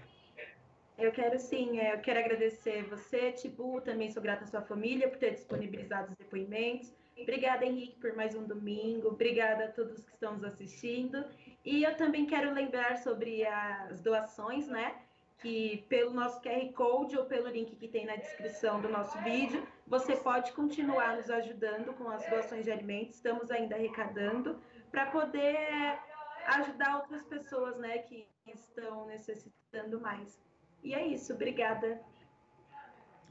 Eu 0.96 1.10
quero 1.10 1.38
sim, 1.38 1.80
é, 1.80 1.94
eu 1.94 2.00
quero 2.00 2.20
agradecer 2.20 2.84
você, 2.84 3.32
Tibu, 3.32 3.80
também 3.80 4.10
sou 4.10 4.22
grata 4.22 4.44
à 4.44 4.46
sua 4.46 4.62
família 4.62 5.08
por 5.08 5.18
ter 5.18 5.32
disponibilizado 5.32 6.12
os 6.12 6.16
depoimentos. 6.16 6.92
Obrigada, 7.20 7.64
Henrique, 7.64 7.98
por 7.98 8.14
mais 8.14 8.36
um 8.36 8.46
domingo. 8.46 9.08
Obrigada 9.08 9.64
a 9.64 9.68
todos 9.68 10.00
que 10.00 10.12
estão 10.12 10.34
nos 10.34 10.44
assistindo. 10.44 11.24
E 11.64 11.82
eu 11.82 11.96
também 11.96 12.26
quero 12.26 12.52
lembrar 12.52 12.98
sobre 12.98 13.44
as 13.46 14.00
doações, 14.00 14.68
né? 14.68 14.96
Que 15.40 15.84
pelo 15.88 16.12
nosso 16.12 16.40
QR 16.40 16.72
Code 16.72 17.16
ou 17.16 17.24
pelo 17.24 17.48
link 17.48 17.76
que 17.76 17.86
tem 17.86 18.06
na 18.06 18.16
descrição 18.16 18.80
do 18.80 18.88
nosso 18.88 19.16
vídeo, 19.22 19.66
você 19.86 20.16
pode 20.16 20.52
continuar 20.52 21.16
nos 21.16 21.30
ajudando 21.30 21.92
com 21.94 22.08
as 22.08 22.28
doações 22.28 22.64
de 22.64 22.72
alimentos. 22.72 23.16
Estamos 23.16 23.50
ainda 23.50 23.76
arrecadando 23.76 24.60
para 24.90 25.06
poder 25.06 25.98
ajudar 26.46 26.96
outras 26.96 27.22
pessoas, 27.24 27.76
né, 27.78 27.98
que 27.98 28.26
estão 28.46 29.06
necessitando 29.06 30.00
mais. 30.00 30.40
E 30.82 30.94
é 30.94 31.06
isso, 31.06 31.34
obrigada. 31.34 32.00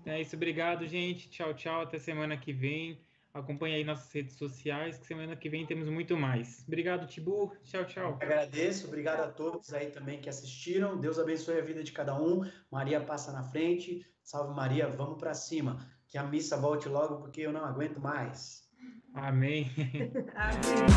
É 0.06 0.22
isso, 0.22 0.36
obrigado, 0.36 0.86
gente. 0.88 1.30
Tchau, 1.30 1.54
tchau. 1.54 1.82
Até 1.82 2.00
semana 2.00 2.38
que 2.38 2.54
vem. 2.54 3.02
Acompanhe 3.40 3.76
aí 3.76 3.84
nossas 3.84 4.12
redes 4.12 4.36
sociais, 4.36 4.98
que 4.98 5.06
semana 5.06 5.36
que 5.36 5.50
vem 5.50 5.66
temos 5.66 5.88
muito 5.90 6.18
mais. 6.18 6.64
Obrigado, 6.68 7.08
Tibu. 7.08 7.54
Tchau, 7.64 7.86
tchau. 7.86 8.18
agradeço, 8.20 8.88
obrigado 8.88 9.22
a 9.22 9.28
todos 9.28 9.74
aí 9.74 9.92
também 9.92 10.20
que 10.20 10.30
assistiram. 10.30 11.00
Deus 11.00 11.20
abençoe 11.20 11.60
a 11.60 11.64
vida 11.64 11.84
de 11.84 11.92
cada 11.92 12.20
um. 12.20 12.42
Maria 12.72 13.00
passa 13.00 13.32
na 13.32 13.44
frente. 13.44 14.06
Salve 14.24 14.54
Maria, 14.54 14.88
vamos 14.88 15.18
para 15.18 15.34
cima. 15.34 15.86
Que 16.08 16.18
a 16.18 16.24
missa 16.24 16.58
volte 16.58 16.90
logo, 16.90 17.18
porque 17.18 17.42
eu 17.42 17.52
não 17.52 17.64
aguento 17.64 18.00
mais. 18.00 18.68
Amém. 19.14 19.72
Amém. 20.36 20.88